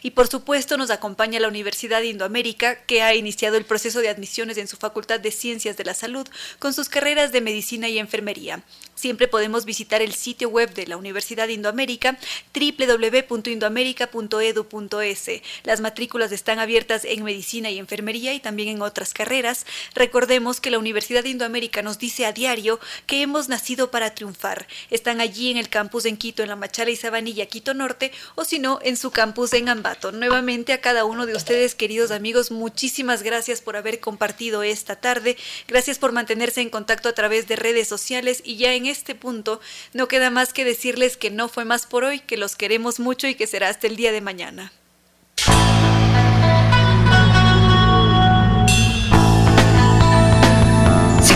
Y 0.01 0.11
por 0.11 0.27
supuesto 0.27 0.77
nos 0.77 0.91
acompaña 0.91 1.39
la 1.39 1.47
Universidad 1.47 2.01
de 2.01 2.07
Indoamérica, 2.07 2.83
que 2.85 3.01
ha 3.01 3.15
iniciado 3.15 3.55
el 3.57 3.65
proceso 3.65 4.01
de 4.01 4.09
admisiones 4.09 4.57
en 4.57 4.67
su 4.67 4.77
Facultad 4.77 5.19
de 5.19 5.31
Ciencias 5.31 5.77
de 5.77 5.85
la 5.85 5.93
Salud 5.93 6.27
con 6.59 6.73
sus 6.73 6.89
carreras 6.89 7.31
de 7.31 7.41
Medicina 7.41 7.89
y 7.89 7.99
Enfermería. 7.99 8.63
Siempre 8.95 9.27
podemos 9.27 9.65
visitar 9.65 10.01
el 10.01 10.13
sitio 10.13 10.49
web 10.49 10.73
de 10.73 10.87
la 10.87 10.97
Universidad 10.97 11.45
de 11.45 11.53
Indoamérica, 11.53 12.17
www.indoamerica.edu.es. 12.53 15.29
Las 15.63 15.81
matrículas 15.81 16.31
están 16.31 16.57
abiertas 16.57 17.05
en 17.05 17.23
medicina 17.23 17.69
y 17.69 17.77
enfermería 17.77 18.33
y 18.33 18.39
también 18.39 18.69
en 18.69 18.81
otras 18.81 19.13
carreras. 19.13 19.67
Recordemos 19.93 20.59
que 20.59 20.71
la 20.71 20.79
Universidad 20.79 21.21
de 21.23 21.29
Indoamérica 21.29 21.83
nos 21.83 21.99
dice 21.99 22.25
a 22.25 22.31
diario 22.31 22.79
que 23.05 23.21
hemos 23.21 23.49
nacido 23.49 23.91
para 23.91 24.15
triunfar. 24.15 24.67
Están 24.89 25.21
allí 25.21 25.51
en 25.51 25.57
el 25.57 25.69
campus 25.69 26.05
en 26.05 26.17
Quito, 26.17 26.43
en 26.43 26.49
la 26.49 26.55
Machala 26.55 26.91
y 26.91 26.95
Sabanilla, 26.95 27.45
Quito 27.45 27.73
Norte, 27.73 28.11
o 28.35 28.45
si 28.45 28.59
no, 28.59 28.79
en 28.81 28.97
su 28.97 29.11
campus 29.11 29.53
en 29.53 29.69
Ambato. 29.69 30.11
Nuevamente 30.11 30.73
a 30.73 30.81
cada 30.81 31.05
uno 31.05 31.25
de 31.25 31.35
ustedes, 31.35 31.75
queridos 31.75 32.11
amigos, 32.11 32.51
muchísimas 32.51 33.23
gracias 33.23 33.61
por 33.61 33.75
haber 33.75 33.99
compartido 33.99 34.63
esta 34.63 34.95
tarde. 34.95 35.37
Gracias 35.67 35.99
por 35.99 36.11
mantenerse 36.11 36.61
en 36.61 36.69
contacto 36.69 37.09
a 37.09 37.13
través 37.13 37.47
de 37.47 37.55
redes 37.55 37.87
sociales 37.87 38.41
y 38.43 38.57
ya 38.57 38.73
en 38.73 38.85
este 38.85 39.15
punto 39.15 39.59
no 39.93 40.07
queda 40.07 40.29
más 40.29 40.53
que 40.53 40.65
decirles 40.65 41.17
que 41.17 41.31
no 41.31 41.49
fue 41.49 41.65
más 41.65 41.85
por 41.85 42.03
hoy, 42.03 42.19
que 42.19 42.37
los 42.37 42.55
queremos 42.55 42.99
mucho 42.99 43.27
y 43.27 43.35
que 43.35 43.47
será 43.47 43.69
hasta 43.69 43.87
el 43.87 43.95
día 43.95 44.11
de 44.11 44.21
mañana. 44.21 44.71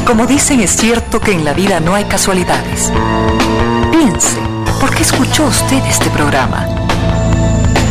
Como 0.05 0.25
dicen 0.25 0.59
es 0.59 0.75
cierto 0.75 1.19
que 1.19 1.31
en 1.31 1.45
la 1.45 1.53
vida 1.53 1.79
no 1.79 1.95
hay 1.95 2.05
casualidades, 2.05 2.91
piense, 3.91 4.37
¿por 4.79 4.93
qué 4.93 5.03
escuchó 5.03 5.45
usted 5.45 5.83
este 5.85 6.09
programa? 6.09 6.67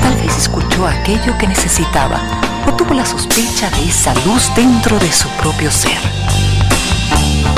Tal 0.03 0.15
vez 0.17 0.37
escuchó 0.37 0.87
aquello 0.87 1.37
que 1.39 1.47
necesitaba 1.47 2.21
o 2.67 2.73
tuvo 2.75 2.95
la 2.95 3.07
sospecha 3.07 3.71
de 3.71 3.89
esa 3.89 4.15
luz 4.27 4.51
dentro 4.55 4.99
de 4.99 5.13
su 5.13 5.29
propio 5.31 5.71
ser. 5.71 5.99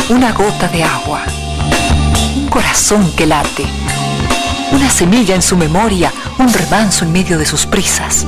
Una 0.08 0.32
gota 0.32 0.68
de 0.68 0.84
agua 0.84 1.22
corazón 2.52 3.10
que 3.16 3.24
late, 3.24 3.64
una 4.72 4.90
semilla 4.90 5.34
en 5.34 5.40
su 5.40 5.56
memoria, 5.56 6.12
un 6.38 6.52
remanso 6.52 7.06
en 7.06 7.10
medio 7.10 7.38
de 7.38 7.46
sus 7.46 7.64
prisas, 7.64 8.26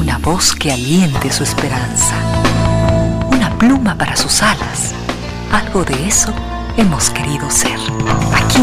una 0.00 0.18
voz 0.18 0.52
que 0.52 0.72
aliente 0.72 1.30
su 1.30 1.44
esperanza, 1.44 2.16
una 3.30 3.56
pluma 3.56 3.94
para 3.94 4.16
sus 4.16 4.42
alas. 4.42 4.94
Algo 5.56 5.84
de 5.84 6.06
eso 6.06 6.34
hemos 6.76 7.08
querido 7.08 7.48
ser. 7.48 7.78
Aquí, 8.34 8.62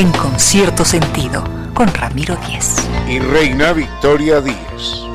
en 0.00 0.12
concierto 0.12 0.84
sentido, 0.84 1.42
con 1.74 1.92
Ramiro 1.92 2.36
Díez. 2.46 2.88
Y 3.08 3.18
Reina 3.18 3.72
Victoria 3.72 4.40
Díez. 4.40 5.09